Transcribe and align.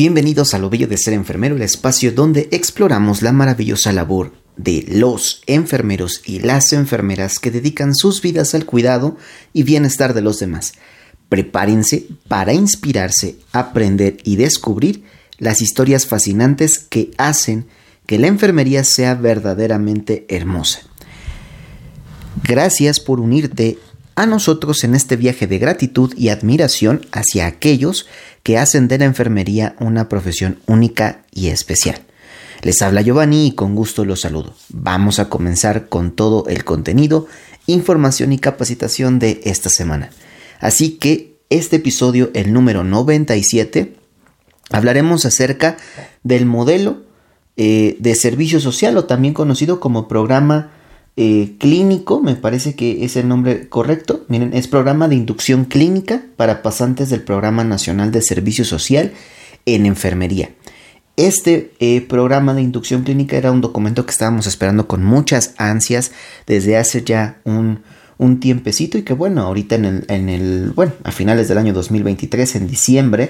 Bienvenidos 0.00 0.54
a 0.54 0.58
Lo 0.58 0.70
Bello 0.70 0.88
de 0.88 0.96
Ser 0.96 1.12
Enfermero, 1.12 1.56
el 1.56 1.60
espacio 1.60 2.10
donde 2.10 2.48
exploramos 2.52 3.20
la 3.20 3.32
maravillosa 3.32 3.92
labor 3.92 4.32
de 4.56 4.86
los 4.88 5.42
enfermeros 5.46 6.22
y 6.24 6.38
las 6.38 6.72
enfermeras 6.72 7.38
que 7.38 7.50
dedican 7.50 7.94
sus 7.94 8.22
vidas 8.22 8.54
al 8.54 8.64
cuidado 8.64 9.18
y 9.52 9.62
bienestar 9.62 10.14
de 10.14 10.22
los 10.22 10.38
demás. 10.38 10.72
Prepárense 11.28 12.06
para 12.28 12.54
inspirarse, 12.54 13.36
aprender 13.52 14.16
y 14.24 14.36
descubrir 14.36 15.04
las 15.36 15.60
historias 15.60 16.06
fascinantes 16.06 16.78
que 16.78 17.10
hacen 17.18 17.66
que 18.06 18.18
la 18.18 18.28
enfermería 18.28 18.84
sea 18.84 19.14
verdaderamente 19.14 20.24
hermosa. 20.30 20.80
Gracias 22.42 23.00
por 23.00 23.20
unirte 23.20 23.78
a 24.14 24.26
nosotros 24.26 24.84
en 24.84 24.94
este 24.94 25.16
viaje 25.16 25.46
de 25.46 25.58
gratitud 25.58 26.14
y 26.16 26.28
admiración 26.28 27.06
hacia 27.12 27.46
aquellos 27.46 28.06
que 28.42 28.58
hacen 28.58 28.88
de 28.88 28.98
la 28.98 29.04
enfermería 29.04 29.76
una 29.78 30.08
profesión 30.08 30.58
única 30.66 31.22
y 31.32 31.48
especial. 31.48 32.00
Les 32.62 32.82
habla 32.82 33.00
Giovanni 33.00 33.46
y 33.46 33.52
con 33.52 33.74
gusto 33.74 34.04
los 34.04 34.20
saludo. 34.20 34.54
Vamos 34.68 35.18
a 35.18 35.28
comenzar 35.28 35.88
con 35.88 36.12
todo 36.12 36.46
el 36.48 36.64
contenido, 36.64 37.26
información 37.66 38.32
y 38.32 38.38
capacitación 38.38 39.18
de 39.18 39.40
esta 39.44 39.70
semana. 39.70 40.10
Así 40.60 40.98
que 40.98 41.38
este 41.48 41.76
episodio, 41.76 42.30
el 42.34 42.52
número 42.52 42.84
97, 42.84 43.96
hablaremos 44.70 45.24
acerca 45.24 45.78
del 46.22 46.44
modelo 46.44 47.02
eh, 47.56 47.96
de 47.98 48.14
servicio 48.14 48.60
social 48.60 48.96
o 48.96 49.06
también 49.06 49.34
conocido 49.34 49.80
como 49.80 50.06
programa 50.06 50.70
eh, 51.22 51.56
clínico, 51.58 52.22
me 52.22 52.34
parece 52.34 52.74
que 52.74 53.04
es 53.04 53.14
el 53.14 53.28
nombre 53.28 53.68
correcto. 53.68 54.24
Miren, 54.28 54.54
es 54.54 54.68
programa 54.68 55.06
de 55.06 55.16
inducción 55.16 55.66
clínica 55.66 56.22
para 56.36 56.62
pasantes 56.62 57.10
del 57.10 57.20
Programa 57.20 57.62
Nacional 57.62 58.10
de 58.10 58.22
Servicio 58.22 58.64
Social 58.64 59.12
en 59.66 59.84
Enfermería. 59.84 60.48
Este 61.18 61.72
eh, 61.78 62.00
programa 62.00 62.54
de 62.54 62.62
inducción 62.62 63.02
clínica 63.02 63.36
era 63.36 63.52
un 63.52 63.60
documento 63.60 64.06
que 64.06 64.12
estábamos 64.12 64.46
esperando 64.46 64.88
con 64.88 65.04
muchas 65.04 65.52
ansias 65.58 66.12
desde 66.46 66.78
hace 66.78 67.04
ya 67.04 67.36
un, 67.44 67.80
un 68.16 68.40
tiempecito 68.40 68.96
y 68.96 69.02
que 69.02 69.12
bueno, 69.12 69.42
ahorita 69.42 69.74
en 69.74 69.84
el, 69.84 70.04
en 70.08 70.30
el, 70.30 70.72
bueno, 70.74 70.92
a 71.04 71.12
finales 71.12 71.48
del 71.48 71.58
año 71.58 71.74
2023, 71.74 72.56
en 72.56 72.66
diciembre, 72.66 73.28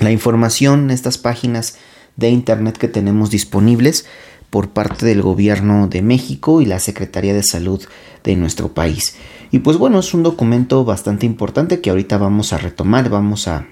la 0.00 0.10
información, 0.10 0.90
estas 0.90 1.18
páginas 1.18 1.76
de 2.16 2.30
internet 2.30 2.78
que 2.78 2.88
tenemos 2.88 3.30
disponibles 3.30 4.06
por 4.50 4.70
parte 4.70 5.04
del 5.04 5.22
gobierno 5.22 5.88
de 5.88 6.02
México 6.02 6.60
y 6.60 6.66
la 6.66 6.78
Secretaría 6.78 7.34
de 7.34 7.42
Salud 7.42 7.82
de 8.22 8.36
nuestro 8.36 8.72
país. 8.72 9.16
Y 9.50 9.60
pues 9.60 9.78
bueno, 9.78 9.98
es 9.98 10.14
un 10.14 10.22
documento 10.22 10.84
bastante 10.84 11.26
importante 11.26 11.80
que 11.80 11.90
ahorita 11.90 12.18
vamos 12.18 12.52
a 12.52 12.58
retomar, 12.58 13.08
vamos 13.08 13.48
a, 13.48 13.66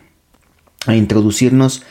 a 0.87 0.97
introducirnos 0.97 1.83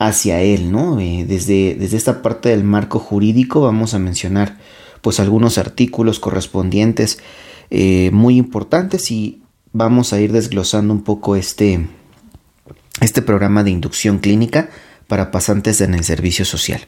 hacia 0.00 0.40
él, 0.40 0.72
¿no? 0.72 0.98
Eh, 0.98 1.26
desde, 1.28 1.76
desde 1.78 1.98
esta 1.98 2.22
parte 2.22 2.48
del 2.48 2.64
marco 2.64 2.98
jurídico 2.98 3.60
vamos 3.60 3.92
a 3.92 3.98
mencionar 3.98 4.56
pues 5.02 5.20
algunos 5.20 5.58
artículos 5.58 6.18
correspondientes 6.18 7.18
eh, 7.68 8.10
muy 8.10 8.38
importantes 8.38 9.10
y 9.10 9.42
vamos 9.72 10.14
a 10.14 10.20
ir 10.20 10.32
desglosando 10.32 10.94
un 10.94 11.02
poco 11.02 11.36
este, 11.36 11.86
este 13.02 13.20
programa 13.20 13.62
de 13.62 13.72
inducción 13.72 14.18
clínica 14.18 14.70
para 15.06 15.30
pasantes 15.30 15.82
en 15.82 15.92
el 15.92 16.02
servicio 16.02 16.46
social. 16.46 16.80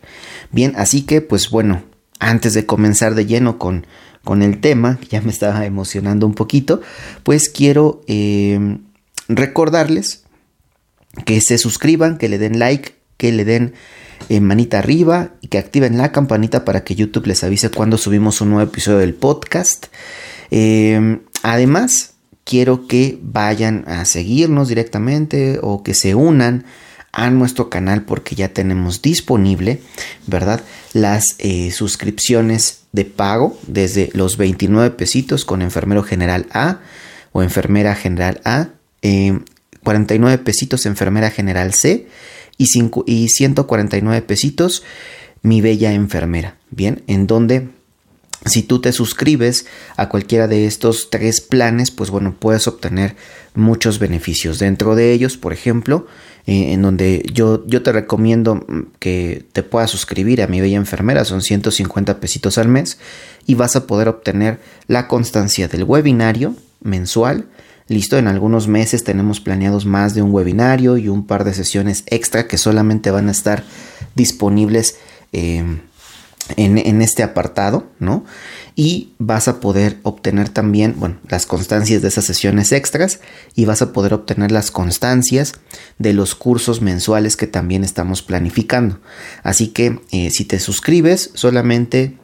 Bien, 0.50 0.72
así 0.76 1.02
que 1.02 1.20
pues 1.20 1.50
bueno, 1.50 1.82
antes 2.18 2.54
de 2.54 2.64
comenzar 2.64 3.14
de 3.14 3.26
lleno 3.26 3.58
con, 3.58 3.86
con 4.24 4.40
el 4.40 4.58
tema, 4.62 4.98
ya 5.10 5.20
me 5.20 5.32
estaba 5.32 5.66
emocionando 5.66 6.26
un 6.26 6.34
poquito, 6.34 6.80
pues 7.24 7.50
quiero 7.50 8.00
eh, 8.06 8.78
recordarles 9.28 10.24
que 11.26 11.42
se 11.42 11.58
suscriban, 11.58 12.16
que 12.16 12.30
le 12.30 12.38
den 12.38 12.58
like 12.58 13.01
que 13.22 13.30
le 13.30 13.44
den 13.44 13.74
eh, 14.28 14.40
manita 14.40 14.80
arriba 14.80 15.30
y 15.40 15.46
que 15.46 15.58
activen 15.58 15.96
la 15.96 16.10
campanita 16.10 16.64
para 16.64 16.82
que 16.82 16.96
YouTube 16.96 17.28
les 17.28 17.44
avise 17.44 17.70
cuando 17.70 17.96
subimos 17.96 18.40
un 18.40 18.50
nuevo 18.50 18.68
episodio 18.68 18.98
del 18.98 19.14
podcast. 19.14 19.86
Em, 20.50 21.20
además, 21.44 22.14
quiero 22.42 22.88
que 22.88 23.20
vayan 23.22 23.84
a 23.86 24.04
seguirnos 24.06 24.66
directamente 24.66 25.60
o 25.62 25.84
que 25.84 25.94
se 25.94 26.16
unan 26.16 26.64
a 27.12 27.30
nuestro 27.30 27.70
canal 27.70 28.02
porque 28.02 28.34
ya 28.34 28.48
tenemos 28.48 29.02
disponible, 29.02 29.80
¿verdad? 30.26 30.62
Las 30.92 31.36
eh, 31.38 31.70
suscripciones 31.70 32.80
de 32.90 33.04
pago 33.04 33.56
desde 33.68 34.10
los 34.14 34.36
29 34.36 34.90
pesitos 34.96 35.44
con 35.44 35.62
enfermero 35.62 36.02
general 36.02 36.46
A 36.52 36.80
o 37.30 37.44
enfermera 37.44 37.94
general 37.94 38.40
A, 38.44 38.70
49 39.00 40.34
em, 40.34 40.42
pesitos 40.42 40.86
enfermera 40.86 41.30
general 41.30 41.72
C 41.72 42.08
y, 42.58 43.28
149 43.28 44.22
pesitos 44.22 44.82
mi 45.42 45.60
bella 45.60 45.92
enfermera. 45.92 46.56
Bien, 46.70 47.02
en 47.06 47.26
donde 47.26 47.68
si 48.46 48.62
tú 48.62 48.80
te 48.80 48.92
suscribes 48.92 49.66
a 49.96 50.08
cualquiera 50.08 50.48
de 50.48 50.66
estos 50.66 51.10
tres 51.10 51.40
planes, 51.40 51.90
pues 51.90 52.10
bueno, 52.10 52.34
puedes 52.38 52.66
obtener 52.66 53.16
muchos 53.54 53.98
beneficios. 53.98 54.58
Dentro 54.58 54.94
de 54.94 55.12
ellos, 55.12 55.36
por 55.36 55.52
ejemplo, 55.52 56.06
eh, 56.46 56.72
en 56.72 56.82
donde 56.82 57.24
yo, 57.32 57.64
yo 57.66 57.82
te 57.82 57.92
recomiendo 57.92 58.64
que 58.98 59.44
te 59.52 59.62
puedas 59.62 59.90
suscribir 59.90 60.42
a 60.42 60.48
mi 60.48 60.60
bella 60.60 60.76
enfermera, 60.76 61.24
son 61.24 61.42
150 61.42 62.18
pesitos 62.18 62.58
al 62.58 62.68
mes 62.68 62.98
y 63.46 63.54
vas 63.54 63.76
a 63.76 63.86
poder 63.86 64.08
obtener 64.08 64.58
la 64.88 65.06
constancia 65.06 65.68
del 65.68 65.84
webinario 65.84 66.56
mensual 66.82 67.46
Listo, 67.92 68.16
en 68.16 68.26
algunos 68.26 68.68
meses 68.68 69.04
tenemos 69.04 69.40
planeados 69.40 69.84
más 69.84 70.14
de 70.14 70.22
un 70.22 70.32
webinario 70.32 70.96
y 70.96 71.08
un 71.08 71.26
par 71.26 71.44
de 71.44 71.52
sesiones 71.52 72.04
extra 72.06 72.48
que 72.48 72.56
solamente 72.56 73.10
van 73.10 73.28
a 73.28 73.32
estar 73.32 73.64
disponibles 74.14 74.96
em, 75.32 75.80
en, 76.56 77.02
este 77.02 77.22
apartado, 77.22 77.86
¿no? 77.98 78.24
Y 78.74 79.12
vas 79.18 79.46
a 79.46 79.60
poder 79.60 79.98
obtener 80.04 80.48
también, 80.48 80.94
bueno, 80.96 81.18
las 81.28 81.44
constancias 81.44 82.00
de 82.00 82.08
esas 82.08 82.24
sesiones 82.24 82.72
extras 82.72 83.20
y 83.54 83.66
vas 83.66 83.82
a 83.82 83.92
poder 83.92 84.14
obtener 84.14 84.52
las 84.52 84.70
constancias 84.70 85.52
de 85.98 86.14
los 86.14 86.34
cursos 86.34 86.80
mensuales 86.80 87.36
que 87.36 87.46
también 87.46 87.84
estamos 87.84 88.22
planificando. 88.22 89.00
Así 89.42 89.68
que 89.68 90.00
eh, 90.12 90.30
si 90.30 90.46
te 90.46 90.58
suscribes, 90.60 91.30
solamente 91.34 92.16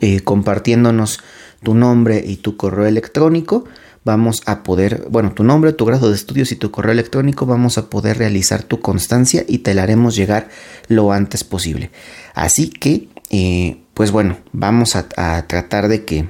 eh, 0.00 0.20
compartiéndonos 0.20 1.20
tu 1.62 1.74
nombre 1.74 2.24
y 2.26 2.36
tu 2.36 2.56
correo 2.56 2.86
electrónico, 2.86 3.64
vamos 4.06 4.40
a 4.46 4.62
poder, 4.62 5.08
bueno, 5.10 5.32
tu 5.32 5.42
nombre, 5.42 5.72
tu 5.72 5.84
grado 5.84 6.08
de 6.08 6.14
estudios 6.14 6.52
y 6.52 6.56
tu 6.56 6.70
correo 6.70 6.92
electrónico, 6.92 7.44
vamos 7.44 7.76
a 7.76 7.90
poder 7.90 8.18
realizar 8.18 8.62
tu 8.62 8.78
constancia 8.78 9.44
y 9.48 9.58
te 9.58 9.74
la 9.74 9.82
haremos 9.82 10.14
llegar 10.14 10.48
lo 10.86 11.10
antes 11.10 11.42
posible. 11.42 11.90
Así 12.32 12.70
que, 12.70 13.08
eh, 13.30 13.78
pues 13.94 14.12
bueno, 14.12 14.38
vamos 14.52 14.94
a, 14.94 15.08
tratar 15.48 15.88
de 15.88 16.04
que 16.04 16.28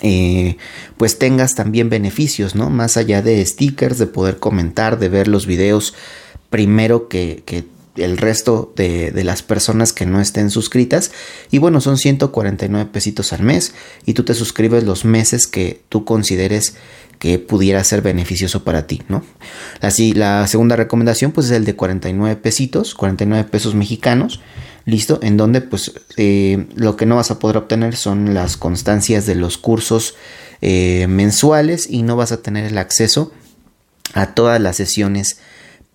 eh, 0.00 0.56
pues 0.96 1.18
tengas 1.18 1.54
también 1.54 1.90
beneficios, 1.90 2.54
¿no? 2.54 2.70
Más 2.70 2.96
allá 2.96 3.20
de 3.20 3.44
stickers, 3.44 3.98
de 3.98 4.06
poder 4.06 4.38
comentar, 4.38 4.98
de 4.98 5.10
ver 5.10 5.28
los 5.28 5.46
videos 5.46 5.92
primero 6.48 7.08
que, 7.08 7.42
que 7.44 7.66
el 7.96 8.18
resto 8.18 8.72
de, 8.76 9.12
las 9.24 9.42
personas 9.42 9.92
que 9.92 10.06
no 10.06 10.20
estén 10.20 10.50
suscritas. 10.50 11.12
Y 11.50 11.58
bueno, 11.58 11.80
son 11.80 11.98
149 11.98 12.90
pesitos 12.92 13.32
al 13.32 13.42
mes 13.42 13.74
y 14.04 14.14
tú 14.14 14.24
te 14.24 14.34
suscribes 14.34 14.84
los 14.84 15.04
meses 15.04 15.46
que 15.46 15.82
tú 15.88 16.04
consideres 16.04 16.74
que 17.18 17.38
pudiera 17.38 17.82
ser 17.82 18.02
beneficioso 18.02 18.62
para 18.62 18.86
ti, 18.86 19.02
¿no? 19.08 19.24
Así, 19.80 20.12
la 20.12 20.46
segunda 20.46 20.76
recomendación 20.76 21.32
pues 21.32 21.46
es 21.46 21.52
el 21.52 21.64
de 21.64 21.74
49 21.74 22.36
pesitos, 22.36 22.94
49 22.94 23.48
pesos 23.50 23.74
mexicanos, 23.74 24.40
listo, 24.84 25.18
en 25.22 25.38
donde 25.38 25.62
pues 25.62 25.92
eh, 26.18 26.66
lo 26.74 26.96
que 26.96 27.06
no 27.06 27.16
vas 27.16 27.30
a 27.30 27.38
poder 27.38 27.56
obtener 27.56 27.96
son 27.96 28.34
las 28.34 28.58
constancias 28.58 29.24
de 29.24 29.34
los 29.34 29.56
cursos 29.56 30.14
eh, 30.60 31.06
mensuales 31.08 31.88
y 31.88 32.02
no 32.02 32.16
vas 32.16 32.32
a 32.32 32.42
tener 32.42 32.66
el 32.66 32.78
acceso 32.78 33.32
a 34.14 34.34
todas 34.34 34.60
las 34.60 34.76
sesiones 34.76 35.38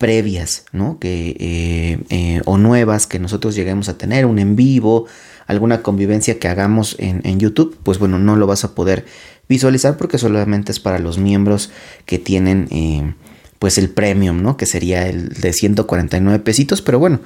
previas, 0.02 0.66
¿no? 0.72 0.98
Que, 0.98 1.38
eh, 1.40 2.00
eh, 2.10 2.42
o 2.46 2.58
nuevas 2.58 3.06
que 3.06 3.20
nosotros 3.20 3.54
lleguemos 3.54 3.88
a 3.88 4.00
tener, 4.00 4.26
un 4.26 4.40
en 4.40 4.56
vivo, 4.56 5.06
alguna 5.46 5.84
convivencia 5.84 6.40
que 6.40 6.48
hagamos 6.48 6.96
en, 6.98 7.40
YouTube, 7.40 7.78
pues 7.84 8.00
bueno, 8.00 8.18
no 8.18 8.36
lo 8.36 8.48
vas 8.48 8.64
a 8.64 8.74
poder 8.74 9.06
visualizar 9.48 9.98
porque 9.98 10.18
solamente 10.18 10.72
es 10.72 10.80
para 10.80 10.98
los 10.98 11.20
miembros 11.20 11.70
que 12.08 12.18
tienen 12.18 12.68
eh, 12.72 13.14
pues 13.60 13.78
el 13.78 13.92
premium, 13.92 14.42
¿no? 14.42 14.58
Que 14.58 14.66
sería 14.66 15.08
el 15.08 15.30
de 15.30 15.54
149 15.54 16.40
pesitos, 16.40 16.82
pero 16.82 16.98
bueno, 16.98 17.20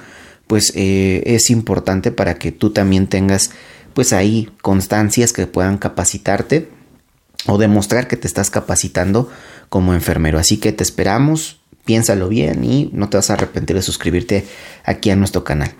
pues 0.46 0.70
es 0.74 1.48
importante 1.48 2.12
para 2.12 2.34
que 2.34 2.52
tú 2.52 2.70
también 2.70 3.06
tengas 3.06 3.52
pues 3.94 4.12
ahí 4.12 4.50
constancias 4.60 5.32
que 5.32 5.46
puedan 5.46 5.78
capacitarte 5.78 6.68
o 7.46 7.56
demostrar 7.56 8.06
que 8.06 8.18
te 8.18 8.26
estás 8.26 8.50
capacitando 8.50 9.30
como 9.70 9.94
enfermero. 9.94 10.38
Así 10.38 10.58
que 10.58 10.72
te 10.72 10.84
esperamos, 10.84 11.60
piénsalo 11.86 12.28
bien 12.28 12.62
y 12.64 12.90
no 12.92 13.08
te 13.08 13.16
vas 13.16 13.30
a 13.30 13.34
arrepentir 13.34 13.76
de 13.76 13.82
suscribirte 13.82 14.44
aquí 14.84 15.08
a 15.08 15.16
nuestro 15.16 15.44
canal. 15.44 15.72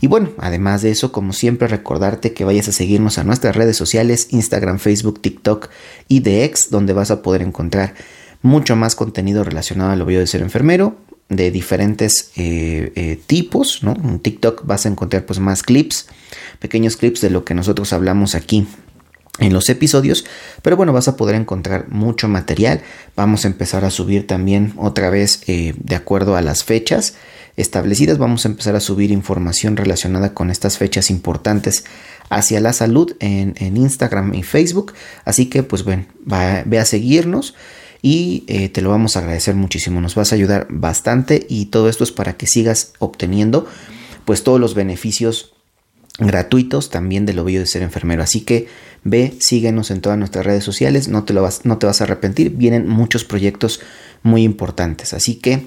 Y 0.00 0.06
bueno, 0.06 0.30
además 0.38 0.82
de 0.82 0.90
eso, 0.90 1.10
como 1.10 1.32
siempre, 1.32 1.66
recordarte 1.66 2.34
que 2.34 2.44
vayas 2.44 2.68
a 2.68 2.72
seguirnos 2.72 3.18
a 3.18 3.24
nuestras 3.24 3.56
redes 3.56 3.76
sociales, 3.76 4.28
Instagram, 4.30 4.78
Facebook, 4.78 5.20
TikTok 5.20 5.70
y 6.06 6.20
de 6.20 6.44
X, 6.44 6.68
donde 6.70 6.92
vas 6.92 7.10
a 7.10 7.22
poder 7.22 7.42
encontrar 7.42 7.94
mucho 8.42 8.76
más 8.76 8.94
contenido 8.94 9.42
relacionado 9.42 9.90
a 9.90 9.96
lo 9.96 10.04
de 10.04 10.26
ser 10.26 10.42
enfermero, 10.42 10.98
de 11.30 11.50
diferentes 11.50 12.32
eh, 12.36 12.92
eh, 12.94 13.18
tipos, 13.26 13.82
¿no? 13.82 13.94
En 13.94 14.20
TikTok 14.20 14.66
vas 14.66 14.84
a 14.84 14.90
encontrar 14.90 15.24
pues 15.24 15.40
más 15.40 15.62
clips, 15.62 16.06
pequeños 16.58 16.98
clips 16.98 17.22
de 17.22 17.30
lo 17.30 17.44
que 17.44 17.54
nosotros 17.54 17.94
hablamos 17.94 18.34
aquí 18.34 18.66
en 19.40 19.52
los 19.52 19.68
episodios, 19.68 20.24
pero 20.62 20.76
bueno, 20.76 20.92
vas 20.92 21.08
a 21.08 21.16
poder 21.16 21.34
encontrar 21.34 21.88
mucho 21.88 22.28
material. 22.28 22.82
Vamos 23.16 23.44
a 23.44 23.48
empezar 23.48 23.84
a 23.84 23.90
subir 23.90 24.26
también 24.26 24.74
otra 24.76 25.10
vez 25.10 25.42
eh, 25.48 25.74
de 25.76 25.96
acuerdo 25.96 26.36
a 26.36 26.42
las 26.42 26.64
fechas 26.64 27.14
establecidas. 27.56 28.18
Vamos 28.18 28.44
a 28.44 28.48
empezar 28.48 28.76
a 28.76 28.80
subir 28.80 29.10
información 29.10 29.76
relacionada 29.76 30.34
con 30.34 30.50
estas 30.50 30.78
fechas 30.78 31.10
importantes 31.10 31.84
hacia 32.30 32.60
la 32.60 32.72
salud 32.72 33.16
en, 33.18 33.54
Instagram 33.76 34.34
y 34.34 34.42
Facebook. 34.42 34.92
Así 35.24 35.46
que 35.46 35.62
pues 35.62 35.84
bueno, 35.84 36.06
ve 36.24 36.78
a 36.78 36.84
seguirnos 36.84 37.54
y 38.02 38.44
eh, 38.48 38.68
te 38.68 38.82
lo 38.82 38.90
vamos 38.90 39.16
a 39.16 39.20
agradecer 39.20 39.54
muchísimo. 39.54 40.00
Nos 40.00 40.14
vas 40.14 40.32
a 40.32 40.36
ayudar 40.36 40.66
bastante 40.70 41.44
y 41.48 41.66
todo 41.66 41.88
esto 41.88 42.04
es 42.04 42.12
para 42.12 42.36
que 42.36 42.46
sigas 42.46 42.92
obteniendo 42.98 43.66
pues 44.24 44.42
todos 44.42 44.60
los 44.60 44.74
beneficios 44.74 45.53
gratuitos 46.18 46.90
también 46.90 47.26
de 47.26 47.34
lo 47.34 47.44
bello 47.44 47.60
de 47.60 47.66
ser 47.66 47.82
enfermero. 47.82 48.22
Así 48.22 48.42
que 48.42 48.68
ve, 49.02 49.34
síguenos 49.40 49.90
en 49.90 50.00
todas 50.00 50.18
nuestras 50.18 50.46
redes 50.46 50.64
sociales, 50.64 51.08
no 51.08 51.24
te, 51.24 51.32
lo 51.32 51.42
vas, 51.42 51.64
no 51.64 51.78
te 51.78 51.86
vas 51.86 52.00
a 52.00 52.04
arrepentir, 52.04 52.50
vienen 52.50 52.88
muchos 52.88 53.24
proyectos 53.24 53.80
muy 54.22 54.42
importantes. 54.42 55.12
Así 55.12 55.36
que, 55.36 55.66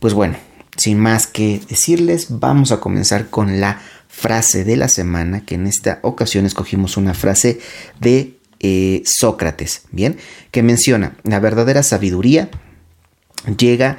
pues 0.00 0.14
bueno, 0.14 0.36
sin 0.76 0.98
más 0.98 1.26
que 1.26 1.60
decirles, 1.68 2.26
vamos 2.30 2.72
a 2.72 2.80
comenzar 2.80 3.30
con 3.30 3.60
la 3.60 3.80
frase 4.08 4.64
de 4.64 4.76
la 4.76 4.88
semana, 4.88 5.44
que 5.44 5.56
en 5.56 5.66
esta 5.66 5.98
ocasión 6.02 6.46
escogimos 6.46 6.96
una 6.96 7.14
frase 7.14 7.60
de 8.00 8.38
eh, 8.60 9.02
Sócrates, 9.04 9.82
¿bien? 9.90 10.18
Que 10.50 10.62
menciona, 10.62 11.16
la 11.24 11.40
verdadera 11.40 11.82
sabiduría 11.82 12.48
llega 13.58 13.90
a 13.90 13.98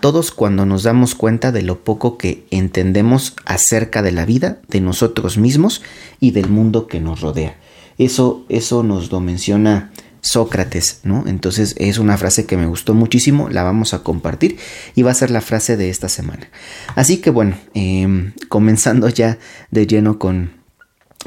todos 0.00 0.30
cuando 0.30 0.64
nos 0.64 0.84
damos 0.84 1.14
cuenta 1.14 1.52
de 1.52 1.62
lo 1.62 1.84
poco 1.84 2.16
que 2.16 2.46
entendemos 2.50 3.34
acerca 3.44 4.02
de 4.02 4.12
la 4.12 4.24
vida, 4.24 4.60
de 4.68 4.80
nosotros 4.80 5.38
mismos 5.38 5.82
y 6.20 6.30
del 6.30 6.48
mundo 6.48 6.86
que 6.86 7.00
nos 7.00 7.20
rodea. 7.20 7.56
Eso, 7.98 8.44
eso 8.48 8.82
nos 8.82 9.10
lo 9.10 9.20
menciona 9.20 9.90
Sócrates, 10.22 11.00
¿no? 11.02 11.24
Entonces 11.26 11.74
es 11.78 11.98
una 11.98 12.16
frase 12.16 12.46
que 12.46 12.56
me 12.56 12.66
gustó 12.66 12.94
muchísimo, 12.94 13.48
la 13.48 13.64
vamos 13.64 13.92
a 13.92 14.04
compartir 14.04 14.56
y 14.94 15.02
va 15.02 15.10
a 15.10 15.14
ser 15.14 15.32
la 15.32 15.40
frase 15.40 15.76
de 15.76 15.90
esta 15.90 16.08
semana. 16.08 16.48
Así 16.94 17.16
que 17.16 17.30
bueno, 17.30 17.56
em, 17.74 18.32
comenzando 18.48 19.08
ya 19.08 19.38
de 19.72 19.86
lleno 19.88 20.20
con, 20.20 20.52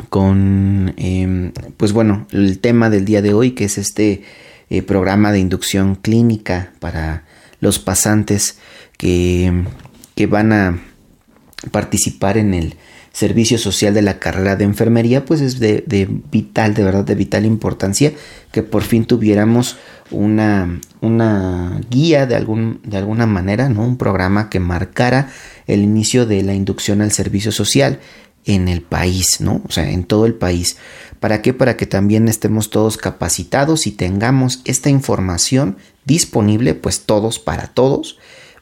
con, 0.09 0.93
em, 0.95 1.51
pues 1.75 1.91
bueno, 1.91 2.25
el 2.31 2.59
tema 2.59 2.89
del 2.89 3.03
día 3.03 3.21
de 3.21 3.33
hoy, 3.33 3.51
que 3.51 3.65
es 3.65 3.77
este 3.77 4.23
eh, 4.69 4.81
programa 4.81 5.33
de 5.33 5.39
inducción 5.39 5.95
clínica 5.95 6.71
para 6.79 7.25
los 7.59 7.79
pasantes 7.79 8.57
que, 8.97 9.65
que 10.15 10.27
van 10.27 10.53
a 10.53 10.79
participar 11.71 12.37
en 12.37 12.53
el 12.53 12.75
servicio 13.15 13.57
social 13.57 13.93
de 13.93 14.01
la 14.01 14.19
carrera 14.19 14.57
de 14.57 14.65
enfermería, 14.65 15.23
pues 15.23 15.39
es 15.39 15.59
de, 15.59 15.85
de, 15.87 16.05
vital, 16.05 16.73
de 16.73 16.83
verdad, 16.83 17.05
de 17.05 17.15
vital 17.15 17.45
importancia 17.45 18.11
que 18.51 18.61
por 18.61 18.83
fin 18.83 19.05
tuviéramos 19.05 19.77
una, 20.11 20.81
una 20.99 21.79
guía 21.89 22.25
de, 22.25 22.35
algún, 22.35 22.81
de 22.83 22.97
alguna 22.97 23.25
manera, 23.25 23.69
¿no? 23.69 23.85
un 23.85 23.97
programa 23.97 24.49
que 24.49 24.59
marcara 24.59 25.29
el 25.65 25.81
inicio 25.81 26.25
de 26.25 26.43
la 26.43 26.55
inducción 26.55 27.01
al 27.01 27.13
servicio 27.13 27.53
social 27.53 27.99
en 28.45 28.67
el 28.67 28.81
país, 28.81 29.39
¿no? 29.39 29.61
O 29.67 29.71
sea, 29.71 29.89
en 29.89 30.03
todo 30.03 30.25
el 30.25 30.35
país. 30.35 30.77
¿Para 31.19 31.41
qué? 31.41 31.53
Para 31.53 31.77
que 31.77 31.87
también 31.87 32.27
estemos 32.27 32.69
todos 32.69 32.97
capacitados 32.97 33.87
y 33.87 33.91
tengamos 33.91 34.61
esta 34.65 34.89
información 34.89 35.77
disponible, 36.05 36.73
pues 36.73 37.01
todos 37.01 37.39
para 37.39 37.67
todos, 37.67 38.17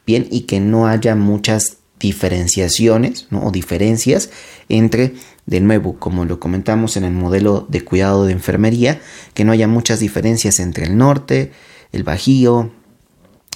bien, 0.06 0.26
y 0.30 0.42
que 0.42 0.60
no 0.60 0.86
haya 0.86 1.14
muchas 1.14 1.78
diferenciaciones 2.00 3.28
o 3.30 3.50
diferencias 3.50 4.30
entre, 4.68 5.14
de 5.46 5.60
nuevo, 5.60 5.98
como 5.98 6.24
lo 6.24 6.40
comentamos 6.40 6.96
en 6.96 7.04
el 7.04 7.12
modelo 7.12 7.66
de 7.68 7.82
cuidado 7.82 8.24
de 8.24 8.32
enfermería, 8.32 9.00
que 9.34 9.44
no 9.44 9.52
haya 9.52 9.68
muchas 9.68 10.00
diferencias 10.00 10.60
entre 10.60 10.86
el 10.86 10.96
norte, 10.96 11.52
el 11.92 12.02
bajío, 12.02 12.72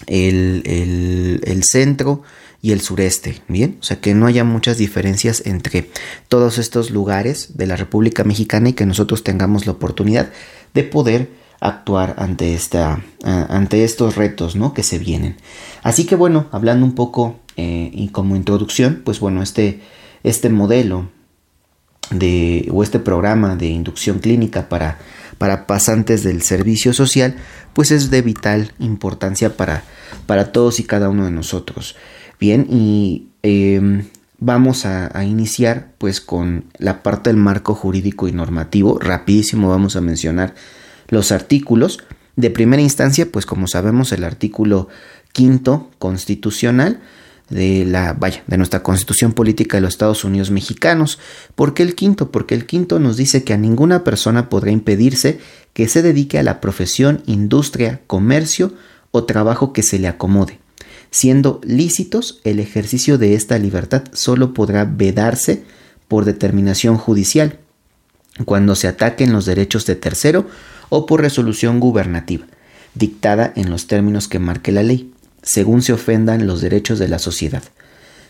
el, 0.07 0.63
el, 0.65 1.41
el 1.45 1.63
centro, 1.65 2.23
y 2.61 2.73
el 2.73 2.81
sureste, 2.81 3.41
¿bien? 3.49 3.79
O 3.81 3.85
sea, 3.85 4.01
que 4.01 4.15
no 4.15 4.27
haya 4.27 4.45
muchas 4.45 4.79
diferencias 4.79 5.47
entre 5.47 5.91
todos 6.29 6.59
estos 6.59 6.91
lugares 6.91 7.57
de 7.57 7.67
la 7.67 7.77
República 7.77 8.25
Mexicana 8.25 8.71
y 8.71 8.73
que 8.73 8.87
nosotros 8.87 9.23
tengamos 9.23 9.67
la 9.67 9.73
oportunidad 9.73 10.31
de 10.75 10.83
poder 10.83 11.31
actuar 11.61 12.15
ante, 12.19 12.55
esta, 12.55 13.03
ante 13.25 13.85
estos 13.85 14.17
retos, 14.17 14.57
¿no? 14.57 14.75
Que 14.75 14.83
se 14.83 14.99
vienen. 14.99 15.37
Así 15.83 16.05
que 16.05 16.17
bueno, 16.17 16.47
hablando 16.53 16.87
un 16.87 16.95
poco 16.95 17.37
eh, 17.57 17.91
y 17.93 18.09
como 18.09 18.37
introducción, 18.37 19.03
pues 19.05 19.21
bueno, 19.21 19.43
este, 19.43 19.81
este 20.23 20.49
modelo 20.49 21.09
de, 22.11 22.69
o 22.73 22.83
este 22.83 22.99
programa 22.99 23.57
de 23.57 23.67
inducción 23.67 24.19
clínica 24.21 24.69
para, 24.69 24.99
para 25.39 25.67
pasantes 25.67 26.23
del 26.23 26.43
servicio 26.43 26.93
social, 26.93 27.37
pues 27.73 27.91
es 27.91 28.11
de 28.11 28.23
vital 28.23 28.73
importancia 28.79 29.57
para, 29.57 29.83
para 30.27 30.53
todos 30.53 30.81
y 30.81 30.85
cada 30.85 31.09
uno 31.09 31.25
de 31.25 31.31
nosotros. 31.31 31.97
Bien, 32.41 32.67
y 32.71 33.29
em, 33.43 34.05
vamos 34.39 34.87
a, 34.87 35.25
iniciar 35.25 35.93
pues 35.99 36.21
con 36.21 36.65
la 36.79 37.03
parte 37.03 37.31
del 37.31 37.37
marco 37.37 37.75
jurídico 37.75 38.29
y 38.29 38.33
normativo. 38.33 38.99
Rapidísimo 38.99 39.69
vamos 39.69 39.97
a 39.97 40.01
mencionar 40.01 40.55
los 41.09 41.33
artículos. 41.33 42.01
De 42.37 42.51
primera 42.51 42.83
instancia, 42.83 43.31
pues 43.31 43.47
como 43.47 43.67
sabemos, 43.67 44.13
el 44.13 44.25
artículo 44.25 44.89
quinto 45.33 45.91
constitucional 45.99 47.01
de 47.51 47.85
la 47.87 48.13
vaya 48.13 48.43
de 48.47 48.59
nuestra 48.59 48.83
Constitución 48.83 49.33
Política 49.33 49.77
de 49.77 49.81
los 49.81 49.95
Estados 49.95 50.25
Unidos 50.25 50.51
Mexicanos. 50.51 51.19
¿Por 51.55 51.75
qué 51.75 51.83
el 51.83 51.95
quinto? 51.95 52.31
Porque 52.31 52.55
el 52.55 52.67
quinto 52.67 52.99
nos 52.99 53.17
dice 53.17 53.43
que 53.43 53.55
a 53.55 53.59
ninguna 53.59 54.05
persona 54.05 54.49
podrá 54.49 54.71
impedirse 54.71 55.41
que 55.73 55.89
se 55.89 56.03
dedique 56.03 56.39
a 56.39 56.43
la 56.43 56.61
profesión, 56.61 57.23
industria, 57.27 58.01
comercio 58.07 58.73
o 59.11 59.25
trabajo 59.25 59.73
que 59.73 59.83
se 59.83 59.99
le 59.99 60.09
acomode 60.09 60.61
Siendo 61.11 61.61
lícitos, 61.65 62.41
el 62.45 62.61
ejercicio 62.61 63.17
de 63.17 63.35
esta 63.35 63.59
libertad 63.59 64.05
solo 64.13 64.53
podrá 64.53 64.85
vedarse 64.85 65.63
por 66.07 66.27
determinación 66.27 66.99
judicial, 66.99 67.59
cuando 68.45 68.75
se 68.75 68.89
ataquen 68.89 69.33
los 69.33 69.47
derechos 69.47 69.87
de 69.87 69.97
tercero 69.97 70.47
o 70.89 71.07
por 71.07 71.21
resolución 71.21 71.81
gubernativa, 71.81 72.47
dictada 72.95 73.53
en 73.57 73.71
los 73.71 73.87
términos 73.87 74.29
que 74.29 74.39
marque 74.39 74.73
la 74.73 74.83
ley, 74.83 75.13
según 75.43 75.83
se 75.83 75.93
ofendan 75.93 76.47
los 76.47 76.61
derechos 76.61 76.99
de 76.99 77.09
la 77.09 77.19
sociedad. 77.19 77.63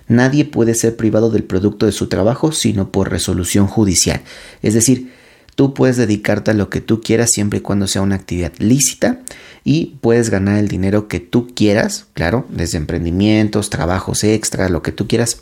Nadie 0.06 0.44
puede 0.44 0.74
ser 0.74 0.96
privado 0.96 1.30
del 1.30 1.44
producto 1.44 1.86
de 1.86 1.92
su 1.92 2.08
trabajo 2.08 2.52
sino 2.52 2.90
por 2.90 3.10
resolución 3.10 3.66
judicial. 3.66 4.22
Es 4.62 4.74
decir, 4.74 5.10
Tú 5.58 5.74
puedes 5.74 5.96
dedicarte 5.96 6.52
a 6.52 6.54
lo 6.54 6.70
que 6.70 6.80
tú 6.80 7.00
quieras 7.00 7.30
siempre 7.32 7.58
y 7.58 7.62
cuando 7.62 7.88
sea 7.88 8.00
una 8.00 8.14
actividad 8.14 8.52
lícita 8.58 9.18
y 9.64 9.96
puedes 10.00 10.30
ganar 10.30 10.56
el 10.56 10.68
dinero 10.68 11.08
que 11.08 11.18
tú 11.18 11.48
quieras, 11.52 12.06
claro, 12.14 12.46
desde 12.48 12.78
emprendimientos, 12.78 13.68
trabajos 13.68 14.22
extra, 14.22 14.68
lo 14.68 14.82
que 14.82 14.92
tú 14.92 15.08
quieras, 15.08 15.40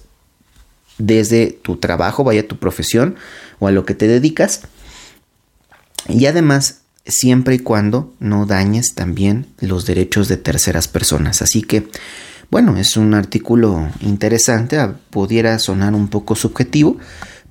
desde 0.96 1.48
tu 1.48 1.76
trabajo, 1.76 2.24
vaya 2.24 2.48
tu 2.48 2.56
profesión 2.56 3.16
o 3.58 3.68
a 3.68 3.72
lo 3.72 3.84
que 3.84 3.92
te 3.92 4.08
dedicas. 4.08 4.62
Y 6.08 6.24
además, 6.24 6.80
siempre 7.06 7.56
y 7.56 7.58
cuando 7.58 8.14
no 8.18 8.46
dañes 8.46 8.94
también 8.94 9.46
los 9.60 9.86
derechos 9.86 10.28
de 10.28 10.36
terceras 10.36 10.88
personas. 10.88 11.42
Así 11.42 11.62
que, 11.62 11.88
bueno, 12.50 12.76
es 12.76 12.96
un 12.96 13.14
artículo 13.14 13.88
interesante, 14.00 14.78
pudiera 15.10 15.58
sonar 15.58 15.94
un 15.94 16.08
poco 16.08 16.34
subjetivo, 16.34 16.98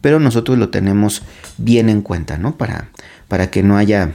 pero 0.01 0.19
nosotros 0.19 0.57
lo 0.57 0.69
tenemos 0.69 1.23
bien 1.57 1.89
en 1.89 2.01
cuenta, 2.01 2.37
¿no? 2.37 2.57
Para, 2.57 2.89
para 3.27 3.49
que 3.49 3.63
no 3.63 3.77
haya 3.77 4.11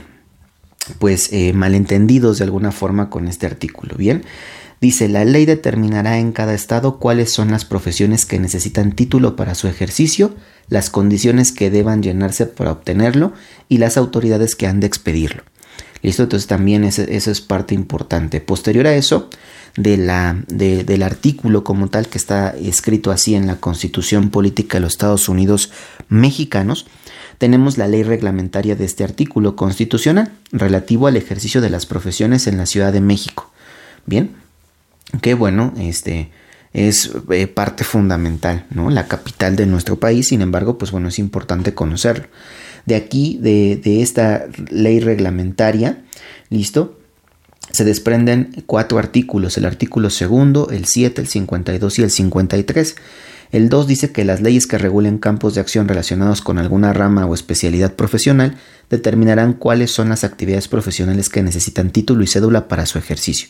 pues 0.99 1.31
eh, 1.31 1.53
malentendidos 1.53 2.39
de 2.39 2.45
alguna 2.45 2.71
forma 2.71 3.09
con 3.09 3.27
este 3.27 3.45
artículo, 3.45 3.95
¿bien? 3.95 4.23
Dice, 4.81 5.07
la 5.07 5.23
ley 5.25 5.45
determinará 5.45 6.17
en 6.17 6.31
cada 6.31 6.55
estado 6.55 6.97
cuáles 6.97 7.31
son 7.31 7.51
las 7.51 7.65
profesiones 7.65 8.25
que 8.25 8.39
necesitan 8.39 8.93
título 8.93 9.35
para 9.35 9.53
su 9.53 9.67
ejercicio, 9.67 10.33
las 10.69 10.89
condiciones 10.89 11.51
que 11.51 11.69
deban 11.69 12.01
llenarse 12.01 12.47
para 12.47 12.71
obtenerlo 12.71 13.31
y 13.69 13.77
las 13.77 13.95
autoridades 13.95 14.55
que 14.55 14.65
han 14.65 14.79
de 14.79 14.87
expedirlo. 14.87 15.43
¿Listo? 16.01 16.23
Entonces 16.23 16.47
también 16.47 16.83
eso 16.83 17.03
es 17.03 17.41
parte 17.41 17.75
importante. 17.75 18.41
Posterior 18.41 18.87
a 18.87 18.95
eso, 18.95 19.29
del 19.75 20.09
artículo 21.03 21.63
como 21.63 21.89
tal 21.89 22.07
que 22.07 22.17
está 22.17 22.49
escrito 22.49 23.11
así 23.11 23.35
en 23.35 23.45
la 23.45 23.57
Constitución 23.57 24.31
Política 24.31 24.77
de 24.77 24.81
los 24.81 24.93
Estados 24.93 25.29
Unidos 25.29 25.71
Mexicanos, 26.09 26.87
tenemos 27.37 27.77
la 27.77 27.87
ley 27.87 28.01
reglamentaria 28.01 28.75
de 28.75 28.85
este 28.85 29.03
artículo 29.03 29.55
constitucional 29.55 30.31
relativo 30.51 31.05
al 31.05 31.17
ejercicio 31.17 31.61
de 31.61 31.69
las 31.69 31.85
profesiones 31.85 32.47
en 32.47 32.57
la 32.57 32.65
Ciudad 32.65 32.91
de 32.91 33.01
México. 33.01 33.51
Bien, 34.07 34.40
que 35.19 35.33
bueno, 35.33 35.73
este 35.77 36.31
es 36.73 37.11
eh, 37.29 37.47
parte 37.47 37.83
fundamental, 37.83 38.65
¿no? 38.69 38.89
La 38.89 39.07
capital 39.07 39.55
de 39.55 39.65
nuestro 39.65 39.99
país, 39.99 40.29
sin 40.29 40.41
embargo, 40.41 40.77
pues 40.77 40.91
bueno, 40.91 41.09
es 41.09 41.19
importante 41.19 41.73
conocerlo. 41.73 42.27
De 42.85 42.95
aquí, 42.95 43.37
de, 43.41 43.75
de 43.75 44.01
esta 44.01 44.45
ley 44.69 44.99
reglamentaria, 44.99 46.03
¿listo? 46.49 46.97
Se 47.71 47.83
desprenden 47.83 48.63
cuatro 48.65 48.99
artículos, 48.99 49.57
el 49.57 49.65
artículo 49.65 50.09
segundo, 50.09 50.69
el 50.71 50.85
7, 50.85 51.21
el 51.21 51.27
52 51.27 51.99
y 51.99 52.01
el 52.03 52.11
53. 52.11 52.95
El 53.51 53.67
2 53.67 53.87
dice 53.87 54.11
que 54.11 54.23
las 54.23 54.41
leyes 54.41 54.65
que 54.65 54.77
regulen 54.77 55.17
campos 55.17 55.55
de 55.55 55.61
acción 55.61 55.87
relacionados 55.87 56.41
con 56.41 56.57
alguna 56.57 56.93
rama 56.93 57.25
o 57.25 57.33
especialidad 57.33 57.93
profesional 57.95 58.55
determinarán 58.89 59.53
cuáles 59.53 59.91
son 59.91 60.09
las 60.09 60.23
actividades 60.23 60.69
profesionales 60.69 61.29
que 61.29 61.43
necesitan 61.43 61.91
título 61.91 62.23
y 62.23 62.27
cédula 62.27 62.67
para 62.69 62.85
su 62.85 62.97
ejercicio. 62.97 63.49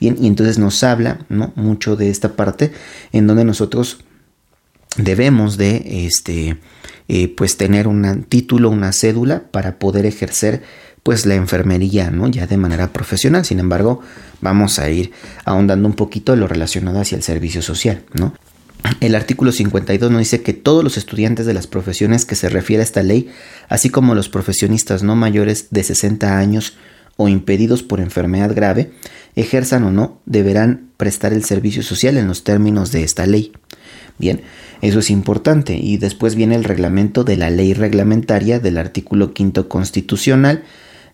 Bien, 0.00 0.16
y 0.20 0.26
entonces 0.26 0.58
nos 0.58 0.82
habla 0.84 1.20
¿no? 1.28 1.52
mucho 1.56 1.96
de 1.96 2.10
esta 2.10 2.36
parte 2.36 2.72
en 3.12 3.26
donde 3.26 3.44
nosotros 3.44 3.98
debemos 4.96 5.56
de 5.56 6.06
este, 6.06 6.58
eh, 7.08 7.28
pues 7.28 7.56
tener 7.56 7.88
un 7.88 8.24
título, 8.24 8.70
una 8.70 8.92
cédula 8.92 9.44
para 9.50 9.78
poder 9.78 10.06
ejercer 10.06 10.62
pues 11.02 11.24
la 11.24 11.36
enfermería, 11.36 12.10
¿no? 12.10 12.26
Ya 12.26 12.48
de 12.48 12.56
manera 12.56 12.92
profesional. 12.92 13.44
Sin 13.44 13.60
embargo, 13.60 14.00
vamos 14.40 14.80
a 14.80 14.90
ir 14.90 15.12
ahondando 15.44 15.86
un 15.86 15.94
poquito 15.94 16.34
lo 16.34 16.48
relacionado 16.48 16.98
hacia 16.98 17.14
el 17.14 17.22
servicio 17.22 17.62
social, 17.62 18.02
¿no? 18.12 18.34
El 19.00 19.14
artículo 19.14 19.52
52 19.52 20.10
nos 20.10 20.18
dice 20.18 20.42
que 20.42 20.52
todos 20.52 20.82
los 20.82 20.96
estudiantes 20.96 21.46
de 21.46 21.54
las 21.54 21.66
profesiones 21.66 22.24
que 22.24 22.34
se 22.34 22.48
refiere 22.48 22.82
a 22.82 22.84
esta 22.84 23.02
ley, 23.02 23.30
así 23.68 23.88
como 23.88 24.14
los 24.14 24.28
profesionistas 24.28 25.02
no 25.02 25.16
mayores 25.16 25.68
de 25.70 25.84
60 25.84 26.38
años 26.38 26.76
o 27.16 27.28
impedidos 27.28 27.82
por 27.82 28.00
enfermedad 28.00 28.54
grave, 28.54 28.92
ejerzan 29.36 29.84
o 29.84 29.92
no, 29.92 30.20
deberán 30.26 30.90
prestar 30.96 31.32
el 31.32 31.44
servicio 31.44 31.82
social 31.82 32.16
en 32.16 32.26
los 32.26 32.42
términos 32.42 32.90
de 32.90 33.04
esta 33.04 33.26
ley. 33.26 33.52
Bien, 34.18 34.40
eso 34.80 34.98
es 34.98 35.10
importante. 35.10 35.76
Y 35.76 35.98
después 35.98 36.34
viene 36.34 36.56
el 36.56 36.64
reglamento 36.64 37.22
de 37.22 37.36
la 37.36 37.50
ley 37.50 37.74
reglamentaria 37.74 38.58
del 38.58 38.78
artículo 38.78 39.32
quinto 39.34 39.68
constitucional, 39.68 40.64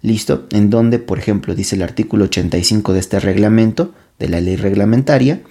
listo, 0.02 0.46
en 0.50 0.70
donde, 0.70 0.98
por 0.98 1.18
ejemplo, 1.18 1.54
dice 1.54 1.76
el 1.76 1.82
artículo 1.82 2.24
85 2.24 2.92
de 2.92 3.00
este 3.00 3.20
reglamento, 3.20 3.92
de 4.18 4.28
la 4.28 4.40
ley 4.40 4.56
reglamentaria, 4.56 5.42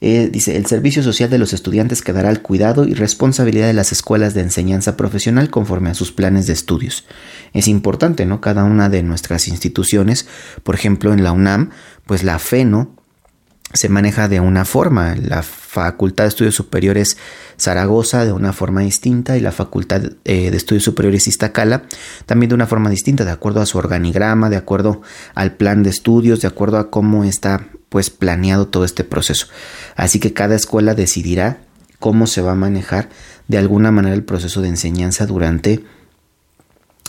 eh, 0.00 0.28
dice, 0.30 0.56
el 0.56 0.66
servicio 0.66 1.02
social 1.02 1.30
de 1.30 1.38
los 1.38 1.52
estudiantes 1.52 2.02
quedará 2.02 2.28
al 2.28 2.42
cuidado 2.42 2.84
y 2.84 2.94
responsabilidad 2.94 3.66
de 3.66 3.72
las 3.72 3.92
escuelas 3.92 4.34
de 4.34 4.42
enseñanza 4.42 4.96
profesional 4.96 5.50
conforme 5.50 5.90
a 5.90 5.94
sus 5.94 6.12
planes 6.12 6.46
de 6.46 6.52
estudios. 6.52 7.06
Es 7.52 7.68
importante, 7.68 8.26
¿no? 8.26 8.40
Cada 8.40 8.64
una 8.64 8.88
de 8.88 9.02
nuestras 9.02 9.48
instituciones, 9.48 10.26
por 10.62 10.74
ejemplo, 10.74 11.12
en 11.12 11.22
la 11.22 11.32
UNAM, 11.32 11.70
pues 12.06 12.22
la 12.22 12.38
FENO 12.38 13.03
se 13.74 13.88
maneja 13.88 14.28
de 14.28 14.40
una 14.40 14.64
forma, 14.64 15.14
la 15.16 15.42
Facultad 15.42 16.24
de 16.24 16.28
Estudios 16.28 16.54
Superiores 16.54 17.16
Zaragoza 17.58 18.24
de 18.24 18.32
una 18.32 18.52
forma 18.52 18.80
distinta 18.80 19.36
y 19.36 19.40
la 19.40 19.52
Facultad 19.52 20.02
eh, 20.24 20.50
de 20.50 20.56
Estudios 20.56 20.84
Superiores 20.84 21.26
Iztacala 21.26 21.82
también 22.24 22.48
de 22.48 22.54
una 22.54 22.66
forma 22.66 22.88
distinta, 22.88 23.24
de 23.24 23.32
acuerdo 23.32 23.60
a 23.60 23.66
su 23.66 23.76
organigrama, 23.76 24.48
de 24.48 24.56
acuerdo 24.56 25.02
al 25.34 25.56
plan 25.56 25.82
de 25.82 25.90
estudios, 25.90 26.40
de 26.40 26.48
acuerdo 26.48 26.78
a 26.78 26.90
cómo 26.90 27.24
está 27.24 27.66
pues 27.88 28.10
planeado 28.10 28.68
todo 28.68 28.84
este 28.84 29.04
proceso. 29.04 29.48
Así 29.96 30.20
que 30.20 30.32
cada 30.32 30.54
escuela 30.54 30.94
decidirá 30.94 31.58
cómo 31.98 32.26
se 32.26 32.42
va 32.42 32.52
a 32.52 32.56
manejar 32.56 33.08
de 33.48 33.58
alguna 33.58 33.90
manera 33.90 34.14
el 34.14 34.24
proceso 34.24 34.62
de 34.62 34.68
enseñanza 34.68 35.26
durante 35.26 35.84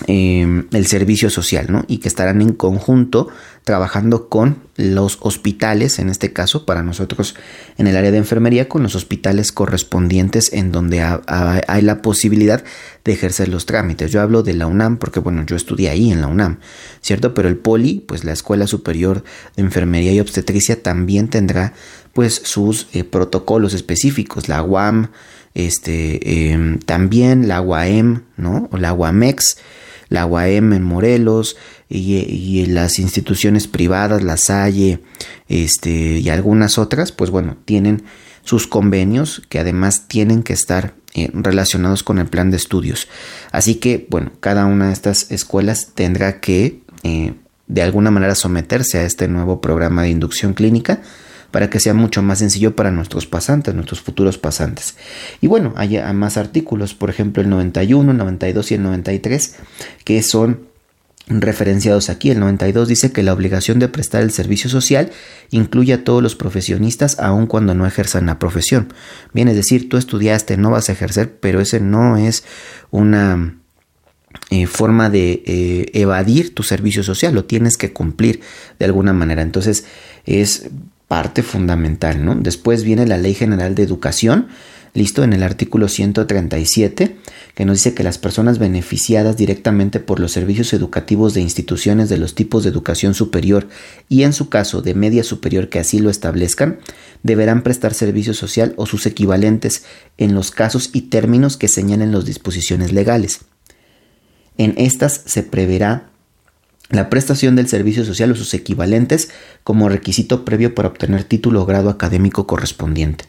Em, 0.07 0.67
el 0.74 0.88
servicio 0.88 1.29
social, 1.29 1.67
¿no? 1.69 1.86
Y 1.88 2.00
que 2.00 2.10
estarán 2.10 2.41
en 2.41 2.51
conjunto 2.51 3.29
trabajando 3.63 4.27
con 4.27 4.57
los 4.77 5.20
hospitales, 5.22 6.00
en 6.00 6.10
este 6.10 6.34
caso, 6.34 6.65
para 6.65 6.84
nosotros 6.84 7.36
en 7.77 7.88
el 7.88 7.96
área 7.96 8.12
de 8.12 8.17
enfermería, 8.17 8.67
con 8.67 8.84
los 8.84 8.96
hospitales 8.96 9.51
correspondientes 9.51 10.51
en 10.51 10.72
donde 10.72 11.01
hay 11.01 11.82
la 11.82 12.01
posibilidad 12.01 12.63
de 13.05 13.13
ejercer 13.13 13.48
los 13.48 13.65
trámites. 13.65 14.12
Yo 14.12 14.22
hablo 14.22 14.44
de 14.44 14.53
la 14.53 14.67
UNAM 14.67 14.98
porque, 14.98 15.20
bueno, 15.20 15.46
yo 15.46 15.55
estudié 15.55 15.89
ahí 15.89 16.12
en 16.12 16.22
la 16.22 16.27
UNAM, 16.27 16.60
¿cierto? 17.01 17.34
Pero 17.34 17.48
el 17.48 17.58
POLI, 17.58 18.03
pues 18.05 18.25
la 18.25 18.34
Escuela 18.34 18.67
Superior 18.67 19.24
de 19.55 19.63
Enfermería 19.63 20.12
y 20.12 20.20
Obstetricia 20.20 20.84
también 20.84 21.29
tendrá, 21.29 21.74
pues, 22.12 22.41
sus 22.44 22.88
eh, 22.94 23.03
protocolos 23.05 23.74
específicos. 23.74 24.50
La 24.50 24.62
UAM, 24.62 25.12
este, 25.53 26.51
em, 26.51 26.79
también 26.79 27.48
la 27.48 27.62
UAM, 27.62 28.24
¿no? 28.36 28.67
O 28.72 28.77
la 28.77 28.94
UAMEX 28.94 29.58
la 30.10 30.25
UAM 30.25 30.74
en 30.74 30.84
Morelos 30.84 31.58
y, 31.89 32.65
las 32.68 33.00
instituciones 33.00 33.68
privadas, 33.68 34.24
la 34.24 34.38
Salle 34.38 35.00
este, 35.48 36.20
y 36.20 36.30
algunas 36.30 36.77
otras, 36.77 37.12
pues 37.12 37.30
bueno, 37.30 37.58
tienen 37.65 38.04
sus 38.44 38.68
convenios 38.68 39.42
que 39.50 39.60
además 39.60 40.08
tienen 40.08 40.44
que 40.44 40.54
estar 40.54 40.94
eh, 41.13 41.30
relacionados 41.34 42.04
con 42.04 42.20
el 42.20 42.27
plan 42.27 42.51
de 42.51 42.58
estudios. 42.58 43.08
Así 43.51 43.75
que, 43.75 44.08
bueno, 44.10 44.32
cada 44.39 44.65
una 44.65 44.88
de 44.88 44.94
estas 44.94 45.32
escuelas 45.32 45.92
tendrá 45.96 46.39
que 46.39 46.82
eh, 47.04 47.34
de 47.68 47.82
alguna 47.82 48.12
manera 48.12 48.36
someterse 48.36 49.00
a 49.00 49.04
este 49.04 49.27
nuevo 49.27 49.62
programa 49.62 50.04
de 50.04 50.10
inducción 50.10 50.54
clínica 50.54 51.01
para 51.51 51.70
que 51.70 51.80
sea 51.80 51.94
mucho 51.94 52.22
más 52.22 52.39
sencillo 52.39 52.75
para 52.75 52.92
nuestros 52.92 53.27
pasantes, 53.27 53.74
nuestros 53.74 54.01
futuros 54.01 54.38
pasantes. 54.38 54.96
Y 55.39 55.48
bueno, 55.48 55.74
hay 55.77 55.98
más 56.13 56.36
artículos, 56.36 56.94
por 56.94 57.10
ejemplo 57.10 57.42
el 57.42 57.50
91, 57.50 58.12
92 58.12 58.72
y 58.72 58.75
el 58.75 58.84
93, 58.84 59.56
que 60.04 60.22
son 60.22 60.68
referenciados 61.27 62.10
aquí. 62.10 62.29
El 62.29 62.39
92 62.39 62.88
dice 62.88 63.12
que 63.12 63.24
la 63.24 63.34
obligación 63.34 63.79
de 63.79 63.88
prestar 63.88 64.22
el 64.22 64.32
servicio 64.32 64.70
social 64.70 65.12
incluye 65.50 65.94
a 65.94 66.03
todos 66.03 66.22
los 66.22 66.36
profesionistas 66.36 67.20
aun 67.20 67.48
cuando 67.48 67.74
no 67.74 67.86
ejerzan 67.88 68.27
la 68.27 68.39
profesión. 68.39 68.94
Bien, 69.34 69.48
es 69.48 69.55
decir, 69.55 69.89
tú 69.89 69.98
estudiaste, 69.98 70.58
no 70.58 70.72
vas 70.72 70.89
a 70.89 70.91
ejercer, 70.91 71.38
pero 71.39 71.62
ese 71.62 71.79
no 71.79 72.17
es 72.17 72.44
una 72.91 73.58
eh, 74.51 74.67
forma 74.67 75.10
de 75.10 75.44
eh, 75.46 75.91
evadir 75.94 76.53
tu 76.53 76.63
servicio 76.63 77.03
social, 77.03 77.34
lo 77.34 77.46
tienes 77.46 77.77
que 77.77 77.94
cumplir 77.94 78.41
de 78.79 78.86
alguna 78.86 79.13
manera. 79.13 79.41
Entonces 79.41 79.86
es 80.25 80.70
parte 81.08 81.44
fundamental, 81.44 82.24
¿no? 82.24 82.36
Después 82.36 82.84
viene 82.84 83.05
la 83.05 83.17
Ley 83.17 83.34
General 83.34 83.75
de 83.75 83.84
Educación, 83.84 84.48
listo, 84.96 85.24
en 85.24 85.34
el 85.34 85.44
artículo 85.44 85.88
137, 85.88 87.18
que 87.54 87.66
nos 87.66 87.78
dice 87.78 87.94
que 87.94 88.04
las 88.04 88.18
personas 88.18 88.58
beneficiadas 88.58 89.38
directamente 89.38 90.00
por 90.00 90.20
los 90.20 90.32
servicios 90.32 90.74
educativos 90.74 91.34
de 91.34 91.42
instituciones 91.42 92.10
de 92.10 92.18
los 92.18 92.34
tipos 92.34 92.64
de 92.64 92.70
educación 92.70 93.14
superior 93.14 93.68
y 94.10 94.24
en 94.24 94.34
su 94.34 94.50
caso 94.50 94.82
de 94.82 94.96
media 94.96 95.24
superior 95.24 95.70
que 95.70 95.80
así 95.80 96.00
lo 96.00 96.10
establezcan, 96.10 96.80
deberán 97.24 97.62
prestar 97.62 97.94
servicio 97.94 98.34
social 98.34 98.74
o 98.78 98.86
sus 98.86 99.06
equivalentes 99.06 99.84
en 100.18 100.34
los 100.34 100.52
casos 100.52 100.90
y 100.94 101.02
términos 101.04 101.58
que 101.58 101.68
señalen 101.68 102.12
las 102.12 102.25
disposiciones 102.25 102.94
legales. 102.94 103.42
En 104.58 104.74
estas 104.78 105.22
se 105.25 105.44
preverá 105.44 106.10
la 106.90 107.10
prestación 107.10 107.56
del 107.58 107.68
servicio 107.68 108.06
social 108.06 108.32
o 108.32 108.36
sus 108.36 108.54
equivalentes 108.54 109.30
como 109.64 109.90
requisito 109.90 110.46
previo 110.46 110.74
para 110.74 110.88
obtener 110.88 111.25
título 111.25 111.64
o 111.64 111.66
grado 111.66 111.90
académico 111.90 112.48
correspondiente. 112.48 113.25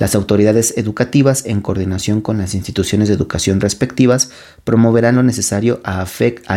Las 0.00 0.14
autoridades 0.14 0.72
educativas, 0.78 1.44
en 1.44 1.60
coordinación 1.60 2.22
con 2.22 2.38
las 2.38 2.54
instituciones 2.54 3.08
de 3.08 3.14
educación 3.14 3.60
respectivas, 3.60 4.30
promoverán 4.64 5.16
lo 5.16 5.22
necesario 5.22 5.82
a, 5.84 6.02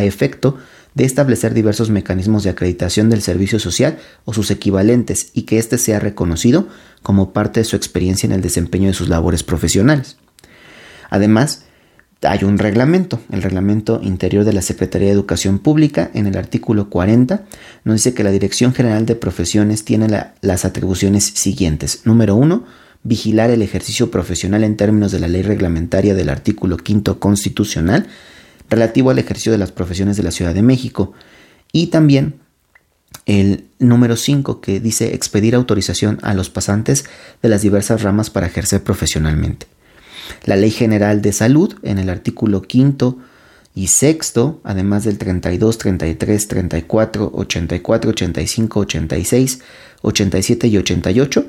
efecto 0.01 0.57
de 0.93 1.03
establecer 1.03 1.53
diversos 1.53 1.89
mecanismos 1.89 2.43
de 2.43 2.51
acreditación 2.51 3.09
del 3.09 3.21
servicio 3.21 3.59
social 3.59 3.97
o 4.23 4.33
sus 4.33 4.49
equivalentes 4.49 5.31
y 5.33 5.41
que 5.41 5.57
éste 5.57 5.77
sea 5.77 5.99
reconocido 5.99 6.69
como 7.01 7.33
parte 7.33 7.59
de 7.59 7.65
su 7.65 7.75
experiencia 7.75 8.27
en 8.27 8.31
el 8.31 8.41
desempeño 8.41 8.87
de 8.87 8.93
sus 8.93 9.09
labores 9.09 9.43
profesionales. 9.43 10.15
Además, 11.09 11.65
hay 12.21 12.45
un 12.45 12.57
reglamento, 12.57 13.19
el 13.29 13.43
reglamento 13.43 13.99
interior 14.01 14.45
de 14.45 14.53
la 14.53 14.61
Secretaría 14.61 15.09
de 15.09 15.15
Educación 15.15 15.59
Pública, 15.59 16.09
en 16.13 16.27
el 16.27 16.37
artículo 16.37 16.89
40, 16.89 17.43
nos 17.83 17.95
dice 17.95 18.13
que 18.13 18.23
la 18.23 18.31
Dirección 18.31 18.73
General 18.73 19.05
de 19.05 19.15
Profesiones 19.17 19.83
tiene 19.83 20.07
las 20.39 20.63
atribuciones 20.63 21.25
siguientes. 21.25 22.03
Número 22.05 22.35
uno, 22.35 22.63
vigilar 23.03 23.49
el 23.49 23.61
ejercicio 23.61 24.09
profesional 24.11 24.63
en 24.63 24.77
términos 24.77 25.11
de 25.11 25.19
la 25.19 25.27
ley 25.27 25.41
reglamentaria 25.41 26.15
del 26.15 26.29
artículo 26.29 26.77
5 26.83 27.19
constitucional 27.19 28.07
relativo 28.69 29.09
al 29.11 29.19
ejercicio 29.19 29.51
de 29.51 29.57
las 29.57 29.71
profesiones 29.71 30.17
de 30.17 30.23
la 30.23 30.31
Ciudad 30.31 30.53
de 30.53 30.61
México. 30.61 31.13
Y 31.71 31.87
también 31.87 32.35
el 33.25 33.65
número 33.79 34.15
5 34.15 34.61
que 34.61 34.79
dice 34.79 35.13
expedir 35.13 35.55
autorización 35.55 36.19
a 36.21 36.33
los 36.33 36.49
pasantes 36.49 37.05
de 37.41 37.49
las 37.49 37.61
diversas 37.61 38.01
ramas 38.01 38.29
para 38.29 38.47
ejercer 38.47 38.83
profesionalmente. 38.83 39.67
La 40.45 40.55
Ley 40.55 40.71
General 40.71 41.21
de 41.21 41.33
Salud, 41.33 41.75
en 41.83 41.99
el 41.99 42.09
artículo 42.09 42.61
quinto 42.61 43.17
y 43.75 43.87
sexto, 43.87 44.61
además 44.63 45.03
del 45.03 45.17
32, 45.17 45.77
33, 45.77 46.47
34, 46.47 47.31
84, 47.33 48.09
85, 48.11 48.79
86, 48.79 49.59
87 50.01 50.67
y 50.67 50.77
88, 50.77 51.45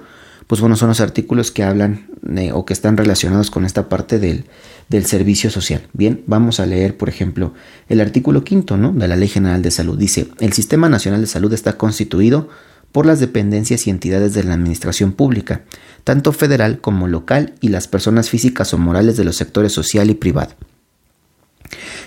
pues 0.47 0.61
bueno, 0.61 0.77
son 0.77 0.89
los 0.89 1.01
artículos 1.01 1.51
que 1.51 1.63
hablan 1.63 2.07
o 2.53 2.65
que 2.65 2.73
están 2.73 2.97
relacionados 2.97 3.51
con 3.51 3.65
esta 3.65 3.89
parte 3.89 4.19
del, 4.19 4.45
del, 4.89 5.07
servicio 5.07 5.51
social. 5.51 5.87
Bien, 5.93 6.23
vamos 6.27 6.61
a 6.61 6.67
leer, 6.67 6.97
por 6.97 7.09
ejemplo, 7.09 7.55
el 7.89 8.01
artículo 8.01 8.45
quinto 8.45 8.77
¿no? 8.77 8.93
de 8.93 9.09
la 9.09 9.17
Ley 9.17 9.29
General 9.29 9.63
de 9.63 9.71
Salud. 9.71 9.99
Dice, 9.99 10.29
el 10.41 10.53
Sistema 10.53 10.89
Nacional 10.89 11.21
de 11.21 11.27
Salud 11.27 11.53
está 11.53 11.77
constituido 11.77 12.49
por 12.93 13.07
las 13.07 13.21
dependencias 13.21 13.87
y 13.87 13.91
entidades 13.91 14.35
de 14.35 14.45
la 14.45 14.55
administración 14.55 15.13
pública, 15.13 15.63
tanto 16.05 16.33
federal 16.33 16.81
como 16.81 17.09
local 17.09 17.55
y 17.61 17.69
las 17.69 17.89
personas 17.89 18.31
físicas 18.31 18.73
o 18.73 18.79
morales 18.79 19.17
de 19.17 19.25
los 19.25 19.37
sectores 19.37 19.73
social 19.73 20.11
y 20.11 20.15
privado 20.15 20.55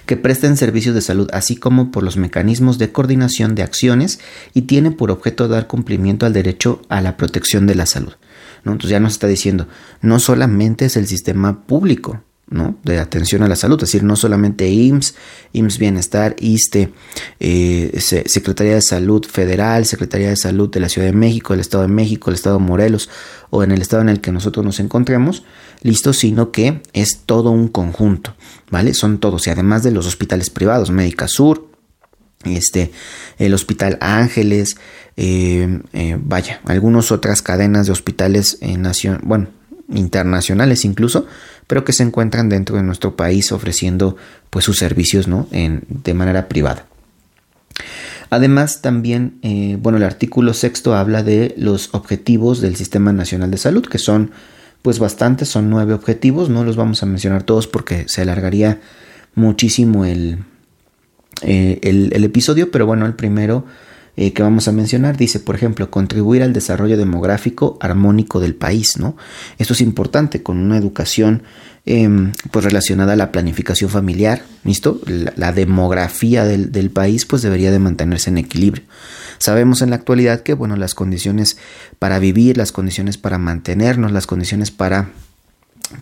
que 0.05 0.17
presten 0.17 0.57
servicios 0.57 0.95
de 0.95 1.01
salud, 1.01 1.29
así 1.33 1.57
como 1.57 1.91
por 1.91 2.01
los 2.01 2.17
mecanismos 2.17 2.77
de 2.77 2.91
coordinación 2.91 3.55
de 3.55 3.63
acciones 3.63 4.19
y 4.53 4.63
tiene 4.63 4.91
por 4.91 5.11
objeto 5.11 5.47
dar 5.47 5.67
cumplimiento 5.67 6.25
al 6.25 6.33
derecho 6.33 6.81
a 6.89 7.01
la 7.01 7.17
protección 7.17 7.67
de 7.67 7.75
la 7.75 7.85
salud. 7.85 8.13
Entonces 8.71 8.91
ya 8.91 8.99
nos 8.99 9.13
está 9.13 9.27
diciendo, 9.27 9.67
no 10.01 10.19
solamente 10.19 10.85
es 10.85 10.97
el 10.97 11.07
sistema 11.07 11.65
público, 11.65 12.21
de 12.49 12.99
atención 12.99 13.43
a 13.43 13.49
la 13.49 13.57
salud, 13.57 13.75
es 13.75 13.89
decir, 13.89 14.03
no 14.03 14.15
solamente 14.15 14.69
IMSS, 14.69 15.15
IMSS 15.51 15.77
Bienestar, 15.79 16.35
ISTE, 16.39 16.93
eh, 17.41 17.99
Secretaría 17.99 18.75
de 18.75 18.81
Salud 18.81 19.25
Federal, 19.25 19.85
Secretaría 19.85 20.29
de 20.29 20.37
Salud 20.37 20.69
de 20.69 20.79
la 20.79 20.87
Ciudad 20.87 21.07
de 21.07 21.13
México, 21.13 21.53
el 21.53 21.59
Estado 21.59 21.83
de 21.83 21.89
México, 21.89 22.29
el 22.29 22.35
Estado 22.35 22.57
de 22.57 22.63
Morelos 22.63 23.09
o 23.49 23.63
en 23.63 23.71
el 23.71 23.81
estado 23.81 24.01
en 24.01 24.09
el 24.09 24.21
que 24.21 24.31
nosotros 24.31 24.65
nos 24.65 24.79
encontremos, 24.79 25.43
listo, 25.81 26.13
sino 26.13 26.51
que 26.51 26.81
es 26.93 27.23
todo 27.25 27.51
un 27.51 27.67
conjunto, 27.67 28.33
¿vale? 28.71 28.93
Son 28.93 29.19
todos 29.19 29.45
y 29.47 29.49
además 29.49 29.83
de 29.83 29.91
los 29.91 30.07
hospitales 30.07 30.49
privados, 30.49 30.89
Médica 30.89 31.27
Sur, 31.27 31.66
este, 32.43 32.91
el 33.37 33.53
Hospital 33.53 33.97
Ángeles, 34.01 34.77
eh, 35.15 35.81
eh, 35.93 36.17
vaya, 36.19 36.61
algunas 36.65 37.11
otras 37.11 37.41
cadenas 37.41 37.87
de 37.87 37.91
hospitales 37.91 38.59
nación, 38.61 39.19
bueno, 39.23 39.47
internacionales 39.89 40.85
incluso, 40.85 41.25
pero 41.67 41.83
que 41.83 41.93
se 41.93 42.03
encuentran 42.03 42.49
dentro 42.49 42.77
de 42.77 42.83
nuestro 42.83 43.15
país 43.15 43.51
ofreciendo 43.51 44.17
pues 44.49 44.65
sus 44.65 44.77
servicios 44.77 45.27
¿no? 45.27 45.47
en, 45.51 45.83
de 45.89 46.13
manera 46.13 46.47
privada. 46.47 46.85
Además, 48.29 48.81
también, 48.81 49.39
eh, 49.41 49.77
bueno, 49.81 49.97
el 49.97 50.03
artículo 50.03 50.53
sexto 50.53 50.95
habla 50.95 51.23
de 51.23 51.53
los 51.57 51.93
objetivos 51.93 52.59
del 52.59 52.75
Sistema 52.75 53.13
Nacional 53.13 53.51
de 53.51 53.57
Salud, 53.57 53.85
que 53.85 53.99
son 53.99 54.31
pues 54.81 54.99
bastantes, 54.99 55.47
son 55.47 55.69
nueve 55.69 55.93
objetivos, 55.93 56.49
no 56.49 56.63
los 56.63 56.75
vamos 56.75 57.03
a 57.03 57.05
mencionar 57.05 57.43
todos 57.43 57.67
porque 57.67 58.05
se 58.07 58.21
alargaría 58.21 58.81
muchísimo 59.33 60.05
el, 60.05 60.39
eh, 61.41 61.79
el, 61.83 62.23
episodio, 62.23 62.71
pero 62.71 62.85
bueno, 62.85 63.05
el 63.05 63.13
primero 63.13 63.65
eh, 64.15 64.33
que 64.33 64.41
vamos 64.41 64.67
a 64.67 64.71
mencionar. 64.71 65.17
Dice, 65.17 65.39
por 65.39 65.55
ejemplo, 65.55 65.91
contribuir 65.91 66.43
al 66.43 66.53
desarrollo 66.53 66.97
demográfico 66.97 67.77
armónico 67.81 68.39
del 68.39 68.55
país, 68.55 68.97
¿no? 68.97 69.15
Esto 69.57 69.73
es 69.73 69.81
importante 69.81 70.41
con 70.41 70.57
una 70.57 70.77
educación 70.77 71.43
em, 71.85 72.33
pues 72.51 72.65
relacionada 72.65 73.13
a 73.13 73.15
la 73.15 73.31
planificación 73.31 73.89
familiar, 73.89 74.43
¿listo? 74.63 74.99
La, 75.05 75.51
demografía 75.51 76.43
del, 76.45 76.71
del, 76.71 76.89
país 76.89 77.25
pues 77.25 77.41
debería 77.41 77.71
de 77.71 77.79
mantenerse 77.79 78.29
en 78.29 78.39
equilibrio. 78.39 78.83
Sabemos 79.37 79.81
en 79.81 79.91
la 79.91 79.97
actualidad 79.97 80.41
que, 80.41 80.53
bueno, 80.53 80.75
las 80.75 80.95
condiciones 80.95 81.57
para 81.99 82.17
vivir, 82.19 82.57
las 82.57 82.71
condiciones 82.71 83.17
para 83.17 83.37
mantenernos, 83.37 84.11
las 84.11 84.25
condiciones 84.25 84.71
para 84.71 85.09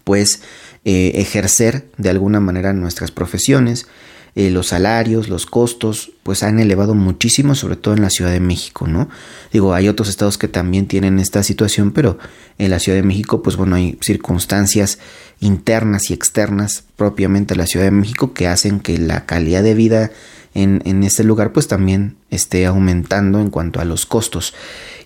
pues 0.04 0.42
eh, 0.84 1.14
ejercer 1.16 1.88
de 1.98 2.10
alguna 2.10 2.40
manera 2.40 2.74
nuestras 2.74 3.12
profesiones, 3.12 3.88
eh, 4.36 4.50
los 4.50 4.68
salarios, 4.68 5.30
los 5.30 5.46
costos, 5.46 6.12
pues 6.24 6.44
han 6.44 6.60
elevado 6.60 6.94
muchísimo, 6.94 7.56
sobre 7.56 7.78
todo 7.78 7.94
en 7.94 8.02
la 8.02 8.10
Ciudad 8.10 8.32
de 8.32 8.42
México, 8.42 8.86
¿no? 8.86 9.08
Digo, 9.54 9.74
hay 9.74 9.88
otros 9.88 10.10
estados 10.10 10.38
que 10.38 10.50
también 10.50 10.88
tienen 10.88 11.20
esta 11.20 11.42
situación, 11.42 11.92
pero 11.92 12.18
en 12.58 12.70
la 12.70 12.80
Ciudad 12.80 12.98
de 12.98 13.08
México, 13.08 13.42
pues 13.42 13.56
bueno, 13.56 13.78
hay 13.78 13.98
circunstancias 14.02 15.00
internas 15.40 16.10
y 16.10 16.14
externas 16.14 16.84
propiamente 16.98 17.54
a 17.54 17.58
la 17.58 17.66
Ciudad 17.66 17.86
de 17.86 17.92
México 17.92 18.34
que 18.34 18.48
hacen 18.48 18.82
que 18.82 18.98
la 18.98 19.26
calidad 19.26 19.64
de 19.64 19.74
vida 19.74 20.12
en, 20.54 20.82
en 20.84 21.04
este 21.04 21.24
lugar 21.24 21.54
pues 21.54 21.70
también 21.70 22.18
esté 22.30 22.66
aumentando 22.66 23.40
en 23.40 23.50
cuanto 23.50 23.80
a 23.80 23.86
los 23.86 24.06
costos. 24.06 24.54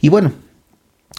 Y 0.02 0.10
bueno, 0.10 0.34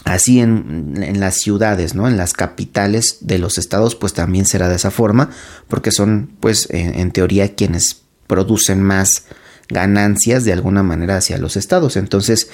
Así 0.03 0.39
en, 0.39 0.95
en, 0.97 1.19
las 1.19 1.35
ciudades, 1.35 1.93
¿no? 1.93 2.07
En 2.07 2.17
las 2.17 2.33
capitales 2.33 3.17
de 3.21 3.37
los 3.37 3.59
estados, 3.59 3.95
pues 3.95 4.13
también 4.13 4.45
será 4.45 4.67
de 4.67 4.75
esa 4.75 4.89
forma, 4.89 5.29
porque 5.67 5.91
son, 5.91 6.31
pues, 6.39 6.67
en 6.71 7.11
teoría 7.11 7.53
quienes 7.53 8.00
producen 8.31 8.81
más 8.81 9.25
ganancias 9.67 10.45
de 10.45 10.53
alguna 10.53 10.83
manera 10.83 11.17
hacia 11.17 11.37
los 11.37 11.57
estados. 11.57 11.97
Entonces, 11.97 12.49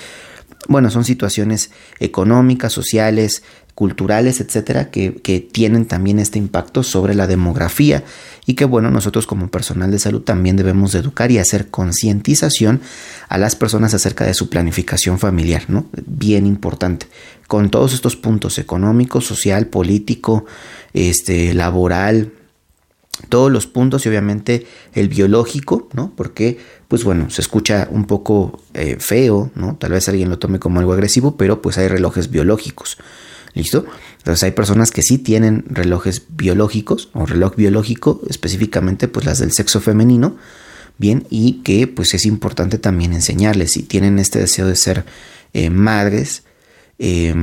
bueno, 0.68 0.90
son 0.90 1.06
situaciones 1.06 1.70
económicas, 2.00 2.74
sociales, 2.74 3.44
culturales, 3.76 4.42
etcétera, 4.42 4.90
que, 4.90 5.22
que, 5.22 5.40
tienen 5.40 5.86
también 5.86 6.18
este 6.18 6.40
impacto 6.40 6.82
sobre 6.82 7.14
la 7.14 7.28
demografía 7.28 8.04
y 8.48 8.56
que, 8.56 8.66
bueno, 8.66 8.90
nosotros 8.90 9.28
como 9.28 9.52
personal 9.52 9.92
de 9.92 10.00
salud 10.00 10.22
también 10.22 10.56
debemos 10.56 10.94
de 10.94 11.00
educar 11.00 11.30
y 11.30 11.38
hacer 11.38 11.68
concientización 11.68 12.82
a 13.30 13.38
las 13.38 13.56
personas 13.56 13.94
acerca 13.94 14.26
de 14.26 14.34
su 14.34 14.50
planificación 14.50 15.20
familiar, 15.20 15.66
¿no? 15.68 15.86
Bien 16.08 16.48
importante. 16.48 17.06
Con 17.46 17.70
todos 17.70 17.94
estos 17.94 18.16
puntos 18.16 18.58
económico, 18.58 19.22
social, 19.22 19.68
político, 19.68 20.46
este, 20.94 21.54
laboral, 21.54 22.32
todos 23.30 23.52
los 23.52 23.68
puntos 23.68 24.06
y 24.06 24.10
obviamente 24.10 24.66
el 24.94 25.10
biológico, 25.10 25.90
¿no? 25.94 26.12
Porque, 26.16 26.60
pues 26.88 27.04
bueno, 27.04 27.30
se 27.30 27.42
escucha 27.42 27.88
un 27.92 28.06
poco 28.06 28.60
eh, 28.74 28.98
feo, 29.00 29.52
¿no? 29.56 29.76
Tal 29.76 29.92
vez 29.92 30.08
alguien 30.08 30.30
lo 30.30 30.40
tome 30.40 30.60
como 30.60 30.80
algo 30.80 30.94
agresivo, 30.94 31.36
pero 31.38 31.62
pues 31.62 31.78
hay 31.78 31.88
relojes 31.88 32.30
biológicos, 32.30 32.98
¿listo? 33.54 33.86
Entonces 34.18 34.44
hay 34.44 34.52
personas 34.52 34.92
que 34.92 35.02
sí 35.02 35.18
tienen 35.18 35.66
relojes 35.70 36.24
biológicos 36.30 37.10
o 37.14 37.26
reloj 37.26 37.56
biológico, 37.56 38.22
específicamente 38.30 39.08
pues 39.08 39.26
las 39.26 39.40
del 39.40 39.52
sexo 39.52 39.82
femenino, 39.82 40.38
bien, 40.98 41.26
y 41.30 41.62
que 41.64 41.88
pues 41.88 42.14
es 42.14 42.26
importante 42.26 42.78
también 42.78 43.14
enseñarles, 43.14 43.72
si 43.72 43.84
tienen 43.84 44.20
este 44.20 44.40
deseo 44.40 44.68
de 44.68 44.76
ser 44.76 45.06
eh, 45.54 45.70
madres, 45.70 46.44
eh, 47.00 47.34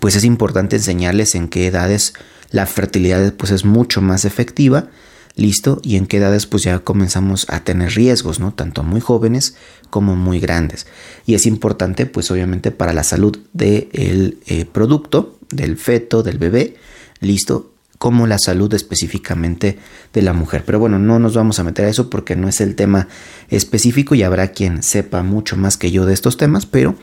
pues 0.00 0.16
es 0.16 0.24
importante 0.24 0.76
enseñarles 0.76 1.34
en 1.34 1.48
qué 1.48 1.66
edades 1.66 2.14
la 2.50 2.66
fertilidad 2.66 3.32
pues 3.34 3.52
es 3.52 3.64
mucho 3.64 4.02
más 4.02 4.24
efectiva, 4.24 4.88
listo, 5.36 5.80
y 5.82 5.96
en 5.96 6.06
qué 6.06 6.18
edades 6.18 6.46
pues 6.46 6.64
ya 6.64 6.80
comenzamos 6.80 7.46
a 7.48 7.64
tener 7.64 7.92
riesgos, 7.92 8.40
¿no? 8.40 8.52
Tanto 8.52 8.82
muy 8.82 9.00
jóvenes 9.00 9.56
como 9.88 10.16
muy 10.16 10.40
grandes. 10.40 10.86
Y 11.26 11.34
es 11.34 11.46
importante 11.46 12.06
pues 12.06 12.30
obviamente 12.30 12.70
para 12.70 12.92
la 12.92 13.04
salud 13.04 13.38
del 13.52 14.38
eh, 14.46 14.64
producto, 14.66 15.38
del 15.50 15.76
feto, 15.76 16.22
del 16.22 16.38
bebé, 16.38 16.76
listo, 17.20 17.69
como 18.00 18.26
la 18.26 18.38
salud 18.38 18.72
específicamente 18.72 19.78
de 20.14 20.22
la 20.22 20.32
mujer. 20.32 20.64
Pero 20.64 20.78
bueno, 20.78 20.98
no 20.98 21.18
nos 21.18 21.34
vamos 21.34 21.58
a 21.58 21.64
meter 21.64 21.84
a 21.84 21.90
eso 21.90 22.08
porque 22.08 22.34
no 22.34 22.48
es 22.48 22.62
el 22.62 22.74
tema 22.74 23.08
específico 23.50 24.14
y 24.14 24.22
habrá 24.22 24.52
quien 24.52 24.82
sepa 24.82 25.22
mucho 25.22 25.58
más 25.58 25.76
que 25.76 25.90
yo 25.90 26.06
de 26.06 26.14
estos 26.14 26.38
temas, 26.38 26.64
pero 26.64 26.94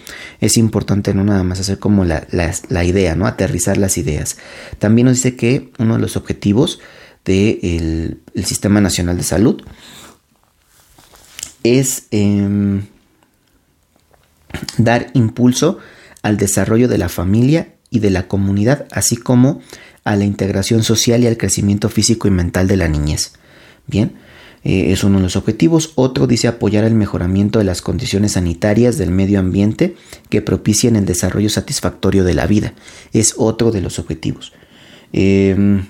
es 0.41 0.57
importante 0.57 1.13
no 1.13 1.23
nada 1.23 1.43
más 1.43 1.59
hacer 1.59 1.77
como 1.77 2.03
la, 2.03 2.25
idea, 2.83 3.13
¿no? 3.13 3.27
Aterrizar 3.27 3.77
las 3.77 3.99
ideas. 3.99 4.37
También 4.79 5.05
nos 5.05 5.17
dice 5.17 5.35
que 5.35 5.71
uno 5.77 5.93
de 5.93 6.01
los 6.01 6.17
objetivos 6.17 6.79
del 7.23 8.19
Sistema 8.43 8.81
Nacional 8.81 9.17
de 9.17 9.23
Salud 9.23 9.61
es 11.61 12.07
em, 12.09 12.87
dar 14.79 15.11
impulso 15.13 15.77
al 16.23 16.37
desarrollo 16.37 16.87
de 16.87 16.97
la 16.97 17.07
familia 17.07 17.75
y 17.91 17.99
de 17.99 18.09
la 18.09 18.27
comunidad, 18.27 18.87
así 18.91 19.15
como 19.15 19.61
a 20.07 20.15
la 20.15 20.23
integración 20.23 20.83
social 20.83 21.21
y 21.21 21.27
al 21.27 21.35
crecimiento 21.35 21.89
físico 21.89 22.29
y 22.29 22.31
mental 22.31 22.67
de 22.69 22.77
la 22.77 22.87
niñez. 22.87 23.33
Bien, 23.87 24.13
eh, 24.63 24.93
es 24.93 25.03
uno 25.03 25.17
de 25.17 25.23
los 25.23 25.35
objetivos. 25.35 25.91
Otro 25.95 26.27
dice 26.27 26.47
apoyar 26.47 26.85
el 26.85 26.93
mejoramiento 26.93 27.59
de 27.59 27.65
las 27.65 27.81
condiciones 27.81 28.31
sanitarias 28.33 28.97
del 28.97 29.11
medio 29.11 29.37
ambiente 29.37 29.97
que 30.29 30.41
propicien 30.41 30.95
el 30.95 31.05
desarrollo 31.05 31.49
satisfactorio 31.49 32.23
de 32.23 32.33
la 32.33 32.47
vida. 32.47 32.73
Es 33.11 33.35
otro 33.37 33.71
de 33.71 33.81
los 33.81 33.99
objetivos. 33.99 34.53
Em, 35.11 35.85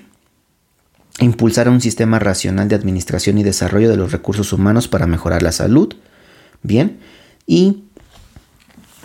impulsar 1.20 1.68
un 1.68 1.80
sistema 1.80 2.18
racional 2.18 2.68
de 2.68 2.74
administración 2.74 3.38
y 3.38 3.44
desarrollo 3.44 3.88
de 3.88 3.96
los 3.96 4.10
recursos 4.10 4.52
humanos 4.52 4.88
para 4.88 5.06
mejorar 5.06 5.44
la 5.44 5.52
salud. 5.52 5.94
Bien. 6.64 6.98
Y 7.46 7.84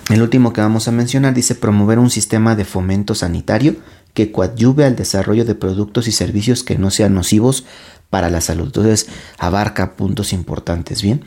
el 0.10 0.24
último 0.24 0.54
que 0.54 0.62
vamos 0.62 0.88
a 0.88 0.92
mencionar 0.92 1.36
dice 1.36 1.54
promover 1.54 2.00
un 2.00 2.10
sistema 2.10 2.56
de 2.56 2.66
fomento 2.66 3.14
sanitario 3.14 3.76
que 4.14 4.32
coadyuve 4.32 4.86
al 4.86 4.96
desarrollo 4.96 5.46
de 5.46 5.56
productos 5.56 6.08
y 6.08 6.12
servicios 6.12 6.64
que 6.64 6.78
no 6.78 6.92
sean 6.92 7.14
nocivos 7.14 7.66
para 8.10 8.30
la 8.30 8.42
salud. 8.42 8.68
Entonces 8.68 9.08
abarca 9.38 9.96
puntos 9.96 10.34
importantes. 10.34 11.02
Bien. 11.02 11.24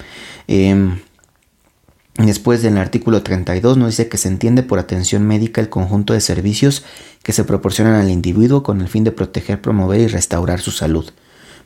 Em, 0.47 1.01
después 2.17 2.63
del 2.63 2.79
artículo 2.79 3.23
32 3.23 3.77
nos 3.77 3.89
dice 3.89 4.09
que 4.09 4.19
se 4.19 4.29
entiende 4.29 4.63
por 4.63 4.79
atención 4.79 5.27
médica 5.27 5.61
el 5.61 5.69
conjunto 5.69 6.13
de 6.13 6.21
servicios 6.21 6.85
que 7.23 7.33
se 7.33 7.45
proporcionan 7.45 7.95
al 7.95 8.09
individuo 8.09 8.63
con 8.63 8.81
el 8.81 8.89
fin 8.89 9.03
de 9.03 9.13
proteger, 9.13 9.61
promover 9.61 10.01
y 10.01 10.07
restaurar 10.07 10.61
su 10.61 10.71
salud. 10.71 11.11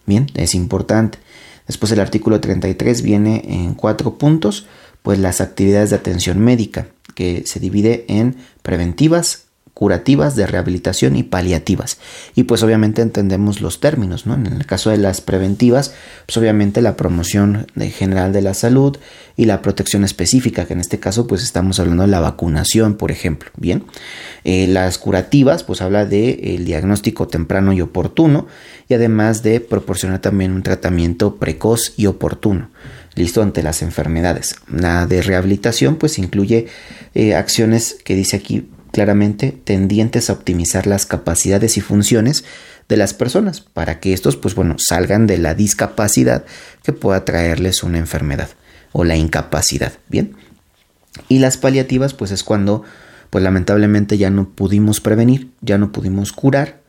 Bien, 0.06 0.26
es 0.34 0.54
importante. 0.54 1.18
Después 1.66 1.92
el 1.92 2.00
artículo 2.00 2.40
33 2.40 3.02
viene 3.02 3.44
en 3.46 3.74
cuatro 3.74 4.16
puntos, 4.16 4.66
pues 5.02 5.18
las 5.18 5.40
actividades 5.40 5.90
de 5.90 5.96
atención 5.96 6.40
médica, 6.40 6.88
que 7.14 7.44
se 7.46 7.60
divide 7.60 8.06
en 8.08 8.36
preventivas, 8.62 9.49
curativas, 9.80 10.36
de 10.36 10.46
rehabilitación 10.46 11.16
y 11.16 11.22
paliativas. 11.22 11.96
Y 12.34 12.42
pues 12.42 12.62
obviamente 12.62 13.00
entendemos 13.00 13.62
los 13.62 13.80
términos, 13.80 14.26
¿no? 14.26 14.34
En 14.34 14.46
el 14.46 14.66
caso 14.66 14.90
de 14.90 14.98
las 14.98 15.22
preventivas, 15.22 15.94
pues 16.26 16.36
obviamente 16.36 16.82
la 16.82 16.96
promoción 16.96 17.66
general 17.96 18.34
de 18.34 18.42
la 18.42 18.52
salud 18.52 18.98
y 19.38 19.46
la 19.46 19.62
protección 19.62 20.04
específica, 20.04 20.66
que 20.66 20.74
en 20.74 20.80
este 20.80 21.00
caso 21.00 21.26
pues 21.26 21.42
estamos 21.42 21.80
hablando 21.80 22.02
de 22.02 22.10
la 22.10 22.20
vacunación, 22.20 22.96
por 22.96 23.10
ejemplo, 23.10 23.48
¿bien? 23.56 23.84
Eh, 24.44 24.66
las 24.66 24.98
curativas 24.98 25.64
pues 25.64 25.80
habla 25.80 26.04
de 26.04 26.54
el 26.56 26.66
diagnóstico 26.66 27.26
temprano 27.26 27.72
y 27.72 27.80
oportuno 27.80 28.48
y 28.86 28.92
además 28.92 29.42
de 29.42 29.60
proporcionar 29.60 30.18
también 30.18 30.52
un 30.52 30.62
tratamiento 30.62 31.36
precoz 31.36 31.94
y 31.96 32.04
oportuno 32.04 32.68
listo 33.14 33.42
ante 33.42 33.62
las 33.62 33.80
enfermedades. 33.80 34.56
La 34.70 35.06
de 35.06 35.22
rehabilitación 35.22 35.96
pues 35.96 36.18
incluye 36.18 36.66
eh, 37.14 37.34
acciones 37.34 37.96
que 38.04 38.14
dice 38.14 38.36
aquí 38.36 38.68
claramente 38.92 39.52
tendientes 39.64 40.30
a 40.30 40.34
optimizar 40.34 40.86
las 40.86 41.06
capacidades 41.06 41.76
y 41.76 41.80
funciones 41.80 42.44
de 42.88 42.96
las 42.96 43.14
personas 43.14 43.60
para 43.60 44.00
que 44.00 44.12
estos 44.12 44.36
pues 44.36 44.54
bueno 44.54 44.76
salgan 44.78 45.26
de 45.26 45.38
la 45.38 45.54
discapacidad 45.54 46.44
que 46.82 46.92
pueda 46.92 47.24
traerles 47.24 47.82
una 47.82 47.98
enfermedad 47.98 48.48
o 48.92 49.04
la 49.04 49.16
incapacidad 49.16 49.92
bien 50.08 50.34
y 51.28 51.38
las 51.38 51.56
paliativas 51.56 52.14
pues 52.14 52.32
es 52.32 52.42
cuando 52.42 52.82
pues 53.30 53.44
lamentablemente 53.44 54.18
ya 54.18 54.30
no 54.30 54.48
pudimos 54.48 55.00
prevenir 55.00 55.50
ya 55.60 55.78
no 55.78 55.92
pudimos 55.92 56.32
curar 56.32 56.80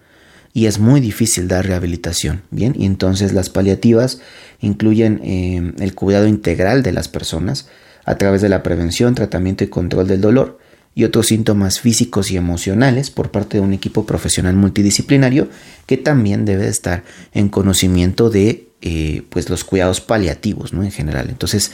y 0.54 0.66
es 0.66 0.80
muy 0.80 1.00
difícil 1.00 1.48
dar 1.48 1.68
rehabilitación 1.68 2.42
bien 2.50 2.74
y 2.76 2.86
entonces 2.86 3.32
las 3.34 3.50
paliativas 3.50 4.22
incluyen 4.60 5.22
eh, 5.24 5.74
el 5.80 5.94
cuidado 5.94 6.28
integral 6.28 6.82
de 6.82 6.94
las 6.94 7.08
personas 7.08 7.70
a 8.06 8.16
través 8.16 8.42
de 8.42 8.50
la 8.50 8.64
prevención 8.64 9.14
tratamiento 9.14 9.64
y 9.64 9.68
control 9.68 10.08
del 10.08 10.22
dolor 10.22 10.58
y 10.93 11.04
otros 11.06 11.27
síntomas 11.27 11.80
físicos 11.80 12.32
y 12.32 12.38
emocionales 12.38 13.12
por 13.12 13.32
parte 13.32 13.58
de 13.58 13.63
un 13.63 13.73
equipo 13.73 14.06
profesional 14.06 14.56
multidisciplinario 14.56 15.49
que 15.86 15.97
también 15.97 16.45
debe 16.45 16.67
estar 16.67 17.04
en 17.34 17.49
conocimiento 17.49 18.30
de 18.30 18.67
eh, 18.82 19.23
pues 19.30 19.49
los 19.49 19.63
cuidados 19.63 20.01
paliativos 20.01 20.73
¿no? 20.73 20.84
en 20.84 20.91
general. 20.91 21.30
Entonces 21.30 21.71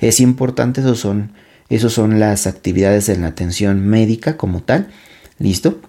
es 0.00 0.20
importante, 0.20 0.80
esos 0.80 1.00
son, 1.00 1.32
esos 1.70 1.92
son 1.92 2.20
las 2.20 2.46
actividades 2.46 3.06
de 3.06 3.16
la 3.16 3.28
atención 3.28 3.80
médica 3.86 4.36
como 4.36 4.62
tal, 4.62 4.88
listo, 5.38 5.80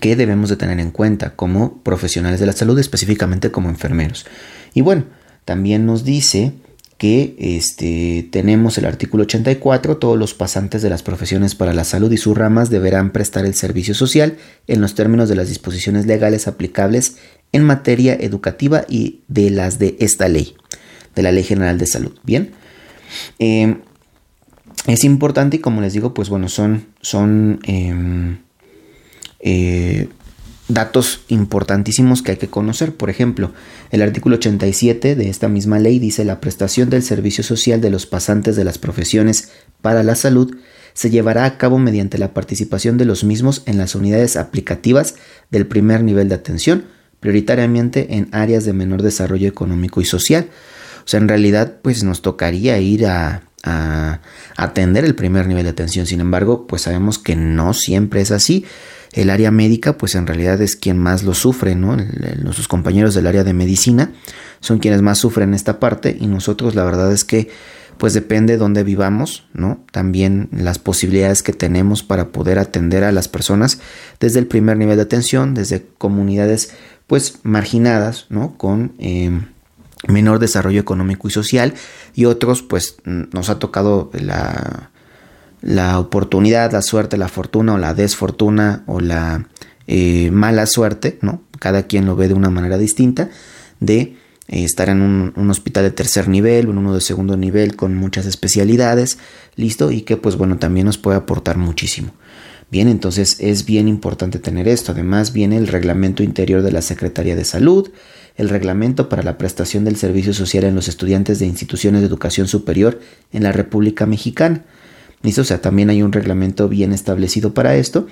que 0.00 0.16
debemos 0.16 0.48
de 0.48 0.56
tener 0.56 0.78
en 0.78 0.92
cuenta 0.92 1.34
como 1.34 1.82
profesionales 1.82 2.40
de 2.40 2.46
la 2.46 2.52
salud, 2.52 2.78
específicamente 2.78 3.50
como 3.50 3.68
enfermeros. 3.68 4.24
Y 4.72 4.82
bueno, 4.82 5.04
también 5.44 5.84
nos 5.84 6.04
dice 6.04 6.52
que 7.00 7.34
este, 7.38 8.28
tenemos 8.30 8.76
el 8.76 8.84
artículo 8.84 9.22
84, 9.22 9.96
todos 9.96 10.18
los 10.18 10.34
pasantes 10.34 10.82
de 10.82 10.90
las 10.90 11.02
profesiones 11.02 11.54
para 11.54 11.72
la 11.72 11.84
salud 11.84 12.12
y 12.12 12.18
sus 12.18 12.36
ramas 12.36 12.68
deberán 12.68 13.10
prestar 13.10 13.46
el 13.46 13.54
servicio 13.54 13.94
social 13.94 14.36
en 14.66 14.82
los 14.82 14.94
términos 14.94 15.30
de 15.30 15.34
las 15.34 15.48
disposiciones 15.48 16.04
legales 16.04 16.46
aplicables 16.46 17.16
en 17.52 17.64
materia 17.64 18.12
educativa 18.12 18.84
y 18.86 19.20
de 19.28 19.48
las 19.48 19.78
de 19.78 19.96
esta 19.98 20.28
ley, 20.28 20.54
de 21.14 21.22
la 21.22 21.32
Ley 21.32 21.42
General 21.42 21.78
de 21.78 21.86
Salud. 21.86 22.12
Bien, 22.22 22.50
eh, 23.38 23.78
es 24.86 25.02
importante 25.02 25.56
y 25.56 25.60
como 25.60 25.80
les 25.80 25.94
digo, 25.94 26.12
pues 26.12 26.28
bueno, 26.28 26.50
son, 26.50 26.88
son 27.00 27.60
em, 27.62 28.40
eh, 29.40 30.06
datos 30.74 31.22
importantísimos 31.28 32.22
que 32.22 32.32
hay 32.32 32.36
que 32.36 32.48
conocer. 32.48 32.94
Por 32.94 33.10
ejemplo, 33.10 33.52
el 33.90 34.02
artículo 34.02 34.36
87 34.36 35.14
de 35.14 35.28
esta 35.28 35.48
misma 35.48 35.78
ley 35.78 35.98
dice 35.98 36.24
la 36.24 36.40
prestación 36.40 36.90
del 36.90 37.02
servicio 37.02 37.44
social 37.44 37.80
de 37.80 37.90
los 37.90 38.06
pasantes 38.06 38.56
de 38.56 38.64
las 38.64 38.78
profesiones 38.78 39.50
para 39.82 40.02
la 40.02 40.14
salud 40.14 40.56
se 40.94 41.10
llevará 41.10 41.44
a 41.44 41.56
cabo 41.56 41.78
mediante 41.78 42.18
la 42.18 42.34
participación 42.34 42.98
de 42.98 43.04
los 43.04 43.24
mismos 43.24 43.62
en 43.66 43.78
las 43.78 43.94
unidades 43.94 44.36
aplicativas 44.36 45.14
del 45.50 45.66
primer 45.66 46.02
nivel 46.02 46.28
de 46.28 46.34
atención, 46.34 46.84
prioritariamente 47.20 48.16
en 48.16 48.28
áreas 48.32 48.64
de 48.64 48.72
menor 48.72 49.02
desarrollo 49.02 49.48
económico 49.48 50.00
y 50.00 50.04
social. 50.04 50.48
O 51.04 51.08
sea, 51.08 51.20
en 51.20 51.28
realidad, 51.28 51.76
pues 51.82 52.02
nos 52.02 52.22
tocaría 52.22 52.78
ir 52.78 53.06
a, 53.06 53.42
a 53.62 54.20
atender 54.56 55.04
el 55.04 55.14
primer 55.14 55.46
nivel 55.46 55.64
de 55.64 55.70
atención. 55.70 56.06
Sin 56.06 56.20
embargo, 56.20 56.66
pues 56.66 56.82
sabemos 56.82 57.18
que 57.18 57.36
no 57.36 57.72
siempre 57.72 58.20
es 58.20 58.30
así 58.30 58.64
el 59.12 59.30
área 59.30 59.50
médica, 59.50 59.98
pues 59.98 60.14
en 60.14 60.26
realidad 60.26 60.60
es 60.62 60.76
quien 60.76 60.98
más 60.98 61.22
lo 61.22 61.34
sufre, 61.34 61.74
¿no? 61.74 61.96
Sus 62.52 62.68
compañeros 62.68 63.14
del 63.14 63.26
área 63.26 63.44
de 63.44 63.52
medicina 63.52 64.12
son 64.60 64.78
quienes 64.78 65.02
más 65.02 65.18
sufren 65.18 65.54
esta 65.54 65.80
parte 65.80 66.16
y 66.18 66.26
nosotros 66.26 66.74
la 66.74 66.84
verdad 66.84 67.12
es 67.12 67.24
que 67.24 67.48
pues 67.98 68.14
depende 68.14 68.54
de 68.54 68.58
dónde 68.58 68.82
vivamos, 68.82 69.44
¿no? 69.52 69.84
También 69.92 70.48
las 70.52 70.78
posibilidades 70.78 71.42
que 71.42 71.52
tenemos 71.52 72.02
para 72.02 72.28
poder 72.28 72.58
atender 72.58 73.04
a 73.04 73.12
las 73.12 73.28
personas 73.28 73.78
desde 74.20 74.38
el 74.38 74.46
primer 74.46 74.78
nivel 74.78 74.96
de 74.96 75.02
atención, 75.02 75.52
desde 75.54 75.86
comunidades 75.98 76.72
pues 77.06 77.40
marginadas, 77.42 78.26
¿no? 78.30 78.56
Con 78.56 78.94
em, 78.98 79.48
menor 80.08 80.38
desarrollo 80.38 80.80
económico 80.80 81.28
y 81.28 81.30
social 81.30 81.74
y 82.14 82.24
otros 82.24 82.62
pues 82.62 82.96
nos 83.04 83.50
ha 83.50 83.58
tocado 83.58 84.10
la 84.14 84.89
la 85.62 85.98
oportunidad, 85.98 86.72
la 86.72 86.82
suerte, 86.82 87.16
la 87.16 87.28
fortuna 87.28 87.74
o 87.74 87.78
la 87.78 87.94
desfortuna 87.94 88.82
o 88.86 89.00
la 89.00 89.46
eh, 89.86 90.30
mala 90.30 90.66
suerte, 90.66 91.18
¿no? 91.20 91.42
Cada 91.58 91.84
quien 91.84 92.06
lo 92.06 92.16
ve 92.16 92.28
de 92.28 92.34
una 92.34 92.50
manera 92.50 92.78
distinta, 92.78 93.30
de 93.80 94.16
eh, 94.48 94.64
estar 94.64 94.88
en 94.88 95.02
un, 95.02 95.50
hospital 95.50 95.84
de 95.84 95.90
tercer 95.90 96.28
nivel 96.28 96.66
en 96.66 96.78
uno 96.78 96.94
de 96.94 97.00
segundo 97.00 97.36
nivel 97.36 97.76
con 97.76 97.96
muchas 97.96 98.26
especialidades, 98.26 99.18
listo, 99.56 99.90
y 99.90 100.02
que 100.02 100.16
pues 100.16 100.36
bueno, 100.36 100.58
también 100.58 100.86
nos 100.86 100.98
puede 100.98 101.18
aportar 101.18 101.56
muchísimo. 101.56 102.12
Bien, 102.70 102.86
entonces 102.86 103.36
es 103.40 103.66
bien 103.66 103.88
importante 103.88 104.38
tener 104.38 104.68
esto. 104.68 104.92
Además 104.92 105.32
viene 105.32 105.56
el 105.56 105.66
reglamento 105.66 106.22
interior 106.22 106.62
de 106.62 106.70
la 106.70 106.82
Secretaría 106.82 107.34
de 107.34 107.44
Salud, 107.44 107.90
el 108.36 108.48
reglamento 108.48 109.08
para 109.08 109.24
la 109.24 109.38
prestación 109.38 109.84
del 109.84 109.96
servicio 109.96 110.32
social 110.32 110.64
en 110.64 110.76
los 110.76 110.86
estudiantes 110.86 111.40
de 111.40 111.46
instituciones 111.46 112.00
de 112.00 112.06
educación 112.06 112.46
superior 112.46 113.00
en 113.32 113.42
la 113.42 113.52
República 113.52 114.06
Mexicana. 114.06 114.64
¿Listo? 115.22 115.42
O 115.42 115.44
sea, 115.44 115.60
también 115.60 115.90
hay 115.90 116.02
un 116.02 116.12
reglamento 116.12 116.68
bien 116.68 116.92
establecido 116.92 117.52
para 117.52 117.76
esto. 117.76 118.06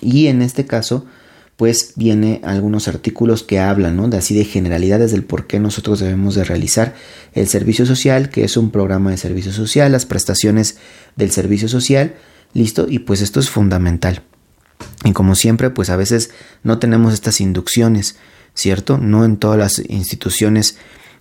Y 0.00 0.28
en 0.28 0.42
este 0.42 0.66
caso, 0.66 1.06
pues 1.56 1.92
viene 1.96 2.40
algunos 2.44 2.88
artículos 2.88 3.42
que 3.42 3.60
hablan, 3.60 3.96
¿no? 3.96 4.08
De 4.08 4.16
así 4.16 4.34
de 4.34 4.44
generalidades 4.44 5.12
del 5.12 5.24
por 5.24 5.46
qué 5.46 5.60
nosotros 5.60 6.00
debemos 6.00 6.34
de 6.34 6.44
realizar 6.44 6.94
el 7.34 7.46
servicio 7.48 7.86
social, 7.86 8.30
que 8.30 8.44
es 8.44 8.56
un 8.56 8.70
programa 8.70 9.10
de 9.10 9.16
servicio 9.16 9.52
social, 9.52 9.92
las 9.92 10.06
prestaciones 10.06 10.78
del 11.16 11.30
servicio 11.30 11.68
social, 11.68 12.14
listo, 12.54 12.86
y 12.88 13.00
pues 13.00 13.20
esto 13.20 13.40
es 13.40 13.50
fundamental. 13.50 14.22
Y 15.04 15.12
como 15.12 15.34
siempre, 15.34 15.70
pues 15.70 15.90
a 15.90 15.96
veces 15.96 16.30
no 16.62 16.78
tenemos 16.78 17.12
estas 17.14 17.40
inducciones, 17.40 18.16
¿cierto? 18.54 18.98
No 18.98 19.24
en 19.24 19.36
todas 19.36 19.58
las 19.58 19.82
instituciones 19.88 20.76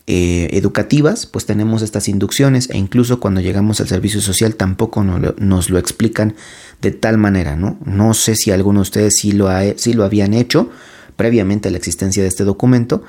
eh, 0.07 0.49
educativas, 0.53 1.27
pues 1.27 1.45
tenemos 1.45 1.83
estas 1.83 2.07
inducciones 2.07 2.69
e 2.71 2.77
incluso 2.77 3.19
cuando 3.19 3.39
llegamos 3.39 3.79
al 3.81 3.87
servicio 3.87 4.19
social 4.19 4.55
tampoco 4.55 5.03
nos 5.03 5.69
lo, 5.69 5.77
explican 5.77 6.35
de 6.81 6.91
tal 6.91 7.19
manera, 7.19 7.55
¿no? 7.55 7.77
No 7.85 8.15
sé 8.15 8.35
si 8.35 8.49
alguno 8.49 8.79
de 8.79 8.83
ustedes 8.83 9.13
sí 9.19 9.31
lo, 9.31 9.47
ha, 9.47 9.61
lo 9.93 10.03
habían 10.03 10.33
hecho 10.33 10.71
previamente 11.15 11.67
a 11.67 11.71
la 11.71 11.77
existencia 11.77 12.23
de 12.23 12.29
este 12.29 12.43
documento, 12.43 13.03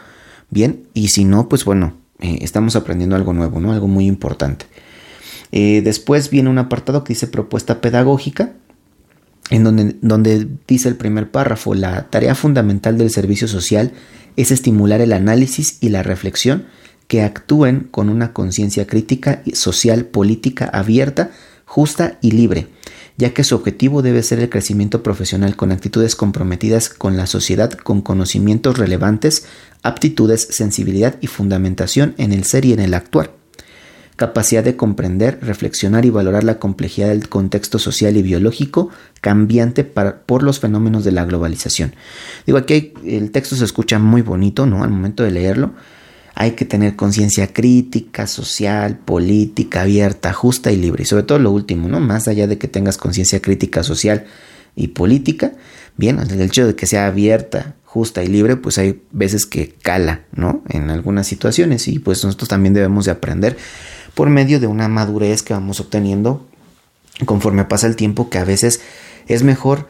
bien, 0.50 0.84
y 0.92 1.08
si 1.08 1.24
no, 1.24 1.48
pues 1.48 1.64
bueno, 1.64 1.96
eh, 2.20 2.38
estamos 2.42 2.76
aprendiendo 2.76 3.16
algo 3.16 3.32
nuevo, 3.32 3.58
¿no? 3.58 3.72
Algo 3.72 3.88
muy 3.88 4.06
importante. 4.06 4.66
Eh, 5.50 5.80
después 5.82 6.28
viene 6.28 6.50
un 6.50 6.58
apartado 6.58 7.04
que 7.04 7.14
dice 7.14 7.26
propuesta 7.26 7.80
pedagógica, 7.80 8.52
en 9.48 9.64
donde, 9.64 9.96
donde 10.02 10.46
dice 10.68 10.90
el 10.90 10.96
primer 10.96 11.30
párrafo, 11.30 11.74
la 11.74 12.10
tarea 12.10 12.34
fundamental 12.34 12.98
del 12.98 13.10
servicio 13.10 13.48
social 13.48 13.92
es 14.36 14.50
estimular 14.50 15.00
el 15.00 15.12
análisis 15.12 15.78
y 15.80 15.88
la 15.88 16.02
reflexión 16.02 16.66
que 17.12 17.20
actúen 17.20 17.88
con 17.90 18.08
una 18.08 18.32
conciencia 18.32 18.86
crítica, 18.86 19.42
social, 19.52 20.06
política 20.06 20.64
abierta, 20.64 21.30
justa 21.66 22.16
y 22.22 22.30
libre, 22.30 22.68
ya 23.18 23.34
que 23.34 23.44
su 23.44 23.54
objetivo 23.54 24.00
debe 24.00 24.22
ser 24.22 24.38
el 24.38 24.48
crecimiento 24.48 25.02
profesional 25.02 25.54
con 25.54 25.72
actitudes 25.72 26.16
comprometidas 26.16 26.88
con 26.88 27.18
la 27.18 27.26
sociedad, 27.26 27.70
con 27.70 28.00
conocimientos 28.00 28.78
relevantes, 28.78 29.44
aptitudes, 29.82 30.48
sensibilidad 30.52 31.16
y 31.20 31.26
fundamentación 31.26 32.14
en 32.16 32.32
el 32.32 32.44
ser 32.44 32.64
y 32.64 32.72
en 32.72 32.80
el 32.80 32.94
actuar 32.94 33.34
capacidad 34.16 34.62
de 34.62 34.76
comprender, 34.76 35.38
reflexionar 35.42 36.04
y 36.04 36.10
valorar 36.10 36.44
la 36.44 36.58
complejidad 36.58 37.08
del 37.08 37.28
contexto 37.28 37.78
social 37.78 38.16
y 38.16 38.22
biológico 38.22 38.88
cambiante 39.20 39.84
por 39.84 40.42
los 40.44 40.60
fenómenos 40.60 41.04
de 41.04 41.12
la 41.12 41.24
globalización. 41.24 41.94
Digo, 42.46 42.56
aquí 42.56 42.94
el 43.04 43.32
texto 43.32 43.56
se 43.56 43.64
escucha 43.64 43.98
muy 43.98 44.22
bonito, 44.22 44.64
¿no? 44.64 44.84
Al 44.84 44.90
momento 44.90 45.24
de 45.24 45.32
leerlo, 45.32 45.72
hay 46.34 46.52
que 46.52 46.64
tener 46.64 46.96
conciencia 46.96 47.52
crítica, 47.52 48.26
social, 48.26 48.98
política, 48.98 49.82
abierta, 49.82 50.32
justa 50.32 50.72
y 50.72 50.76
libre. 50.76 51.02
Y 51.02 51.06
sobre 51.06 51.24
todo 51.24 51.38
lo 51.38 51.50
último, 51.50 51.88
¿no? 51.88 52.00
Más 52.00 52.28
allá 52.28 52.46
de 52.46 52.58
que 52.58 52.68
tengas 52.68 52.96
conciencia 52.96 53.40
crítica, 53.40 53.82
social 53.82 54.26
y 54.74 54.88
política, 54.88 55.52
bien, 55.96 56.18
el 56.18 56.40
hecho 56.40 56.66
de 56.66 56.74
que 56.74 56.86
sea 56.86 57.06
abierta, 57.06 57.74
justa 57.84 58.24
y 58.24 58.28
libre, 58.28 58.56
pues 58.56 58.78
hay 58.78 59.02
veces 59.10 59.44
que 59.44 59.74
cala, 59.82 60.22
¿no? 60.32 60.62
En 60.70 60.88
algunas 60.88 61.26
situaciones 61.26 61.88
y 61.88 61.98
pues 61.98 62.24
nosotros 62.24 62.48
también 62.48 62.72
debemos 62.72 63.04
de 63.04 63.10
aprender 63.10 63.58
por 64.14 64.30
medio 64.30 64.60
de 64.60 64.66
una 64.66 64.88
madurez 64.88 65.42
que 65.42 65.52
vamos 65.52 65.80
obteniendo 65.80 66.46
conforme 67.26 67.64
pasa 67.66 67.86
el 67.86 67.96
tiempo, 67.96 68.30
que 68.30 68.38
a 68.38 68.44
veces 68.44 68.80
es 69.26 69.42
mejor 69.42 69.88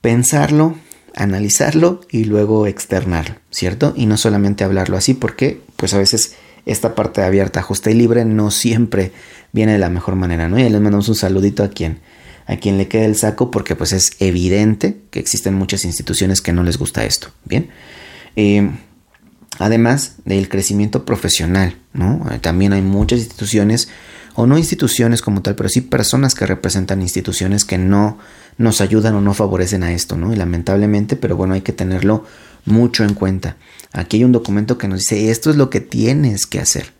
pensarlo, 0.00 0.76
analizarlo 1.14 2.00
y 2.10 2.24
luego 2.24 2.66
externarlo, 2.66 3.36
¿cierto? 3.50 3.92
Y 3.96 4.06
no 4.06 4.16
solamente 4.16 4.64
hablarlo 4.64 4.96
así 4.96 5.14
porque 5.14 5.60
pues 5.76 5.94
a 5.94 5.98
veces 5.98 6.34
esta 6.66 6.94
parte 6.94 7.22
abierta, 7.22 7.62
justa 7.62 7.90
y 7.90 7.94
libre 7.94 8.24
no 8.24 8.50
siempre 8.50 9.12
viene 9.52 9.72
de 9.72 9.78
la 9.78 9.90
mejor 9.90 10.16
manera, 10.16 10.48
¿no? 10.48 10.58
Y 10.58 10.68
les 10.68 10.80
mandamos 10.80 11.08
un 11.08 11.14
saludito 11.14 11.62
a 11.62 11.68
quien 11.68 12.00
a 12.46 12.56
quien 12.56 12.78
le 12.78 12.88
quede 12.88 13.04
el 13.04 13.14
saco 13.14 13.52
porque 13.52 13.76
pues 13.76 13.92
es 13.92 14.12
evidente 14.18 15.02
que 15.10 15.20
existen 15.20 15.54
muchas 15.54 15.84
instituciones 15.84 16.40
que 16.40 16.52
no 16.52 16.64
les 16.64 16.78
gusta 16.78 17.04
esto, 17.04 17.28
¿bien? 17.44 17.68
Eh, 18.34 18.68
además 19.60 20.16
del 20.24 20.48
crecimiento 20.48 21.04
profesional, 21.04 21.76
¿no? 21.92 22.26
Eh, 22.32 22.38
también 22.40 22.72
hay 22.72 22.82
muchas 22.82 23.20
instituciones 23.20 23.88
o 24.34 24.46
no 24.46 24.58
instituciones 24.58 25.22
como 25.22 25.42
tal, 25.42 25.54
pero 25.54 25.68
sí 25.68 25.80
personas 25.80 26.34
que 26.34 26.46
representan 26.46 27.02
instituciones 27.02 27.64
que 27.64 27.78
no 27.78 28.18
nos 28.60 28.82
ayudan 28.82 29.14
o 29.14 29.22
no 29.22 29.32
favorecen 29.32 29.82
a 29.82 29.92
esto, 29.92 30.18
¿no? 30.18 30.34
Y 30.34 30.36
lamentablemente, 30.36 31.16
pero 31.16 31.34
bueno, 31.34 31.54
hay 31.54 31.62
que 31.62 31.72
tenerlo 31.72 32.24
mucho 32.66 33.04
en 33.04 33.14
cuenta. 33.14 33.56
Aquí 33.90 34.18
hay 34.18 34.24
un 34.24 34.32
documento 34.32 34.76
que 34.76 34.86
nos 34.86 35.00
dice, 35.00 35.30
esto 35.30 35.48
es 35.48 35.56
lo 35.56 35.70
que 35.70 35.80
tienes 35.80 36.44
que 36.44 36.60
hacer. 36.60 36.92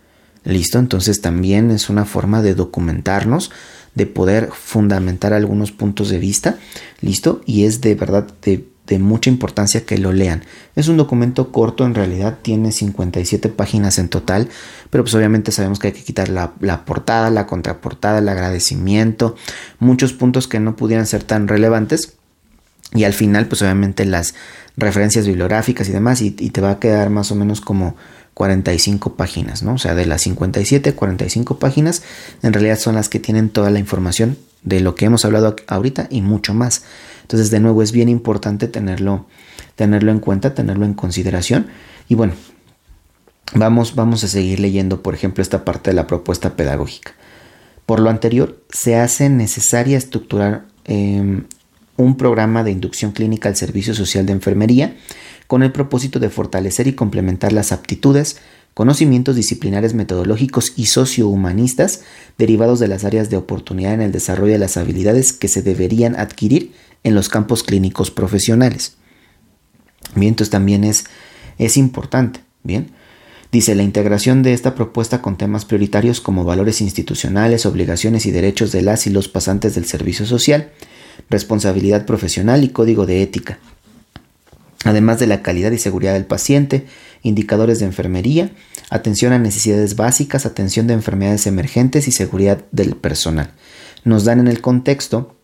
¿Listo? 0.42 0.78
Entonces 0.78 1.20
también 1.20 1.70
es 1.70 1.90
una 1.90 2.06
forma 2.06 2.40
de 2.40 2.54
documentarnos, 2.54 3.50
de 3.94 4.06
poder 4.06 4.48
fundamentar 4.54 5.34
algunos 5.34 5.70
puntos 5.70 6.08
de 6.08 6.18
vista. 6.18 6.56
¿Listo? 7.02 7.42
Y 7.44 7.64
es 7.64 7.82
de 7.82 7.94
verdad 7.94 8.26
de 8.40 8.66
de 8.90 8.98
mucha 8.98 9.30
importancia 9.30 9.86
que 9.86 9.96
lo 9.98 10.12
lean. 10.12 10.42
Es 10.74 10.88
un 10.88 10.96
documento 10.96 11.52
corto, 11.52 11.86
en 11.86 11.94
realidad 11.94 12.38
tiene 12.42 12.72
57 12.72 13.48
páginas 13.48 14.00
en 14.00 14.08
total, 14.08 14.48
pero 14.90 15.04
pues 15.04 15.14
obviamente 15.14 15.52
sabemos 15.52 15.78
que 15.78 15.86
hay 15.86 15.92
que 15.92 16.02
quitar 16.02 16.28
la, 16.28 16.50
portada, 16.84 17.30
la 17.30 17.46
contraportada, 17.46 18.18
el 18.18 18.28
agradecimiento, 18.28 19.36
muchos 19.78 20.12
puntos 20.12 20.48
que 20.48 20.58
no 20.58 20.74
pudieran 20.74 21.06
ser 21.06 21.22
tan 21.22 21.46
relevantes. 21.46 22.14
Y 22.92 23.04
al 23.04 23.12
final, 23.12 23.46
pues 23.46 23.62
obviamente 23.62 24.04
las 24.04 24.34
referencias 24.76 25.24
bibliográficas 25.24 25.88
y 25.88 25.92
demás, 25.92 26.20
y, 26.20 26.34
y 26.36 26.50
te 26.50 26.60
va 26.60 26.72
a 26.72 26.78
quedar 26.80 27.10
más 27.10 27.30
o 27.30 27.36
menos 27.36 27.60
como 27.60 27.94
45 28.34 29.14
páginas, 29.14 29.62
¿no? 29.62 29.74
O 29.74 29.78
sea, 29.78 29.94
de 29.94 30.06
las 30.06 30.22
57, 30.22 30.94
45 30.94 31.60
páginas, 31.60 32.02
en 32.42 32.52
realidad 32.52 32.76
son 32.76 32.96
las 32.96 33.08
que 33.08 33.20
tienen 33.20 33.50
toda 33.50 33.70
la 33.70 33.78
información 33.78 34.36
de 34.64 34.80
lo 34.80 34.96
que 34.96 35.04
hemos 35.04 35.24
hablado 35.24 35.54
ahorita 35.68 36.08
y 36.10 36.22
mucho 36.22 36.54
más. 36.54 36.82
Entonces, 37.30 37.52
de 37.52 37.60
nuevo, 37.60 37.80
es 37.80 37.92
bien 37.92 38.08
importante 38.08 38.66
tenerlo, 38.66 39.26
tenerlo 39.76 40.10
en 40.10 40.18
cuenta, 40.18 40.52
tenerlo 40.52 40.84
en 40.84 40.94
consideración. 40.94 41.68
Y 42.08 42.16
bueno, 42.16 42.32
vamos, 43.54 43.94
vamos 43.94 44.24
a 44.24 44.26
seguir 44.26 44.58
leyendo, 44.58 45.00
por 45.00 45.14
ejemplo, 45.14 45.40
esta 45.40 45.64
parte 45.64 45.90
de 45.90 45.94
la 45.94 46.08
propuesta 46.08 46.56
pedagógica. 46.56 47.12
Por 47.86 48.00
lo 48.00 48.10
anterior, 48.10 48.60
se 48.72 48.96
hace 48.96 49.28
necesaria 49.28 49.96
estructurar 49.96 50.66
em, 50.86 51.44
un 51.96 52.16
programa 52.16 52.64
de 52.64 52.72
inducción 52.72 53.12
clínica 53.12 53.48
al 53.48 53.54
servicio 53.54 53.94
social 53.94 54.26
de 54.26 54.32
enfermería 54.32 54.96
con 55.46 55.62
el 55.62 55.70
propósito 55.70 56.18
de 56.18 56.30
fortalecer 56.30 56.88
y 56.88 56.94
complementar 56.94 57.52
las 57.52 57.70
aptitudes, 57.70 58.38
conocimientos 58.74 59.36
disciplinares 59.36 59.94
metodológicos 59.94 60.72
y 60.74 60.86
sociohumanistas 60.86 62.02
derivados 62.38 62.80
de 62.80 62.88
las 62.88 63.04
áreas 63.04 63.30
de 63.30 63.36
oportunidad 63.36 63.94
en 63.94 64.00
el 64.00 64.10
desarrollo 64.10 64.52
de 64.52 64.58
las 64.58 64.76
habilidades 64.76 65.32
que 65.32 65.46
se 65.46 65.62
deberían 65.62 66.16
adquirir 66.16 66.72
en 67.04 67.14
los 67.14 67.28
campos 67.28 67.62
clínicos 67.62 68.10
profesionales. 68.10 68.96
Bien, 70.14 70.30
entonces 70.30 70.50
también 70.50 70.84
es, 70.84 71.04
es 71.58 71.76
importante, 71.76 72.40
bien. 72.62 72.92
Dice, 73.52 73.74
la 73.74 73.82
integración 73.82 74.44
de 74.44 74.52
esta 74.52 74.76
propuesta 74.76 75.22
con 75.22 75.36
temas 75.36 75.64
prioritarios 75.64 76.20
como 76.20 76.44
valores 76.44 76.80
institucionales, 76.80 77.66
obligaciones 77.66 78.24
y 78.26 78.30
derechos 78.30 78.70
de 78.70 78.82
las 78.82 79.08
y 79.08 79.10
los 79.10 79.28
pasantes 79.28 79.74
del 79.74 79.86
servicio 79.86 80.24
social, 80.24 80.70
responsabilidad 81.28 82.06
profesional 82.06 82.62
y 82.62 82.68
código 82.68 83.06
de 83.06 83.22
ética, 83.22 83.58
además 84.84 85.18
de 85.18 85.26
la 85.26 85.42
calidad 85.42 85.72
y 85.72 85.78
seguridad 85.78 86.12
del 86.12 86.26
paciente, 86.26 86.86
indicadores 87.22 87.80
de 87.80 87.86
enfermería, 87.86 88.52
atención 88.88 89.32
a 89.32 89.38
necesidades 89.40 89.96
básicas, 89.96 90.46
atención 90.46 90.86
de 90.86 90.94
enfermedades 90.94 91.46
emergentes 91.48 92.06
y 92.06 92.12
seguridad 92.12 92.64
del 92.70 92.94
personal. 92.94 93.50
Nos 94.04 94.24
dan 94.24 94.38
en 94.38 94.48
el 94.48 94.60
contexto 94.60 95.39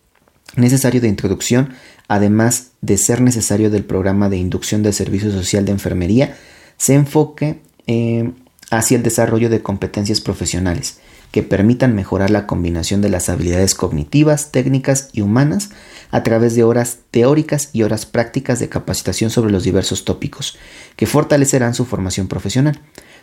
necesario 0.57 0.99
de 1.01 1.07
introducción, 1.07 1.73
además 2.07 2.71
de 2.81 2.97
ser 2.97 3.21
necesario 3.21 3.69
del 3.69 3.85
programa 3.85 4.29
de 4.29 4.37
inducción 4.37 4.83
del 4.83 4.93
servicio 4.93 5.31
social 5.31 5.65
de 5.65 5.71
enfermería, 5.71 6.35
se 6.77 6.93
enfoque 6.93 7.61
eh, 7.87 8.31
hacia 8.69 8.97
el 8.97 9.03
desarrollo 9.03 9.49
de 9.49 9.61
competencias 9.61 10.21
profesionales 10.21 10.99
que 11.31 11.43
permitan 11.43 11.95
mejorar 11.95 12.29
la 12.29 12.47
combinación 12.47 13.01
de 13.01 13.09
las 13.09 13.29
habilidades 13.29 13.75
cognitivas, 13.75 14.51
técnicas 14.51 15.09
y 15.11 15.21
humanas 15.21 15.71
a 16.09 16.23
través 16.23 16.55
de 16.55 16.63
horas 16.63 16.99
teóricas 17.11 17.69
y 17.73 17.83
horas 17.83 18.05
prácticas 18.05 18.59
de 18.59 18.69
capacitación 18.69 19.29
sobre 19.29 19.51
los 19.51 19.63
diversos 19.63 20.05
tópicos, 20.05 20.57
que 20.95 21.05
fortalecerán 21.05 21.73
su 21.73 21.85
formación 21.85 22.27
profesional. 22.27 22.81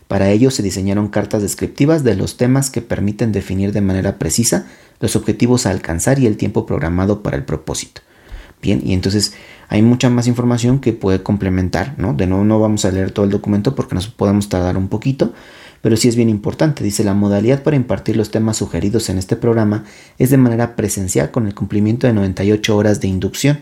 Para 0.08 0.30
ello 0.30 0.50
se 0.50 0.62
diseñaron 0.62 1.08
cartas 1.08 1.42
descriptivas 1.42 2.04
de 2.04 2.14
los 2.14 2.36
temas 2.36 2.70
que 2.70 2.82
permiten 2.82 3.32
definir 3.32 3.72
de 3.72 3.80
manera 3.80 4.18
precisa 4.18 4.66
los 5.00 5.16
objetivos 5.16 5.66
a 5.66 5.70
alcanzar 5.70 6.18
y 6.18 6.26
el 6.26 6.36
tiempo 6.36 6.66
programado 6.66 7.22
para 7.22 7.36
el 7.36 7.44
propósito. 7.44 8.02
Bien, 8.62 8.80
y 8.84 8.94
entonces 8.94 9.34
hay 9.68 9.82
mucha 9.82 10.08
más 10.08 10.26
información 10.26 10.78
que 10.78 10.92
puede 10.92 11.22
complementar, 11.22 11.94
¿no? 11.98 12.14
De 12.14 12.26
nuevo 12.26 12.44
no 12.44 12.60
vamos 12.60 12.84
a 12.84 12.90
leer 12.90 13.10
todo 13.10 13.24
el 13.24 13.30
documento 13.30 13.74
porque 13.74 13.94
nos 13.94 14.08
podemos 14.08 14.48
tardar 14.48 14.76
un 14.76 14.88
poquito, 14.88 15.34
pero 15.82 15.98
sí 15.98 16.08
es 16.08 16.16
bien 16.16 16.30
importante. 16.30 16.82
Dice, 16.82 17.04
la 17.04 17.12
modalidad 17.12 17.62
para 17.62 17.76
impartir 17.76 18.16
los 18.16 18.30
temas 18.30 18.56
sugeridos 18.56 19.10
en 19.10 19.18
este 19.18 19.36
programa 19.36 19.84
es 20.18 20.30
de 20.30 20.38
manera 20.38 20.76
presencial 20.76 21.30
con 21.30 21.46
el 21.46 21.54
cumplimiento 21.54 22.06
de 22.06 22.14
98 22.14 22.74
horas 22.74 23.00
de 23.00 23.08
inducción, 23.08 23.60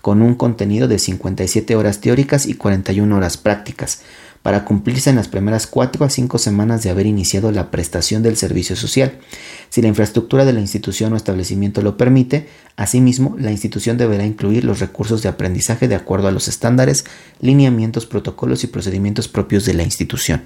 con 0.00 0.22
un 0.22 0.34
contenido 0.34 0.88
de 0.88 0.98
57 0.98 1.76
horas 1.76 2.00
teóricas 2.00 2.46
y 2.46 2.54
41 2.54 3.16
horas 3.16 3.36
prácticas, 3.36 4.02
para 4.42 4.64
cumplirse 4.64 5.10
en 5.10 5.16
las 5.16 5.28
primeras 5.28 5.66
4 5.66 6.04
a 6.04 6.10
5 6.10 6.38
semanas 6.38 6.82
de 6.82 6.90
haber 6.90 7.06
iniciado 7.06 7.52
la 7.52 7.70
prestación 7.70 8.22
del 8.22 8.36
servicio 8.36 8.74
social. 8.74 9.18
Si 9.68 9.82
la 9.82 9.88
infraestructura 9.88 10.44
de 10.44 10.52
la 10.52 10.60
institución 10.60 11.12
o 11.12 11.16
establecimiento 11.16 11.82
lo 11.82 11.96
permite, 11.96 12.48
asimismo, 12.76 13.36
la 13.38 13.50
institución 13.50 13.98
deberá 13.98 14.24
incluir 14.24 14.64
los 14.64 14.80
recursos 14.80 15.22
de 15.22 15.28
aprendizaje 15.28 15.88
de 15.88 15.94
acuerdo 15.94 16.28
a 16.28 16.32
los 16.32 16.48
estándares, 16.48 17.04
lineamientos, 17.40 18.06
protocolos 18.06 18.64
y 18.64 18.68
procedimientos 18.68 19.28
propios 19.28 19.66
de 19.66 19.74
la 19.74 19.82
institución. 19.82 20.44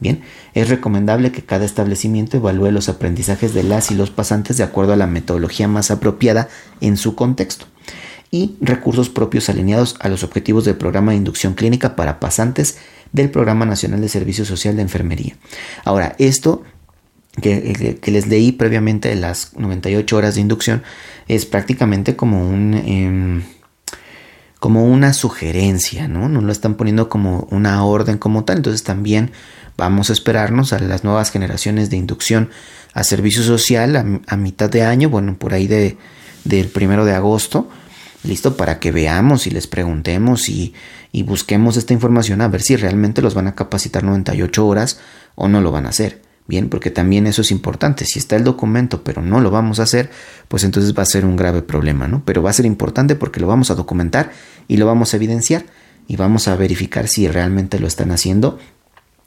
Bien, 0.00 0.22
es 0.54 0.68
recomendable 0.68 1.32
que 1.32 1.42
cada 1.42 1.64
establecimiento 1.64 2.36
evalúe 2.36 2.70
los 2.70 2.88
aprendizajes 2.88 3.52
de 3.52 3.64
las 3.64 3.90
y 3.90 3.94
los 3.94 4.10
pasantes 4.10 4.56
de 4.56 4.62
acuerdo 4.62 4.92
a 4.92 4.96
la 4.96 5.08
metodología 5.08 5.66
más 5.66 5.90
apropiada 5.90 6.48
en 6.80 6.96
su 6.96 7.16
contexto 7.16 7.66
y 8.30 8.56
recursos 8.60 9.08
propios 9.08 9.48
alineados 9.48 9.96
a 10.00 10.08
los 10.08 10.22
objetivos 10.22 10.64
del 10.64 10.76
programa 10.76 11.12
de 11.12 11.18
inducción 11.18 11.54
clínica 11.54 11.96
para 11.96 12.20
pasantes 12.20 12.78
del 13.12 13.30
Programa 13.30 13.66
Nacional 13.66 14.00
de 14.00 14.08
Servicio 14.08 14.44
Social 14.44 14.76
de 14.76 14.82
Enfermería. 14.82 15.36
Ahora, 15.84 16.14
esto 16.18 16.62
que, 17.40 17.98
les 18.04 18.26
leí 18.26 18.52
previamente 18.52 19.08
de 19.08 19.16
las 19.16 19.56
98 19.56 20.16
horas 20.16 20.34
de 20.34 20.40
inducción 20.40 20.82
es 21.26 21.46
prácticamente 21.46 22.16
como 22.16 22.48
un... 22.48 22.74
Em, 22.74 23.42
como 24.60 24.84
una 24.84 25.12
sugerencia, 25.12 26.08
¿no? 26.08 26.28
No 26.28 26.40
lo 26.40 26.50
están 26.50 26.74
poniendo 26.74 27.08
como 27.08 27.46
una 27.52 27.84
orden 27.84 28.18
como 28.18 28.42
tal. 28.42 28.56
Entonces 28.56 28.82
también 28.82 29.30
vamos 29.76 30.10
a 30.10 30.12
esperarnos 30.12 30.72
a 30.72 30.80
las 30.80 31.04
nuevas 31.04 31.30
generaciones 31.30 31.90
de 31.90 31.96
inducción 31.96 32.50
a 32.92 33.04
servicio 33.04 33.44
social 33.44 34.22
a, 34.26 34.36
mitad 34.36 34.68
de 34.68 34.82
año, 34.82 35.08
bueno, 35.08 35.38
por 35.38 35.54
ahí 35.54 35.68
de, 35.68 35.96
del 36.44 36.66
primero 36.66 37.04
de 37.04 37.14
agosto, 37.14 37.68
listo, 38.28 38.56
para 38.56 38.78
que 38.78 38.92
veamos 38.92 39.46
y 39.46 39.50
les 39.50 39.66
preguntemos 39.66 40.48
y, 40.48 40.74
y 41.12 41.22
busquemos 41.22 41.76
esta 41.76 41.92
información 41.92 42.40
a 42.40 42.48
ver 42.48 42.62
si 42.62 42.76
realmente 42.76 43.22
los 43.22 43.34
van 43.34 43.48
a 43.48 43.54
capacitar 43.54 44.04
98 44.04 44.66
horas 44.66 45.00
o 45.34 45.48
no 45.48 45.60
lo 45.60 45.72
van 45.72 45.86
a 45.86 45.90
hacer. 45.90 46.22
Bien, 46.46 46.70
porque 46.70 46.90
también 46.90 47.26
eso 47.26 47.42
es 47.42 47.50
importante. 47.50 48.06
Si 48.06 48.18
está 48.18 48.36
el 48.36 48.44
documento 48.44 49.04
pero 49.04 49.20
no 49.20 49.40
lo 49.40 49.50
vamos 49.50 49.80
a 49.80 49.82
hacer, 49.82 50.10
pues 50.48 50.64
entonces 50.64 50.96
va 50.96 51.02
a 51.02 51.06
ser 51.06 51.26
un 51.26 51.36
grave 51.36 51.60
problema, 51.60 52.08
¿no? 52.08 52.22
Pero 52.24 52.42
va 52.42 52.50
a 52.50 52.54
ser 52.54 52.64
importante 52.64 53.16
porque 53.16 53.38
lo 53.38 53.46
vamos 53.46 53.70
a 53.70 53.74
documentar 53.74 54.32
y 54.66 54.78
lo 54.78 54.86
vamos 54.86 55.12
a 55.12 55.16
evidenciar 55.16 55.66
y 56.06 56.16
vamos 56.16 56.48
a 56.48 56.56
verificar 56.56 57.06
si 57.06 57.28
realmente 57.28 57.78
lo 57.78 57.86
están 57.86 58.10
haciendo 58.10 58.58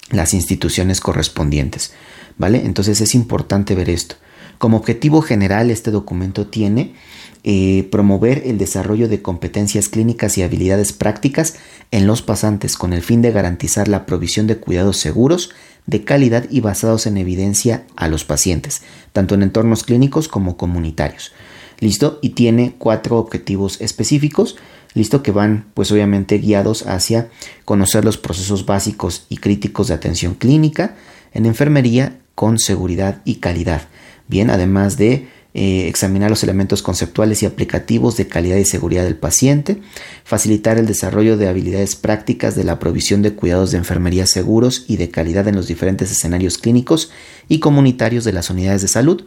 las 0.10 0.34
instituciones 0.34 1.00
correspondientes, 1.00 1.94
¿vale? 2.38 2.66
Entonces 2.66 3.02
es 3.02 3.14
importante 3.14 3.76
ver 3.76 3.90
esto. 3.90 4.16
Como 4.58 4.78
objetivo 4.78 5.22
general, 5.22 5.72
este 5.72 5.92
documento 5.92 6.48
tiene 6.48 6.96
eh, 7.44 7.88
promover 7.92 8.44
el 8.46 8.58
desarrollo 8.58 9.08
de 9.08 9.24
competencias 9.24 9.90
clínicas 9.90 10.38
y 10.38 10.44
habilidades 10.44 10.94
prácticas 10.94 11.56
en 11.90 12.06
los 12.06 12.22
pasantes 12.22 12.78
con 12.78 12.94
el 12.94 13.02
fin 13.02 13.24
de 13.24 13.32
garantizar 13.32 13.88
la 13.88 14.06
provisión 14.06 14.46
de 14.46 14.58
cuidados 14.58 14.98
seguros, 14.98 15.50
de 15.88 16.04
calidad 16.04 16.46
y 16.52 16.60
basados 16.60 17.08
en 17.08 17.18
evidencia 17.18 17.84
a 17.96 18.08
los 18.08 18.26
pacientes, 18.26 18.84
tanto 19.12 19.34
en 19.34 19.42
entornos 19.42 19.84
clínicos 19.84 20.28
como 20.28 20.56
comunitarios. 20.56 21.32
¿Listo? 21.80 22.20
Y 22.22 22.30
tiene 22.30 22.76
cuatro 22.78 23.18
objetivos 23.18 23.82
específicos, 23.82 24.58
¿listo? 24.94 25.24
Que 25.24 25.32
van 25.32 25.66
pues 25.74 25.92
obviamente 25.92 26.38
guiados 26.38 26.86
hacia 26.86 27.30
conocer 27.66 28.06
los 28.06 28.18
procesos 28.18 28.68
básicos 28.68 29.26
y 29.30 29.38
críticos 29.38 29.88
de 29.88 29.96
atención 29.96 30.36
clínica 30.36 30.96
en 31.34 31.48
enfermería 31.48 32.20
con 32.36 32.60
seguridad 32.60 33.22
y 33.26 33.36
calidad. 33.36 33.88
Bien, 34.28 34.52
además 34.52 34.98
de 34.98 35.28
eh, 35.54 35.88
examinar 35.88 36.30
los 36.30 36.44
elementos 36.44 36.82
conceptuales 36.82 37.44
y 37.44 37.46
aplicativos 37.46 38.18
de 38.18 38.28
calidad 38.28 38.58
y 38.58 38.66
seguridad 38.66 39.04
del 39.04 39.18
paciente, 39.18 39.82
facilitar 40.24 40.78
el 40.78 40.86
desarrollo 40.86 41.38
de 41.38 41.48
habilidades 41.48 41.96
prácticas 41.96 42.56
de 42.56 42.64
la 42.64 42.80
provisión 42.80 43.22
de 43.22 43.34
cuidados 43.34 43.72
de 43.72 43.78
enfermería 43.78 44.26
seguros 44.26 44.86
y 44.88 44.98
de 44.98 45.10
calidad 45.10 45.48
en 45.48 45.56
los 45.56 45.68
diferentes 45.68 46.12
escenarios 46.12 46.58
clínicos 46.58 47.12
y 47.48 47.60
comunitarios 47.60 48.24
de 48.24 48.34
las 48.34 48.50
unidades 48.50 48.82
de 48.82 48.88
salud, 48.88 49.24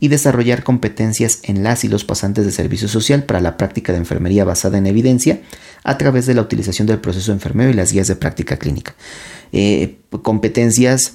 y 0.00 0.08
desarrollar 0.08 0.64
competencias 0.64 1.40
en 1.44 1.62
las 1.62 1.84
y 1.84 1.88
los 1.88 2.04
pasantes 2.04 2.44
de 2.44 2.52
servicio 2.52 2.88
social 2.88 3.24
para 3.24 3.40
la 3.40 3.56
práctica 3.56 3.92
de 3.92 3.98
enfermería 3.98 4.44
basada 4.44 4.76
en 4.76 4.86
evidencia 4.86 5.40
a 5.82 5.96
través 5.98 6.26
de 6.26 6.34
la 6.34 6.42
utilización 6.42 6.86
del 6.86 6.98
proceso 6.98 7.32
enfermero 7.32 7.70
y 7.70 7.74
las 7.74 7.92
guías 7.92 8.08
de 8.08 8.16
práctica 8.16 8.58
clínica. 8.58 8.94
Eh, 9.52 10.00
competencias 10.22 11.14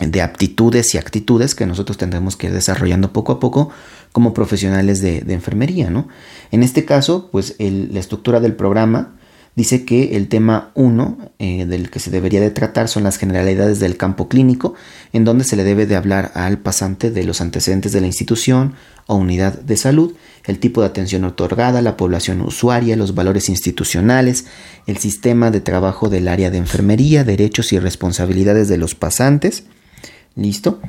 de 0.00 0.22
aptitudes 0.22 0.94
y 0.94 0.98
actitudes 0.98 1.54
que 1.54 1.66
nosotros 1.66 1.98
tendremos 1.98 2.36
que 2.36 2.46
ir 2.46 2.52
desarrollando 2.52 3.12
poco 3.12 3.32
a 3.32 3.40
poco 3.40 3.70
como 4.12 4.34
profesionales 4.34 5.00
de, 5.00 5.18
enfermería, 5.28 5.90
¿no? 5.90 6.08
En 6.50 6.62
este 6.62 6.84
caso, 6.84 7.28
pues 7.30 7.56
la 7.58 8.00
estructura 8.00 8.40
del 8.40 8.54
programa 8.54 9.14
dice 9.56 9.84
que 9.84 10.16
el 10.16 10.28
tema 10.28 10.70
1 10.74 11.18
eh, 11.38 11.66
del 11.66 11.90
que 11.90 11.98
se 11.98 12.10
debería 12.10 12.40
de 12.40 12.50
tratar 12.50 12.88
son 12.88 13.02
las 13.02 13.18
generalidades 13.18 13.78
del 13.78 13.96
campo 13.96 14.28
clínico, 14.28 14.74
en 15.12 15.24
donde 15.24 15.44
se 15.44 15.56
le 15.56 15.64
debe 15.64 15.86
de 15.86 15.96
hablar 15.96 16.32
al 16.34 16.58
pasante 16.58 17.10
de 17.10 17.24
los 17.24 17.40
antecedentes 17.40 17.92
de 17.92 18.00
la 18.00 18.06
institución 18.06 18.74
o 19.06 19.16
unidad 19.16 19.60
de 19.60 19.76
salud, 19.76 20.14
el 20.46 20.58
tipo 20.60 20.80
de 20.80 20.86
atención 20.86 21.24
otorgada, 21.24 21.82
la 21.82 21.96
población 21.96 22.40
usuaria, 22.40 22.96
los 22.96 23.14
valores 23.14 23.48
institucionales, 23.48 24.46
el 24.86 24.96
sistema 24.96 25.50
de 25.50 25.60
trabajo 25.60 26.08
del 26.08 26.28
área 26.28 26.50
de 26.50 26.58
enfermería, 26.58 27.24
derechos 27.24 27.72
y 27.72 27.78
responsabilidades 27.78 28.68
de 28.68 28.78
los 28.78 28.94
pasantes, 28.94 29.64
¿Listo? 30.36 30.80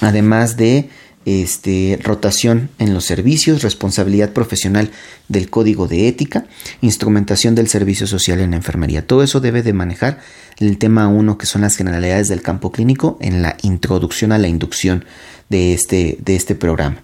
Además 0.00 0.56
de 0.56 0.90
este, 1.24 1.98
rotación 2.02 2.70
en 2.78 2.94
los 2.94 3.04
servicios, 3.04 3.62
responsabilidad 3.62 4.32
profesional 4.32 4.90
del 5.28 5.50
código 5.50 5.86
de 5.86 6.08
ética, 6.08 6.46
instrumentación 6.80 7.54
del 7.54 7.68
servicio 7.68 8.06
social 8.06 8.40
en 8.40 8.52
la 8.52 8.56
enfermería. 8.56 9.06
Todo 9.06 9.22
eso 9.22 9.40
debe 9.40 9.62
de 9.62 9.72
manejar 9.72 10.20
el 10.58 10.78
tema 10.78 11.08
1 11.08 11.36
que 11.36 11.46
son 11.46 11.62
las 11.62 11.76
generalidades 11.76 12.28
del 12.28 12.40
campo 12.40 12.72
clínico 12.72 13.18
en 13.20 13.42
la 13.42 13.56
introducción 13.62 14.32
a 14.32 14.38
la 14.38 14.48
inducción 14.48 15.04
de 15.50 15.74
este, 15.74 16.16
de 16.20 16.36
este 16.36 16.54
programa. 16.54 17.02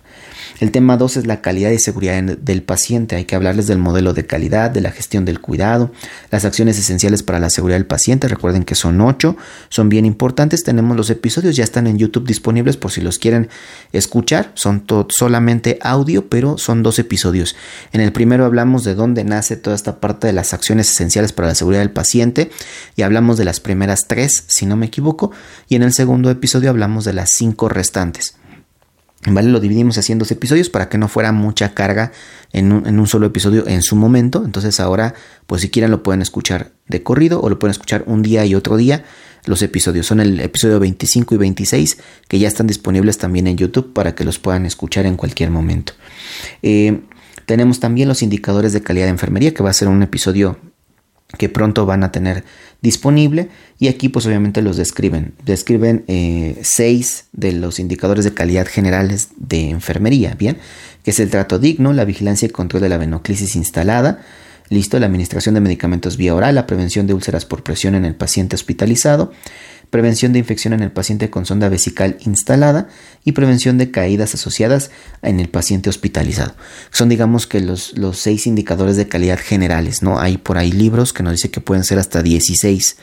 El 0.61 0.71
tema 0.71 0.97
2 0.97 1.17
es 1.17 1.27
la 1.27 1.41
calidad 1.41 1.71
y 1.71 1.81
seguridad 1.81 2.23
del 2.23 2.63
paciente. 2.63 3.17
Hay 3.17 3.25
que 3.25 3.35
hablarles 3.35 3.67
del 3.67 3.79
modelo 3.79 4.15
de 4.15 4.25
calidad, 4.25 4.71
de 4.71 4.81
la 4.81 4.93
gestión 4.93 5.25
del 5.25 5.41
cuidado, 5.41 5.91
las 6.31 6.45
acciones 6.45 6.79
esenciales 6.79 7.25
para 7.25 7.41
la 7.41 7.51
seguridad 7.51 7.77
del 7.77 7.87
paciente. 7.87 8.29
Recuerden 8.29 8.63
que 8.63 8.77
son 8.77 9.01
8, 9.01 9.37
son 9.69 9.89
bien 9.89 10.07
importantes. 10.07 10.63
Tenemos 10.63 10.97
los 10.97 11.11
episodios, 11.11 11.57
ya 11.57 11.65
están 11.65 11.89
en 11.89 11.99
YouTube 11.99 12.27
disponibles 12.27 12.77
por 12.77 12.93
si 12.93 13.01
los 13.01 13.19
quieren 13.19 13.49
escuchar. 13.93 14.53
Son 14.55 14.85
solamente 15.09 15.79
audio, 15.83 16.29
pero 16.29 16.57
son 16.57 16.85
dos 16.85 17.01
episodios. 17.01 17.57
En 17.93 18.01
el 18.01 18.13
primero 18.13 18.45
hablamos 18.45 18.85
de 18.85 18.95
dónde 18.95 19.25
nace 19.25 19.57
toda 19.57 19.75
esta 19.75 19.99
parte 19.99 20.29
de 20.29 20.33
las 20.33 20.55
acciones 20.55 20.89
esenciales 20.91 21.33
para 21.33 21.49
la 21.49 21.55
seguridad 21.57 21.81
del 21.81 21.91
paciente 21.91 22.51
y 22.95 23.03
hablamos 23.03 23.39
de 23.39 23.45
las 23.45 23.59
primeras 23.59 24.07
tres, 24.07 24.45
si 24.47 24.67
no 24.67 24.77
me 24.77 24.87
equivoco. 24.87 25.33
Y 25.69 25.75
en 25.75 25.83
el 25.83 25.93
segundo 25.93 26.31
episodio 26.31 26.71
hablamos 26.71 27.05
de 27.05 27.13
las 27.13 27.31
cinco 27.33 27.69
restantes. 27.69 28.37
¿Vale? 29.27 29.49
Lo 29.49 29.59
dividimos 29.59 30.11
en 30.11 30.19
dos 30.19 30.31
episodios 30.31 30.69
para 30.69 30.89
que 30.89 30.99
no 30.99 31.09
fuera 31.09 31.33
mucha 31.33 31.73
carga 31.73 32.13
en 32.53 32.73
un, 32.73 33.07
solo 33.07 33.27
episodio 33.27 33.67
en 33.67 33.83
su 33.83 33.97
momento. 33.97 34.43
Entonces 34.45 34.81
ahora, 34.81 35.15
pues 35.47 35.63
si 35.63 35.71
quieren 35.71 35.91
lo 35.91 36.03
pueden 36.03 36.21
escuchar 36.21 36.73
de 36.89 37.03
corrido 37.03 37.41
o 37.41 37.49
lo 37.49 37.59
pueden 37.59 37.71
escuchar 37.71 38.05
un 38.07 38.23
día 38.23 38.45
y 38.45 38.55
otro 38.55 38.77
día. 38.77 39.05
Los 39.47 39.63
episodios 39.63 40.07
son 40.07 40.21
el 40.21 40.41
episodio 40.41 40.79
25 40.79 41.35
y 41.35 41.39
26 41.39 41.99
que 42.29 42.39
ya 42.39 42.49
están 42.49 42.67
disponibles 42.67 43.19
también 43.19 43.47
en 43.47 43.57
YouTube 43.57 43.93
para 43.93 44.15
que 44.15 44.25
los 44.25 44.39
puedan 44.39 44.67
escuchar 44.67 45.07
en 45.07 45.17
cualquier 45.17 45.51
momento. 45.51 45.95
Eh, 46.63 47.01
tenemos 47.47 47.81
también 47.81 48.09
los 48.09 48.23
indicadores 48.23 48.73
de 48.73 48.83
calidad 48.83 49.07
de 49.07 49.11
enfermería 49.11 49.53
que 49.53 49.63
va 49.63 49.71
a 49.71 49.75
ser 49.75 49.89
un 49.89 50.03
episodio 50.03 50.59
que 51.37 51.49
pronto 51.49 51.87
van 51.87 52.05
a 52.05 52.13
tener 52.13 52.45
disponible 52.81 53.49
y 53.79 53.89
aquí 53.89 54.09
pues 54.09 54.27
obviamente 54.27 54.63
los 54.63 54.77
describen. 54.77 55.35
Describen 55.45 56.05
eh, 56.07 56.59
seis 56.63 57.27
de 57.33 57.53
los 57.53 57.79
indicadores 57.79 58.25
de 58.25 58.35
calidad 58.35 58.67
generales 58.67 59.29
de 59.37 59.71
enfermería, 59.71 60.35
¿bien? 60.39 60.59
Que 61.03 61.11
es 61.11 61.21
el 61.21 61.31
trato 61.31 61.59
digno, 61.59 61.93
la 61.93 62.05
vigilancia 62.05 62.47
y 62.47 62.51
control 62.51 62.83
de 62.83 62.89
la 62.89 62.99
venoclisis 62.99 63.57
instalada, 63.57 64.23
listo, 64.69 64.99
la 64.99 65.07
administración 65.07 65.55
de 65.55 65.61
medicamentos 65.61 66.17
vía 66.17 66.35
oral, 66.35 66.55
la 66.55 66.67
prevención 66.67 67.07
de 67.07 67.15
úlceras 67.15 67.45
por 67.45 67.63
presión 67.63 67.95
en 67.95 68.05
el 68.05 68.15
paciente 68.15 68.57
hospitalizado, 68.57 69.33
prevención 69.95 70.33
de 70.33 70.41
infección 70.41 70.75
en 70.75 70.83
el 70.83 70.91
paciente 70.91 71.31
con 71.31 71.47
sonda 71.47 71.69
vesical 71.69 72.17
instalada 72.27 72.89
y 73.25 73.31
prevención 73.31 73.79
de 73.79 73.93
caídas 73.93 74.35
asociadas 74.35 74.91
en 75.23 75.39
el 75.39 75.49
paciente 75.49 75.89
hospitalizado. 75.89 76.57
Son 76.91 77.09
digamos 77.09 77.47
que 77.47 77.61
los, 77.61 77.97
los 77.97 78.19
seis 78.19 78.49
indicadores 78.49 78.97
de 78.97 79.07
calidad 79.07 79.39
generales, 79.39 80.03
¿no? 80.03 80.19
Hay 80.19 80.37
por 80.37 80.59
ahí 80.59 80.73
libros 80.73 81.13
que 81.13 81.23
nos 81.23 81.35
dice 81.35 81.53
que 81.53 81.61
pueden 81.61 81.85
ser 81.85 82.01
hasta 82.01 82.25
16. 82.25 82.97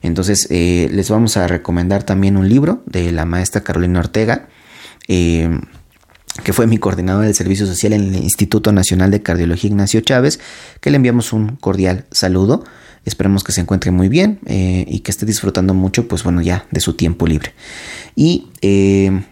Entonces 0.00 0.46
eh, 0.48 0.88
les 0.90 1.10
vamos 1.10 1.36
a 1.36 1.46
recomendar 1.46 2.04
también 2.04 2.38
un 2.38 2.48
libro 2.48 2.82
de 2.86 3.12
la 3.12 3.26
maestra 3.26 3.60
Carolina 3.60 3.98
Ortega. 4.00 4.48
Eh, 5.08 5.60
que 6.42 6.54
fue 6.54 6.66
mi 6.66 6.78
coordinador 6.78 7.24
del 7.24 7.34
Servicio 7.34 7.66
Social 7.66 7.92
en 7.92 8.14
el 8.14 8.22
Instituto 8.22 8.72
Nacional 8.72 9.10
de 9.10 9.20
Cardiología 9.20 9.68
Ignacio 9.68 10.00
Chávez, 10.00 10.40
que 10.80 10.88
le 10.88 10.96
enviamos 10.96 11.34
un 11.34 11.56
cordial 11.56 12.06
saludo. 12.10 12.64
Esperemos 13.04 13.44
que 13.44 13.52
se 13.52 13.60
encuentre 13.60 13.90
muy 13.90 14.08
bien 14.08 14.40
eh, 14.46 14.84
y 14.86 15.00
que 15.00 15.10
esté 15.10 15.24
disfrutando 15.24 15.72
mucho, 15.72 16.06
pues 16.06 16.22
bueno, 16.22 16.42
ya 16.42 16.66
de 16.70 16.80
su 16.80 16.94
tiempo 16.94 17.26
libre. 17.26 17.54
Y, 18.14 18.48
eh, 18.60 19.22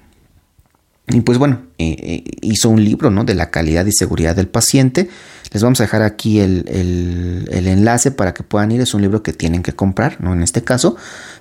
y 1.09 1.21
pues 1.21 1.37
bueno, 1.37 1.63
eh, 1.77 2.25
hizo 2.41 2.71
un 2.71 2.83
libro 2.83 3.11
¿no? 3.11 3.25
de 3.25 3.35
la 3.35 3.51
calidad 3.51 3.85
y 3.85 3.93
seguridad 3.93 4.35
del 4.35 4.49
paciente. 4.49 5.11
Les 5.53 5.63
vamos 5.63 5.81
a 5.81 5.85
dejar 5.85 6.03
aquí 6.03 6.41
el, 6.41 6.65
el, 7.51 7.67
enlace 7.67 8.11
para 8.11 8.35
que 8.35 8.43
puedan 8.43 8.73
ir. 8.73 8.81
Es 8.81 8.95
un 8.95 9.03
libro 9.03 9.23
que 9.23 9.33
tienen 9.33 9.63
que 9.63 9.73
comprar, 9.73 10.21
¿no? 10.21 10.35
En 10.35 10.43
este 10.43 10.63
caso, 10.63 10.97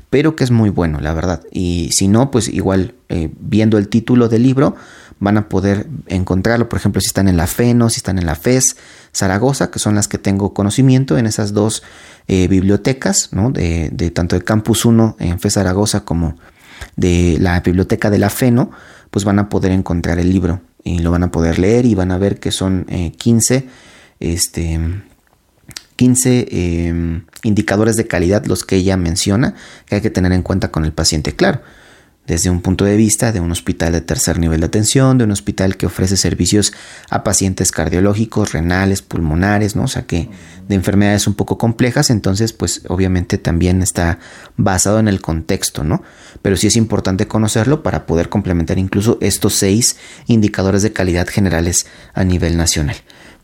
pero 0.10 0.36
que 0.36 0.46
es 0.46 0.52
muy 0.52 0.70
bueno, 0.70 1.02
la 1.02 1.14
verdad. 1.14 1.44
Y 1.52 1.90
si 1.92 2.08
no, 2.08 2.32
pues 2.32 2.48
igual 2.48 2.96
viendo 3.40 3.78
el 3.78 3.90
título 3.90 4.30
del 4.30 4.44
libro, 4.44 4.76
van 5.20 5.38
a 5.38 5.50
poder 5.50 5.88
encontrarlo, 6.08 6.70
por 6.70 6.80
ejemplo, 6.80 7.02
si 7.02 7.08
están 7.08 7.28
en 7.28 7.36
la 7.36 7.48
FENO, 7.48 7.90
si 7.90 7.98
están 7.98 8.18
en 8.18 8.26
la 8.26 8.36
FES 8.36 8.78
Zaragoza, 9.18 9.72
que 9.72 9.80
son 9.80 9.96
las 9.96 10.08
que 10.08 10.18
tengo 10.18 10.54
conocimiento 10.54 11.18
en 11.18 11.26
esas 11.26 11.54
dos 11.54 11.82
eh, 12.28 12.48
bibliotecas, 12.48 13.30
¿no? 13.32 13.52
de, 13.52 14.12
tanto 14.14 14.36
de 14.36 14.44
Campus 14.44 14.86
1 14.86 15.18
en 15.20 15.40
FES 15.40 15.54
Zaragoza 15.54 16.02
como 16.02 16.36
de 16.96 17.38
la 17.40 17.60
biblioteca 17.62 18.10
de 18.10 18.20
la 18.20 18.30
FENO, 18.30 18.70
pues 19.10 19.26
van 19.26 19.40
a 19.40 19.50
poder 19.50 19.72
encontrar 19.72 20.20
el 20.20 20.30
libro 20.30 20.62
y 20.84 21.00
lo 21.00 21.12
van 21.12 21.24
a 21.24 21.32
poder 21.32 21.58
leer 21.58 21.86
y 21.86 21.96
van 21.96 22.12
a 22.12 22.18
ver 22.18 22.40
que 22.40 22.52
son 22.52 22.86
15, 23.18 23.56
eh, 23.56 23.68
este, 24.20 24.80
15 25.96 26.48
eh, 26.52 27.22
indicadores 27.44 27.96
de 27.96 28.08
calidad 28.08 28.46
los 28.46 28.64
que 28.64 28.76
ella 28.76 28.98
menciona 28.98 29.56
que 29.86 29.96
hay 29.96 30.02
que 30.02 30.10
tener 30.12 30.32
en 30.32 30.44
cuenta 30.44 30.70
con 30.70 30.86
el 30.86 30.94
paciente. 30.94 31.36
Claro, 31.36 31.62
desde 32.28 32.50
un 32.50 32.62
punto 32.62 32.86
de 32.86 32.98
vista 32.98 33.32
de 33.32 33.40
un 33.40 33.52
hospital 33.52 33.94
de 33.94 34.02
tercer 34.02 34.38
nivel 34.38 34.60
de 34.60 34.68
atención, 34.68 35.18
de 35.18 35.24
un 35.24 35.32
hospital 35.32 35.78
que 35.78 35.86
ofrece 35.86 36.18
servicios 36.18 36.74
a 37.10 37.24
pacientes 37.24 37.72
cardiológicos, 37.72 38.52
renales, 38.52 39.02
pulmonares, 39.02 39.76
¿no? 39.76 39.84
O 39.84 39.88
sea 39.88 40.06
que 40.06 40.30
de 40.68 40.76
enfermedades 40.76 41.26
un 41.26 41.34
poco 41.34 41.58
complejas, 41.58 42.10
entonces 42.10 42.52
pues 42.52 42.84
obviamente 42.90 43.38
también 43.38 43.82
está 43.82 44.20
basado 44.58 45.00
en 45.00 45.08
el 45.08 45.22
contexto, 45.22 45.86
¿no? 45.86 46.04
Pero 46.42 46.58
sí 46.58 46.68
es 46.68 46.76
importante 46.76 47.28
conocerlo 47.28 47.82
para 47.82 48.06
poder 48.06 48.28
complementar 48.28 48.78
incluso 48.78 49.18
estos 49.22 49.56
seis 49.56 49.96
indicadores 50.28 50.82
de 50.84 50.92
calidad 50.92 51.28
generales 51.28 51.88
a 52.14 52.26
nivel 52.26 52.58
nacional. 52.58 52.98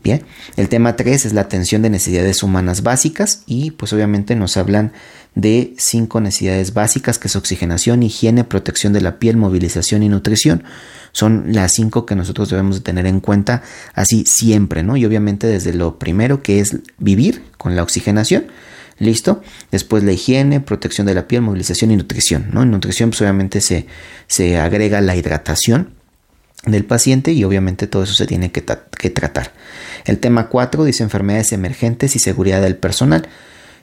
Bien, 0.04 0.22
el 0.56 0.68
tema 0.68 0.96
3 0.96 1.24
es 1.24 1.32
la 1.32 1.40
atención 1.40 1.80
de 1.80 1.88
necesidades 1.88 2.42
humanas 2.42 2.82
básicas 2.82 3.42
y 3.46 3.70
pues 3.70 3.90
obviamente 3.94 4.36
nos 4.36 4.58
hablan 4.58 4.92
de 5.34 5.74
cinco 5.78 6.20
necesidades 6.20 6.74
básicas 6.74 7.18
que 7.18 7.28
es 7.28 7.36
oxigenación, 7.36 8.02
higiene, 8.02 8.44
protección 8.44 8.92
de 8.92 9.00
la 9.00 9.18
piel, 9.18 9.36
movilización 9.36 10.02
y 10.02 10.08
nutrición. 10.08 10.64
Son 11.12 11.46
las 11.48 11.72
cinco 11.72 12.06
que 12.06 12.14
nosotros 12.14 12.50
debemos 12.50 12.76
de 12.76 12.82
tener 12.82 13.06
en 13.06 13.20
cuenta 13.20 13.62
así 13.94 14.24
siempre, 14.26 14.82
¿no? 14.82 14.96
Y 14.96 15.04
obviamente 15.04 15.46
desde 15.46 15.72
lo 15.72 15.98
primero 15.98 16.42
que 16.42 16.60
es 16.60 16.76
vivir 16.98 17.42
con 17.58 17.76
la 17.76 17.82
oxigenación, 17.82 18.46
¿listo? 18.98 19.42
Después 19.70 20.04
la 20.04 20.12
higiene, 20.12 20.60
protección 20.60 21.06
de 21.06 21.14
la 21.14 21.26
piel, 21.26 21.42
movilización 21.42 21.90
y 21.90 21.96
nutrición, 21.96 22.48
¿no? 22.52 22.62
En 22.62 22.70
nutrición 22.70 23.10
pues 23.10 23.20
obviamente 23.22 23.60
se, 23.60 23.86
se 24.26 24.58
agrega 24.58 25.00
la 25.00 25.16
hidratación 25.16 25.90
del 26.66 26.84
paciente 26.84 27.32
y 27.32 27.44
obviamente 27.44 27.86
todo 27.86 28.04
eso 28.04 28.14
se 28.14 28.26
tiene 28.26 28.50
que, 28.50 28.64
que 28.98 29.10
tratar. 29.10 29.52
El 30.04 30.18
tema 30.18 30.48
4 30.48 30.84
dice 30.84 31.02
enfermedades 31.02 31.52
emergentes 31.52 32.16
y 32.16 32.18
seguridad 32.18 32.62
del 32.62 32.76
personal. 32.76 33.28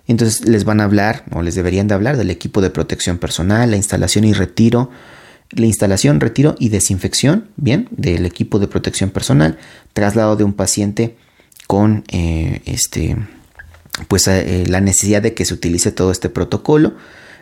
Entonces 0.07 0.47
les 0.47 0.63
van 0.63 0.81
a 0.81 0.85
hablar 0.85 1.23
o 1.31 1.41
les 1.41 1.55
deberían 1.55 1.87
de 1.87 1.93
hablar 1.93 2.17
del 2.17 2.29
equipo 2.29 2.61
de 2.61 2.69
protección 2.69 3.17
personal, 3.17 3.71
la 3.71 3.77
instalación 3.77 4.25
y 4.25 4.33
retiro, 4.33 4.89
la 5.51 5.65
instalación, 5.65 6.19
retiro 6.19 6.55
y 6.59 6.69
desinfección, 6.69 7.49
bien, 7.57 7.87
del 7.91 8.25
equipo 8.25 8.59
de 8.59 8.67
protección 8.67 9.09
personal, 9.09 9.57
traslado 9.93 10.35
de 10.35 10.43
un 10.43 10.53
paciente 10.53 11.17
con 11.67 12.03
eh, 12.09 12.61
este, 12.65 13.15
pues 14.07 14.27
eh, 14.27 14.65
la 14.67 14.81
necesidad 14.81 15.21
de 15.21 15.33
que 15.33 15.45
se 15.45 15.53
utilice 15.53 15.91
todo 15.91 16.11
este 16.11 16.29
protocolo, 16.29 16.93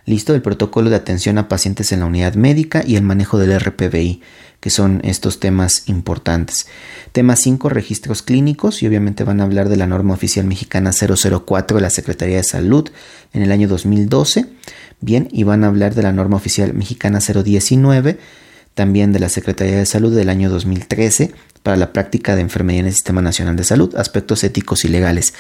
Listo, 0.10 0.34
el 0.34 0.42
protocolo 0.42 0.90
de 0.90 0.96
atención 0.96 1.38
a 1.38 1.48
pacientes 1.48 1.92
en 1.92 2.00
la 2.00 2.08
unidad 2.08 2.34
médica 2.34 2.84
y 2.84 2.96
el 2.96 3.04
manejo 3.04 3.38
del 3.38 3.60
RPBI, 3.60 4.22
que 4.60 4.70
son 4.70 5.02
estos 5.04 5.40
temas 5.40 5.84
importantes. 5.88 6.68
Tema 7.12 7.36
5, 7.36 7.70
registros 7.70 8.22
clínicos, 8.22 8.84
y 8.84 8.88
obviamente 8.88 9.24
van 9.24 9.42
a 9.42 9.44
hablar 9.44 9.70
de 9.70 9.78
la 9.78 9.88
norma 9.88 10.14
oficial 10.14 10.46
mexicana 10.46 10.92
004 10.92 11.78
de 11.78 11.82
la 11.82 11.90
Secretaría 11.90 12.38
de 12.38 12.44
Salud 12.44 12.90
en 13.34 13.42
el 13.42 13.52
año 13.52 13.68
2012. 13.68 14.46
Bien, 15.02 15.30
y 15.32 15.44
van 15.44 15.64
a 15.64 15.68
hablar 15.68 15.96
de 15.96 16.04
la 16.04 16.12
norma 16.12 16.36
oficial 16.36 16.74
mexicana 16.74 17.20
019, 17.20 18.20
también 18.74 19.12
de 19.14 19.20
la 19.20 19.30
Secretaría 19.30 19.78
de 19.78 19.86
Salud 19.86 20.16
del 20.16 20.30
año 20.30 20.50
2013 20.50 21.32
para 21.64 21.78
la 21.78 21.92
práctica 21.92 22.36
de 22.36 22.42
enfermería 22.42 22.82
en 22.82 22.88
el 22.88 22.94
Sistema 22.94 23.22
Nacional 23.22 23.56
de 23.56 23.64
Salud, 23.64 23.96
aspectos 23.96 24.44
éticos 24.44 24.86
y 24.86 24.88
legales. 24.88 25.34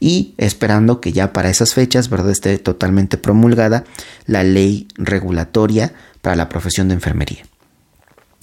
Y 0.00 0.34
esperando 0.36 1.00
que 1.00 1.12
ya 1.12 1.32
para 1.32 1.50
esas 1.50 1.74
fechas, 1.74 2.08
¿verdad?, 2.08 2.30
esté 2.30 2.58
totalmente 2.58 3.18
promulgada 3.18 3.84
la 4.26 4.44
ley 4.44 4.88
regulatoria 4.96 5.92
para 6.22 6.36
la 6.36 6.48
profesión 6.48 6.88
de 6.88 6.94
enfermería. 6.94 7.44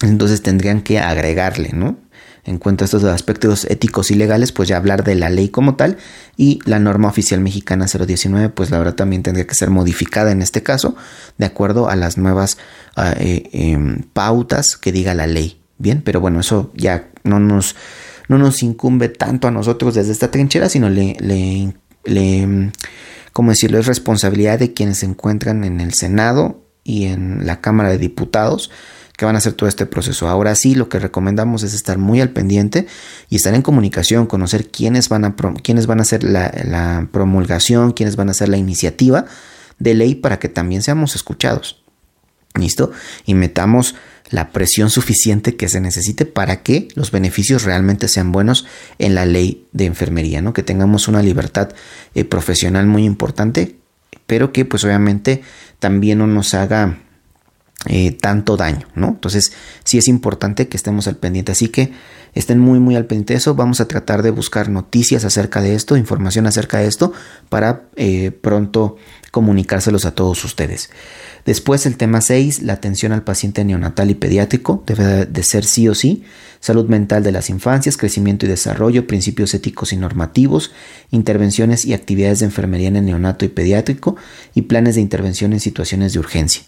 Entonces 0.02 0.42
tendrían 0.42 0.82
que 0.82 1.00
agregarle, 1.00 1.72
¿no? 1.74 1.98
En 2.44 2.58
cuanto 2.58 2.84
a 2.84 2.86
estos 2.86 3.04
aspectos 3.04 3.66
éticos 3.66 4.10
y 4.10 4.16
legales, 4.16 4.52
pues 4.52 4.68
ya 4.68 4.78
hablar 4.78 5.04
de 5.04 5.14
la 5.14 5.30
ley 5.30 5.50
como 5.50 5.76
tal 5.76 5.98
y 6.38 6.60
la 6.66 6.80
norma 6.80 7.08
oficial 7.08 7.40
mexicana 7.40 7.86
019, 7.86 8.50
pues 8.50 8.72
la 8.72 8.80
verdad 8.80 8.96
también 8.96 9.22
tendría 9.22 9.46
que 9.46 9.54
ser 9.54 9.70
modificada 9.70 10.32
en 10.32 10.42
este 10.42 10.64
caso, 10.64 10.96
de 11.38 11.46
acuerdo 11.46 11.88
a 11.88 11.96
las 11.96 12.18
nuevas 12.18 12.58
ah, 12.96 13.14
eh, 13.20 13.50
em, 13.54 14.02
pautas 14.14 14.76
que 14.76 14.92
diga 14.92 15.14
la 15.14 15.28
ley. 15.28 15.62
Bien, 15.78 16.02
pero 16.02 16.20
bueno, 16.20 16.40
eso 16.40 16.72
ya 16.76 17.10
no 17.24 17.40
nos, 17.40 17.76
no 18.28 18.40
nos 18.40 18.64
incumbe 18.64 19.10
tanto 19.10 19.48
a 19.48 19.52
nosotros 19.52 19.94
desde 19.94 20.12
esta 20.12 20.32
trinchera, 20.32 20.68
sino 20.68 20.90
le, 20.90 21.16
le, 21.20 21.76
le 22.06 22.72
¿cómo 23.34 23.52
decirlo? 23.52 23.78
Es 23.78 23.86
responsabilidad 23.86 24.58
de 24.58 24.74
quienes 24.74 25.00
se 25.00 25.06
encuentran 25.06 25.64
en 25.64 25.80
el 25.80 25.94
Senado 25.94 26.66
y 26.84 27.06
en 27.06 27.46
la 27.46 27.62
Cámara 27.62 27.90
de 27.90 28.00
Diputados 28.00 28.72
que 29.22 29.26
van 29.26 29.36
a 29.36 29.38
hacer 29.38 29.54
todo 29.54 29.70
este 29.70 29.86
proceso. 29.86 30.28
Ahora 30.28 30.56
sí, 30.56 30.74
lo 30.74 30.90
que 30.90 30.98
recomendamos 30.98 31.62
es 31.62 31.76
estar 31.76 32.00
muy 32.00 32.22
al 32.22 32.32
pendiente 32.32 32.88
y 33.30 33.36
estar 33.36 33.54
en 33.54 33.62
comunicación, 33.62 34.26
conocer 34.26 34.72
quiénes 34.72 35.10
van 35.10 35.26
a, 35.26 35.36
quiénes 35.62 35.86
van 35.86 36.00
a 36.00 36.02
hacer 36.02 36.24
la, 36.24 37.08
promulgación, 37.12 37.92
quiénes 37.92 38.16
van 38.16 38.30
a 38.30 38.32
hacer 38.32 38.50
la 38.50 38.58
iniciativa 38.58 39.26
de 39.78 39.94
ley 39.94 40.16
para 40.16 40.40
que 40.40 40.50
también 40.50 40.82
seamos 40.82 41.14
escuchados. 41.14 41.84
¿Listo? 42.56 42.94
Y 43.28 43.36
metamos 43.36 43.94
la 44.32 44.50
presión 44.50 44.90
suficiente 44.90 45.56
que 45.56 45.70
se 45.70 45.82
necesite 45.82 46.26
para 46.26 46.64
que 46.64 46.88
los 46.96 47.12
beneficios 47.12 47.64
realmente 47.64 48.08
sean 48.08 48.32
buenos 48.32 48.66
en 48.98 49.14
la 49.14 49.28
ley 49.28 49.68
de 49.72 49.86
enfermería, 49.86 50.42
¿no? 50.42 50.54
Que 50.54 50.64
tengamos 50.64 51.08
una 51.08 51.22
libertad 51.22 51.70
eh, 52.16 52.26
profesional 52.26 52.88
muy 52.88 53.06
importante, 53.06 53.76
pero 54.26 54.52
que 54.52 54.66
pues 54.66 54.84
obviamente 54.84 55.44
también 55.78 56.18
no 56.18 56.26
nos 56.26 56.56
haga 56.56 56.98
eh, 57.88 58.12
tanto 58.12 58.58
daño, 58.58 58.88
¿no? 58.94 59.08
Entonces 59.08 59.54
sí 59.84 59.98
es 59.98 60.08
importante 60.08 60.68
que 60.68 60.78
estemos 60.78 61.08
al 61.08 61.16
pendiente, 61.16 61.52
así 61.52 61.70
que 61.70 61.92
estén 62.34 62.60
muy 62.60 62.80
muy 62.80 62.96
al 62.96 63.06
pendiente 63.06 63.34
de 63.34 63.40
eso, 63.40 63.56
vamos 63.56 63.82
a 63.82 63.88
tratar 63.88 64.22
de 64.22 64.30
buscar 64.30 64.70
noticias 64.70 65.26
acerca 65.26 65.62
de 65.62 65.74
esto, 65.74 65.98
información 65.98 66.46
acerca 66.46 66.78
de 66.78 66.88
esto, 66.88 67.12
para 67.50 67.84
eh, 67.96 68.32
pronto 68.32 68.98
comunicárselos 69.32 70.06
a 70.06 70.14
todos 70.14 70.44
ustedes. 70.44 70.92
Después 71.46 71.88
el 71.88 71.98
tema 71.98 72.22
6, 72.22 72.62
la 72.62 72.74
atención 72.74 73.14
al 73.14 73.24
paciente 73.24 73.66
neonatal 73.66 74.12
y 74.12 74.16
pediátrico, 74.16 74.84
debe 74.86 75.26
de 75.26 75.44
ser 75.44 75.66
sí 75.66 75.88
o 75.88 75.96
sí, 75.96 76.24
salud 76.60 76.88
mental 76.88 77.24
de 77.24 77.32
las 77.32 77.50
infancias, 77.50 77.98
crecimiento 77.98 78.46
y 78.46 78.50
desarrollo, 78.50 79.08
principios 79.08 79.56
éticos 79.56 79.92
y 79.92 79.98
normativos, 79.98 80.72
intervenciones 81.10 81.86
y 81.86 81.94
actividades 81.94 82.40
de 82.40 82.46
enfermería 82.46 82.90
en 82.90 82.98
el 82.98 83.06
neonato 83.06 83.44
y 83.44 83.50
pediátrico 83.50 84.18
y 84.54 84.64
planes 84.64 84.96
de 84.96 85.02
intervención 85.02 85.54
en 85.54 85.60
situaciones 85.60 86.14
de 86.14 86.20
urgencia. 86.20 86.62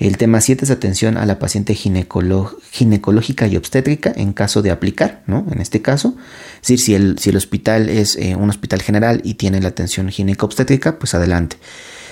El 0.00 0.16
tema 0.16 0.40
7 0.40 0.64
es 0.64 0.70
atención 0.70 1.18
a 1.18 1.26
la 1.26 1.38
paciente 1.38 1.74
ginecológica 1.74 3.46
y 3.46 3.56
obstétrica 3.58 4.10
en 4.16 4.32
caso 4.32 4.62
de 4.62 4.70
aplicar, 4.70 5.22
¿no? 5.26 5.46
En 5.52 5.60
este 5.60 5.82
caso, 5.82 6.16
es 6.54 6.68
decir, 6.68 6.80
si 6.80 6.94
el, 6.94 7.18
si 7.18 7.28
el 7.28 7.36
hospital 7.36 7.90
es 7.90 8.16
eh, 8.16 8.34
un 8.34 8.48
hospital 8.48 8.80
general 8.80 9.20
y 9.24 9.34
tiene 9.34 9.60
la 9.60 9.68
atención 9.68 10.08
gineco-obstétrica, 10.08 10.98
pues 10.98 11.14
adelante. 11.14 11.58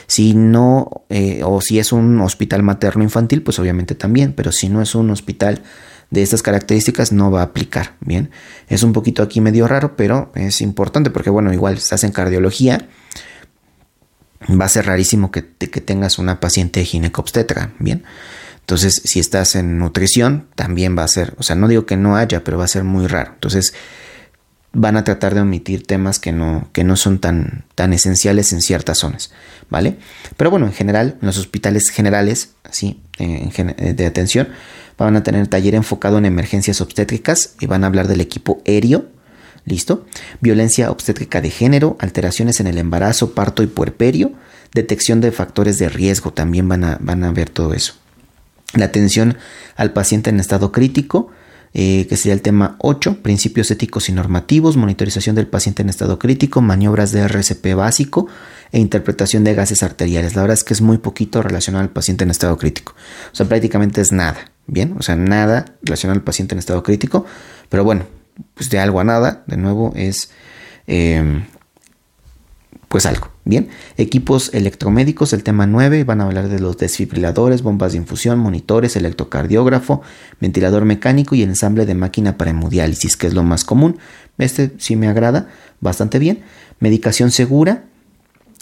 Si 0.06 0.34
no, 0.34 1.04
eh, 1.08 1.40
o 1.42 1.62
si 1.62 1.78
es 1.78 1.90
un 1.92 2.20
hospital 2.20 2.62
materno-infantil, 2.62 3.42
pues 3.42 3.58
obviamente 3.58 3.94
también, 3.94 4.34
pero 4.34 4.52
si 4.52 4.68
no 4.68 4.82
es 4.82 4.94
un 4.94 5.08
hospital 5.08 5.62
de 6.10 6.22
estas 6.22 6.42
características 6.42 7.10
no 7.12 7.30
va 7.30 7.40
a 7.40 7.44
aplicar, 7.44 7.94
¿bien? 8.00 8.30
Es 8.68 8.82
un 8.82 8.92
poquito 8.92 9.22
aquí 9.22 9.40
medio 9.40 9.66
raro, 9.66 9.96
pero 9.96 10.30
es 10.34 10.60
importante 10.60 11.08
porque, 11.08 11.30
bueno, 11.30 11.54
igual 11.54 11.76
estás 11.76 12.04
en 12.04 12.12
cardiología, 12.12 12.86
va 14.48 14.66
a 14.66 14.68
ser 14.68 14.86
rarísimo 14.86 15.30
que, 15.30 15.46
que 15.46 15.80
tengas 15.80 16.18
una 16.18 16.40
paciente 16.40 16.84
ginecobstetra, 16.84 17.72
¿bien? 17.78 18.04
Entonces, 18.60 19.00
si 19.04 19.18
estás 19.18 19.54
en 19.56 19.78
nutrición, 19.78 20.46
también 20.54 20.96
va 20.96 21.02
a 21.02 21.08
ser, 21.08 21.34
o 21.38 21.42
sea, 21.42 21.56
no 21.56 21.68
digo 21.68 21.86
que 21.86 21.96
no 21.96 22.16
haya, 22.16 22.44
pero 22.44 22.58
va 22.58 22.64
a 22.64 22.68
ser 22.68 22.84
muy 22.84 23.06
raro. 23.06 23.32
Entonces, 23.32 23.72
van 24.72 24.96
a 24.96 25.04
tratar 25.04 25.34
de 25.34 25.40
omitir 25.40 25.86
temas 25.86 26.18
que 26.18 26.32
no, 26.32 26.68
que 26.72 26.84
no 26.84 26.96
son 26.96 27.18
tan, 27.18 27.64
tan 27.74 27.92
esenciales 27.92 28.52
en 28.52 28.60
ciertas 28.60 28.98
zonas, 28.98 29.32
¿vale? 29.70 29.96
Pero 30.36 30.50
bueno, 30.50 30.66
en 30.66 30.72
general, 30.72 31.16
en 31.20 31.26
los 31.26 31.38
hospitales 31.38 31.88
generales, 31.88 32.50
así, 32.64 33.00
de 33.18 34.06
atención, 34.06 34.48
van 34.98 35.16
a 35.16 35.22
tener 35.22 35.46
taller 35.46 35.74
enfocado 35.74 36.18
en 36.18 36.26
emergencias 36.26 36.80
obstétricas 36.80 37.54
y 37.60 37.66
van 37.66 37.84
a 37.84 37.86
hablar 37.86 38.06
del 38.06 38.20
equipo 38.20 38.62
aéreo, 38.66 39.06
¿listo? 39.68 40.06
Violencia 40.40 40.90
obstétrica 40.90 41.40
de 41.40 41.50
género, 41.50 41.96
alteraciones 42.00 42.60
en 42.60 42.66
el 42.66 42.78
embarazo, 42.78 43.32
parto 43.32 43.62
y 43.62 43.66
puerperio, 43.66 44.32
detección 44.74 45.20
de 45.20 45.32
factores 45.32 45.78
de 45.78 45.88
riesgo, 45.88 46.32
también 46.32 46.68
van 46.68 46.84
a, 46.84 46.98
van 47.00 47.24
a 47.24 47.32
ver 47.32 47.50
todo 47.50 47.74
eso. 47.74 47.94
La 48.74 48.86
atención 48.86 49.36
al 49.76 49.92
paciente 49.92 50.30
en 50.30 50.40
estado 50.40 50.72
crítico, 50.72 51.30
eh, 51.74 52.06
que 52.08 52.16
sería 52.16 52.32
el 52.34 52.42
tema 52.42 52.76
8, 52.80 53.22
principios 53.22 53.70
éticos 53.70 54.08
y 54.08 54.12
normativos, 54.12 54.76
monitorización 54.76 55.36
del 55.36 55.46
paciente 55.46 55.82
en 55.82 55.88
estado 55.88 56.18
crítico, 56.18 56.60
maniobras 56.60 57.12
de 57.12 57.20
RCP 57.20 57.74
básico 57.74 58.26
e 58.72 58.78
interpretación 58.78 59.44
de 59.44 59.54
gases 59.54 59.82
arteriales. 59.82 60.34
La 60.34 60.42
verdad 60.42 60.54
es 60.54 60.64
que 60.64 60.74
es 60.74 60.80
muy 60.80 60.98
poquito 60.98 61.42
relacionado 61.42 61.82
al 61.82 61.90
paciente 61.90 62.24
en 62.24 62.30
estado 62.30 62.56
crítico. 62.56 62.94
O 63.32 63.36
sea, 63.36 63.46
prácticamente 63.46 64.00
es 64.00 64.12
nada, 64.12 64.50
¿bien? 64.66 64.96
O 64.98 65.02
sea, 65.02 65.16
nada 65.16 65.76
relacionado 65.82 66.18
al 66.18 66.24
paciente 66.24 66.54
en 66.54 66.58
estado 66.58 66.82
crítico. 66.82 67.26
Pero 67.68 67.84
bueno, 67.84 68.06
pues 68.54 68.70
de 68.70 68.78
algo 68.78 69.00
a 69.00 69.04
nada, 69.04 69.44
de 69.46 69.56
nuevo, 69.56 69.92
es 69.96 70.30
eh, 70.86 71.44
pues 72.88 73.06
algo. 73.06 73.30
Bien, 73.44 73.68
equipos 73.96 74.52
electromédicos, 74.52 75.32
el 75.32 75.42
tema 75.42 75.66
9, 75.66 76.04
van 76.04 76.20
a 76.20 76.24
hablar 76.24 76.48
de 76.48 76.58
los 76.58 76.76
desfibriladores, 76.76 77.62
bombas 77.62 77.92
de 77.92 77.98
infusión, 77.98 78.38
monitores, 78.38 78.96
electrocardiógrafo, 78.96 80.02
ventilador 80.40 80.84
mecánico 80.84 81.34
y 81.34 81.42
ensamble 81.42 81.86
de 81.86 81.94
máquina 81.94 82.36
para 82.36 82.50
hemodiálisis, 82.50 83.16
que 83.16 83.26
es 83.26 83.34
lo 83.34 83.42
más 83.42 83.64
común. 83.64 83.98
Este 84.38 84.72
sí 84.78 84.96
me 84.96 85.08
agrada 85.08 85.48
bastante 85.80 86.18
bien. 86.18 86.42
Medicación 86.80 87.30
segura, 87.30 87.84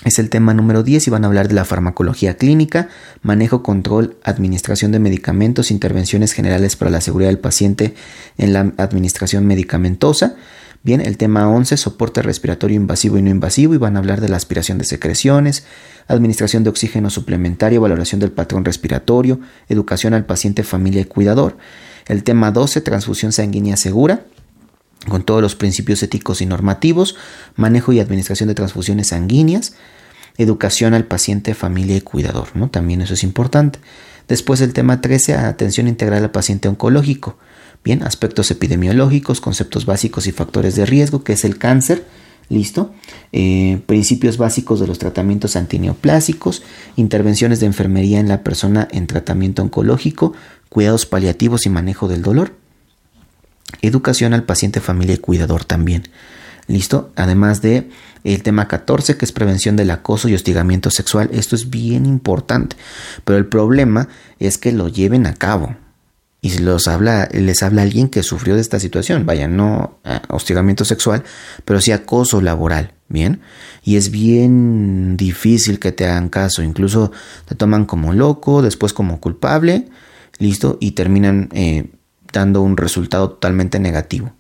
es 0.05 0.19
el 0.19 0.31
tema 0.31 0.55
número 0.55 0.83
10 0.83 1.07
y 1.07 1.11
van 1.11 1.25
a 1.25 1.27
hablar 1.27 1.49
de 1.49 1.55
la 1.55 1.65
farmacología 1.65 2.37
clínica, 2.37 2.89
manejo, 3.23 3.63
control, 3.63 4.17
administración 4.23 4.93
de 4.93 4.99
medicamentos, 4.99 5.71
intervenciones 5.71 6.33
generales 6.33 6.77
para 6.77 6.91
la 6.91 7.01
seguridad 7.01 7.31
del 7.31 7.39
paciente 7.39 7.95
en 8.37 8.53
la 8.53 8.73
administración 8.77 9.47
medicamentosa. 9.47 10.37
Bien, 10.83 11.01
el 11.01 11.17
tema 11.17 11.49
11, 11.49 11.77
soporte 11.79 12.23
respiratorio 12.23 12.77
invasivo 12.77 13.19
y 13.19 13.23
no 13.23 13.31
invasivo, 13.31 13.75
y 13.75 13.79
van 13.79 13.97
a 13.97 13.99
hablar 13.99 14.21
de 14.21 14.29
la 14.29 14.37
aspiración 14.37 14.79
de 14.79 14.85
secreciones, 14.85 15.65
administración 16.07 16.63
de 16.63 16.71
oxígeno 16.71 17.11
suplementario, 17.11 17.81
valoración 17.81 18.21
del 18.21 18.31
patrón 18.31 18.65
respiratorio, 18.65 19.41
educación 19.69 20.15
al 20.15 20.27
paciente, 20.27 20.63
familia 20.63 21.01
y 21.01 21.07
cuidador. 21.07 21.57
El 22.07 22.23
tema 22.23 22.53
12, 22.53 22.83
transfusión 22.83 23.33
sanguínea 23.33 23.77
segura, 23.77 24.27
con 25.09 25.23
todos 25.23 25.43
los 25.43 25.55
principios 25.55 26.03
éticos 26.03 26.41
y 26.41 26.47
normativos, 26.47 27.17
manejo 27.55 27.93
y 27.93 28.01
administración 28.01 28.49
de 28.49 28.55
transfusiones 28.55 29.09
sanguíneas, 29.09 29.75
educación 30.39 30.95
al 30.95 31.05
paciente, 31.05 31.55
familia 31.55 31.97
y 31.97 32.01
cuidador, 32.01 32.49
¿no? 32.55 32.69
También 32.69 33.01
eso 33.01 33.15
es 33.15 33.23
importante. 33.23 33.79
Después 34.29 34.61
el 34.61 34.73
tema 34.73 35.01
13, 35.01 35.35
atención 35.35 35.87
integral 35.87 36.25
al 36.25 36.31
paciente 36.31 36.69
oncológico. 36.69 37.39
Bien, 37.85 38.03
aspectos 38.03 38.51
epidemiológicos, 38.51 39.41
conceptos 39.41 39.87
básicos 39.87 40.27
y 40.27 40.33
factores 40.33 40.75
de 40.75 40.87
riesgo, 40.87 41.23
que 41.23 41.35
es 41.35 41.45
el 41.45 41.57
cáncer, 41.59 42.05
listo. 42.49 42.93
Eh, 43.33 43.81
principios 43.87 44.39
básicos 44.39 44.81
de 44.81 44.89
los 44.89 44.99
tratamientos 44.99 45.55
antineoplásicos, 45.55 46.63
intervenciones 46.97 47.61
de 47.61 47.67
enfermería 47.67 48.19
en 48.19 48.29
la 48.29 48.43
persona 48.43 48.89
en 48.91 49.07
tratamiento 49.07 49.63
oncológico, 49.63 50.33
cuidados 50.69 51.07
paliativos 51.07 51.67
y 51.67 51.71
manejo 51.71 52.09
del 52.09 52.23
dolor. 52.23 52.53
Educación 53.83 54.33
al 54.33 54.45
paciente, 54.45 54.81
familia 54.81 55.15
y 55.15 55.19
cuidador 55.19 55.65
también. 55.65 56.05
¿Listo? 56.69 57.13
Además 57.15 57.63
de 57.63 57.91
el 58.25 58.43
tema 58.43 58.67
14, 58.67 59.17
que 59.17 59.25
es 59.25 59.33
prevención 59.33 59.77
del 59.77 59.91
acoso 59.91 60.29
y 60.29 60.35
hostigamiento 60.35 60.91
sexual. 60.91 61.31
Esto 61.33 61.55
es 61.55 61.71
bien 61.71 62.07
importante, 62.07 62.77
pero 63.25 63.39
el 63.39 63.47
problema 63.47 64.09
es 64.41 64.59
que 64.59 64.73
lo 64.73 64.89
lleven 64.89 65.27
a 65.27 65.35
cabo 65.35 65.77
y 66.41 66.59
los 66.59 66.87
habla, 66.87 67.29
les 67.33 67.63
habla 67.63 67.83
alguien 67.83 68.09
que 68.09 68.23
sufrió 68.23 68.55
de 68.55 68.61
esta 68.61 68.79
situación, 68.79 69.27
vaya, 69.27 69.49
no 69.49 69.99
eh, 70.05 70.21
hostigamiento 70.29 70.85
sexual, 70.85 71.25
pero 71.65 71.81
sí 71.81 71.93
acoso 71.93 72.41
laboral, 72.41 72.93
¿bien? 73.09 73.41
Y 73.83 73.97
es 73.97 74.11
bien 74.11 75.17
difícil 75.17 75.79
que 75.79 75.93
te 75.93 76.07
hagan 76.07 76.29
caso, 76.29 76.63
incluso 76.63 77.11
te 77.47 77.55
toman 77.55 77.85
como 77.85 78.13
loco, 78.13 78.63
después 78.63 78.93
como 78.93 79.21
culpable, 79.21 79.89
listo, 80.39 80.79
y 80.81 80.93
terminan 80.93 81.49
eh, 81.53 81.91
dando 82.39 82.63
un 82.63 82.77
resultado 82.77 83.31
totalmente 83.31 83.79
negativo. 83.79 84.33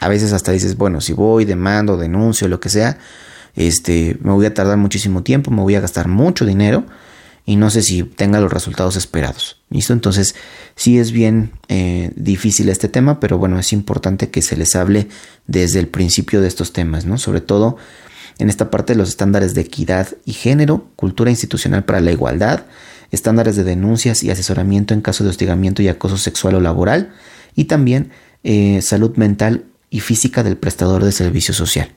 A 0.00 0.08
veces 0.08 0.32
hasta 0.32 0.52
dices, 0.52 0.76
bueno, 0.76 1.00
si 1.00 1.12
voy, 1.12 1.44
demando, 1.44 1.96
denuncio, 1.96 2.48
lo 2.48 2.60
que 2.60 2.68
sea, 2.68 2.98
este, 3.56 4.16
me 4.20 4.32
voy 4.32 4.46
a 4.46 4.54
tardar 4.54 4.76
muchísimo 4.76 5.22
tiempo, 5.22 5.50
me 5.50 5.62
voy 5.62 5.74
a 5.74 5.80
gastar 5.80 6.08
mucho 6.08 6.44
dinero 6.44 6.84
y 7.44 7.56
no 7.56 7.70
sé 7.70 7.82
si 7.82 8.02
tenga 8.02 8.40
los 8.40 8.52
resultados 8.52 8.96
esperados. 8.96 9.60
¿Listo? 9.70 9.92
Entonces, 9.92 10.34
sí 10.76 10.98
es 10.98 11.12
bien 11.12 11.52
eh, 11.68 12.12
difícil 12.14 12.68
este 12.68 12.88
tema, 12.88 13.20
pero 13.20 13.38
bueno, 13.38 13.58
es 13.58 13.72
importante 13.72 14.30
que 14.30 14.42
se 14.42 14.56
les 14.56 14.76
hable 14.76 15.08
desde 15.46 15.80
el 15.80 15.88
principio 15.88 16.40
de 16.40 16.48
estos 16.48 16.72
temas, 16.72 17.04
¿no? 17.04 17.18
Sobre 17.18 17.40
todo 17.40 17.76
en 18.38 18.48
esta 18.48 18.70
parte 18.70 18.92
de 18.92 18.98
los 18.98 19.08
estándares 19.08 19.54
de 19.54 19.62
equidad 19.62 20.08
y 20.24 20.32
género, 20.32 20.88
cultura 20.94 21.30
institucional 21.30 21.84
para 21.84 22.00
la 22.00 22.12
igualdad, 22.12 22.64
estándares 23.10 23.56
de 23.56 23.64
denuncias 23.64 24.22
y 24.22 24.30
asesoramiento 24.30 24.94
en 24.94 25.00
caso 25.00 25.24
de 25.24 25.30
hostigamiento 25.30 25.82
y 25.82 25.88
acoso 25.88 26.18
sexual 26.18 26.56
o 26.56 26.60
laboral, 26.60 27.12
y 27.54 27.64
también 27.64 28.10
eh, 28.44 28.80
salud 28.82 29.16
mental 29.16 29.64
y 29.90 30.00
física 30.00 30.42
del 30.42 30.56
prestador 30.56 31.04
de 31.04 31.12
servicio 31.12 31.54
social. 31.54 31.92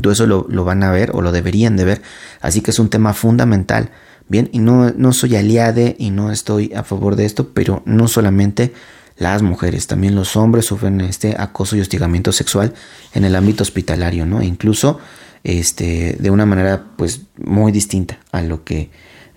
Todo 0.00 0.12
eso 0.12 0.26
lo, 0.26 0.64
van 0.64 0.82
a 0.82 0.92
ver 0.92 1.10
o 1.14 1.22
lo 1.22 1.32
deberían 1.32 1.76
de 1.76 1.84
ver, 1.84 2.02
así 2.40 2.60
que 2.60 2.70
es 2.70 2.78
un 2.78 2.90
tema 2.90 3.12
fundamental. 3.12 3.90
Bien, 4.28 4.48
y 4.52 4.60
no, 4.60 4.92
no 4.92 5.12
soy 5.12 5.34
aliade 5.34 5.96
y 5.98 6.10
no 6.10 6.30
estoy 6.30 6.72
a 6.74 6.84
favor 6.84 7.16
de 7.16 7.24
esto, 7.24 7.48
pero 7.52 7.82
no 7.84 8.06
solamente 8.06 8.72
las 9.16 9.42
mujeres, 9.42 9.86
también 9.86 10.14
los 10.14 10.36
hombres 10.36 10.64
sufren 10.64 11.00
este 11.00 11.34
acoso 11.36 11.76
y 11.76 11.80
hostigamiento 11.80 12.32
sexual 12.32 12.72
en 13.12 13.24
el 13.24 13.34
ámbito 13.34 13.62
hospitalario, 13.62 14.24
¿no? 14.24 14.40
E 14.40 14.46
incluso 14.46 14.98
este, 15.44 16.16
de 16.18 16.30
una 16.30 16.46
manera 16.46 16.84
pues 16.96 17.22
muy 17.36 17.72
distinta 17.72 18.18
a 18.32 18.40
lo 18.42 18.64
que 18.64 18.90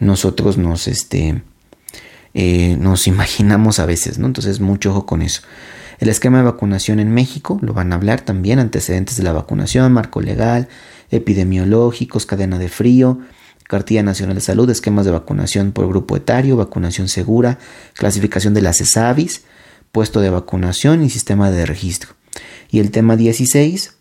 nosotros 0.04 0.58
nos, 0.58 0.88
este, 0.88 1.44
eh, 2.34 2.78
nos 2.80 3.08
imaginamos 3.08 3.80
a 3.80 3.86
veces, 3.86 4.20
¿no? 4.20 4.28
Entonces, 4.28 4.60
mucho 4.60 4.92
ojo 4.92 5.06
con 5.06 5.22
eso. 5.22 5.42
El 6.00 6.10
esquema 6.10 6.40
de 6.40 6.44
vacunación 6.44 7.00
en 7.00 7.14
México, 7.14 7.60
lo 7.62 7.74
van 7.74 7.92
a 7.92 7.96
hablar 7.96 8.22
también, 8.22 8.60
antecedentes 8.60 9.16
de 9.16 9.24
la 9.24 9.32
vacunación, 9.32 9.94
marco 9.94 10.22
legal, 10.22 10.68
epidemiológicos, 11.12 12.26
cadena 12.26 12.58
de 12.58 12.68
frío, 12.68 13.20
Cartilla 13.68 14.04
Nacional 14.04 14.36
de 14.36 14.42
Salud, 14.42 14.70
esquemas 14.70 15.06
de 15.06 15.12
vacunación 15.12 15.72
por 15.72 15.88
grupo 15.88 16.18
etario, 16.18 16.58
vacunación 16.58 17.08
segura, 17.08 17.60
clasificación 17.94 18.54
de 18.54 18.62
las 18.62 18.82
ESAVIS, 18.82 19.44
puesto 19.92 20.20
de 20.20 20.30
vacunación 20.30 21.04
y 21.04 21.10
sistema 21.10 21.52
de 21.52 21.66
registro. 21.66 22.16
Y 22.70 22.80
el 22.80 22.92
tema 22.92 23.16
16, 23.16 23.96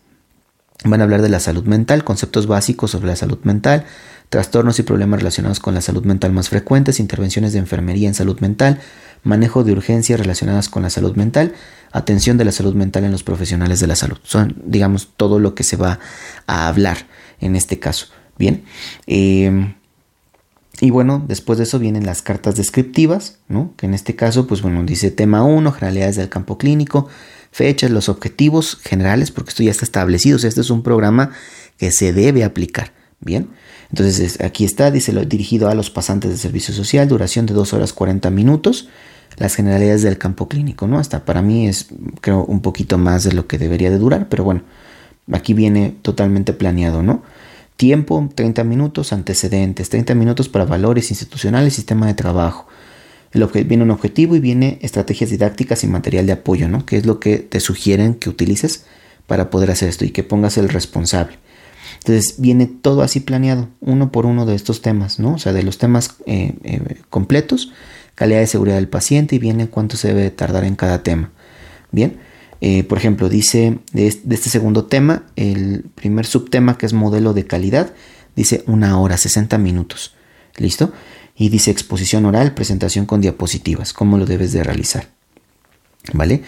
van 0.85 1.01
a 1.01 1.03
hablar 1.03 1.21
de 1.21 1.29
la 1.29 1.39
salud 1.39 1.63
mental, 1.63 2.03
conceptos 2.03 2.47
básicos 2.47 2.91
sobre 2.91 3.07
la 3.07 3.15
salud 3.15 3.39
mental, 3.43 3.85
trastornos 4.33 4.79
y 4.79 4.81
problemas 4.81 5.19
relacionados 5.19 5.59
con 5.59 5.75
la 5.75 5.81
salud 5.81 6.05
mental 6.05 6.33
más 6.33 6.49
frecuentes, 6.49 6.99
intervenciones 6.99 7.53
de 7.53 7.59
enfermería 7.59 8.07
en 8.07 8.15
salud 8.15 8.39
mental, 8.39 8.79
manejo 9.21 9.63
de 9.63 9.73
urgencias 9.73 10.19
relacionadas 10.19 10.69
con 10.69 10.81
la 10.81 10.89
salud 10.89 11.15
mental, 11.15 11.53
atención 11.91 12.35
de 12.39 12.45
la 12.45 12.51
salud 12.51 12.73
mental 12.73 13.03
en 13.03 13.11
los 13.11 13.21
profesionales 13.21 13.79
de 13.79 13.85
la 13.85 13.95
salud. 13.95 14.17
Son, 14.23 14.55
digamos, 14.65 15.09
todo 15.17 15.37
lo 15.37 15.53
que 15.53 15.63
se 15.63 15.77
va 15.77 15.99
a 16.47 16.67
hablar 16.67 17.05
en 17.41 17.55
este 17.55 17.77
caso. 17.77 18.07
Bien. 18.39 18.63
Em, 19.05 19.75
y 20.81 20.89
bueno, 20.89 21.23
después 21.27 21.59
de 21.59 21.65
eso 21.65 21.77
vienen 21.77 22.07
las 22.07 22.23
cartas 22.23 22.55
descriptivas, 22.55 23.37
¿no? 23.47 23.75
Que 23.77 23.85
en 23.85 23.93
este 23.93 24.15
caso, 24.15 24.47
pues 24.47 24.63
bueno, 24.63 24.81
dice 24.81 25.11
tema 25.11 25.43
1, 25.43 25.71
generalidades 25.73 26.15
del 26.15 26.29
campo 26.29 26.57
clínico, 26.57 27.07
fechas, 27.51 27.91
los 27.91 28.09
objetivos 28.09 28.79
generales, 28.81 29.29
porque 29.29 29.51
esto 29.51 29.61
ya 29.61 29.69
está 29.69 29.85
establecido, 29.85 30.37
o 30.37 30.39
sea, 30.39 30.47
este 30.47 30.61
es 30.61 30.71
un 30.71 30.81
programa 30.81 31.29
que 31.77 31.91
se 31.91 32.13
debe 32.13 32.43
aplicar. 32.43 32.93
Bien. 33.19 33.47
Entonces 33.93 34.41
aquí 34.41 34.65
está, 34.65 34.89
dice 34.89 35.13
dirigido 35.27 35.69
a 35.69 35.75
los 35.75 35.91
pasantes 35.91 36.31
de 36.31 36.37
servicio 36.37 36.73
social, 36.73 37.07
duración 37.07 37.45
de 37.45 37.53
2 37.53 37.73
horas 37.73 37.93
40 37.93 38.31
minutos, 38.31 38.89
las 39.37 39.53
generalidades 39.53 40.01
del 40.01 40.17
campo 40.17 40.47
clínico, 40.47 40.87
¿no? 40.87 40.97
Hasta 40.97 41.25
para 41.25 41.43
mí 41.43 41.67
es, 41.67 41.89
creo, 42.19 42.43
un 42.43 42.61
poquito 42.61 42.97
más 42.97 43.23
de 43.23 43.33
lo 43.33 43.45
que 43.45 43.59
debería 43.59 43.91
de 43.91 43.99
durar, 43.99 44.29
pero 44.29 44.43
bueno, 44.43 44.63
aquí 45.31 45.53
viene 45.53 45.95
totalmente 46.01 46.53
planeado, 46.53 47.03
¿no? 47.03 47.21
Tiempo, 47.77 48.27
30 48.33 48.63
minutos, 48.63 49.13
antecedentes, 49.13 49.89
30 49.89 50.15
minutos 50.15 50.49
para 50.49 50.65
valores 50.65 51.11
institucionales, 51.11 51.75
sistema 51.75 52.07
de 52.07 52.15
trabajo. 52.15 52.65
Viene 53.31 53.83
un 53.83 53.91
objetivo 53.91 54.35
y 54.35 54.39
viene 54.39 54.79
estrategias 54.81 55.29
didácticas 55.29 55.83
y 55.83 55.87
material 55.87 56.25
de 56.25 56.31
apoyo, 56.31 56.67
¿no? 56.67 56.83
Que 56.83 56.97
es 56.97 57.05
lo 57.05 57.19
que 57.19 57.37
te 57.37 57.59
sugieren 57.59 58.15
que 58.15 58.29
utilices 58.29 58.85
para 59.27 59.51
poder 59.51 59.69
hacer 59.69 59.89
esto 59.89 60.03
y 60.03 60.09
que 60.09 60.23
pongas 60.23 60.57
el 60.57 60.69
responsable. 60.69 61.37
Entonces 61.99 62.35
viene 62.37 62.65
todo 62.65 63.01
así 63.01 63.19
planeado, 63.19 63.69
uno 63.79 64.11
por 64.11 64.25
uno 64.25 64.45
de 64.45 64.55
estos 64.55 64.81
temas, 64.81 65.19
¿no? 65.19 65.35
O 65.35 65.37
sea, 65.37 65.53
de 65.53 65.63
los 65.63 65.77
temas 65.77 66.15
eh, 66.25 66.55
eh, 66.63 66.97
completos, 67.09 67.71
calidad 68.15 68.39
de 68.39 68.47
seguridad 68.47 68.75
del 68.75 68.89
paciente 68.89 69.35
y 69.35 69.39
viene 69.39 69.67
cuánto 69.67 69.97
se 69.97 70.09
debe 70.09 70.29
tardar 70.31 70.65
en 70.65 70.75
cada 70.75 71.03
tema. 71.03 71.31
Bien, 71.91 72.17
eh, 72.61 72.83
por 72.83 72.97
ejemplo, 72.97 73.29
dice 73.29 73.79
de 73.91 74.07
este 74.07 74.49
segundo 74.49 74.85
tema, 74.85 75.23
el 75.35 75.85
primer 75.95 76.25
subtema 76.25 76.77
que 76.77 76.85
es 76.85 76.93
modelo 76.93 77.33
de 77.33 77.45
calidad, 77.45 77.93
dice 78.35 78.63
una 78.67 78.99
hora, 78.99 79.17
60 79.17 79.57
minutos. 79.57 80.15
¿Listo? 80.57 80.93
Y 81.35 81.49
dice 81.49 81.71
exposición 81.71 82.25
oral, 82.25 82.53
presentación 82.53 83.05
con 83.05 83.21
diapositivas, 83.21 83.91
cómo 83.91 84.17
lo 84.17 84.25
debes 84.25 84.51
de 84.51 84.63
realizar. 84.63 85.12
¿Vale? 86.11 86.43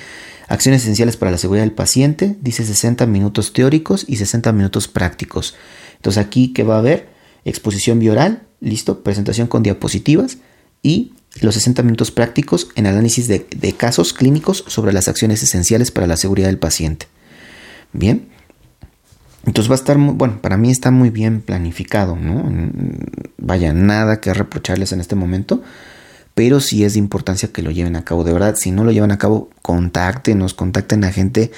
Acciones 0.48 0.84
esenciales 0.84 1.18
para 1.18 1.32
la 1.32 1.38
seguridad 1.38 1.64
del 1.64 1.72
paciente, 1.72 2.36
dice 2.42 2.66
60 2.66 3.06
minutos 3.08 3.54
teóricos 3.54 4.06
y 4.08 4.18
60 4.18 4.52
minutos 4.52 4.88
prácticos. 4.88 5.56
Entonces 5.96 6.24
aquí, 6.24 6.54
¿qué 6.54 6.64
va 6.64 6.76
a 6.76 6.80
haber? 6.80 7.10
Exposición 7.46 8.00
bioral, 8.00 8.44
listo, 8.60 9.02
presentación 9.02 9.48
con 9.48 9.64
diapositivas 9.64 10.38
y 10.84 11.14
los 11.42 11.56
60 11.56 11.84
minutos 11.84 12.12
prácticos 12.12 12.70
en 12.76 12.88
análisis 12.88 13.28
de, 13.28 13.74
casos 13.76 14.14
clínicos 14.14 14.64
sobre 14.68 14.94
las 14.94 15.08
acciones 15.08 15.42
esenciales 15.44 15.92
para 15.92 16.08
la 16.08 16.18
seguridad 16.18 16.48
del 16.48 16.60
paciente. 16.60 17.08
Bien, 17.92 18.28
entonces 19.46 19.70
va 19.70 19.76
a 19.76 19.80
estar 19.80 19.98
muy, 19.98 20.14
bueno, 20.14 20.42
para 20.42 20.58
mí 20.58 20.72
está 20.72 20.92
muy 20.92 21.10
bien 21.10 21.42
planificado, 21.42 22.16
¿no? 22.16 22.50
Vaya, 23.38 23.74
nada 23.74 24.22
que 24.22 24.34
reprocharles 24.34 24.92
en 24.92 25.02
este 25.02 25.16
momento 25.16 25.62
pero 26.36 26.60
sí 26.60 26.84
es 26.84 26.94
de 26.94 27.00
importancia 27.00 27.52
que 27.52 27.64
lo 27.64 27.72
lleven 27.72 27.96
a 27.96 28.04
cabo. 28.04 28.26
De 28.26 28.34
verdad, 28.34 28.56
si 28.58 28.70
no 28.70 28.84
lo 28.84 28.92
llevan 28.92 29.12
a 29.12 29.18
cabo, 29.18 29.50
contáctenos, 29.62 30.54
contacten 30.54 31.06
a 31.06 31.12
gente 31.12 31.52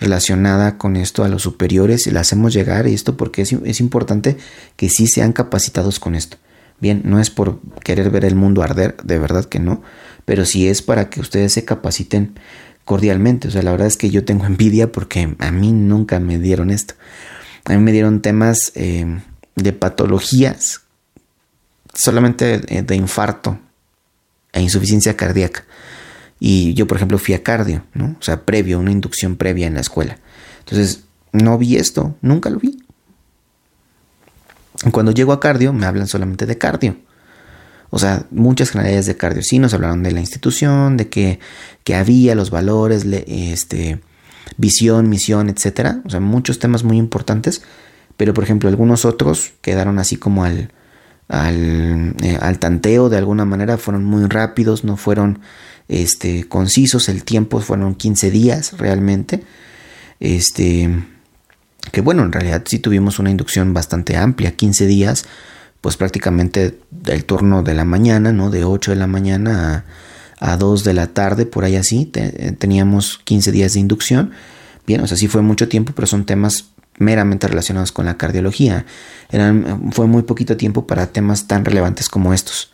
relacionada 0.00 0.78
con 0.78 0.96
esto, 0.96 1.22
a 1.22 1.28
los 1.28 1.42
superiores, 1.42 2.06
y 2.06 2.10
le 2.10 2.18
hacemos 2.18 2.54
llegar 2.54 2.86
esto 2.86 3.18
porque 3.18 3.42
es, 3.42 3.80
importante 3.80 4.38
que 4.76 4.88
sí 4.88 5.06
sean 5.06 5.34
capacitados 5.34 6.00
con 6.00 6.14
esto. 6.14 6.38
Bien, 6.80 7.02
no 7.04 7.20
es 7.20 7.28
por 7.28 7.60
querer 7.84 8.08
ver 8.10 8.24
el 8.24 8.34
mundo 8.34 8.62
arder, 8.62 8.96
de 9.04 9.18
verdad 9.18 9.44
que 9.44 9.60
no, 9.60 9.82
pero 10.24 10.46
sí 10.46 10.66
es 10.66 10.80
para 10.80 11.10
que 11.10 11.20
ustedes 11.20 11.52
se 11.52 11.66
capaciten 11.66 12.32
cordialmente. 12.86 13.48
O 13.48 13.50
sea, 13.50 13.62
la 13.62 13.70
verdad 13.70 13.86
es 13.86 13.98
que 13.98 14.08
yo 14.08 14.24
tengo 14.24 14.46
envidia 14.46 14.90
porque 14.90 15.36
a 15.38 15.50
mí 15.50 15.72
nunca 15.72 16.18
me 16.20 16.38
dieron 16.38 16.70
esto. 16.70 16.94
A 17.66 17.74
mí 17.74 17.78
me 17.80 17.92
dieron 17.92 18.22
temas 18.22 18.72
eh, 18.76 19.20
de 19.56 19.72
patologías, 19.74 20.80
solamente 21.92 22.58
de 22.58 22.96
infarto, 22.96 23.58
e 24.52 24.60
insuficiencia 24.60 25.16
cardíaca. 25.16 25.64
Y 26.38 26.74
yo, 26.74 26.86
por 26.86 26.96
ejemplo, 26.96 27.18
fui 27.18 27.34
a 27.34 27.42
cardio, 27.42 27.84
¿no? 27.94 28.16
O 28.18 28.22
sea, 28.22 28.44
previo, 28.44 28.78
una 28.78 28.90
inducción 28.90 29.36
previa 29.36 29.66
en 29.66 29.74
la 29.74 29.80
escuela. 29.80 30.18
Entonces, 30.60 31.04
no 31.32 31.56
vi 31.56 31.76
esto, 31.76 32.16
nunca 32.20 32.50
lo 32.50 32.58
vi. 32.58 32.82
Cuando 34.90 35.12
llego 35.12 35.32
a 35.32 35.40
cardio, 35.40 35.72
me 35.72 35.86
hablan 35.86 36.08
solamente 36.08 36.46
de 36.46 36.58
cardio. 36.58 36.96
O 37.90 37.98
sea, 37.98 38.26
muchas 38.30 38.70
generalidades 38.70 39.06
de 39.06 39.16
cardio. 39.16 39.42
Sí, 39.42 39.58
nos 39.58 39.74
hablaron 39.74 40.02
de 40.02 40.12
la 40.12 40.20
institución, 40.20 40.96
de 40.96 41.08
que, 41.08 41.38
que 41.84 41.94
había 41.94 42.34
los 42.34 42.50
valores, 42.50 43.04
este, 43.04 44.00
visión, 44.56 45.08
misión, 45.08 45.48
etcétera. 45.48 46.00
O 46.04 46.10
sea, 46.10 46.20
muchos 46.20 46.58
temas 46.58 46.84
muy 46.84 46.96
importantes. 46.96 47.62
Pero, 48.16 48.34
por 48.34 48.44
ejemplo, 48.44 48.68
algunos 48.68 49.04
otros 49.04 49.52
quedaron 49.60 49.98
así 49.98 50.16
como 50.16 50.44
al, 50.44 50.72
eh, 51.32 52.38
al, 52.40 52.58
tanteo 52.58 53.08
de 53.08 53.16
alguna 53.16 53.44
manera, 53.44 53.78
fueron 53.78 54.04
muy 54.04 54.24
rápidos, 54.26 54.84
no 54.84 54.96
fueron 54.96 55.40
este, 55.88 56.44
concisos, 56.44 57.08
el 57.08 57.24
tiempo 57.24 57.60
fueron 57.60 57.94
15 57.94 58.30
días 58.30 58.78
realmente. 58.78 59.42
Este, 60.20 60.90
que 61.90 62.00
bueno, 62.02 62.22
en 62.22 62.32
realidad 62.32 62.62
sí 62.66 62.78
tuvimos 62.78 63.18
una 63.18 63.30
inducción 63.30 63.72
bastante 63.72 64.16
amplia, 64.16 64.52
15 64.52 64.86
días, 64.86 65.24
pues 65.80 65.96
prácticamente 65.96 66.78
del 66.90 67.24
turno 67.24 67.62
de 67.62 67.74
la 67.74 67.84
mañana, 67.84 68.32
¿no? 68.32 68.50
De 68.50 68.64
8 68.64 68.90
de 68.92 68.96
la 68.98 69.06
mañana 69.06 69.84
a, 70.38 70.52
a 70.52 70.56
2 70.58 70.84
de 70.84 70.94
la 70.94 71.08
tarde, 71.08 71.46
por 71.46 71.64
ahí 71.64 71.76
así, 71.76 72.04
teníamos 72.58 73.20
15 73.24 73.52
días 73.52 73.72
de 73.74 73.80
inducción. 73.80 74.32
Bien, 74.86 75.00
o 75.00 75.06
sea, 75.06 75.16
sí 75.16 75.28
fue 75.28 75.40
mucho 75.42 75.68
tiempo, 75.68 75.92
pero 75.94 76.06
son 76.06 76.26
temas 76.26 76.72
meramente 77.02 77.46
relacionados 77.48 77.92
con 77.92 78.06
la 78.06 78.16
cardiología. 78.16 78.86
fue 79.92 80.06
muy 80.06 80.22
poquito 80.22 80.56
tiempo 80.56 80.86
para 80.86 81.08
temas 81.08 81.46
tan 81.46 81.64
relevantes 81.64 82.08
como 82.08 82.32
estos. 82.32 82.72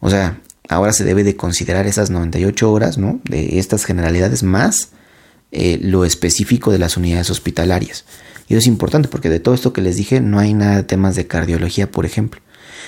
O 0.00 0.10
sea, 0.10 0.40
ahora 0.68 0.92
se 0.92 1.04
debe 1.04 1.24
de 1.24 1.36
considerar 1.36 1.86
esas 1.86 2.10
98 2.10 2.70
horas, 2.70 2.98
¿no? 2.98 3.20
De 3.24 3.58
estas 3.58 3.84
generalidades 3.84 4.42
más 4.42 4.90
eh, 5.52 5.78
lo 5.80 6.04
específico 6.04 6.72
de 6.72 6.78
las 6.78 6.96
unidades 6.96 7.30
hospitalarias. 7.30 8.04
Y 8.48 8.54
eso 8.54 8.58
es 8.58 8.66
importante 8.66 9.08
porque 9.08 9.30
de 9.30 9.40
todo 9.40 9.54
esto 9.54 9.72
que 9.72 9.82
les 9.82 9.96
dije 9.96 10.20
no 10.20 10.38
hay 10.38 10.52
nada 10.52 10.76
de 10.76 10.82
temas 10.82 11.14
de 11.14 11.26
cardiología, 11.26 11.90
por 11.90 12.04
ejemplo. 12.04 12.40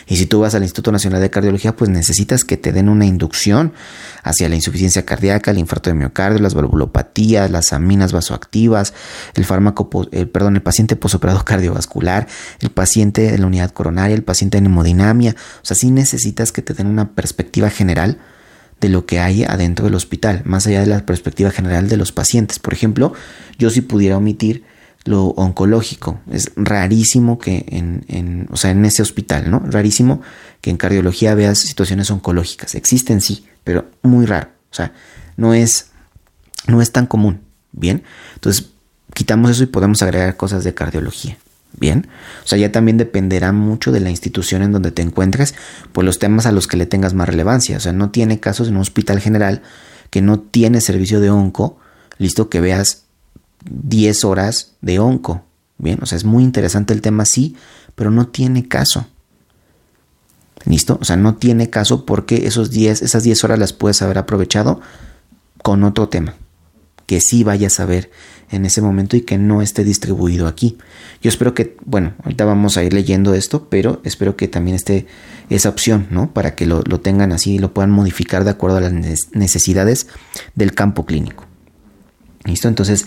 Y 0.06 0.16
si 0.16 0.26
tú 0.26 0.40
vas 0.40 0.54
al 0.54 0.62
Instituto 0.62 0.92
Nacional 0.92 1.20
de 1.20 1.30
Cardiología, 1.30 1.76
pues 1.76 1.90
necesitas 1.90 2.44
que 2.44 2.56
te 2.56 2.72
den 2.72 2.88
una 2.88 3.06
inducción 3.06 3.72
hacia 4.22 4.48
la 4.48 4.56
insuficiencia 4.56 5.04
cardíaca, 5.04 5.50
el 5.50 5.58
infarto 5.58 5.90
de 5.90 5.94
miocardio, 5.94 6.40
las 6.40 6.54
valvulopatías, 6.54 7.50
las 7.50 7.72
aminas 7.72 8.12
vasoactivas, 8.12 8.94
el 9.34 9.44
fármaco, 9.44 9.88
el, 10.12 10.28
perdón, 10.28 10.56
el 10.56 10.62
paciente 10.62 10.96
posoperado 10.96 11.42
cardiovascular, 11.44 12.26
el 12.60 12.70
paciente 12.70 13.30
de 13.30 13.38
la 13.38 13.46
unidad 13.46 13.70
coronaria, 13.70 14.14
el 14.14 14.24
paciente 14.24 14.58
en 14.58 14.66
hemodinamia. 14.66 15.36
O 15.62 15.64
sea, 15.64 15.76
sí 15.76 15.90
necesitas 15.90 16.52
que 16.52 16.62
te 16.62 16.74
den 16.74 16.86
una 16.86 17.10
perspectiva 17.14 17.70
general 17.70 18.18
de 18.80 18.88
lo 18.88 19.06
que 19.06 19.20
hay 19.20 19.44
adentro 19.44 19.86
del 19.86 19.94
hospital, 19.94 20.42
más 20.44 20.66
allá 20.66 20.80
de 20.80 20.86
la 20.86 21.06
perspectiva 21.06 21.50
general 21.50 21.88
de 21.88 21.96
los 21.96 22.12
pacientes. 22.12 22.58
Por 22.58 22.74
ejemplo, 22.74 23.14
yo 23.58 23.70
si 23.70 23.80
pudiera 23.80 24.18
omitir 24.18 24.64
lo 25.06 25.26
oncológico. 25.28 26.20
Es 26.30 26.52
rarísimo 26.56 27.38
que 27.38 27.64
en, 27.68 28.04
en, 28.08 28.48
o 28.50 28.56
sea, 28.56 28.70
en 28.70 28.84
ese 28.84 29.02
hospital, 29.02 29.50
¿no? 29.50 29.60
Rarísimo 29.60 30.20
que 30.60 30.70
en 30.70 30.76
cardiología 30.76 31.34
veas 31.34 31.58
situaciones 31.58 32.10
oncológicas. 32.10 32.74
Existen 32.74 33.20
sí, 33.20 33.46
pero 33.64 33.86
muy 34.02 34.26
raro. 34.26 34.48
O 34.70 34.74
sea, 34.74 34.92
no 35.36 35.54
es, 35.54 35.90
no 36.66 36.82
es 36.82 36.92
tan 36.92 37.06
común. 37.06 37.40
Bien. 37.72 38.02
Entonces, 38.34 38.70
quitamos 39.14 39.50
eso 39.50 39.62
y 39.62 39.66
podemos 39.66 40.02
agregar 40.02 40.36
cosas 40.36 40.64
de 40.64 40.74
cardiología. 40.74 41.38
Bien. 41.78 42.08
O 42.44 42.46
sea, 42.46 42.58
ya 42.58 42.72
también 42.72 42.96
dependerá 42.96 43.52
mucho 43.52 43.92
de 43.92 44.00
la 44.00 44.10
institución 44.10 44.62
en 44.62 44.72
donde 44.72 44.90
te 44.90 45.02
encuentres, 45.02 45.54
por 45.92 46.04
los 46.04 46.18
temas 46.18 46.46
a 46.46 46.52
los 46.52 46.66
que 46.66 46.76
le 46.76 46.86
tengas 46.86 47.14
más 47.14 47.28
relevancia. 47.28 47.76
O 47.76 47.80
sea, 47.80 47.92
no 47.92 48.10
tiene 48.10 48.40
casos 48.40 48.68
en 48.68 48.74
un 48.74 48.80
hospital 48.80 49.20
general 49.20 49.62
que 50.10 50.22
no 50.22 50.40
tiene 50.40 50.80
servicio 50.80 51.20
de 51.20 51.30
onco, 51.30 51.78
listo, 52.18 52.48
que 52.48 52.60
veas 52.60 53.05
10 53.70 54.24
horas 54.24 54.74
de 54.80 54.98
onco. 54.98 55.42
Bien, 55.78 55.98
o 56.02 56.06
sea, 56.06 56.16
es 56.16 56.24
muy 56.24 56.42
interesante 56.42 56.94
el 56.94 57.02
tema, 57.02 57.24
sí, 57.24 57.56
pero 57.94 58.10
no 58.10 58.28
tiene 58.28 58.66
caso. 58.66 59.06
¿Listo? 60.64 60.98
O 61.00 61.04
sea, 61.04 61.16
no 61.16 61.36
tiene 61.36 61.70
caso 61.70 62.04
porque 62.06 62.46
esos 62.46 62.70
10, 62.70 63.02
esas 63.02 63.22
10 63.22 63.44
horas 63.44 63.58
las 63.58 63.72
puedes 63.72 64.02
haber 64.02 64.18
aprovechado 64.18 64.80
con 65.62 65.84
otro 65.84 66.08
tema. 66.08 66.34
Que 67.06 67.20
sí 67.20 67.44
vayas 67.44 67.78
a 67.78 67.86
ver 67.86 68.10
en 68.50 68.66
ese 68.66 68.80
momento 68.80 69.16
y 69.16 69.20
que 69.20 69.38
no 69.38 69.62
esté 69.62 69.84
distribuido 69.84 70.48
aquí. 70.48 70.76
Yo 71.22 71.28
espero 71.28 71.54
que, 71.54 71.76
bueno, 71.84 72.14
ahorita 72.24 72.44
vamos 72.44 72.76
a 72.76 72.82
ir 72.82 72.92
leyendo 72.92 73.34
esto, 73.34 73.68
pero 73.68 74.00
espero 74.04 74.36
que 74.36 74.48
también 74.48 74.74
esté 74.74 75.06
esa 75.50 75.68
opción, 75.68 76.08
¿no? 76.10 76.32
Para 76.32 76.56
que 76.56 76.66
lo, 76.66 76.82
lo 76.82 77.00
tengan 77.00 77.32
así 77.32 77.54
y 77.54 77.58
lo 77.58 77.72
puedan 77.72 77.90
modificar 77.90 78.42
de 78.42 78.50
acuerdo 78.50 78.78
a 78.78 78.80
las 78.80 78.92
necesidades 79.32 80.08
del 80.56 80.74
campo 80.74 81.06
clínico. 81.06 81.44
¿Listo? 82.44 82.66
Entonces, 82.66 83.06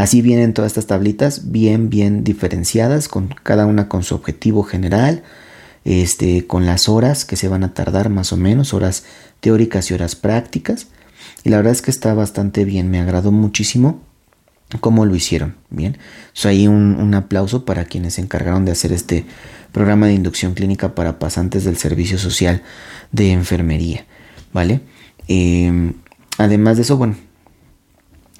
Así 0.00 0.22
vienen 0.22 0.54
todas 0.54 0.70
estas 0.70 0.86
tablitas 0.86 1.52
bien, 1.52 1.90
bien 1.90 2.24
diferenciadas, 2.24 3.06
con 3.06 3.28
cada 3.42 3.66
una 3.66 3.86
con 3.90 4.02
su 4.02 4.14
objetivo 4.14 4.62
general, 4.62 5.22
este, 5.84 6.46
con 6.46 6.64
las 6.64 6.88
horas 6.88 7.26
que 7.26 7.36
se 7.36 7.48
van 7.48 7.64
a 7.64 7.74
tardar 7.74 8.08
más 8.08 8.32
o 8.32 8.38
menos, 8.38 8.72
horas 8.72 9.04
teóricas 9.40 9.90
y 9.90 9.94
horas 9.94 10.16
prácticas. 10.16 10.86
Y 11.44 11.50
la 11.50 11.58
verdad 11.58 11.74
es 11.74 11.82
que 11.82 11.90
está 11.90 12.14
bastante 12.14 12.64
bien, 12.64 12.90
me 12.90 12.98
agradó 12.98 13.30
muchísimo 13.30 14.00
cómo 14.80 15.04
lo 15.04 15.14
hicieron. 15.14 15.56
Bien, 15.68 15.98
so, 16.32 16.48
ahí 16.48 16.66
un, 16.66 17.14
aplauso 17.14 17.66
para 17.66 17.84
quienes 17.84 18.14
se 18.14 18.22
encargaron 18.22 18.64
de 18.64 18.72
hacer 18.72 18.92
este 18.92 19.26
programa 19.70 20.06
de 20.06 20.14
inducción 20.14 20.54
clínica 20.54 20.94
para 20.94 21.18
pasantes 21.18 21.64
del 21.64 21.76
servicio 21.76 22.16
social 22.16 22.62
de 23.12 23.32
enfermería. 23.32 24.06
¿Vale? 24.54 24.80
Em, 25.28 25.92
además 26.38 26.78
de 26.78 26.84
eso, 26.84 26.96
bueno, 26.96 27.16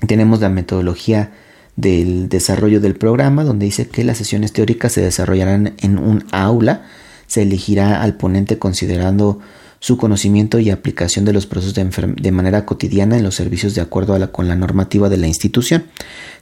tenemos 0.06 0.40
la 0.40 0.48
metodología 0.48 1.32
del 1.80 2.28
desarrollo 2.28 2.80
del 2.80 2.94
programa, 2.94 3.44
donde 3.44 3.66
dice 3.66 3.88
que 3.88 4.04
las 4.04 4.18
sesiones 4.18 4.52
teóricas 4.52 4.92
se 4.92 5.00
desarrollarán 5.00 5.74
en 5.78 5.98
un 5.98 6.24
aula. 6.30 6.86
Se 7.26 7.42
elegirá 7.42 8.02
al 8.02 8.16
ponente 8.16 8.58
considerando 8.58 9.40
su 9.80 9.96
conocimiento 9.96 10.58
y 10.58 10.70
aplicación 10.70 11.24
de 11.24 11.32
los 11.32 11.46
procesos 11.46 11.74
de, 11.74 12.32
manera 12.32 12.66
cotidiana 12.66 13.16
en 13.16 13.22
los 13.22 13.34
servicios 13.34 13.74
de 13.74 13.80
acuerdo 13.80 14.14
a 14.14 14.26
con 14.30 14.46
la 14.46 14.54
normativa 14.54 15.08
de 15.08 15.16
la 15.16 15.26
institución. 15.26 15.86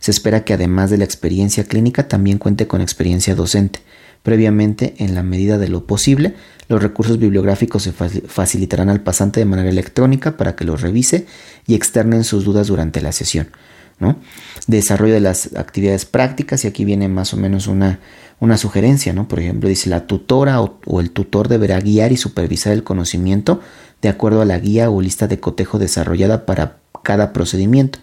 Se 0.01 0.11
espera 0.11 0.45
que 0.45 0.55
además 0.55 0.91
de 0.91 0.99
la 0.99 1.05
experiencia 1.05 1.65
clínica 1.65 2.09
también 2.09 2.39
cuente 2.39 2.67
con 2.67 2.81
experiencia 2.81 3.37
docente. 3.37 3.81
Previamente, 4.25 4.95
en 4.99 5.15
la 5.15 5.23
medida 5.23 5.57
de 5.57 5.69
lo 5.69 5.87
posible, 5.87 6.35
los 6.69 6.83
recursos 6.83 7.19
bibliográficos 7.19 7.85
se 7.85 7.93
facilitarán 7.93 8.91
al 8.91 9.01
pasante 9.01 9.39
de 9.39 9.47
manera 9.47 9.71
electrónica 9.71 10.37
para 10.37 10.57
que 10.57 10.65
los 10.65 10.81
revise 10.81 11.27
y 11.67 11.75
externen 11.75 12.25
sus 12.25 12.45
dudas 12.45 12.67
durante 12.67 13.01
la 13.01 13.13
sesión. 13.13 13.51
¿No? 14.01 14.17
Desarrollo 14.67 15.15
de 15.15 15.21
las 15.21 15.57
actividades 15.57 16.05
prácticas 16.05 16.65
y 16.65 16.69
aquí 16.69 16.85
viene 16.85 17.09
más 17.09 17.35
o 17.35 17.37
menos 17.37 17.67
una, 17.67 18.01
una 18.41 18.57
sugerencia, 18.57 19.13
¿no? 19.13 19.29
Por 19.29 19.41
ejemplo, 19.41 19.69
dice 19.69 19.91
la 19.91 20.07
tutora 20.07 20.61
o, 20.61 21.01
el 21.01 21.11
tutor 21.11 21.49
deberá 21.49 21.81
guiar 21.81 22.13
y 22.13 22.17
supervisar 22.17 22.73
el 22.73 22.85
conocimiento 22.85 23.61
de 24.01 24.09
acuerdo 24.09 24.41
a 24.41 24.45
la 24.45 24.59
guía 24.59 24.91
o 24.91 25.01
lista 25.01 25.27
de 25.27 25.41
cotejo 25.41 25.79
desarrollada 25.79 26.47
para 26.47 26.77
cada 27.03 27.33
procedimiento. 27.33 27.99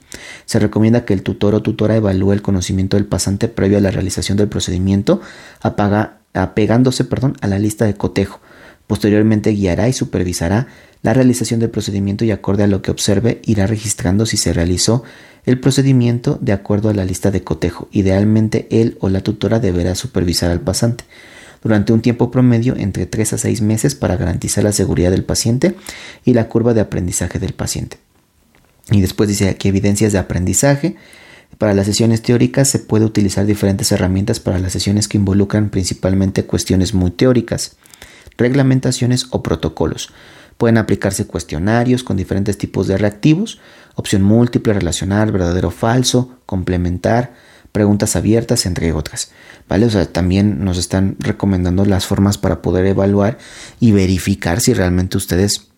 Se 0.45 0.59
recomienda 0.59 1.05
que 1.05 1.13
el 1.13 1.23
tutor 1.23 1.55
o 1.55 1.61
tutora 1.61 1.95
evalúe 1.95 2.33
el 2.33 2.41
conocimiento 2.41 2.97
del 2.97 3.05
pasante 3.05 3.47
previo 3.47 3.77
a 3.77 3.81
la 3.81 3.91
realización 3.91 4.37
del 4.37 4.49
procedimiento, 4.49 5.21
apaga, 5.61 6.19
apegándose 6.33 7.05
perdón, 7.05 7.37
a 7.41 7.47
la 7.47 7.59
lista 7.59 7.85
de 7.85 7.95
cotejo. 7.95 8.41
Posteriormente 8.87 9.51
guiará 9.51 9.87
y 9.87 9.93
supervisará 9.93 10.67
la 11.01 11.13
realización 11.13 11.59
del 11.59 11.69
procedimiento 11.69 12.25
y 12.25 12.31
acorde 12.31 12.63
a 12.63 12.67
lo 12.67 12.81
que 12.81 12.91
observe 12.91 13.41
irá 13.45 13.67
registrando 13.67 14.25
si 14.25 14.37
se 14.37 14.53
realizó 14.53 15.03
el 15.45 15.59
procedimiento 15.59 16.37
de 16.41 16.53
acuerdo 16.53 16.89
a 16.89 16.93
la 16.93 17.05
lista 17.05 17.31
de 17.31 17.43
cotejo. 17.43 17.87
Idealmente 17.91 18.67
él 18.71 18.97
o 18.99 19.09
la 19.09 19.21
tutora 19.21 19.59
deberá 19.59 19.95
supervisar 19.95 20.51
al 20.51 20.61
pasante 20.61 21.05
durante 21.65 21.93
un 21.93 22.01
tiempo 22.01 22.29
promedio 22.29 22.75
entre 22.77 23.05
3 23.07 23.33
a 23.33 23.37
6 23.39 23.61
meses 23.61 23.95
para 23.95 24.17
garantizar 24.17 24.63
la 24.63 24.71
seguridad 24.71 25.11
del 25.11 25.23
paciente 25.23 25.75
y 26.23 26.33
la 26.33 26.47
curva 26.47 26.73
de 26.73 26.81
aprendizaje 26.81 27.39
del 27.39 27.53
paciente. 27.53 27.97
Y 28.91 29.01
después 29.01 29.29
dice 29.29 29.49
aquí 29.49 29.69
evidencias 29.69 30.11
de 30.13 30.19
aprendizaje. 30.19 30.95
Para 31.57 31.73
las 31.73 31.85
sesiones 31.85 32.21
teóricas 32.21 32.67
se 32.67 32.79
puede 32.79 33.05
utilizar 33.05 33.45
diferentes 33.45 33.91
herramientas 33.91 34.39
para 34.39 34.59
las 34.59 34.73
sesiones 34.73 35.07
que 35.07 35.17
involucran 35.17 35.69
principalmente 35.69 36.45
cuestiones 36.45 36.93
muy 36.93 37.11
teóricas, 37.11 37.77
reglamentaciones 38.37 39.27
o 39.31 39.41
protocolos. 39.41 40.11
Pueden 40.57 40.77
aplicarse 40.77 41.25
cuestionarios 41.25 42.03
con 42.03 42.15
diferentes 42.15 42.57
tipos 42.57 42.87
de 42.87 42.97
reactivos, 42.97 43.59
opción 43.95 44.21
múltiple, 44.21 44.73
relacionar, 44.73 45.31
verdadero 45.31 45.71
falso, 45.71 46.37
complementar, 46.45 47.33
preguntas 47.71 48.15
abiertas, 48.15 48.65
entre 48.65 48.93
otras. 48.93 49.31
¿Vale? 49.67 49.85
O 49.87 49.89
sea, 49.89 50.05
también 50.05 50.63
nos 50.63 50.77
están 50.77 51.15
recomendando 51.19 51.85
las 51.85 52.05
formas 52.05 52.37
para 52.37 52.61
poder 52.61 52.85
evaluar 52.85 53.37
y 53.79 53.91
verificar 53.91 54.61
si 54.61 54.73
realmente 54.73 55.17
ustedes 55.17 55.69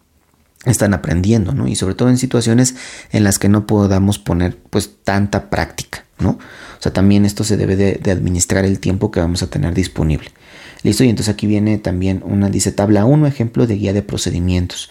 están 0.65 0.93
aprendiendo, 0.93 1.53
¿no? 1.53 1.67
Y 1.67 1.75
sobre 1.75 1.95
todo 1.95 2.09
en 2.09 2.17
situaciones 2.17 2.75
en 3.11 3.23
las 3.23 3.39
que 3.39 3.47
no 3.47 3.65
podamos 3.65 4.19
poner 4.19 4.57
pues 4.69 4.91
tanta 5.03 5.49
práctica, 5.49 6.03
¿no? 6.19 6.31
O 6.31 6.81
sea, 6.81 6.91
también 6.91 7.25
esto 7.25 7.43
se 7.43 7.55
debe 7.55 7.75
de, 7.75 7.93
de 7.93 8.11
administrar 8.11 8.65
el 8.65 8.79
tiempo 8.79 9.09
que 9.09 9.21
vamos 9.21 9.41
a 9.41 9.49
tener 9.49 9.73
disponible. 9.73 10.31
Listo, 10.83 11.03
y 11.03 11.09
entonces 11.09 11.33
aquí 11.33 11.47
viene 11.47 11.77
también 11.77 12.21
una, 12.25 12.49
dice 12.49 12.71
tabla 12.71 13.05
1, 13.05 13.25
ejemplo 13.27 13.65
de 13.67 13.75
guía 13.75 13.93
de 13.93 14.01
procedimientos. 14.01 14.89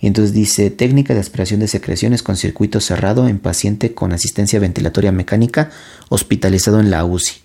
Y 0.00 0.06
entonces 0.06 0.32
dice 0.32 0.70
técnica 0.70 1.14
de 1.14 1.20
aspiración 1.20 1.60
de 1.60 1.68
secreciones 1.68 2.22
con 2.22 2.36
circuito 2.36 2.80
cerrado 2.80 3.28
en 3.28 3.38
paciente 3.38 3.94
con 3.94 4.12
asistencia 4.12 4.60
ventilatoria 4.60 5.10
mecánica 5.10 5.70
hospitalizado 6.08 6.78
en 6.80 6.90
la 6.90 7.04
UCI. 7.04 7.42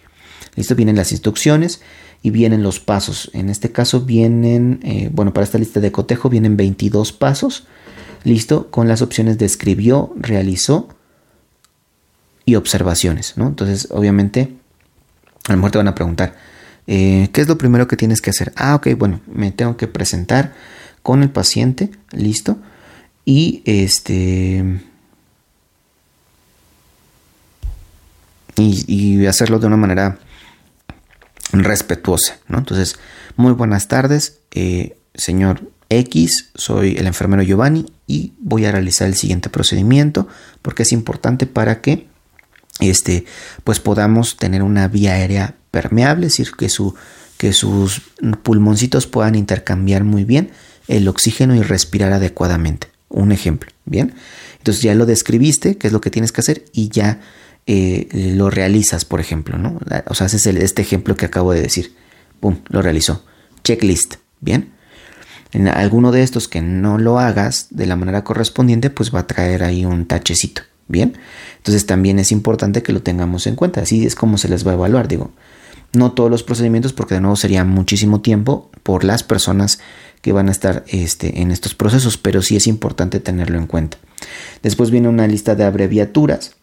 Listo, 0.55 0.75
vienen 0.75 0.95
las 0.95 1.11
instrucciones 1.11 1.81
y 2.21 2.29
vienen 2.29 2.61
los 2.61 2.79
pasos. 2.79 3.31
En 3.33 3.49
este 3.49 3.71
caso 3.71 4.01
vienen, 4.01 4.79
eh, 4.83 5.09
bueno, 5.11 5.33
para 5.33 5.45
esta 5.45 5.57
lista 5.57 5.79
de 5.79 5.91
cotejo 5.91 6.29
vienen 6.29 6.55
22 6.55 7.11
pasos. 7.11 7.65
Listo, 8.23 8.69
con 8.69 8.87
las 8.87 9.01
opciones 9.01 9.37
de 9.39 9.45
escribió, 9.45 10.13
realizó 10.15 10.89
y 12.45 12.55
observaciones, 12.55 13.33
¿no? 13.35 13.47
Entonces, 13.47 13.87
obviamente, 13.89 14.53
a 15.47 15.53
lo 15.53 15.57
mejor 15.57 15.71
te 15.71 15.77
van 15.79 15.87
a 15.87 15.95
preguntar, 15.95 16.35
eh, 16.87 17.29
¿Qué 17.31 17.41
es 17.41 17.47
lo 17.47 17.57
primero 17.57 17.87
que 17.87 17.95
tienes 17.95 18.21
que 18.21 18.29
hacer? 18.29 18.51
Ah, 18.55 18.75
ok, 18.75 18.89
bueno, 18.97 19.21
me 19.27 19.51
tengo 19.51 19.77
que 19.77 19.87
presentar 19.87 20.53
con 21.03 21.21
el 21.21 21.29
paciente, 21.29 21.91
listo. 22.11 22.57
Y 23.25 23.61
este. 23.65 24.81
Y, 28.55 29.25
hacerlo 29.25 29.59
de 29.59 29.67
una 29.67 29.77
manera 29.77 30.19
respetuosa. 31.51 32.37
Entonces, 32.49 32.97
muy 33.35 33.53
buenas 33.53 33.87
tardes, 33.87 34.39
eh, 34.51 34.97
señor 35.15 35.71
X, 35.89 36.51
soy 36.55 36.95
el 36.97 37.07
enfermero 37.07 37.43
Giovanni 37.43 37.85
y 38.07 38.33
voy 38.39 38.65
a 38.65 38.71
realizar 38.71 39.07
el 39.07 39.15
siguiente 39.15 39.49
procedimiento 39.49 40.27
porque 40.61 40.83
es 40.83 40.91
importante 40.91 41.45
para 41.45 41.81
que 41.81 42.07
este, 42.79 43.25
pues 43.63 43.79
podamos 43.79 44.37
tener 44.37 44.63
una 44.63 44.87
vía 44.87 45.13
aérea 45.13 45.55
permeable, 45.71 46.27
es 46.27 46.33
decir, 46.33 46.55
que, 46.55 46.69
su, 46.69 46.95
que 47.37 47.53
sus 47.53 48.01
pulmoncitos 48.43 49.07
puedan 49.07 49.35
intercambiar 49.35 50.03
muy 50.03 50.23
bien 50.23 50.51
el 50.87 51.07
oxígeno 51.07 51.55
y 51.55 51.61
respirar 51.61 52.13
adecuadamente. 52.13 52.87
Un 53.09 53.31
ejemplo, 53.31 53.71
¿bien? 53.85 54.13
Entonces 54.57 54.81
ya 54.81 54.95
lo 54.95 55.05
describiste, 55.05 55.77
qué 55.77 55.87
es 55.87 55.93
lo 55.93 56.01
que 56.01 56.09
tienes 56.09 56.31
que 56.31 56.41
hacer 56.41 56.65
y 56.73 56.89
ya 56.89 57.19
eh, 57.65 58.07
lo 58.11 58.49
realizas, 58.49 59.05
por 59.05 59.19
ejemplo, 59.19 59.57
¿no? 59.57 59.79
O 60.07 60.15
sea, 60.15 60.25
haces 60.25 60.45
este 60.47 60.81
ejemplo 60.81 61.15
que 61.15 61.25
acabo 61.25 61.53
de 61.53 61.61
decir. 61.61 61.95
¡Pum! 62.39 62.57
Lo 62.69 62.81
realizó. 62.81 63.23
Checklist, 63.63 64.15
¿bien? 64.41 64.73
En 65.53 65.67
alguno 65.67 66.11
de 66.11 66.23
estos 66.23 66.47
que 66.47 66.61
no 66.61 66.97
lo 66.97 67.19
hagas 67.19 67.67
de 67.69 67.85
la 67.85 67.95
manera 67.95 68.23
correspondiente, 68.23 68.89
pues 68.89 69.13
va 69.13 69.19
a 69.19 69.27
traer 69.27 69.63
ahí 69.63 69.85
un 69.85 70.07
tachecito, 70.07 70.63
¿bien? 70.87 71.17
Entonces 71.57 71.85
también 71.85 72.19
es 72.19 72.31
importante 72.31 72.83
que 72.83 72.91
lo 72.91 73.01
tengamos 73.01 73.47
en 73.47 73.55
cuenta. 73.55 73.81
Así 73.81 74.05
es 74.05 74.15
como 74.15 74.37
se 74.37 74.49
les 74.49 74.65
va 74.65 74.71
a 74.71 74.75
evaluar, 74.75 75.07
digo. 75.07 75.31
No 75.93 76.13
todos 76.13 76.31
los 76.31 76.41
procedimientos, 76.41 76.91
porque 76.91 77.15
de 77.15 77.21
nuevo 77.21 77.35
sería 77.35 77.63
muchísimo 77.63 78.21
tiempo 78.21 78.71
por 78.81 79.03
las 79.03 79.21
personas 79.23 79.79
que 80.23 80.31
van 80.31 80.47
a 80.47 80.51
estar 80.51 80.85
este, 80.87 81.41
en 81.41 81.51
estos 81.51 81.75
procesos, 81.75 82.17
pero 82.17 82.41
sí 82.41 82.55
es 82.55 82.65
importante 82.65 83.19
tenerlo 83.19 83.57
en 83.57 83.67
cuenta. 83.67 83.97
Después 84.63 84.89
viene 84.89 85.09
una 85.09 85.27
lista 85.27 85.53
de 85.53 85.65
abreviaturas. 85.65 86.55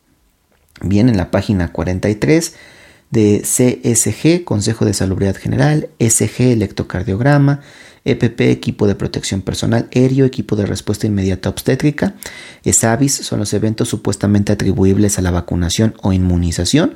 Bien, 0.80 1.10
en 1.10 1.18
la 1.18 1.30
página 1.30 1.70
43 1.70 2.54
de 3.10 3.42
CSG, 3.42 4.44
Consejo 4.44 4.86
de 4.86 4.94
Salubridad 4.94 5.36
General, 5.36 5.90
SG, 5.98 6.52
electrocardiograma, 6.52 7.60
EPP, 8.06 8.40
equipo 8.40 8.86
de 8.86 8.94
protección 8.94 9.42
personal, 9.42 9.88
ERIO, 9.90 10.24
equipo 10.24 10.56
de 10.56 10.64
respuesta 10.64 11.06
inmediata 11.06 11.50
obstétrica, 11.50 12.14
ESAVIS, 12.64 13.12
son 13.12 13.40
los 13.40 13.52
eventos 13.52 13.90
supuestamente 13.90 14.52
atribuibles 14.52 15.18
a 15.18 15.22
la 15.22 15.32
vacunación 15.32 15.94
o 16.00 16.14
inmunización, 16.14 16.94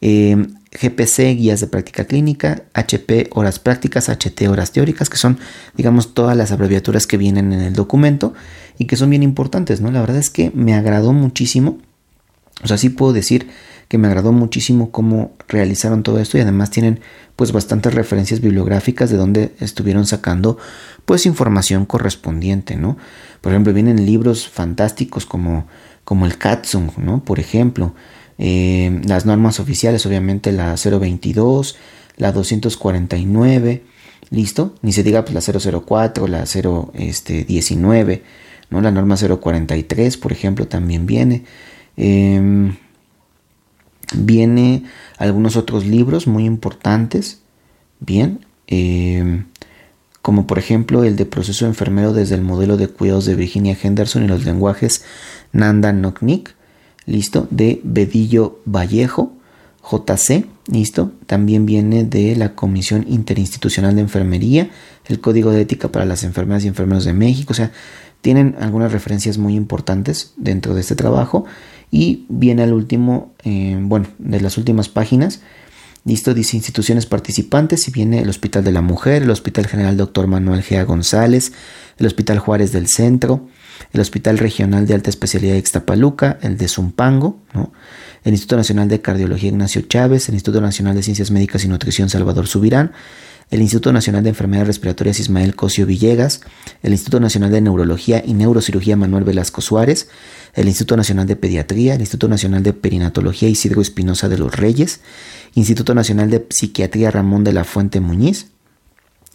eh, 0.00 0.46
GPC, 0.72 1.36
guías 1.36 1.60
de 1.60 1.66
práctica 1.66 2.04
clínica, 2.04 2.62
HP, 2.72 3.28
horas 3.32 3.58
prácticas, 3.58 4.08
HT, 4.08 4.48
horas 4.48 4.72
teóricas, 4.72 5.10
que 5.10 5.18
son, 5.18 5.38
digamos, 5.76 6.14
todas 6.14 6.36
las 6.36 6.50
abreviaturas 6.50 7.06
que 7.06 7.18
vienen 7.18 7.52
en 7.52 7.60
el 7.60 7.74
documento 7.74 8.32
y 8.78 8.86
que 8.86 8.96
son 8.96 9.10
bien 9.10 9.22
importantes, 9.22 9.80
¿no? 9.80 9.90
La 9.90 10.00
verdad 10.00 10.16
es 10.16 10.30
que 10.30 10.50
me 10.54 10.74
agradó 10.74 11.12
muchísimo, 11.12 11.78
o 12.62 12.68
sea, 12.68 12.78
sí 12.78 12.88
puedo 12.88 13.12
decir 13.12 13.48
que 13.88 13.98
me 13.98 14.08
agradó 14.08 14.32
muchísimo 14.32 14.90
cómo 14.90 15.32
realizaron 15.48 16.02
todo 16.02 16.18
esto 16.18 16.38
y 16.38 16.40
además 16.40 16.70
tienen 16.70 17.00
pues 17.36 17.52
bastantes 17.52 17.92
referencias 17.92 18.40
bibliográficas 18.40 19.10
de 19.10 19.18
donde 19.18 19.54
estuvieron 19.60 20.06
sacando 20.06 20.56
pues 21.04 21.26
información 21.26 21.84
correspondiente, 21.84 22.76
¿no? 22.76 22.96
Por 23.42 23.52
ejemplo, 23.52 23.74
vienen 23.74 24.06
libros 24.06 24.48
fantásticos 24.48 25.26
como, 25.26 25.66
como 26.04 26.24
el 26.24 26.38
Katsung, 26.38 26.90
¿no? 26.96 27.22
Por 27.22 27.38
ejemplo, 27.38 27.94
eh, 28.44 29.00
las 29.04 29.24
normas 29.24 29.60
oficiales, 29.60 30.04
obviamente 30.04 30.50
la 30.50 30.74
022, 30.74 31.76
la 32.16 32.32
249, 32.32 33.84
¿listo? 34.30 34.74
Ni 34.82 34.92
se 34.92 35.04
diga 35.04 35.24
pues 35.24 35.32
la 35.32 35.80
004, 35.80 36.26
la 36.26 36.44
019, 36.44 36.92
este, 37.06 38.24
¿no? 38.68 38.80
La 38.80 38.90
norma 38.90 39.16
043, 39.16 40.16
por 40.16 40.32
ejemplo, 40.32 40.66
también 40.66 41.06
viene. 41.06 41.44
Em, 41.96 42.74
viene 44.12 44.82
algunos 45.18 45.54
otros 45.54 45.86
libros 45.86 46.26
muy 46.26 46.44
importantes, 46.44 47.42
bien, 48.00 48.44
em, 48.66 49.44
como 50.20 50.48
por 50.48 50.58
ejemplo 50.58 51.04
el 51.04 51.14
de 51.14 51.26
proceso 51.26 51.64
enfermero 51.64 52.12
desde 52.12 52.34
el 52.34 52.42
modelo 52.42 52.76
de 52.76 52.88
cuidados 52.88 53.24
de 53.24 53.36
Virginia 53.36 53.78
Henderson 53.80 54.24
y 54.24 54.26
los 54.26 54.44
lenguajes 54.44 55.04
Nanda 55.52 55.92
Noknik, 55.92 56.56
listo, 57.06 57.46
de 57.50 57.80
Bedillo 57.84 58.60
Vallejo, 58.64 59.32
JC, 59.82 60.46
listo, 60.70 61.12
también 61.26 61.66
viene 61.66 62.04
de 62.04 62.36
la 62.36 62.54
Comisión 62.54 63.04
Interinstitucional 63.08 63.96
de 63.96 64.02
Enfermería, 64.02 64.70
el 65.06 65.20
Código 65.20 65.50
de 65.50 65.62
Ética 65.62 65.88
para 65.88 66.04
las 66.04 66.22
Enfermeras 66.22 66.64
y 66.64 66.68
Enfermeros 66.68 67.04
de 67.04 67.12
México, 67.12 67.52
o 67.52 67.56
sea, 67.56 67.72
tienen 68.22 68.54
algunas 68.60 68.92
referencias 68.92 69.36
muy 69.36 69.54
importantes 69.56 70.32
dentro 70.36 70.74
de 70.74 70.80
este 70.80 70.94
trabajo. 70.94 71.44
Y 71.90 72.24
viene 72.30 72.62
al 72.62 72.72
último, 72.72 73.34
eh, 73.44 73.76
bueno, 73.78 74.06
de 74.18 74.40
las 74.40 74.56
últimas 74.56 74.88
páginas, 74.88 75.42
listo, 76.04 76.32
dice 76.32 76.56
instituciones 76.56 77.04
participantes. 77.04 77.86
Y 77.88 77.90
viene 77.90 78.20
el 78.20 78.28
Hospital 78.30 78.64
de 78.64 78.72
la 78.72 78.80
Mujer, 78.80 79.24
el 79.24 79.30
Hospital 79.30 79.66
General 79.66 79.96
Dr. 79.96 80.28
Manuel 80.28 80.62
Gea 80.62 80.84
González, 80.84 81.52
el 81.98 82.06
Hospital 82.06 82.38
Juárez 82.38 82.72
del 82.72 82.86
Centro, 82.86 83.48
el 83.92 84.00
Hospital 84.00 84.38
Regional 84.38 84.86
de 84.86 84.94
Alta 84.94 85.10
Especialidad 85.10 85.54
de 85.54 85.58
Ixtapaluca, 85.58 86.38
el 86.42 86.56
de 86.56 86.68
Zumpango, 86.68 87.38
el 88.24 88.32
Instituto 88.32 88.56
Nacional 88.56 88.88
de 88.88 89.00
Cardiología 89.00 89.50
Ignacio 89.50 89.82
Chávez, 89.82 90.28
el 90.28 90.34
Instituto 90.34 90.60
Nacional 90.60 90.94
de 90.94 91.02
Ciencias 91.02 91.30
Médicas 91.30 91.64
y 91.64 91.68
Nutrición 91.68 92.08
Salvador 92.08 92.46
Subirán, 92.46 92.92
el 93.50 93.60
Instituto 93.60 93.92
Nacional 93.92 94.22
de 94.22 94.30
Enfermedades 94.30 94.68
Respiratorias 94.68 95.20
Ismael 95.20 95.54
Cosio 95.54 95.84
Villegas, 95.84 96.40
el 96.82 96.92
Instituto 96.92 97.20
Nacional 97.20 97.50
de 97.50 97.60
Neurología 97.60 98.22
y 98.24 98.32
Neurocirugía 98.32 98.96
Manuel 98.96 99.24
Velasco 99.24 99.60
Suárez, 99.60 100.08
el 100.54 100.68
Instituto 100.68 100.96
Nacional 100.96 101.26
de 101.26 101.36
Pediatría, 101.36 101.94
el 101.94 102.00
Instituto 102.00 102.28
Nacional 102.28 102.62
de 102.62 102.72
Perinatología 102.72 103.50
Isidro 103.50 103.82
Espinosa 103.82 104.30
de 104.30 104.38
los 104.38 104.56
Reyes, 104.56 105.00
Instituto 105.54 105.94
Nacional 105.94 106.30
de 106.30 106.46
Psiquiatría 106.48 107.10
Ramón 107.10 107.44
de 107.44 107.52
la 107.52 107.64
Fuente 107.64 108.00
Muñiz 108.00 108.46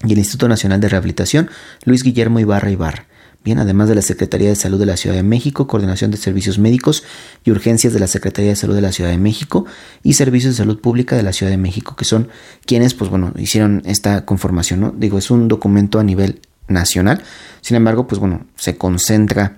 y 0.04 0.14
el 0.14 0.18
Instituto 0.18 0.48
Nacional 0.48 0.80
de 0.80 0.90
Rehabilitación 0.90 1.50
Luis 1.86 2.02
Guillermo 2.02 2.40
Ibarra 2.40 2.72
Ibarra. 2.72 3.06
Bien, 3.44 3.60
además 3.60 3.88
de 3.88 3.96
la 3.96 4.02
Secretaría 4.02 4.50
de 4.50 4.56
Salud 4.56 4.80
de 4.80 4.86
la 4.86 4.98
Ciudad 4.98 5.16
de 5.16 5.24
México, 5.24 5.68
Coordinación 5.68 6.12
de 6.12 6.18
Servicios 6.18 6.60
Médicos 6.60 7.04
y 7.46 7.52
Urgencias 7.52 7.94
de 7.94 8.00
la 8.00 8.08
Secretaría 8.08 8.50
de 8.50 8.56
Salud 8.58 8.76
de 8.76 8.82
la 8.82 8.92
Ciudad 8.92 9.10
de 9.10 9.18
México 9.18 9.66
y 10.04 10.14
Servicios 10.14 10.56
de 10.56 10.58
Salud 10.58 10.82
Pública 10.82 11.16
de 11.16 11.24
la 11.24 11.32
Ciudad 11.32 11.52
de 11.52 11.58
México, 11.58 11.96
que 11.96 12.04
son 12.04 12.28
quienes, 12.66 12.94
pues 12.94 13.10
bueno, 13.10 13.34
hicieron 13.38 13.84
esta 13.86 14.26
conformación, 14.26 14.82
¿no? 14.82 14.92
Digo, 14.92 15.18
es 15.18 15.32
un 15.32 15.48
documento 15.48 16.00
a 16.00 16.04
nivel 16.04 16.42
nacional, 16.68 17.24
sin 17.62 17.78
embargo, 17.78 18.08
pues 18.08 18.20
bueno, 18.20 18.46
se 18.56 18.78
concentra, 18.78 19.58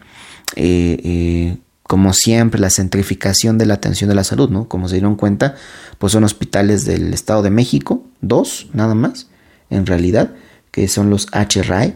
eh, 0.56 1.00
eh, 1.04 1.58
como 1.84 2.14
siempre, 2.14 2.62
la 2.62 2.70
centrificación 2.70 3.58
de 3.58 3.66
la 3.66 3.74
atención 3.76 4.10
de 4.10 4.16
la 4.16 4.24
salud, 4.24 4.50
¿no? 4.50 4.68
Como 4.68 4.88
se 4.88 4.96
dieron 4.96 5.16
cuenta, 5.16 5.56
pues 5.98 6.14
son 6.14 6.24
hospitales 6.24 6.86
del 6.86 7.12
Estado 7.14 7.42
de 7.42 7.50
México, 7.50 8.06
dos 8.22 8.68
nada 8.74 8.94
más, 8.94 9.28
en 9.72 9.88
realidad, 9.88 10.36
que 10.70 10.88
son 10.88 11.10
los 11.10 11.28
HRAE, 11.32 11.96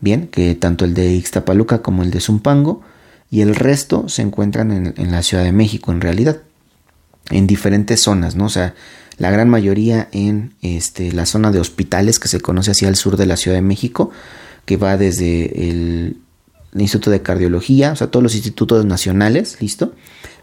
Bien, 0.00 0.28
que 0.28 0.54
tanto 0.54 0.84
el 0.84 0.94
de 0.94 1.12
Ixtapaluca 1.12 1.82
como 1.82 2.02
el 2.02 2.10
de 2.10 2.20
Zumpango 2.20 2.82
y 3.30 3.40
el 3.40 3.54
resto 3.54 4.08
se 4.08 4.22
encuentran 4.22 4.94
en, 4.96 5.10
la 5.10 5.22
Ciudad 5.22 5.44
de 5.44 5.52
México 5.52 5.90
en 5.90 6.00
realidad, 6.00 6.38
en 7.30 7.46
diferentes 7.46 8.00
zonas, 8.00 8.36
¿no? 8.36 8.46
O 8.46 8.50
sea, 8.50 8.74
la 9.18 9.30
gran 9.30 9.48
mayoría 9.48 10.08
en 10.12 10.54
este, 10.62 11.12
la 11.12 11.26
zona 11.26 11.50
de 11.50 11.60
hospitales 11.60 12.18
que 12.18 12.28
se 12.28 12.40
conoce 12.40 12.72
hacia 12.72 12.88
el 12.88 12.96
sur 12.96 13.16
de 13.16 13.26
la 13.26 13.36
Ciudad 13.36 13.56
de 13.56 13.62
México, 13.62 14.10
que 14.64 14.76
va 14.76 14.96
desde 14.96 15.68
el, 15.68 16.18
Instituto 16.74 17.10
de 17.10 17.22
Cardiología, 17.22 17.92
o 17.92 17.96
sea, 17.96 18.08
todos 18.08 18.22
los 18.22 18.34
institutos 18.34 18.84
nacionales, 18.84 19.56
¿listo? 19.62 19.94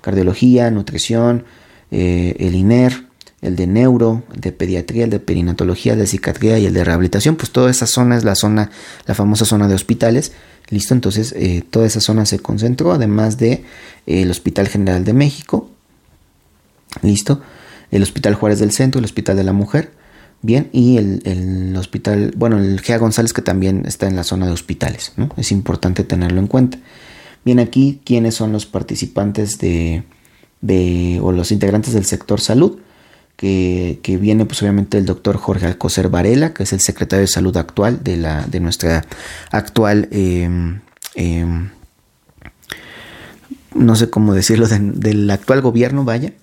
Cardiología, 0.01 0.71
nutrición, 0.71 1.43
eh, 1.91 2.35
el 2.39 2.55
INER, 2.55 3.05
el 3.43 3.55
de 3.55 3.67
neuro, 3.67 4.23
el 4.33 4.41
de 4.41 4.51
pediatría, 4.51 5.03
el 5.03 5.09
de 5.09 5.19
perinatología, 5.19 5.93
el 5.93 5.99
de 5.99 6.07
psiquiatría 6.07 6.57
y 6.59 6.65
el 6.65 6.73
de 6.73 6.83
rehabilitación, 6.83 7.35
pues 7.35 7.51
toda 7.51 7.69
esa 7.69 7.85
zona 7.85 8.17
es 8.17 8.23
la 8.23 8.35
zona, 8.35 8.71
la 9.05 9.13
famosa 9.13 9.45
zona 9.45 9.67
de 9.67 9.75
hospitales. 9.75 10.31
Listo, 10.69 10.93
entonces 10.93 11.33
eh, 11.37 11.63
toda 11.69 11.85
esa 11.85 11.99
zona 11.99 12.25
se 12.25 12.39
concentró, 12.39 12.93
además 12.93 13.37
de 13.37 13.51
eh, 13.51 13.63
el 14.05 14.31
Hospital 14.31 14.69
General 14.69 15.03
de 15.03 15.13
México, 15.13 15.69
listo, 17.01 17.41
el 17.91 18.01
Hospital 18.01 18.35
Juárez 18.35 18.59
del 18.59 18.71
Centro, 18.71 18.99
el 18.99 19.05
Hospital 19.05 19.35
de 19.35 19.43
la 19.43 19.53
Mujer, 19.53 19.91
bien, 20.41 20.69
y 20.71 20.97
el, 20.97 21.75
hospital, 21.77 22.33
bueno, 22.37 22.57
el 22.57 22.79
GEA 22.79 22.97
González 22.97 23.33
que 23.33 23.41
también 23.41 23.83
está 23.85 24.07
en 24.07 24.15
la 24.15 24.23
zona 24.23 24.45
de 24.45 24.53
hospitales, 24.53 25.11
¿no? 25.17 25.29
Es 25.35 25.51
importante 25.51 26.03
tenerlo 26.05 26.39
en 26.39 26.47
cuenta. 26.47 26.77
Bien, 27.43 27.59
aquí, 27.59 28.01
¿quiénes 28.05 28.35
son 28.35 28.53
los 28.53 28.65
participantes 28.65 29.57
de, 29.57 30.03
de 30.61 31.19
o 31.21 31.33
los 31.33 31.51
integrantes 31.51 31.93
del 31.93 32.05
sector 32.05 32.39
salud? 32.39 32.79
Que, 33.36 34.17
viene 34.19 34.45
pues 34.45 34.61
obviamente 34.61 34.97
el 34.97 35.05
doctor 35.05 35.38
Jorge 35.38 35.65
Alcocer 35.65 36.09
Varela, 36.09 36.53
que 36.53 36.63
es 36.63 36.73
el 36.73 36.79
secretario 36.79 37.21
de 37.21 37.27
salud 37.27 37.55
actual 37.57 38.03
de, 38.03 38.17
la, 38.17 38.45
de 38.47 38.59
nuestra 38.59 39.05
actual, 39.51 40.07
em, 40.11 40.81
em, 41.15 41.69
no 43.75 43.95
sé 43.95 44.09
cómo 44.09 44.34
decirlo, 44.34 44.67
del 44.67 45.29
actual 45.29 45.61
gobierno, 45.61 46.05
vaya, 46.05 46.34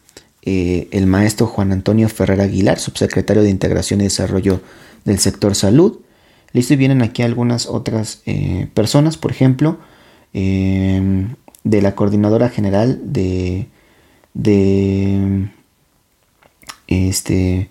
eh, 0.42 0.88
el 0.90 1.06
maestro 1.06 1.46
Juan 1.46 1.72
Antonio 1.72 2.08
Ferrer 2.08 2.40
Aguilar, 2.40 2.78
subsecretario 2.78 3.42
de 3.42 3.50
Integración 3.50 4.00
y 4.00 4.04
Desarrollo 4.04 4.60
del 5.04 5.18
sector 5.18 5.54
salud. 5.54 6.00
Listo, 6.52 6.74
y 6.74 6.76
vienen 6.76 7.02
aquí 7.02 7.22
algunas 7.22 7.66
otras 7.66 8.22
eh, 8.26 8.68
personas, 8.74 9.16
por 9.16 9.30
ejemplo, 9.30 9.78
em, 10.32 11.36
de 11.62 11.82
la 11.82 11.94
coordinadora 11.94 12.48
general 12.48 13.00
de, 13.04 13.68
de 14.34 15.50
este, 16.90 17.70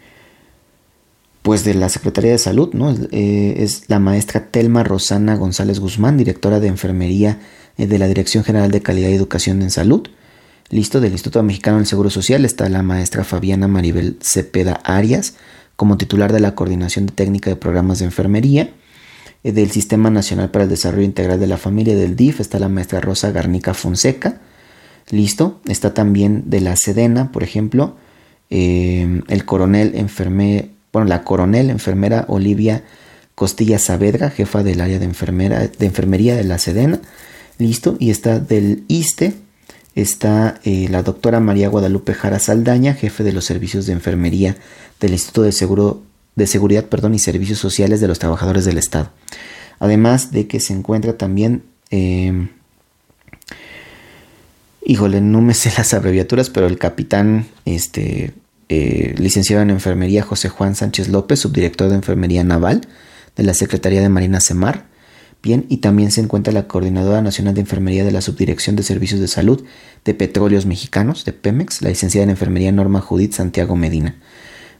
pues 1.41 1.63
de 1.63 1.73
la 1.73 1.89
Secretaría 1.89 2.31
de 2.31 2.37
Salud, 2.37 2.73
¿no? 2.73 2.95
Eh, 3.11 3.55
es 3.57 3.83
la 3.87 3.99
maestra 3.99 4.47
Telma 4.47 4.83
Rosana 4.83 5.35
González 5.35 5.79
Guzmán, 5.79 6.17
directora 6.17 6.59
de 6.59 6.67
Enfermería 6.67 7.39
eh, 7.77 7.85
de 7.85 7.99
la 7.99 8.07
Dirección 8.07 8.43
General 8.43 8.71
de 8.71 8.81
Calidad 8.81 9.09
y 9.09 9.13
Educación 9.13 9.61
en 9.61 9.69
Salud. 9.69 10.07
Listo, 10.69 10.99
del 11.01 11.13
Instituto 11.13 11.41
Mexicano 11.43 11.77
del 11.77 11.85
Seguro 11.85 12.09
Social 12.09 12.45
está 12.45 12.69
la 12.69 12.83
maestra 12.83 13.23
Fabiana 13.23 13.67
Maribel 13.67 14.17
Cepeda 14.21 14.79
Arias 14.83 15.35
como 15.75 15.97
titular 15.97 16.33
de 16.33 16.39
la 16.39 16.55
Coordinación 16.55 17.05
de 17.05 17.13
Técnica 17.13 17.49
de 17.49 17.55
Programas 17.55 17.99
de 17.99 18.05
Enfermería. 18.05 18.71
eh, 19.43 19.51
del 19.53 19.71
Sistema 19.71 20.09
Nacional 20.09 20.51
para 20.51 20.65
el 20.65 20.69
Desarrollo 20.69 21.03
Integral 21.03 21.39
de 21.39 21.47
la 21.47 21.57
Familia 21.57 21.95
del 21.95 22.15
DIF 22.15 22.41
está 22.41 22.59
la 22.59 22.69
maestra 22.69 22.99
Rosa 22.99 23.31
Garnica 23.31 23.73
Fonseca. 23.73 24.41
Listo. 25.09 25.61
Está 25.65 25.93
también 25.93 26.49
de 26.49 26.61
la 26.61 26.75
Sedena, 26.75 27.31
por 27.31 27.43
ejemplo, 27.43 27.95
eh, 28.49 29.21
el 29.27 29.45
coronel 29.45 29.93
enfermera, 29.95 30.67
bueno, 30.91 31.07
la 31.07 31.23
coronel 31.23 31.69
enfermera 31.69 32.25
Olivia 32.27 32.83
Costilla 33.39 33.79
Saavedra, 33.79 34.31
jefa 34.31 34.63
del 34.63 34.81
área 34.81 34.99
de, 34.99 35.05
enfermera, 35.05 35.65
de 35.67 35.85
enfermería 35.85 36.35
de 36.35 36.43
la 36.43 36.57
Sedena. 36.57 36.99
Listo. 37.57 37.95
Y 37.99 38.09
está 38.09 38.39
del 38.39 38.83
ISTE, 38.89 39.33
está 39.95 40.59
eh, 40.65 40.87
la 40.89 41.03
doctora 41.03 41.39
María 41.39 41.69
Guadalupe 41.69 42.13
Jara 42.13 42.39
Saldaña, 42.39 42.95
jefe 42.95 43.23
de 43.23 43.31
los 43.31 43.45
servicios 43.45 43.85
de 43.85 43.93
enfermería 43.93 44.57
del 44.99 45.11
Instituto 45.11 45.43
de, 45.43 45.51
Seguro, 45.53 46.03
de 46.35 46.47
Seguridad 46.47 46.85
perdón, 46.85 47.15
y 47.15 47.19
Servicios 47.19 47.59
Sociales 47.59 48.01
de 48.01 48.09
los 48.09 48.19
Trabajadores 48.19 48.65
del 48.65 48.77
Estado. 48.77 49.11
Además 49.79 50.31
de 50.31 50.47
que 50.47 50.59
se 50.59 50.73
encuentra 50.73 51.17
también, 51.17 51.63
eh, 51.91 52.49
híjole, 54.89 55.21
no 55.21 55.39
me 55.39 55.53
sé 55.53 55.71
las 55.77 55.93
abreviaturas, 55.93 56.49
pero 56.49 56.65
el 56.65 56.79
capitán, 56.79 57.45
este, 57.63 58.33
eh, 58.69 59.13
licenciado 59.19 59.61
en 59.61 59.69
enfermería 59.69 60.23
José 60.23 60.49
Juan 60.49 60.73
Sánchez 60.73 61.09
López, 61.09 61.39
subdirector 61.39 61.89
de 61.89 61.95
enfermería 61.95 62.43
naval 62.43 62.81
de 63.35 63.43
la 63.43 63.53
Secretaría 63.53 64.01
de 64.01 64.09
Marina 64.09 64.39
Semar, 64.39 64.89
Bien, 65.41 65.65
y 65.69 65.77
también 65.77 66.11
se 66.11 66.19
encuentra 66.19 66.51
la 66.51 66.67
Coordinadora 66.67 67.21
Nacional 67.21 67.53
de 67.53 67.61
Enfermería 67.61 68.03
de 68.03 68.11
la 68.11 68.19
Subdirección 68.19 68.75
de 68.75 68.83
Servicios 68.83 69.21
de 69.21 69.29
Salud 69.29 69.63
de 70.03 70.13
Petróleos 70.13 70.65
Mexicanos, 70.65 71.23
de 71.23 71.31
Pemex, 71.31 71.81
la 71.81 71.87
licenciada 71.89 72.25
en 72.25 72.31
Enfermería 72.31 72.73
Norma 72.73 72.99
Judith 72.99 73.31
Santiago 73.31 73.77
Medina. 73.77 74.17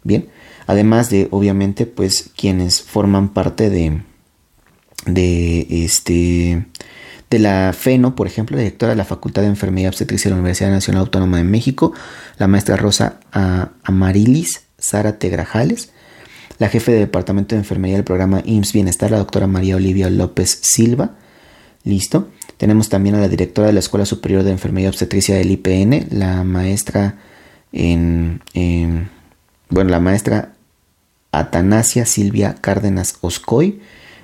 Bien, 0.04 0.28
además 0.68 1.10
de, 1.10 1.30
obviamente, 1.32 1.86
pues 1.86 2.32
quienes 2.36 2.82
forman 2.82 3.30
parte 3.30 3.70
de, 3.70 4.02
de 5.06 5.66
este 5.86 6.66
de 7.30 7.40
la 7.40 7.74
FENO, 7.74 8.16
por 8.16 8.28
ejemplo, 8.28 8.58
directora 8.58 8.92
de 8.92 8.96
la 8.96 9.06
Facultad 9.06 9.44
de 9.44 9.50
Enfermería 9.50 9.90
Obstetricia 9.90 10.30
de 10.30 10.36
la 10.36 10.40
Universidad 10.40 10.72
Nacional 10.72 11.02
Autónoma 11.02 11.38
de 11.38 11.44
México, 11.44 11.94
la 12.38 12.48
maestra 12.48 12.76
Rosa 12.76 13.20
Amarilis 13.84 14.64
Sara 14.78 15.20
Tegrajales, 15.20 15.92
la 16.58 16.70
jefe 16.70 16.92
de 16.92 17.00
departamento 17.00 17.56
de 17.56 17.60
enfermería 17.60 17.98
del 17.98 18.04
programa 18.04 18.42
IMSS 18.44 18.74
Bienestar, 18.74 19.12
la 19.12 19.18
doctora 19.18 19.48
María 19.48 19.76
Olivia 19.76 20.10
López 20.10 20.60
Silva. 20.62 21.12
Listo. 21.84 22.30
Tenemos 22.58 22.90
también 22.90 23.16
a 23.16 23.22
la 23.22 23.30
directora 23.30 23.68
de 23.68 23.74
la 23.74 23.80
Escuela 23.80 24.06
Superior 24.06 24.44
de 24.44 24.52
Enfermería 24.52 24.90
Obstetricia 24.90 25.36
del 25.36 25.52
IPN, 25.52 26.08
la 26.12 26.44
maestra 26.44 27.16
en, 27.72 28.42
bueno, 29.70 29.90
la 29.90 30.02
maestra 30.02 30.54
Atanasia 31.32 32.06
Silvia 32.06 32.56
Cárdenas 32.60 33.16
Oscoy. 33.22 33.80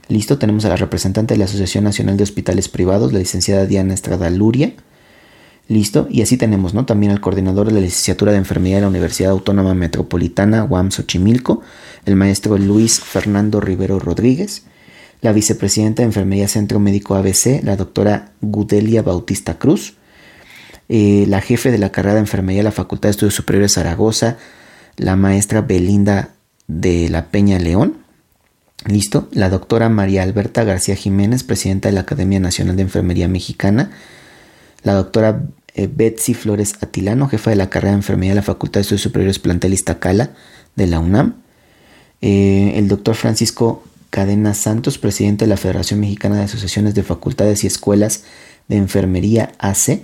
Listo, 0.08 0.38
tenemos 0.38 0.66
a 0.66 0.70
la 0.70 0.76
representante 0.76 1.34
de 1.34 1.40
la 1.40 1.46
Asociación 1.46 1.84
Nacional 1.84 2.16
de 2.16 2.24
Hospitales 2.24 2.70
Privados, 2.70 3.12
la 3.12 3.20
licenciada 3.20 3.66
Diana 3.66 3.94
Estrada 3.94 4.30
Luria. 4.30 4.74
Listo, 5.68 6.08
y 6.12 6.22
así 6.22 6.38
tenemos, 6.38 6.76
¿no? 6.76 6.86
También 6.86 7.12
al 7.12 7.22
coordinador 7.22 7.68
de 7.68 7.74
la 7.74 7.80
licenciatura 7.80 8.32
de 8.32 8.38
enfermería 8.38 8.76
de 8.76 8.82
la 8.84 8.88
Universidad 8.88 9.32
Autónoma 9.32 9.74
Metropolitana, 9.74 10.64
UAM 10.64 10.92
Xochimilco, 10.92 11.62
el 12.06 12.16
maestro 12.16 12.56
Luis 12.60 13.00
Fernando 13.00 13.60
Rivero 13.60 13.98
Rodríguez, 13.98 14.66
la 15.22 15.32
vicepresidenta 15.32 16.04
de 16.04 16.08
Enfermería 16.08 16.48
Centro 16.48 16.80
Médico 16.80 17.16
ABC, 17.16 17.64
la 17.64 17.76
doctora 17.76 18.34
Gudelia 18.42 19.02
Bautista 19.02 19.58
Cruz, 19.58 19.96
eh, 20.88 21.26
la 21.28 21.42
jefe 21.42 21.72
de 21.72 21.80
la 21.80 21.92
carrera 21.92 22.14
de 22.14 22.20
Enfermería 22.22 22.60
de 22.60 22.66
la 22.66 22.72
Facultad 22.72 23.10
de 23.10 23.12
Estudios 23.12 23.34
Superiores 23.34 23.74
Zaragoza, 23.74 24.38
la 24.98 25.16
maestra 25.16 25.62
Belinda 25.62 26.30
de 26.68 27.10
la 27.10 27.32
Peña 27.32 27.58
León, 27.58 28.05
listo, 28.86 29.28
la 29.32 29.50
doctora 29.50 29.90
María 29.90 30.24
Alberta 30.24 30.64
García 30.64 30.96
Jiménez, 30.96 31.44
presidenta 31.44 31.90
de 31.90 31.94
la 31.94 32.02
Academia 32.02 32.40
Nacional 32.40 32.76
de 32.76 32.84
Enfermería 32.84 33.28
Mexicana, 33.28 33.92
la 34.84 34.94
doctora 34.94 35.44
eh, 35.74 35.90
Betsy 35.92 36.34
Flores 36.34 36.76
Atilano, 36.82 37.28
jefa 37.28 37.50
de 37.50 37.56
la 37.56 37.70
carrera 37.70 37.92
de 37.92 37.98
Enfermería 37.98 38.32
de 38.32 38.36
la 38.36 38.42
Facultad 38.42 38.80
de 38.80 38.82
Estudios 38.84 39.02
Superiores 39.02 39.40
Plantel 39.40 39.74
Iztacala 39.74 40.32
de 40.76 40.88
la 40.88 41.00
UNAM, 41.00 41.36
eh, 42.22 42.74
el 42.76 42.88
doctor 42.88 43.16
Francisco 43.16 43.84
Cadena 44.10 44.54
Santos, 44.54 44.98
presidente 44.98 45.46
de 45.46 45.50
la 45.50 45.58
Federación 45.58 46.00
Mexicana 46.00 46.38
de 46.38 46.44
Asociaciones 46.44 46.96
de 46.96 47.04
Facultades 47.04 47.64
y 47.64 47.68
Escuelas 47.68 48.24
de 48.68 48.78
Enfermería 48.78 49.52
AC. 49.60 50.04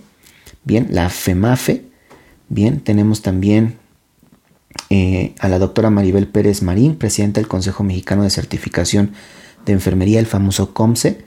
Bien, 0.63 0.87
la 0.91 1.09
FEMAFE. 1.09 1.85
Bien, 2.49 2.81
tenemos 2.81 3.21
también 3.21 3.77
eh, 4.89 5.35
a 5.39 5.47
la 5.47 5.59
doctora 5.59 5.89
Maribel 5.89 6.27
Pérez 6.27 6.61
Marín, 6.61 6.95
presidenta 6.95 7.39
del 7.39 7.47
Consejo 7.47 7.83
Mexicano 7.83 8.23
de 8.23 8.29
Certificación 8.29 9.11
de 9.65 9.73
Enfermería, 9.73 10.19
el 10.19 10.25
famoso 10.25 10.73
COMSE. 10.73 11.23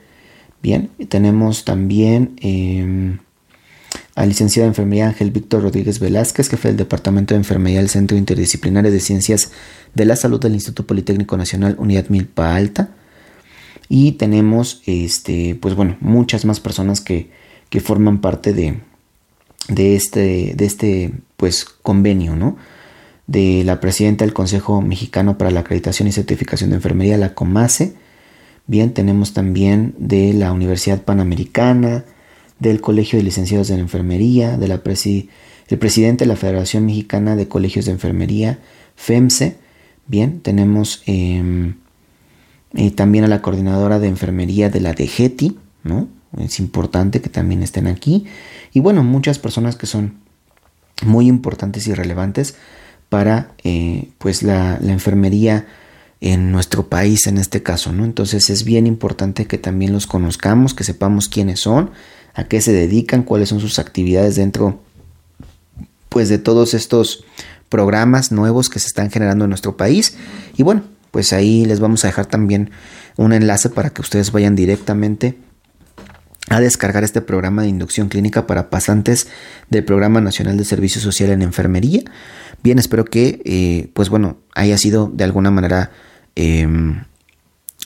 Bien, 0.61 0.89
tenemos 1.09 1.65
también 1.65 2.35
em, 2.41 3.19
al 4.15 4.29
licenciado 4.29 4.65
de 4.65 4.69
Enfermería 4.69 5.07
Ángel 5.07 5.31
Víctor 5.31 5.63
Rodríguez 5.63 5.99
Velázquez, 5.99 6.49
jefe 6.49 6.69
del 6.69 6.77
Departamento 6.77 7.33
de 7.33 7.39
Enfermería 7.39 7.79
del 7.79 7.89
Centro 7.89 8.17
Interdisciplinario 8.17 8.91
de 8.91 8.99
Ciencias 8.99 9.51
de 9.93 10.05
la 10.05 10.15
Salud 10.15 10.39
del 10.39 10.53
Instituto 10.53 10.87
Politécnico 10.87 11.37
Nacional 11.37 11.75
Unidad 11.77 12.09
Milpa 12.09 12.55
Alta. 12.55 12.89
Y 13.89 14.13
tenemos, 14.13 14.81
este, 14.85 15.55
pues 15.55 15.75
bueno, 15.75 15.97
muchas 15.99 16.45
más 16.45 16.59
personas 16.59 17.01
que, 17.01 17.29
que 17.69 17.79
forman 17.79 18.21
parte 18.21 18.53
de, 18.53 18.79
de, 19.67 19.95
este, 19.95 20.53
de 20.55 20.65
este 20.65 21.11
pues, 21.37 21.65
convenio, 21.65 22.35
¿no? 22.35 22.57
De 23.27 23.63
la 23.63 23.79
presidenta 23.79 24.23
del 24.23 24.33
Consejo 24.33 24.81
Mexicano 24.81 25.37
para 25.37 25.51
la 25.51 25.61
Acreditación 25.61 26.07
y 26.07 26.11
Certificación 26.11 26.69
de 26.69 26.77
Enfermería, 26.77 27.17
la 27.17 27.33
COMACE. 27.33 27.95
Bien, 28.67 28.93
tenemos 28.93 29.33
también 29.33 29.95
de 29.97 30.33
la 30.33 30.51
Universidad 30.51 31.03
Panamericana, 31.03 32.05
del 32.59 32.81
Colegio 32.81 33.17
de 33.17 33.23
Licenciados 33.23 33.67
de 33.67 33.75
la 33.75 33.81
Enfermería, 33.81 34.57
de 34.57 34.67
el 34.67 35.79
presidente 35.79 36.23
de 36.23 36.27
la 36.27 36.35
Federación 36.35 36.85
Mexicana 36.85 37.35
de 37.35 37.47
Colegios 37.47 37.85
de 37.85 37.91
Enfermería, 37.91 38.59
FEMSE. 38.95 39.57
Bien, 40.07 40.39
tenemos 40.41 41.01
em, 41.07 41.75
eh, 42.75 42.91
también 42.91 43.23
a 43.23 43.27
la 43.27 43.41
coordinadora 43.41 43.99
de 43.99 44.07
enfermería 44.07 44.69
de 44.69 44.81
la 44.81 44.93
DGETI, 44.93 45.57
¿no? 45.83 46.07
Es 46.37 46.59
importante 46.59 47.21
que 47.21 47.29
también 47.29 47.63
estén 47.63 47.87
aquí. 47.87 48.25
Y 48.73 48.81
bueno, 48.81 49.03
muchas 49.03 49.39
personas 49.39 49.75
que 49.75 49.85
son 49.85 50.15
muy 51.05 51.27
importantes 51.27 51.87
y 51.87 51.93
relevantes 51.93 52.55
para 53.09 53.51
eh, 53.63 54.09
pues 54.17 54.43
la, 54.43 54.79
la, 54.81 54.91
enfermería 54.91 55.65
en 56.21 56.51
nuestro 56.51 56.87
país 56.89 57.27
en 57.27 57.37
este 57.37 57.61
caso, 57.63 57.91
¿no? 57.91 58.05
Entonces 58.05 58.49
es 58.49 58.63
bien 58.63 58.87
importante 58.87 59.45
que 59.45 59.57
también 59.57 59.93
los 59.93 60.07
conozcamos, 60.07 60.73
que 60.73 60.83
sepamos 60.83 61.29
quiénes 61.29 61.59
son 61.59 61.91
a 62.35 62.43
qué 62.43 62.61
se 62.61 62.73
dedican, 62.73 63.23
cuáles 63.23 63.49
son 63.49 63.59
sus 63.59 63.79
actividades 63.79 64.35
dentro 64.35 64.79
pues 66.09 66.29
de 66.29 66.37
todos 66.37 66.73
estos 66.73 67.25
programas 67.69 68.31
nuevos 68.31 68.69
que 68.69 68.79
se 68.79 68.87
están 68.87 69.09
generando 69.09 69.45
en 69.45 69.49
nuestro 69.49 69.75
país. 69.75 70.15
Y 70.55 70.63
bueno, 70.63 70.83
pues 71.11 71.33
ahí 71.33 71.65
les 71.65 71.79
vamos 71.79 72.03
a 72.03 72.07
dejar 72.07 72.25
también 72.25 72.71
un 73.17 73.33
enlace 73.33 73.69
para 73.69 73.89
que 73.89 74.01
ustedes 74.01 74.31
vayan 74.31 74.55
directamente 74.55 75.37
a 76.49 76.59
descargar 76.59 77.03
este 77.03 77.21
programa 77.21 77.63
de 77.63 77.69
inducción 77.69 78.09
clínica 78.09 78.45
para 78.45 78.69
pasantes 78.69 79.27
del 79.69 79.83
Programa 79.83 80.21
Nacional 80.21 80.57
de 80.57 80.65
Servicio 80.65 81.01
Social 81.01 81.31
en 81.31 81.41
Enfermería. 81.41 82.03
Bien, 82.63 82.79
espero 82.79 83.05
que, 83.05 83.41
eh, 83.45 83.89
pues 83.93 84.09
bueno, 84.09 84.37
haya 84.53 84.77
sido 84.77 85.11
de 85.13 85.23
alguna 85.23 85.51
manera 85.51 85.91
em, 86.35 87.03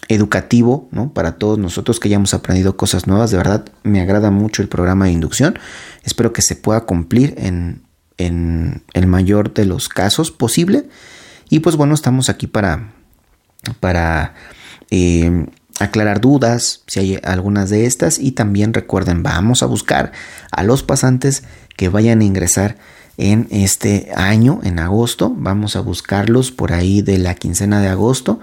educativo 0.07 0.89
¿no? 0.91 1.13
para 1.13 1.37
todos 1.37 1.57
nosotros 1.57 1.99
que 1.99 2.07
hayamos 2.07 2.33
aprendido 2.33 2.75
cosas 2.75 3.07
nuevas. 3.07 3.31
De 3.31 3.37
verdad, 3.37 3.65
me 3.83 4.01
agrada 4.01 4.31
mucho 4.31 4.61
el 4.61 4.67
programa 4.67 5.05
de 5.05 5.11
inducción. 5.11 5.57
Espero 6.03 6.33
que 6.33 6.41
se 6.41 6.55
pueda 6.55 6.81
cumplir 6.81 7.35
en, 7.37 7.83
en 8.17 8.83
el 8.93 9.07
mayor 9.07 9.53
de 9.53 9.65
los 9.65 9.87
casos 9.87 10.31
posible. 10.31 10.89
Y 11.49 11.59
pues 11.59 11.75
bueno, 11.75 11.95
estamos 11.95 12.29
aquí 12.29 12.47
para, 12.47 12.91
para 13.79 14.35
eh, 14.91 15.47
aclarar 15.79 16.21
dudas, 16.21 16.83
si 16.87 16.99
hay 16.99 17.19
algunas 17.23 17.69
de 17.69 17.85
estas. 17.85 18.19
Y 18.19 18.31
también 18.31 18.73
recuerden, 18.73 19.23
vamos 19.23 19.63
a 19.63 19.65
buscar 19.65 20.11
a 20.51 20.63
los 20.63 20.83
pasantes 20.83 21.43
que 21.75 21.89
vayan 21.89 22.21
a 22.21 22.25
ingresar 22.25 22.77
en 23.17 23.47
este 23.51 24.11
año, 24.15 24.61
en 24.63 24.79
agosto. 24.79 25.33
Vamos 25.35 25.75
a 25.75 25.81
buscarlos 25.81 26.51
por 26.51 26.73
ahí 26.73 27.01
de 27.01 27.17
la 27.17 27.35
quincena 27.35 27.81
de 27.81 27.89
agosto 27.89 28.39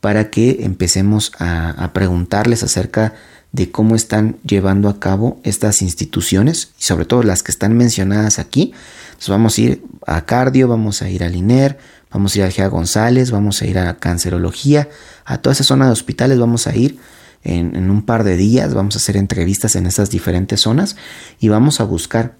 para 0.00 0.28
que 0.30 0.58
empecemos 0.60 1.32
a, 1.38 1.90
preguntarles 1.94 2.62
acerca 2.62 3.14
de 3.52 3.70
cómo 3.70 3.94
están 3.94 4.36
llevando 4.44 4.88
a 4.88 5.00
cabo 5.00 5.40
estas 5.44 5.80
instituciones 5.80 6.72
y 6.78 6.82
sobre 6.82 7.06
todo 7.06 7.22
las 7.22 7.42
que 7.42 7.52
están 7.52 7.74
mencionadas 7.76 8.38
aquí. 8.38 8.74
Entonces 9.06 9.28
vamos 9.30 9.56
a 9.56 9.60
ir 9.62 9.82
a 10.06 10.26
cardio, 10.26 10.68
vamos 10.68 11.00
a 11.00 11.08
ir 11.08 11.24
al 11.24 11.34
INER, 11.36 11.78
vamos 12.14 12.34
a 12.34 12.38
ir 12.38 12.44
al 12.44 12.52
GEA 12.52 12.68
González, 12.68 13.32
vamos 13.32 13.60
a 13.60 13.66
ir 13.66 13.78
a 13.78 13.96
cancerología, 13.98 14.88
a 15.24 15.38
toda 15.38 15.52
esa 15.52 15.64
zona 15.64 15.86
de 15.86 15.92
hospitales 15.92 16.38
vamos 16.38 16.66
a 16.66 16.74
ir 16.74 16.98
en, 17.42 17.90
un 17.90 18.02
par 18.06 18.24
de 18.24 18.36
días, 18.36 18.72
vamos 18.72 18.94
a 18.96 18.98
hacer 18.98 19.16
entrevistas 19.16 19.76
en 19.76 19.86
esas 19.86 20.10
diferentes 20.10 20.60
zonas 20.60 20.96
y 21.40 21.48
vamos 21.48 21.80
a 21.80 21.84
buscar 21.84 22.36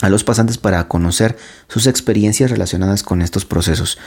a 0.00 0.08
los 0.08 0.24
pasantes 0.24 0.56
para 0.56 0.88
conocer 0.88 1.36
sus 1.68 1.86
experiencias 1.86 2.50
relacionadas 2.50 3.02
con 3.02 3.22
estos 3.22 3.44
procesos. 3.44 3.98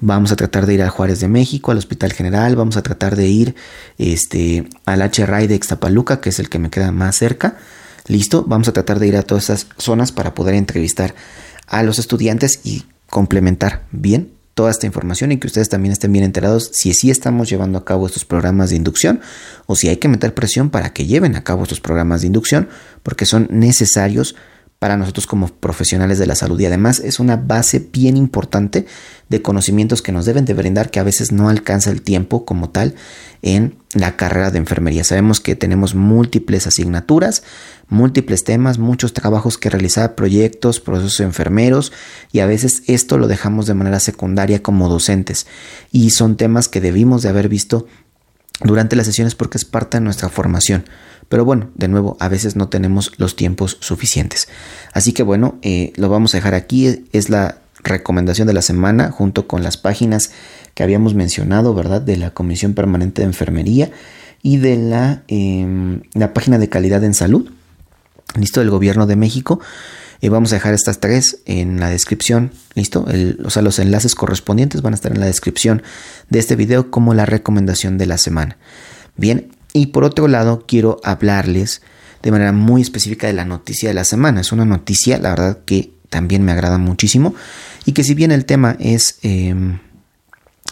Vamos 0.00 0.32
a 0.32 0.36
tratar 0.36 0.66
de 0.66 0.74
ir 0.74 0.82
a 0.82 0.88
Juárez 0.88 1.20
de 1.20 1.28
México, 1.28 1.72
al 1.72 1.78
Hospital 1.78 2.12
General, 2.12 2.54
vamos 2.54 2.76
a 2.76 2.82
tratar 2.82 3.16
de 3.16 3.28
ir 3.28 3.54
este, 3.98 4.68
al 4.86 5.02
HRI 5.02 5.46
de 5.46 5.56
Ixtapaluca, 5.56 6.20
que 6.20 6.30
es 6.30 6.38
el 6.38 6.48
que 6.48 6.58
me 6.58 6.70
queda 6.70 6.92
más 6.92 7.16
cerca. 7.16 7.56
Listo, 8.06 8.44
vamos 8.46 8.68
a 8.68 8.72
tratar 8.72 8.98
de 8.98 9.08
ir 9.08 9.16
a 9.16 9.22
todas 9.22 9.44
esas 9.44 9.66
zonas 9.78 10.12
para 10.12 10.34
poder 10.34 10.54
entrevistar 10.54 11.14
a 11.66 11.82
los 11.82 11.98
estudiantes 11.98 12.60
y 12.64 12.84
complementar 13.08 13.82
bien 13.90 14.41
toda 14.54 14.70
esta 14.70 14.86
información 14.86 15.32
y 15.32 15.38
que 15.38 15.46
ustedes 15.46 15.68
también 15.68 15.92
estén 15.92 16.12
bien 16.12 16.24
enterados 16.24 16.70
si 16.72 16.92
sí 16.92 17.10
estamos 17.10 17.48
llevando 17.48 17.78
a 17.78 17.84
cabo 17.84 18.06
estos 18.06 18.24
programas 18.24 18.70
de 18.70 18.76
inducción 18.76 19.20
o 19.66 19.76
si 19.76 19.88
hay 19.88 19.96
que 19.96 20.08
meter 20.08 20.34
presión 20.34 20.70
para 20.70 20.92
que 20.92 21.06
lleven 21.06 21.36
a 21.36 21.44
cabo 21.44 21.62
estos 21.62 21.80
programas 21.80 22.20
de 22.20 22.28
inducción 22.28 22.68
porque 23.02 23.26
son 23.26 23.48
necesarios 23.50 24.36
para 24.82 24.96
nosotros 24.96 25.28
como 25.28 25.46
profesionales 25.46 26.18
de 26.18 26.26
la 26.26 26.34
salud 26.34 26.58
y 26.58 26.66
además 26.66 26.98
es 26.98 27.20
una 27.20 27.36
base 27.36 27.78
bien 27.92 28.16
importante 28.16 28.84
de 29.28 29.40
conocimientos 29.40 30.02
que 30.02 30.10
nos 30.10 30.26
deben 30.26 30.44
de 30.44 30.54
brindar 30.54 30.90
que 30.90 30.98
a 30.98 31.04
veces 31.04 31.30
no 31.30 31.48
alcanza 31.48 31.92
el 31.92 32.02
tiempo 32.02 32.44
como 32.44 32.68
tal 32.70 32.96
en 33.42 33.76
la 33.94 34.16
carrera 34.16 34.50
de 34.50 34.58
enfermería. 34.58 35.04
Sabemos 35.04 35.38
que 35.38 35.54
tenemos 35.54 35.94
múltiples 35.94 36.66
asignaturas, 36.66 37.44
múltiples 37.90 38.42
temas, 38.42 38.78
muchos 38.78 39.12
trabajos 39.12 39.56
que 39.56 39.70
realizar, 39.70 40.16
proyectos, 40.16 40.80
procesos 40.80 41.20
enfermeros 41.20 41.92
y 42.32 42.40
a 42.40 42.46
veces 42.46 42.82
esto 42.88 43.18
lo 43.18 43.28
dejamos 43.28 43.66
de 43.66 43.74
manera 43.74 44.00
secundaria 44.00 44.64
como 44.64 44.88
docentes 44.88 45.46
y 45.92 46.10
son 46.10 46.36
temas 46.36 46.66
que 46.66 46.80
debimos 46.80 47.22
de 47.22 47.28
haber 47.28 47.48
visto 47.48 47.86
durante 48.64 48.96
las 48.96 49.06
sesiones 49.06 49.36
porque 49.36 49.58
es 49.58 49.64
parte 49.64 49.98
de 49.98 50.04
nuestra 50.04 50.28
formación. 50.28 50.86
Pero 51.32 51.46
bueno, 51.46 51.70
de 51.76 51.88
nuevo, 51.88 52.18
a 52.20 52.28
veces 52.28 52.56
no 52.56 52.68
tenemos 52.68 53.10
los 53.16 53.36
tiempos 53.36 53.78
suficientes. 53.80 54.48
Así 54.92 55.14
que 55.14 55.22
bueno, 55.22 55.58
eh, 55.62 55.94
lo 55.96 56.10
vamos 56.10 56.34
a 56.34 56.36
dejar 56.36 56.54
aquí. 56.54 57.06
Es 57.14 57.30
la 57.30 57.56
recomendación 57.82 58.46
de 58.46 58.52
la 58.52 58.60
semana 58.60 59.10
junto 59.10 59.48
con 59.48 59.62
las 59.62 59.78
páginas 59.78 60.30
que 60.74 60.82
habíamos 60.82 61.14
mencionado, 61.14 61.72
¿verdad? 61.72 62.02
De 62.02 62.18
la 62.18 62.32
Comisión 62.32 62.74
Permanente 62.74 63.22
de 63.22 63.28
Enfermería 63.28 63.90
y 64.42 64.58
de 64.58 64.76
la, 64.76 65.22
em, 65.26 66.02
la 66.12 66.34
página 66.34 66.58
de 66.58 66.68
calidad 66.68 67.02
en 67.02 67.14
salud. 67.14 67.50
Listo, 68.38 68.60
del 68.60 68.68
Gobierno 68.68 69.06
de 69.06 69.16
México. 69.16 69.58
Eh, 70.20 70.28
vamos 70.28 70.52
a 70.52 70.56
dejar 70.56 70.74
estas 70.74 71.00
tres 71.00 71.38
en 71.46 71.80
la 71.80 71.88
descripción, 71.88 72.52
¿listo? 72.74 73.06
o 73.42 73.48
sea, 73.48 73.62
los 73.62 73.78
enlaces 73.78 74.14
correspondientes 74.14 74.82
van 74.82 74.92
a 74.92 74.96
estar 74.96 75.12
en 75.12 75.20
la 75.20 75.26
descripción 75.26 75.82
de 76.28 76.40
este 76.40 76.56
video 76.56 76.90
como 76.90 77.14
la 77.14 77.24
recomendación 77.24 77.96
de 77.96 78.04
la 78.04 78.18
semana. 78.18 78.58
Bien, 79.16 79.51
y 79.72 79.86
por 79.86 80.04
otro 80.04 80.28
lado, 80.28 80.64
quiero 80.66 81.00
hablarles 81.04 81.82
de 82.22 82.30
manera 82.30 82.52
muy 82.52 82.82
específica 82.82 83.26
de 83.26 83.32
la 83.32 83.44
noticia 83.44 83.88
de 83.88 83.94
la 83.94 84.04
semana. 84.04 84.40
Es 84.40 84.52
una 84.52 84.64
noticia, 84.64 85.18
la 85.18 85.30
verdad, 85.30 85.58
que 85.64 85.92
también 86.08 86.44
me 86.44 86.52
agrada 86.52 86.78
muchísimo 86.78 87.34
y 87.84 87.92
que 87.92 88.04
si 88.04 88.14
bien 88.14 88.32
el 88.32 88.44
tema 88.44 88.76
es... 88.78 89.18
Em, 89.22 89.78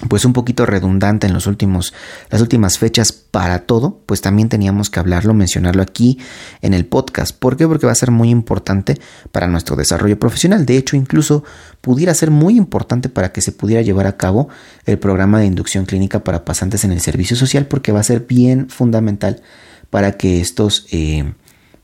pues 0.08 0.24
un 0.24 0.32
poquito 0.32 0.64
redundante 0.64 1.26
en 1.26 1.34
los 1.34 1.46
últimos, 1.46 1.92
las 2.30 2.40
últimas 2.40 2.78
fechas 2.78 3.12
para 3.12 3.60
todo, 3.60 4.00
pues 4.06 4.20
también 4.20 4.48
teníamos 4.48 4.88
que 4.88 4.98
hablarlo, 4.98 5.34
mencionarlo 5.34 5.82
aquí 5.82 6.18
en 6.62 6.72
el 6.72 6.86
podcast. 6.86 7.36
¿Por 7.36 7.56
qué? 7.56 7.66
Porque 7.66 7.86
va 7.86 7.92
a 7.92 7.96
ser 7.96 8.10
muy 8.10 8.30
importante 8.30 8.98
para 9.30 9.46
nuestro 9.46 9.76
desarrollo 9.76 10.18
profesional. 10.18 10.64
De 10.64 10.76
hecho, 10.78 10.96
incluso 10.96 11.44
pudiera 11.80 12.14
ser 12.14 12.30
muy 12.30 12.56
importante 12.56 13.08
para 13.08 13.32
que 13.32 13.42
se 13.42 13.52
pudiera 13.52 13.82
llevar 13.82 14.06
a 14.06 14.16
cabo 14.16 14.48
el 14.86 14.98
programa 14.98 15.38
de 15.38 15.46
inducción 15.46 15.84
clínica 15.84 16.24
para 16.24 16.44
pasantes 16.44 16.84
en 16.84 16.92
el 16.92 17.00
servicio 17.00 17.36
social, 17.36 17.66
porque 17.66 17.92
va 17.92 18.00
a 18.00 18.04
ser 18.04 18.26
bien 18.26 18.68
fundamental 18.70 19.42
para 19.90 20.12
que 20.12 20.40
estos 20.40 20.86
eh, 20.92 21.34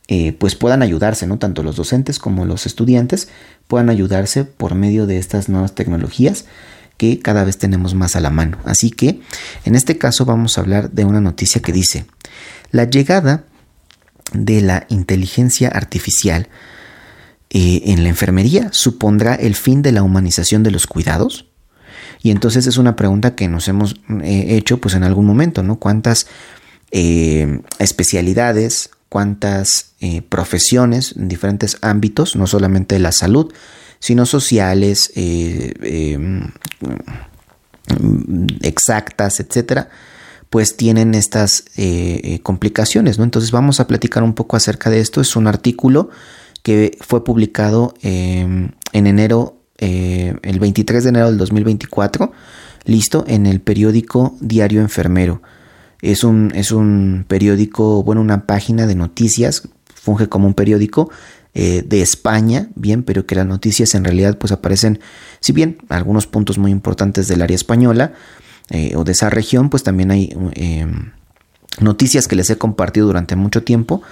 eh, 0.09 0.33
pues 0.33 0.55
puedan 0.55 0.83
ayudarse, 0.83 1.27
¿no? 1.27 1.39
Tanto 1.39 1.63
los 1.63 1.77
docentes 1.77 2.19
como 2.19 2.47
los 2.47 2.65
estudiantes 2.65 3.29
puedan 3.67 3.91
ayudarse 3.91 4.45
por 4.45 4.75
medio 4.75 5.07
de 5.07 5.19
estas 5.19 5.49
nuevas 5.49 5.75
tecnologías 5.75 6.47
que 6.97 7.21
cada 7.21 7.45
vez 7.45 7.59
tenemos 7.59 7.95
más 7.95 8.17
a 8.17 8.21
la 8.21 8.31
mano. 8.31 8.59
Así 8.65 8.91
que 8.91 9.21
en 9.65 9.75
este 9.75 9.99
caso 9.99 10.25
vamos 10.25 10.57
a 10.57 10.61
hablar 10.61 10.91
de 10.91 11.05
una 11.05 11.21
noticia 11.21 11.61
que 11.61 11.73
dice, 11.73 12.07
la 12.71 12.85
llegada 12.85 13.45
de 14.33 14.61
la 14.61 14.87
inteligencia 14.89 15.69
artificial 15.69 16.49
eh, 17.51 17.83
en 17.87 18.03
la 18.03 18.09
enfermería 18.09 18.69
supondrá 18.73 19.35
el 19.35 19.55
fin 19.55 19.83
de 19.83 19.93
la 19.93 20.03
humanización 20.03 20.63
de 20.63 20.71
los 20.71 20.87
cuidados. 20.87 21.47
Y 22.23 22.31
entonces 22.31 22.67
es 22.67 22.77
una 22.77 22.97
pregunta 22.97 23.37
que 23.37 23.47
nos 23.47 23.69
hemos 23.69 23.97
eh, 24.23 24.57
hecho 24.57 24.79
pues 24.79 24.95
en 24.95 25.05
algún 25.05 25.27
momento, 25.27 25.63
¿no? 25.63 25.79
¿Cuántas 25.79 26.27
eh, 26.91 27.61
especialidades, 27.79 28.91
cuántas 29.09 29.93
profesiones 30.29 31.15
en 31.17 31.29
diferentes 31.29 31.79
ámbitos, 31.81 32.37
no 32.37 32.47
solamente 32.47 32.99
la 32.99 33.13
salud, 33.13 33.53
sino 33.99 34.27
sociales, 34.27 35.13
eh, 35.15 35.73
em, 35.83 36.51
exactas, 38.63 39.41
etcétera, 39.41 39.89
pues 40.51 40.77
tienen 40.77 41.15
estas 41.15 41.65
eh, 41.77 42.21
eh, 42.23 42.41
complicaciones, 42.41 43.19
¿no? 43.19 43.25
Entonces 43.25 43.51
vamos 43.51 43.81
a 43.81 43.87
platicar 43.87 44.23
un 44.23 44.35
poco 44.35 44.57
acerca 44.57 44.91
de 44.91 45.01
esto. 45.01 45.21
Es 45.21 45.37
un 45.37 45.47
artículo 45.47 46.11
que 46.63 46.97
fue 47.01 47.25
publicado 47.25 47.95
em, 48.03 48.71
en 48.93 49.07
enero, 49.07 49.55
el 49.79 50.59
23 50.59 51.03
de 51.03 51.11
enero 51.11 51.27
del 51.27 51.37
2024, 51.37 52.33
listo, 52.87 53.25
en 53.29 53.45
el 53.45 53.61
periódico 53.61 54.35
Diario 54.41 54.81
Enfermero. 54.81 55.43
Es 56.01 56.25
un, 56.25 56.51
es 56.55 56.71
un 56.71 57.27
periódico, 57.29 58.03
bueno, 58.03 58.23
una 58.23 58.47
página 58.47 58.87
de 58.87 58.95
noticias, 58.95 59.69
funge 59.95 60.29
como 60.29 60.47
un 60.47 60.55
periódico 60.55 61.11
eh, 61.59 61.83
de 61.87 62.03
España, 62.03 62.69
bien, 62.75 63.03
pero 63.03 63.25
que 63.25 63.35
las 63.35 63.47
noticias 63.47 63.95
en 63.95 64.05
realidad 64.05 64.37
pues 64.37 64.53
aparecen, 64.53 65.01
si 65.41 65.55
bien 65.55 65.79
algunos 65.89 66.27
puntos 66.27 66.59
muy 66.59 66.71
importantes 66.71 67.29
del 67.29 67.41
área 67.41 67.55
española 67.55 68.13
eh, 68.69 68.93
o 68.95 69.05
de 69.05 69.13
esa 69.13 69.31
región, 69.31 69.71
pues 69.71 69.83
también 69.83 70.11
hay 70.11 70.37
em, 70.53 71.13
noticias 71.81 72.29
que 72.29 72.37
les 72.37 72.51
he 72.51 72.59
compartido 72.59 73.07
durante 73.07 73.37
mucho 73.37 73.63
tiempo 73.63 74.03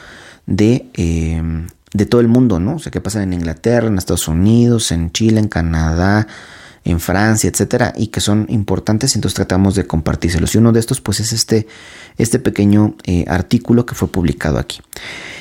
de, 0.47 0.87
em, 0.95 1.67
de 1.93 2.07
todo 2.07 2.23
el 2.23 2.29
mundo, 2.29 2.61
¿no? 2.61 2.77
O 2.77 2.79
sea, 2.79 2.91
que 2.91 3.03
pasan 3.03 3.25
en 3.25 3.35
Inglaterra, 3.35 3.89
en 3.89 3.99
Estados 3.99 4.27
Unidos, 4.27 4.91
en 4.91 5.13
Chile, 5.13 5.39
en 5.39 5.49
Canadá, 5.49 6.27
en 6.83 6.99
Francia, 6.99 7.51
etcétera, 7.51 7.93
y 7.95 8.07
que 8.07 8.23
son 8.23 8.47
importantes, 8.49 9.17
entonces 9.17 9.35
tratamos 9.35 9.75
de 9.75 9.87
compartírselos. 9.87 10.55
Y 10.55 10.59
uno 10.59 10.73
de 10.73 10.81
estos, 10.81 11.03
pues, 11.03 11.21
es 11.21 11.35
este, 11.35 11.67
este 12.17 12.39
pequeño 12.39 12.97
eh, 13.05 13.27
artículo 13.29 13.85
que 13.85 13.95
fue 13.95 14.09
publicado 14.09 14.59
aquí. 14.59 14.81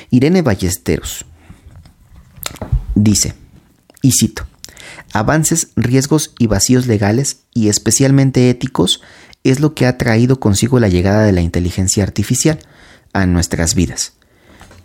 Irene 0.10 0.42
Ballesteros, 0.42 1.26
Dice, 2.96 3.34
y 4.02 4.12
cito, 4.12 4.46
avances, 5.14 5.70
riesgos 5.76 6.34
y 6.38 6.48
vacíos 6.48 6.88
legales 6.88 7.42
y 7.54 7.70
especialmente 7.70 8.50
éticos 8.50 9.02
es 9.44 9.60
lo 9.60 9.74
que 9.74 9.86
ha 9.86 9.98
traído 9.98 10.40
consigo 10.40 10.80
la 10.80 10.90
llegada 10.90 11.24
de 11.24 11.32
la 11.32 11.42
inteligencia 11.42 12.04
artificial 12.04 12.60
a 13.14 13.26
nuestras 13.26 13.76
vidas. 13.76 14.14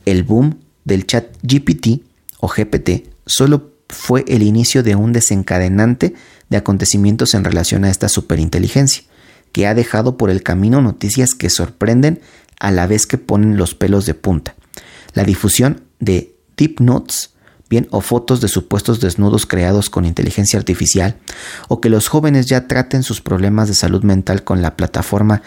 El 0.04 0.22
boom 0.22 0.58
del 0.84 1.06
chat 1.06 1.26
GPT 1.42 2.02
o 2.40 2.48
GPT 2.48 3.08
solo 3.26 3.72
fue 3.88 4.24
el 4.28 4.42
inicio 4.42 4.82
de 4.82 4.94
un 4.94 5.12
desencadenante 5.12 6.14
de 6.48 6.56
acontecimientos 6.56 7.34
en 7.34 7.44
relación 7.44 7.84
a 7.84 7.90
esta 7.90 8.08
superinteligencia, 8.08 9.04
que 9.52 9.66
ha 9.66 9.74
dejado 9.74 10.16
por 10.16 10.30
el 10.30 10.42
camino 10.42 10.82
noticias 10.82 11.34
que 11.34 11.50
sorprenden 11.50 12.20
a 12.58 12.70
la 12.70 12.86
vez 12.86 13.06
que 13.06 13.18
ponen 13.18 13.56
los 13.56 13.74
pelos 13.74 14.06
de 14.06 14.14
punta. 14.14 14.54
La 15.14 15.24
difusión 15.24 15.82
de 16.00 16.34
Deep 16.56 16.80
Notes 16.80 17.30
bien, 17.68 17.88
o 17.90 18.00
fotos 18.00 18.40
de 18.40 18.48
supuestos 18.48 19.00
desnudos 19.00 19.46
creados 19.46 19.90
con 19.90 20.04
inteligencia 20.04 20.58
artificial, 20.58 21.16
o 21.68 21.80
que 21.80 21.88
los 21.88 22.08
jóvenes 22.08 22.46
ya 22.46 22.66
traten 22.66 23.02
sus 23.02 23.20
problemas 23.20 23.68
de 23.68 23.74
salud 23.74 24.02
mental 24.02 24.44
con 24.44 24.62
la 24.62 24.76
plataforma 24.76 25.42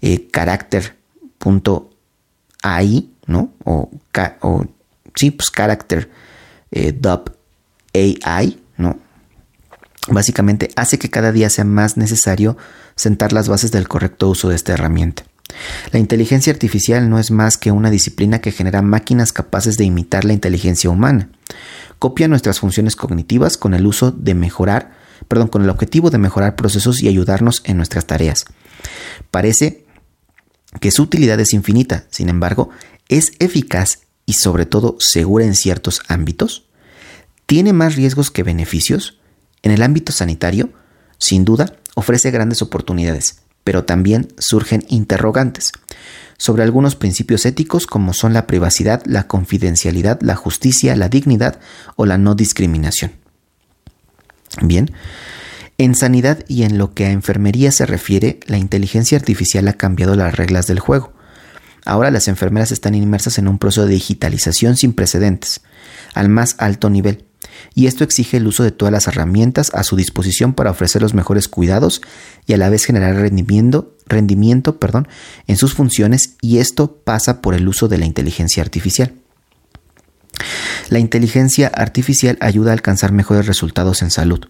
eh, 0.00 0.28
character.ai, 0.30 1.90
¿no? 3.26 3.52
O, 3.64 3.90
o, 4.40 4.64
sí, 5.14 5.30
pues 5.30 5.50
eh, 6.70 8.18
AI, 8.22 8.60
¿no? 8.76 8.98
Básicamente 10.08 10.70
hace 10.76 10.98
que 10.98 11.10
cada 11.10 11.32
día 11.32 11.50
sea 11.50 11.64
más 11.64 11.96
necesario 11.96 12.56
sentar 12.94 13.32
las 13.32 13.48
bases 13.48 13.72
del 13.72 13.88
correcto 13.88 14.28
uso 14.28 14.48
de 14.48 14.54
esta 14.56 14.72
herramienta. 14.72 15.24
La 15.92 15.98
inteligencia 15.98 16.52
artificial 16.52 17.08
no 17.08 17.18
es 17.18 17.30
más 17.30 17.56
que 17.56 17.72
una 17.72 17.90
disciplina 17.90 18.40
que 18.40 18.52
genera 18.52 18.82
máquinas 18.82 19.32
capaces 19.32 19.76
de 19.76 19.84
imitar 19.84 20.24
la 20.24 20.32
inteligencia 20.32 20.90
humana. 20.90 21.28
Copia 21.98 22.28
nuestras 22.28 22.60
funciones 22.60 22.96
cognitivas 22.96 23.56
con 23.56 23.74
el 23.74 23.86
uso 23.86 24.10
de 24.10 24.34
mejorar, 24.34 24.96
perdón, 25.28 25.48
con 25.48 25.62
el 25.62 25.70
objetivo 25.70 26.10
de 26.10 26.18
mejorar 26.18 26.56
procesos 26.56 27.02
y 27.02 27.08
ayudarnos 27.08 27.62
en 27.64 27.76
nuestras 27.76 28.06
tareas. 28.06 28.44
Parece 29.30 29.84
que 30.80 30.90
su 30.90 31.02
utilidad 31.02 31.40
es 31.40 31.52
infinita, 31.52 32.06
sin 32.10 32.28
embargo, 32.28 32.70
es 33.08 33.32
eficaz 33.38 34.00
y 34.26 34.34
sobre 34.34 34.66
todo 34.66 34.96
segura 34.98 35.44
en 35.44 35.54
ciertos 35.54 36.02
ámbitos. 36.08 36.66
¿Tiene 37.46 37.72
más 37.72 37.94
riesgos 37.94 38.30
que 38.30 38.42
beneficios? 38.42 39.18
En 39.62 39.70
el 39.70 39.82
ámbito 39.82 40.12
sanitario, 40.12 40.70
sin 41.18 41.44
duda, 41.44 41.76
ofrece 41.94 42.30
grandes 42.30 42.60
oportunidades, 42.60 43.42
pero 43.66 43.82
también 43.82 44.28
surgen 44.38 44.84
interrogantes 44.86 45.72
sobre 46.38 46.62
algunos 46.62 46.94
principios 46.94 47.44
éticos 47.46 47.88
como 47.88 48.12
son 48.12 48.32
la 48.32 48.46
privacidad, 48.46 49.02
la 49.06 49.26
confidencialidad, 49.26 50.20
la 50.20 50.36
justicia, 50.36 50.94
la 50.94 51.08
dignidad 51.08 51.58
o 51.96 52.06
la 52.06 52.16
no 52.16 52.36
discriminación. 52.36 53.10
Bien, 54.62 54.92
en 55.78 55.96
sanidad 55.96 56.44
y 56.46 56.62
en 56.62 56.78
lo 56.78 56.94
que 56.94 57.06
a 57.06 57.10
enfermería 57.10 57.72
se 57.72 57.86
refiere, 57.86 58.38
la 58.46 58.56
inteligencia 58.56 59.18
artificial 59.18 59.66
ha 59.66 59.72
cambiado 59.72 60.14
las 60.14 60.36
reglas 60.36 60.68
del 60.68 60.78
juego. 60.78 61.12
Ahora 61.84 62.12
las 62.12 62.28
enfermeras 62.28 62.70
están 62.70 62.94
inmersas 62.94 63.36
en 63.38 63.48
un 63.48 63.58
proceso 63.58 63.86
de 63.86 63.94
digitalización 63.94 64.76
sin 64.76 64.92
precedentes, 64.92 65.62
al 66.16 66.28
más 66.28 66.56
alto 66.58 66.90
nivel, 66.90 67.24
y 67.74 67.86
esto 67.86 68.04
exige 68.04 68.38
el 68.38 68.46
uso 68.46 68.62
de 68.62 68.72
todas 68.72 68.92
las 68.92 69.06
herramientas 69.06 69.70
a 69.74 69.84
su 69.84 69.96
disposición 69.96 70.54
para 70.54 70.70
ofrecer 70.70 71.02
los 71.02 71.14
mejores 71.14 71.48
cuidados 71.48 72.00
y 72.46 72.52
a 72.54 72.56
la 72.56 72.68
vez 72.68 72.84
generar 72.84 73.14
rendimiento, 73.14 73.94
rendimiento 74.06 74.78
perdón, 74.78 75.08
en 75.46 75.56
sus 75.56 75.74
funciones 75.74 76.36
y 76.40 76.58
esto 76.58 76.96
pasa 77.04 77.40
por 77.40 77.54
el 77.54 77.68
uso 77.68 77.88
de 77.88 77.98
la 77.98 78.06
inteligencia 78.06 78.62
artificial. 78.62 79.12
La 80.88 80.98
inteligencia 80.98 81.68
artificial 81.68 82.36
ayuda 82.40 82.70
a 82.70 82.74
alcanzar 82.74 83.12
mejores 83.12 83.46
resultados 83.46 84.02
en 84.02 84.10
salud. 84.10 84.46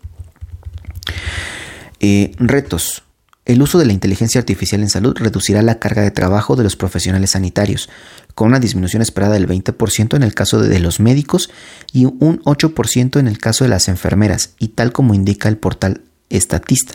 Eh, 2.00 2.32
retos. 2.38 3.02
El 3.47 3.62
uso 3.62 3.78
de 3.78 3.86
la 3.86 3.92
inteligencia 3.92 4.40
artificial 4.40 4.82
en 4.82 4.90
salud 4.90 5.14
reducirá 5.16 5.62
la 5.62 5.78
carga 5.78 6.03
de 6.03 6.11
trabajo 6.11 6.57
de 6.57 6.64
los 6.64 6.74
profesionales 6.74 7.30
sanitarios, 7.30 7.88
con 8.34 8.49
una 8.49 8.59
disminución 8.59 9.03
esperada 9.03 9.34
del 9.34 9.47
20% 9.49 10.16
en 10.16 10.24
el 10.24 10.34
caso 10.34 10.61
de 10.61 10.80
los 10.80 10.99
médicos 10.99 11.49
y 11.92 12.07
un 12.07 12.42
8% 12.44 13.20
en 13.20 13.28
el 13.28 13.38
caso 13.38 13.62
de 13.62 13.70
las 13.70 13.86
enfermeras, 13.86 14.51
y 14.59 14.68
tal 14.68 14.90
como 14.90 15.14
indica 15.14 15.49
el 15.49 15.59
portal 15.59 16.03
Estatista. 16.28 16.94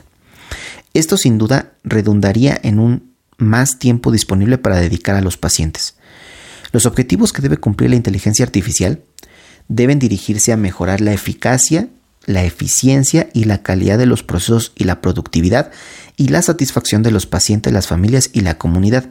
Esto 0.94 1.16
sin 1.16 1.38
duda 1.38 1.72
redundaría 1.86 2.60
en 2.62 2.80
un 2.80 3.14
más 3.38 3.80
tiempo 3.80 4.12
disponible 4.12 4.58
para 4.58 4.76
dedicar 4.76 5.16
a 5.16 5.22
los 5.22 5.38
pacientes. 5.38 5.96
Los 6.74 6.86
objetivos 6.86 7.32
que 7.32 7.42
debe 7.42 7.56
cumplir 7.56 7.92
la 7.92 7.96
inteligencia 7.96 8.44
artificial 8.44 9.02
deben 9.70 10.00
dirigirse 10.00 10.52
a 10.52 10.58
mejorar 10.58 11.00
la 11.00 11.14
eficacia 11.14 11.88
la 12.26 12.44
eficiencia 12.44 13.30
y 13.34 13.46
la 13.46 13.64
calidad 13.64 13.98
de 13.98 14.06
los 14.06 14.24
procesos 14.24 14.74
y 14.76 14.84
la 14.84 15.02
productividad 15.02 15.72
y 16.18 16.30
la 16.30 16.42
satisfacción 16.42 17.04
de 17.04 17.12
los 17.12 17.26
pacientes, 17.26 17.74
las 17.74 17.88
familias 17.88 18.30
y 18.34 18.42
la 18.42 18.58
comunidad. 18.58 19.10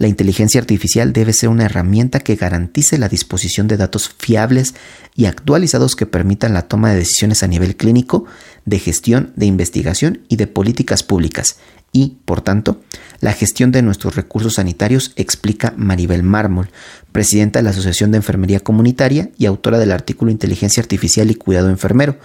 La 0.00 0.08
inteligencia 0.08 0.58
artificial 0.58 1.12
debe 1.12 1.34
ser 1.34 1.50
una 1.50 1.66
herramienta 1.66 2.20
que 2.20 2.34
garantice 2.34 2.96
la 2.96 3.10
disposición 3.10 3.68
de 3.68 3.76
datos 3.76 4.14
fiables 4.18 4.74
y 5.14 5.26
actualizados 5.26 5.94
que 5.94 6.06
permitan 6.06 6.54
la 6.54 6.68
toma 6.68 6.90
de 6.90 7.00
decisiones 7.00 7.42
a 7.42 7.48
nivel 7.48 7.76
clínico, 7.76 8.24
de 8.64 8.78
gestión, 8.78 9.34
de 9.36 9.44
investigación 9.44 10.22
y 10.28 10.36
de 10.36 10.46
políticas 10.46 11.02
públicas. 11.02 11.58
Y, 11.92 12.16
por 12.24 12.40
tanto, 12.40 12.80
la 13.20 13.34
gestión 13.34 13.72
de 13.72 13.82
nuestros 13.82 14.16
recursos 14.16 14.54
sanitarios, 14.54 15.12
explica 15.16 15.74
Maribel 15.76 16.22
Mármol, 16.22 16.70
presidenta 17.12 17.58
de 17.58 17.64
la 17.64 17.70
Asociación 17.70 18.10
de 18.12 18.18
Enfermería 18.18 18.60
Comunitaria 18.60 19.30
y 19.36 19.44
autora 19.44 19.78
del 19.78 19.92
artículo 19.92 20.30
Inteligencia 20.30 20.80
Artificial 20.80 21.30
y 21.30 21.34
Cuidado 21.34 21.68
Enfermero, 21.68 22.16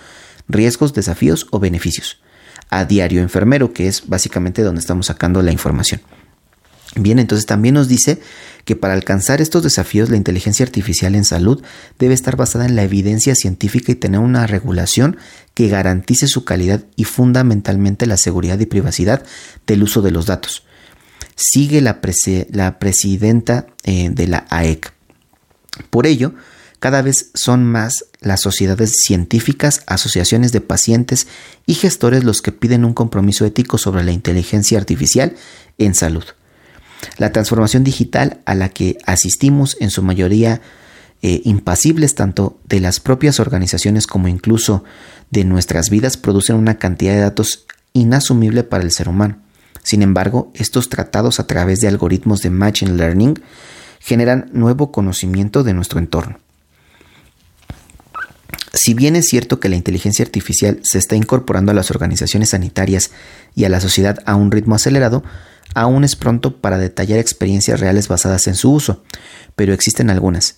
riesgos, 0.47 0.93
desafíos 0.93 1.47
o 1.51 1.59
beneficios, 1.59 2.19
a 2.69 2.85
Diario 2.85 3.21
Enfermero, 3.21 3.73
que 3.73 3.87
es 3.87 4.07
básicamente 4.07 4.61
donde 4.63 4.81
estamos 4.81 5.07
sacando 5.07 5.41
la 5.41 5.51
información. 5.51 6.01
Bien, 6.95 7.19
entonces 7.19 7.45
también 7.45 7.75
nos 7.75 7.89
dice 7.89 8.19
que 8.63 8.75
para 8.75 8.93
alcanzar 8.93 9.41
estos 9.41 9.63
desafíos 9.63 10.09
la 10.09 10.15
inteligencia 10.15 10.65
artificial 10.65 11.13
en 11.15 11.25
salud 11.25 11.61
debe 11.99 12.13
estar 12.13 12.37
basada 12.37 12.65
en 12.65 12.75
la 12.75 12.83
evidencia 12.83 13.35
científica 13.35 13.91
y 13.91 13.95
tener 13.95 14.21
una 14.21 14.47
regulación 14.47 15.17
que 15.53 15.67
garantice 15.67 16.27
su 16.27 16.45
calidad 16.45 16.83
y 16.95 17.03
fundamentalmente 17.03 18.05
la 18.05 18.17
seguridad 18.17 18.59
y 18.59 18.65
privacidad 18.65 19.23
del 19.67 19.83
uso 19.83 20.01
de 20.01 20.11
los 20.11 20.25
datos. 20.25 20.63
Sigue 21.35 21.81
la, 21.81 21.99
presidenta 21.99 23.67
eh, 23.83 24.09
de 24.09 24.27
la 24.27 24.45
AEC. 24.49 24.93
Por 25.89 26.07
ello, 26.07 26.33
cada 26.79 27.01
vez 27.01 27.31
son 27.33 27.63
más 27.65 28.05
las 28.21 28.41
sociedades 28.41 28.93
científicas, 29.03 29.83
asociaciones 29.87 30.51
de 30.51 30.61
pacientes 30.61 31.27
y 31.65 31.75
gestores 31.75 32.23
los 32.23 32.41
que 32.41 32.51
piden 32.51 32.85
un 32.85 32.93
compromiso 32.93 33.45
ético 33.45 33.77
sobre 33.77 34.03
la 34.03 34.11
inteligencia 34.11 34.77
artificial 34.77 35.35
en 35.77 35.95
salud. 35.95 36.23
La 37.17 37.31
transformación 37.31 37.83
digital 37.83 38.41
a 38.45 38.55
la 38.55 38.69
que 38.69 38.97
asistimos 39.05 39.77
en 39.79 39.91
su 39.91 40.01
mayoría 40.01 40.61
eh, 41.21 41.41
impasibles 41.45 42.15
tanto 42.15 42.59
de 42.65 42.79
las 42.79 42.99
propias 42.99 43.39
organizaciones 43.39 44.05
como 44.05 44.27
incluso 44.27 44.83
de 45.31 45.43
nuestras 45.43 45.89
vidas 45.89 46.17
producen 46.17 46.55
una 46.55 46.77
cantidad 46.77 47.13
de 47.13 47.21
datos 47.21 47.65
inasumible 47.93 48.63
para 48.63 48.83
el 48.83 48.91
ser 48.91 49.09
humano. 49.09 49.39
Sin 49.81 50.01
embargo, 50.01 50.51
estos 50.55 50.89
tratados 50.89 51.39
a 51.39 51.47
través 51.47 51.79
de 51.79 51.87
algoritmos 51.87 52.41
de 52.41 52.49
Machine 52.49 52.93
Learning 52.93 53.39
generan 53.99 54.49
nuevo 54.51 54.91
conocimiento 54.91 55.63
de 55.63 55.73
nuestro 55.73 55.99
entorno. 55.99 56.39
Si 58.75 58.93
bien 58.93 59.15
es 59.15 59.27
cierto 59.27 59.61
que 59.61 59.69
la 59.69 59.77
inteligencia 59.77 60.25
artificial 60.25 60.79
se 60.83 60.97
está 60.97 61.15
incorporando 61.15 61.71
a 61.71 61.75
las 61.75 61.91
organizaciones 61.91 62.49
sanitarias 62.49 63.09
y 63.55 63.63
a 63.63 63.69
la 63.69 63.79
sociedad 63.79 64.19
a 64.25 64.35
un 64.35 64.51
ritmo 64.51 64.75
acelerado, 64.75 65.23
aún 65.73 66.03
es 66.03 66.17
pronto 66.17 66.57
para 66.57 66.77
detallar 66.77 67.19
experiencias 67.19 67.79
reales 67.79 68.09
basadas 68.09 68.47
en 68.47 68.55
su 68.55 68.73
uso, 68.73 69.01
pero 69.55 69.73
existen 69.73 70.09
algunas. 70.09 70.57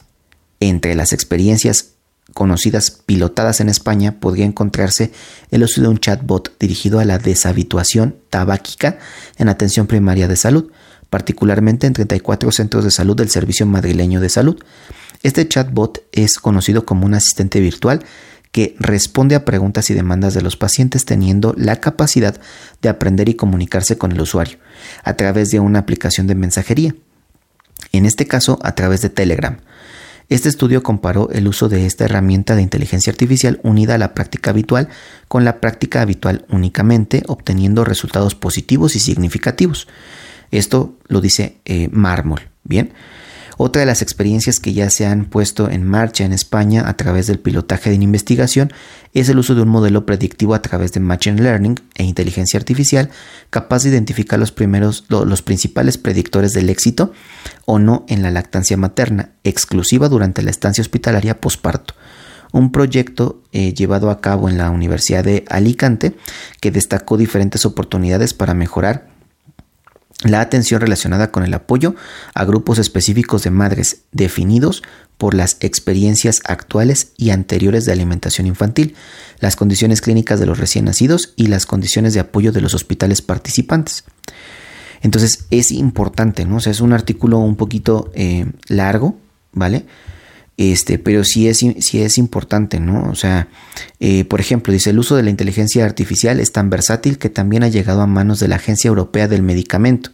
Entre 0.59 0.95
las 0.95 1.13
experiencias 1.13 1.91
conocidas 2.33 2.89
pilotadas 2.91 3.61
en 3.61 3.69
España 3.69 4.19
podría 4.19 4.45
encontrarse 4.45 5.11
el 5.51 5.63
uso 5.63 5.81
de 5.81 5.87
un 5.87 5.99
chatbot 5.99 6.57
dirigido 6.59 6.99
a 6.99 7.05
la 7.05 7.19
deshabituación 7.19 8.15
tabáquica 8.31 8.97
en 9.37 9.49
atención 9.49 9.85
primaria 9.85 10.27
de 10.27 10.35
salud, 10.35 10.71
particularmente 11.11 11.85
en 11.85 11.93
34 11.93 12.51
centros 12.51 12.83
de 12.83 12.91
salud 12.91 13.15
del 13.15 13.29
Servicio 13.29 13.67
Madrileño 13.67 14.19
de 14.19 14.29
Salud. 14.29 14.59
Este 15.27 15.45
chatbot 15.45 16.07
es 16.13 16.37
conocido 16.37 16.85
como 16.85 17.05
un 17.05 17.13
asistente 17.13 17.59
virtual 17.59 17.99
que 18.53 18.77
responde 18.79 19.35
a 19.35 19.43
preguntas 19.43 19.89
y 19.89 19.93
demandas 19.93 20.33
de 20.33 20.41
los 20.41 20.55
pacientes 20.55 21.03
teniendo 21.03 21.53
la 21.57 21.81
capacidad 21.81 22.39
de 22.81 22.87
aprender 22.87 23.27
y 23.27 23.33
comunicarse 23.33 23.97
con 23.97 24.13
el 24.13 24.21
usuario 24.21 24.57
a 25.03 25.15
través 25.15 25.49
de 25.49 25.59
una 25.59 25.79
aplicación 25.79 26.27
de 26.27 26.35
mensajería, 26.35 26.95
en 27.91 28.05
este 28.05 28.25
caso 28.25 28.57
a 28.63 28.73
través 28.73 29.01
de 29.01 29.09
Telegram. 29.09 29.57
Este 30.29 30.47
estudio 30.47 30.81
comparó 30.81 31.29
el 31.31 31.49
uso 31.49 31.67
de 31.67 31.85
esta 31.85 32.05
herramienta 32.05 32.55
de 32.55 32.61
inteligencia 32.61 33.11
artificial 33.11 33.59
unida 33.63 33.95
a 33.95 33.97
la 33.97 34.13
práctica 34.13 34.51
habitual 34.51 34.87
con 35.27 35.43
la 35.43 35.59
práctica 35.59 36.01
habitual 36.01 36.45
únicamente, 36.47 37.23
obteniendo 37.27 37.83
resultados 37.83 38.33
positivos 38.33 38.95
y 38.95 39.01
significativos. 39.01 39.89
Esto 40.51 40.95
lo 41.09 41.19
dice 41.19 41.57
eh, 41.65 41.89
Mármol. 41.91 42.47
Bien. 42.63 42.93
Otra 43.59 43.79
de 43.79 43.87
las 43.87 44.03
experiencias 44.03 44.59
que 44.59 44.73
ya 44.73 44.91
se 44.91 45.07
han 45.07 45.25
puesto 45.25 45.67
en 45.71 45.83
marcha 45.83 46.23
en 46.23 46.31
España 46.31 46.87
a 46.87 46.95
través 46.95 47.25
del 47.25 47.39
pilotaje 47.39 47.89
de 47.89 47.95
investigación 47.95 48.71
es 49.15 49.29
el 49.29 49.39
uso 49.39 49.55
de 49.55 49.63
un 49.63 49.69
modelo 49.69 50.05
predictivo 50.05 50.53
a 50.53 50.61
través 50.61 50.93
de 50.93 50.99
Machine 50.99 51.41
Learning 51.41 51.79
e 51.95 52.03
inteligencia 52.03 52.59
artificial 52.59 53.09
capaz 53.49 53.81
de 53.81 53.89
identificar 53.89 54.37
los, 54.37 54.51
primeros, 54.51 55.05
los 55.09 55.41
principales 55.41 55.97
predictores 55.97 56.53
del 56.53 56.69
éxito 56.69 57.13
o 57.65 57.79
no 57.79 58.05
en 58.07 58.21
la 58.21 58.29
lactancia 58.29 58.77
materna, 58.77 59.31
exclusiva 59.43 60.07
durante 60.07 60.43
la 60.43 60.51
estancia 60.51 60.83
hospitalaria 60.83 61.41
posparto. 61.41 61.95
Un 62.53 62.71
proyecto 62.71 63.41
eh, 63.53 63.73
llevado 63.73 64.11
a 64.11 64.21
cabo 64.21 64.49
en 64.49 64.59
la 64.59 64.69
Universidad 64.69 65.23
de 65.23 65.45
Alicante 65.49 66.15
que 66.61 66.69
destacó 66.69 67.17
diferentes 67.17 67.65
oportunidades 67.65 68.35
para 68.35 68.53
mejorar 68.53 69.16
la 70.23 70.41
atención 70.41 70.81
relacionada 70.81 71.31
con 71.31 71.43
el 71.43 71.53
apoyo 71.53 71.95
a 72.33 72.43
grupos 72.43 72.79
específicos 72.79 73.43
de 73.43 73.51
madres 73.51 74.01
definidos 74.11 74.81
por 75.17 75.33
las 75.33 75.57
experiencias 75.61 76.41
actuales 76.45 77.11
y 77.17 77.31
anteriores 77.31 77.85
de 77.85 77.91
alimentación 77.91 78.47
infantil, 78.47 78.95
las 79.39 79.55
condiciones 79.55 80.01
clínicas 80.01 80.39
de 80.39 80.45
los 80.45 80.59
recién 80.59 80.85
nacidos 80.85 81.33
y 81.35 81.47
las 81.47 81.65
condiciones 81.65 82.13
de 82.13 82.19
apoyo 82.19 82.51
de 82.51 82.61
los 82.61 82.73
hospitales 82.73 83.21
participantes. 83.21 84.03
Entonces 85.01 85.45
es 85.51 85.71
importante, 85.71 86.45
¿no? 86.45 86.57
O 86.57 86.59
sea, 86.59 86.71
es 86.71 86.81
un 86.81 86.93
artículo 86.93 87.37
un 87.39 87.55
poquito 87.55 88.11
eh, 88.15 88.45
largo, 88.67 89.17
¿vale? 89.53 89.85
Este, 90.57 90.97
pero 90.97 91.23
sí 91.23 91.47
es, 91.47 91.59
sí 91.59 92.01
es 92.01 92.17
importante, 92.17 92.79
¿no? 92.79 93.09
O 93.11 93.15
sea, 93.15 93.47
eh, 93.99 94.25
por 94.25 94.39
ejemplo, 94.39 94.73
dice, 94.73 94.89
el 94.89 94.97
uso 94.97 95.15
de 95.15 95.21
la 95.21 95.29
inteligencia 95.29 95.85
artificial 95.85 96.39
es 96.39 96.51
tan 96.51 96.71
versátil 96.71 97.19
que 97.19 97.29
también 97.29 97.63
ha 97.63 97.67
llegado 97.67 98.01
a 98.01 98.07
manos 98.07 98.39
de 98.39 98.47
la 98.47 98.55
Agencia 98.55 98.87
Europea 98.87 99.27
del 99.27 99.43
Medicamento, 99.43 100.11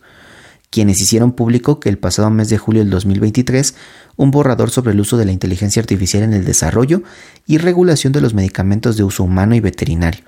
quienes 0.70 1.00
hicieron 1.00 1.32
público 1.32 1.80
que 1.80 1.88
el 1.88 1.98
pasado 1.98 2.30
mes 2.30 2.50
de 2.50 2.58
julio 2.58 2.82
del 2.82 2.90
2023 2.90 3.76
un 4.16 4.32
borrador 4.32 4.70
sobre 4.70 4.92
el 4.92 5.00
uso 5.00 5.18
de 5.18 5.26
la 5.26 5.32
inteligencia 5.32 5.82
artificial 5.82 6.24
en 6.24 6.34
el 6.34 6.46
desarrollo 6.46 7.04
y 7.48 7.58
regulación 7.58 8.12
de 8.12 8.22
los 8.22 8.34
medicamentos 8.34 8.98
de 8.98 9.04
uso 9.04 9.24
humano 9.24 9.56
y 9.56 9.60
veterinario, 9.60 10.24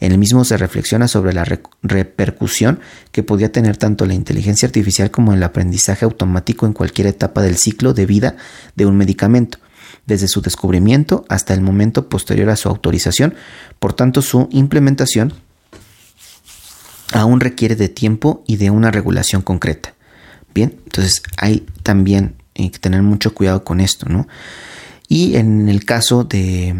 en 0.00 0.12
el 0.12 0.18
mismo 0.18 0.44
se 0.44 0.56
reflexiona 0.56 1.08
sobre 1.08 1.34
la 1.34 1.44
repercusión 1.82 2.80
que 3.12 3.22
podía 3.22 3.52
tener 3.52 3.76
tanto 3.76 4.06
la 4.06 4.14
inteligencia 4.14 4.66
artificial 4.66 5.10
como 5.10 5.34
el 5.34 5.42
aprendizaje 5.42 6.06
automático 6.06 6.64
en 6.66 6.72
cualquier 6.72 7.06
etapa 7.06 7.42
del 7.42 7.56
ciclo 7.56 7.92
de 7.92 8.06
vida 8.06 8.36
de 8.76 8.86
un 8.86 8.96
medicamento, 8.96 9.58
desde 10.06 10.26
su 10.26 10.40
descubrimiento 10.40 11.26
hasta 11.28 11.52
el 11.52 11.60
momento 11.60 12.08
posterior 12.08 12.48
a 12.48 12.56
su 12.56 12.68
autorización. 12.68 13.34
Por 13.78 13.92
tanto, 13.92 14.22
su 14.22 14.48
implementación 14.50 15.34
aún 17.12 17.40
requiere 17.40 17.76
de 17.76 17.90
tiempo 17.90 18.42
y 18.46 18.56
de 18.56 18.70
una 18.70 18.90
regulación 18.90 19.42
concreta. 19.42 19.94
Bien, 20.54 20.76
entonces 20.84 21.22
hay 21.36 21.66
también 21.82 22.36
que 22.54 22.70
tener 22.70 23.02
mucho 23.02 23.34
cuidado 23.34 23.64
con 23.64 23.80
esto, 23.80 24.06
¿no? 24.08 24.26
Y 25.08 25.36
en 25.36 25.68
el 25.68 25.84
caso 25.84 26.24
de 26.24 26.74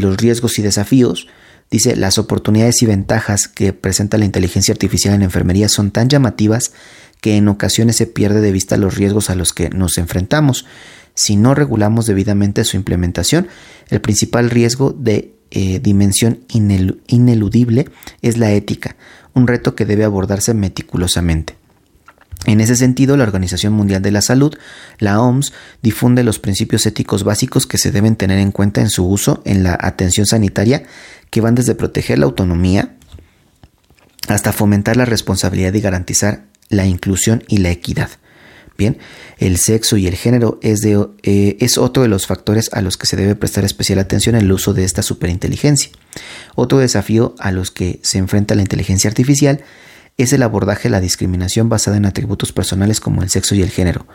los 0.00 0.16
riesgos 0.16 0.58
y 0.58 0.62
desafíos, 0.62 1.26
dice, 1.70 1.96
las 1.96 2.18
oportunidades 2.18 2.82
y 2.82 2.86
ventajas 2.86 3.48
que 3.48 3.72
presenta 3.72 4.18
la 4.18 4.24
inteligencia 4.24 4.72
artificial 4.72 5.14
en 5.14 5.22
enfermería 5.22 5.68
son 5.68 5.90
tan 5.90 6.08
llamativas 6.08 6.72
que 7.20 7.36
en 7.36 7.48
ocasiones 7.48 7.96
se 7.96 8.06
pierde 8.06 8.40
de 8.40 8.52
vista 8.52 8.76
los 8.76 8.96
riesgos 8.96 9.30
a 9.30 9.34
los 9.34 9.52
que 9.52 9.70
nos 9.70 9.96
enfrentamos. 9.98 10.66
Si 11.14 11.36
no 11.36 11.54
regulamos 11.54 12.06
debidamente 12.06 12.64
su 12.64 12.76
implementación, 12.76 13.48
el 13.88 14.00
principal 14.00 14.50
riesgo 14.50 14.92
de 14.92 15.34
eh, 15.50 15.78
dimensión 15.78 16.40
ineludible 16.48 17.88
es 18.22 18.36
la 18.36 18.52
ética, 18.52 18.96
un 19.34 19.46
reto 19.46 19.74
que 19.74 19.86
debe 19.86 20.04
abordarse 20.04 20.52
meticulosamente. 20.52 21.56
En 22.46 22.60
ese 22.60 22.76
sentido, 22.76 23.16
la 23.16 23.24
Organización 23.24 23.72
Mundial 23.72 24.02
de 24.02 24.10
la 24.10 24.20
Salud, 24.20 24.54
la 24.98 25.20
OMS, 25.20 25.52
difunde 25.82 26.24
los 26.24 26.38
principios 26.38 26.84
éticos 26.86 27.24
básicos 27.24 27.66
que 27.66 27.78
se 27.78 27.90
deben 27.90 28.16
tener 28.16 28.38
en 28.38 28.52
cuenta 28.52 28.80
en 28.80 28.90
su 28.90 29.06
uso 29.08 29.42
en 29.44 29.62
la 29.62 29.78
atención 29.80 30.26
sanitaria, 30.26 30.82
que 31.30 31.40
van 31.40 31.54
desde 31.54 31.74
proteger 31.74 32.18
la 32.18 32.26
autonomía 32.26 32.96
hasta 34.28 34.52
fomentar 34.52 34.96
la 34.96 35.04
responsabilidad 35.04 35.74
y 35.74 35.80
garantizar 35.80 36.44
la 36.68 36.86
inclusión 36.86 37.42
y 37.48 37.58
la 37.58 37.70
equidad. 37.70 38.10
Bien, 38.76 38.98
el 39.38 39.58
sexo 39.58 39.96
y 39.96 40.08
el 40.08 40.16
género 40.16 40.58
es, 40.60 40.84
eh, 40.84 41.56
es 41.60 41.78
otro 41.78 42.02
de 42.02 42.08
los 42.08 42.26
factores 42.26 42.70
a 42.72 42.80
los 42.80 42.96
que 42.96 43.06
se 43.06 43.16
debe 43.16 43.36
prestar 43.36 43.64
especial 43.64 44.00
atención 44.00 44.34
en 44.34 44.42
el 44.42 44.52
uso 44.52 44.74
de 44.74 44.82
esta 44.82 45.02
superinteligencia. 45.02 45.90
Otro 46.56 46.78
desafío 46.78 47.36
a 47.38 47.52
los 47.52 47.70
que 47.70 48.00
se 48.02 48.18
enfrenta 48.18 48.56
la 48.56 48.62
inteligencia 48.62 49.08
artificial 49.08 49.62
es 50.16 50.32
el 50.32 50.42
abordaje 50.42 50.84
de 50.84 50.90
la 50.90 51.00
discriminación 51.00 51.68
basada 51.68 51.96
en 51.96 52.06
atributos 52.06 52.52
personales 52.52 53.00
como 53.00 53.22
el 53.22 53.30
sexo 53.30 53.54
y 53.54 53.62
el 53.62 53.70
género. 53.70 54.06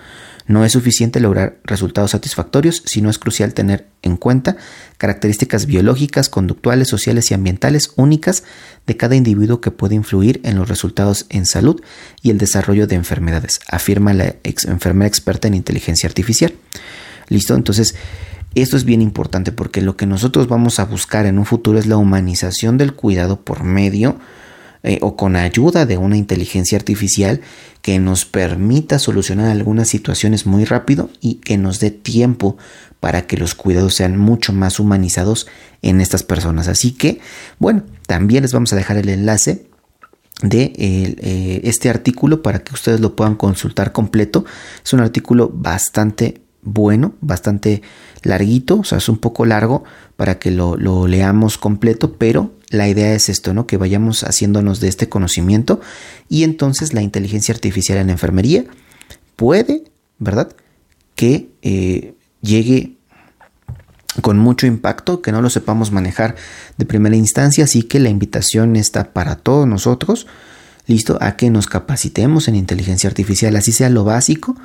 No 0.47 0.65
es 0.65 0.71
suficiente 0.71 1.19
lograr 1.19 1.59
resultados 1.63 2.11
satisfactorios, 2.11 2.81
sino 2.85 3.09
es 3.09 3.19
crucial 3.19 3.53
tener 3.53 3.85
en 4.01 4.17
cuenta 4.17 4.57
características 4.97 5.67
biológicas, 5.67 6.27
conductuales, 6.27 6.87
sociales 6.87 7.29
y 7.29 7.35
ambientales 7.35 7.91
únicas 7.97 8.43
de 8.87 8.97
cada 8.97 9.15
individuo 9.15 9.61
que 9.61 9.69
puede 9.69 9.93
influir 9.93 10.41
en 10.43 10.57
los 10.57 10.67
resultados 10.67 11.27
en 11.29 11.45
salud 11.45 11.81
y 12.23 12.31
el 12.31 12.39
desarrollo 12.39 12.87
de 12.87 12.95
enfermedades, 12.95 13.59
afirma 13.69 14.13
la 14.13 14.35
enfermera 14.43 15.07
experta 15.07 15.47
en 15.47 15.53
inteligencia 15.53 16.07
artificial. 16.07 16.53
¿Listo? 17.27 17.53
Entonces, 17.53 17.93
esto 18.55 18.75
es 18.75 18.85
bien 18.85 19.03
importante 19.03 19.51
porque 19.51 19.81
lo 19.81 19.97
que 19.97 20.07
nosotros 20.07 20.47
vamos 20.47 20.79
a 20.79 20.85
buscar 20.85 21.27
en 21.27 21.37
un 21.37 21.45
futuro 21.45 21.77
es 21.77 21.85
la 21.85 21.97
humanización 21.97 22.79
del 22.79 22.93
cuidado 22.95 23.41
por 23.41 23.63
medio 23.63 24.17
eh, 24.83 24.99
o 25.01 25.15
con 25.15 25.35
ayuda 25.35 25.85
de 25.85 25.97
una 25.97 26.17
inteligencia 26.17 26.77
artificial 26.77 27.41
que 27.81 27.99
nos 27.99 28.25
permita 28.25 28.97
solucionar 28.99 29.47
algunas 29.47 29.89
situaciones 29.89 30.45
muy 30.45 30.65
rápido 30.65 31.09
y 31.19 31.35
que 31.35 31.57
nos 31.57 31.79
dé 31.79 31.91
tiempo 31.91 32.57
para 32.99 33.27
que 33.27 33.37
los 33.37 33.55
cuidados 33.55 33.95
sean 33.95 34.17
mucho 34.17 34.53
más 34.53 34.79
humanizados 34.79 35.47
en 35.81 36.01
estas 36.01 36.23
personas. 36.23 36.67
Así 36.67 36.91
que, 36.91 37.19
bueno, 37.57 37.83
también 38.07 38.43
les 38.43 38.53
vamos 38.53 38.71
a 38.73 38.75
dejar 38.75 38.97
el 38.97 39.09
enlace 39.09 39.65
de 40.41 40.73
eh, 40.77 41.61
este 41.63 41.89
artículo 41.89 42.41
para 42.41 42.59
que 42.59 42.73
ustedes 42.73 42.99
lo 42.99 43.15
puedan 43.15 43.35
consultar 43.35 43.91
completo. 43.91 44.45
Es 44.83 44.93
un 44.93 45.01
artículo 45.01 45.49
bastante 45.53 46.41
bueno, 46.61 47.15
bastante 47.21 47.81
larguito, 48.23 48.79
o 48.79 48.83
sea, 48.83 48.97
es 48.97 49.09
un 49.09 49.17
poco 49.17 49.45
largo 49.45 49.83
para 50.15 50.39
que 50.39 50.51
lo, 50.51 50.75
leamos 51.07 51.57
completo, 51.57 52.13
pero 52.17 52.53
la 52.69 52.87
idea 52.87 53.13
es 53.13 53.29
esto, 53.29 53.53
¿no? 53.53 53.67
Que 53.67 53.77
vayamos 53.77 54.23
haciéndonos 54.23 54.79
de 54.79 54.87
este 54.87 55.09
conocimiento 55.09 55.81
y 56.27 56.43
entonces 56.43 56.93
la 56.93 57.01
inteligencia 57.01 57.53
artificial 57.53 57.97
en 57.97 58.07
la 58.07 58.13
enfermería 58.13 58.65
puede, 59.35 59.83
¿verdad? 60.17 60.49
Que 61.15 61.49
eh, 61.61 62.13
llegue 62.41 62.97
con 64.21 64.37
mucho 64.37 64.67
impacto, 64.67 65.21
que 65.21 65.31
no 65.31 65.41
lo 65.41 65.49
sepamos 65.49 65.91
manejar 65.91 66.35
de 66.77 66.85
primera 66.85 67.15
instancia, 67.15 67.63
así 67.63 67.83
que 67.83 67.99
la 67.99 68.09
invitación 68.09 68.75
está 68.75 69.13
para 69.13 69.35
todos 69.35 69.67
nosotros, 69.67 70.27
listo, 70.87 71.17
a 71.21 71.37
que 71.37 71.49
nos 71.49 71.67
capacitemos 71.67 72.47
en 72.47 72.55
inteligencia 72.55 73.07
artificial, 73.07 73.55
así 73.55 73.71
sea 73.71 73.89
lo 73.89 74.03
básico, 74.03 74.55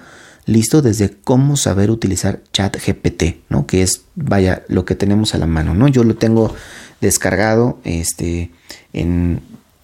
listo, 0.47 0.83
desde 0.83 1.11
cómo 1.11 1.57
saber 1.57 1.91
utilizar 1.91 2.43
chat 2.53 2.77
GPT, 2.77 3.41
¿no? 3.49 3.67
Que 3.67 3.83
es, 3.83 4.03
vaya, 4.15 4.63
lo 4.69 4.85
que 4.85 4.95
tenemos 4.95 5.35
a 5.35 5.39
la 5.39 5.47
mano, 5.47 5.75
¿no? 5.75 5.89
Yo 5.89 6.05
lo 6.05 6.17
tengo 6.17 6.55
descargado 7.01 7.79
este, 7.85 8.51
en, 8.93 9.41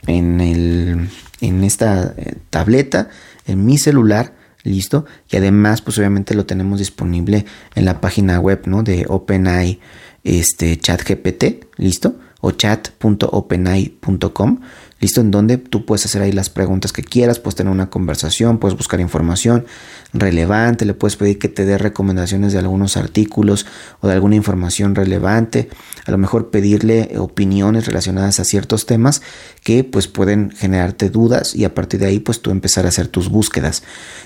en, 0.07 0.41
el, 0.41 1.09
en 1.41 1.65
esta 1.65 2.15
eh, 2.17 2.37
tableta, 2.51 3.09
en 3.47 3.65
mi 3.65 3.79
celular, 3.79 4.35
listo. 4.63 5.07
Y 5.31 5.37
además, 5.37 5.83
pues 5.83 5.99
obviamente 5.99 6.35
lo 6.35 6.47
tenemos 6.47 6.79
disponible 6.79 7.45
en 7.75 7.85
la 7.85 8.01
página 8.01 8.41
web 8.41 8.63
¿no? 8.67 8.83
de 8.83 9.05
OpenAI 9.09 9.81
este, 10.25 10.79
ChatGPT, 10.79 11.67
listo. 11.77 12.17
O 12.43 12.53
chat.openai.com 12.53 14.61
listo, 15.01 15.21
en 15.23 15.31
donde 15.31 15.57
tú 15.57 15.87
puedes 15.87 16.05
hacer 16.05 16.23
ahí 16.23 16.31
las 16.31 16.51
preguntas 16.51 16.93
que 16.93 17.03
quieras, 17.03 17.39
puedes 17.39 17.57
tener 17.57 17.73
una 17.73 17.89
conversación, 17.91 18.59
puedes 18.59 18.77
buscar 18.77 19.01
información 19.01 19.65
relevante, 20.13 20.85
le 20.85 20.95
puedes 20.95 21.17
pedir 21.17 21.39
que 21.39 21.49
te 21.49 21.65
dé 21.65 21.79
recomendaciones 21.79 22.53
de 22.53 22.59
algunos 22.59 22.97
artículos 22.97 23.67
o 24.01 24.09
de 24.09 24.15
alguna 24.15 24.37
información 24.37 24.95
relevante, 24.95 25.71
a 26.07 26.11
lo 26.11 26.19
mejor 26.19 26.51
pedirle 26.51 27.15
opiniones 27.19 27.87
relacionadas 27.87 28.41
a 28.41 28.45
ciertos 28.45 28.87
temas 28.87 29.23
que 29.63 29.85
pues 29.85 30.09
pueden 30.09 30.51
generarte 30.51 31.11
dudas 31.11 31.55
y 31.55 31.65
a 31.65 31.75
partir 31.75 32.01
de 32.01 32.07
ahí 32.07 32.19
pues 32.19 32.41
tú 32.41 32.51
empezar 32.51 32.87
a 32.87 32.89
hacer 32.89 33.09
tus 33.09 33.29
búsquedas. 33.29 33.83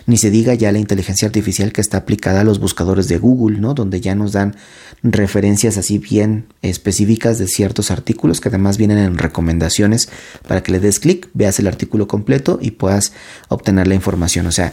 Ni 0.06 0.16
se 0.16 0.31
diga 0.31 0.55
ya 0.55 0.70
la 0.73 0.78
inteligencia 0.78 1.27
artificial 1.27 1.73
que 1.73 1.81
está 1.81 1.98
aplicada 1.98 2.43
a 2.43 2.44
los 2.44 2.61
buscadores 2.61 3.09
de 3.09 3.19
Google, 3.19 3.59
¿no? 3.59 3.74
Donde 3.74 4.01
ya 4.01 4.15
nos 4.15 4.32
dan 4.32 4.56
referencias 5.02 5.77
así 5.77 5.98
bien 5.98 6.47
específicas 6.62 7.39
de 7.39 7.48
ciertos 7.48 7.90
artículos 7.90 8.40
que 8.40 8.48
además 8.48 8.78
vienen 8.78 8.98
en 8.98 9.19
recomendaciones 9.19 10.09
para 10.47 10.62
que 10.62 10.73
le 10.73 10.81
des 10.81 11.01
clic, 11.01 11.28
veas 11.35 11.59
el 11.59 11.66
artículo 11.66 12.06
completo 12.06 12.59
y 12.61 12.73
puedas 12.73 13.12
obtener 13.48 13.89
la 13.89 13.94
información. 13.94 14.47
O 14.47 14.52
sea, 14.52 14.73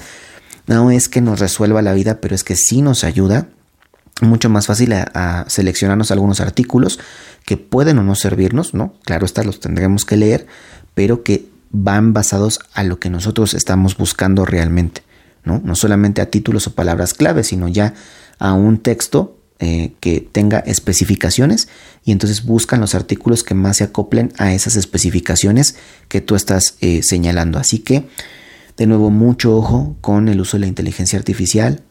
no 0.67 0.91
es 0.91 1.09
que 1.09 1.21
nos 1.21 1.39
resuelva 1.39 1.81
la 1.81 1.93
vida, 1.93 2.21
pero 2.21 2.35
es 2.35 2.43
que 2.43 2.55
sí 2.55 2.81
nos 2.81 3.03
ayuda 3.03 3.47
mucho 4.21 4.49
más 4.49 4.67
fácil 4.67 4.93
a, 4.93 5.45
seleccionarnos 5.47 6.11
algunos 6.11 6.39
artículos 6.39 6.99
que 7.45 7.57
pueden 7.57 7.99
o 7.99 8.03
no 8.03 8.15
servirnos, 8.15 8.73
¿no? 8.73 8.93
Claro, 9.03 9.25
estos 9.25 9.45
los 9.45 9.59
tendremos 9.59 10.05
que 10.05 10.17
leer, 10.17 10.47
pero 10.93 11.23
que 11.23 11.49
van 11.71 12.13
basados 12.13 12.59
a 12.73 12.83
lo 12.83 12.99
que 12.99 13.09
nosotros 13.09 13.53
estamos 13.53 13.97
buscando 13.97 14.45
realmente, 14.45 15.03
¿no? 15.43 15.61
No 15.63 15.75
solamente 15.75 16.21
a 16.21 16.29
títulos 16.29 16.67
o 16.67 16.75
palabras 16.75 17.13
clave, 17.13 17.43
sino 17.43 17.67
ya 17.67 17.93
a 18.39 18.53
un 18.53 18.77
texto 18.77 19.37
eh, 19.63 19.93
que 19.99 20.21
tenga 20.21 20.57
especificaciones 20.57 21.67
y 22.03 22.11
entonces 22.11 22.43
buscan 22.45 22.81
los 22.81 22.95
artículos 22.95 23.43
que 23.43 23.53
más 23.53 23.77
se 23.77 23.83
acoplen 23.83 24.33
a 24.39 24.53
esas 24.53 24.75
especificaciones 24.75 25.75
que 26.07 26.19
tú 26.19 26.33
estás 26.33 26.77
eh, 26.81 27.01
señalando. 27.03 27.59
Así 27.59 27.77
que, 27.77 28.07
de 28.75 28.87
nuevo, 28.87 29.11
mucho 29.11 29.55
ojo 29.55 29.95
con 30.01 30.29
el 30.29 30.41
uso 30.41 30.57
de 30.57 30.61
la 30.61 30.67
inteligencia 30.67 31.19
artificial. 31.19 31.83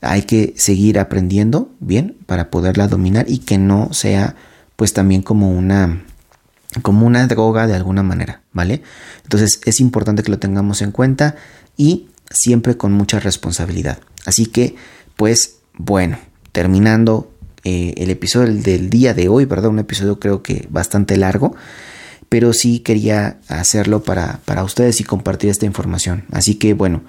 Hay 0.00 0.22
que 0.22 0.54
seguir 0.56 0.98
aprendiendo 0.98 1.70
bien 1.80 2.16
para 2.26 2.50
poderla 2.50 2.88
dominar 2.88 3.26
y 3.28 3.38
que 3.38 3.58
no 3.58 3.92
sea 3.92 4.36
pues 4.76 4.92
también 4.92 5.22
como 5.22 5.50
una 5.50 6.02
como 6.82 7.06
una 7.06 7.26
droga 7.26 7.66
de 7.66 7.74
alguna 7.74 8.02
manera, 8.02 8.42
¿vale? 8.52 8.82
Entonces 9.22 9.60
es 9.64 9.80
importante 9.80 10.22
que 10.22 10.30
lo 10.30 10.38
tengamos 10.38 10.82
en 10.82 10.92
cuenta 10.92 11.36
y 11.76 12.08
siempre 12.30 12.76
con 12.76 12.92
mucha 12.92 13.20
responsabilidad. 13.20 13.98
Así 14.24 14.46
que, 14.46 14.74
pues 15.16 15.56
bueno, 15.74 16.18
terminando 16.52 17.32
eh, 17.64 17.94
el 17.96 18.10
episodio 18.10 18.52
del 18.54 18.90
día 18.90 19.14
de 19.14 19.28
hoy, 19.28 19.44
¿verdad? 19.44 19.70
Un 19.70 19.78
episodio 19.78 20.20
creo 20.20 20.42
que 20.42 20.66
bastante 20.70 21.16
largo, 21.16 21.54
pero 22.28 22.52
sí 22.52 22.80
quería 22.80 23.38
hacerlo 23.48 24.02
para, 24.02 24.40
para 24.44 24.64
ustedes 24.64 25.00
y 25.00 25.04
compartir 25.04 25.50
esta 25.50 25.66
información. 25.66 26.24
Así 26.32 26.56
que 26.56 26.74
bueno, 26.74 27.02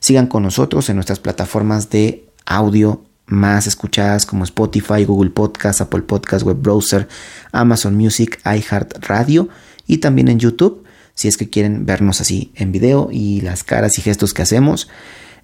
sigan 0.00 0.26
con 0.26 0.42
nosotros 0.42 0.88
en 0.88 0.96
nuestras 0.96 1.20
plataformas 1.20 1.90
de 1.90 2.26
audio 2.46 3.04
más 3.26 3.66
escuchadas 3.66 4.26
como 4.26 4.44
Spotify, 4.44 5.04
Google 5.04 5.30
Podcast, 5.30 5.80
Apple 5.80 6.02
Podcast, 6.02 6.44
Web 6.44 6.58
Browser, 6.60 7.08
Amazon 7.52 7.96
Music, 7.96 8.40
iHeart 8.44 9.06
Radio 9.06 9.48
y 9.86 9.98
también 9.98 10.28
en 10.28 10.40
YouTube 10.40 10.84
si 11.14 11.28
es 11.28 11.36
que 11.36 11.50
quieren 11.50 11.84
vernos 11.84 12.20
así 12.20 12.50
en 12.54 12.72
video 12.72 13.10
y 13.12 13.42
las 13.42 13.62
caras 13.62 13.98
y 13.98 14.02
gestos 14.02 14.32
que 14.32 14.40
hacemos. 14.40 14.88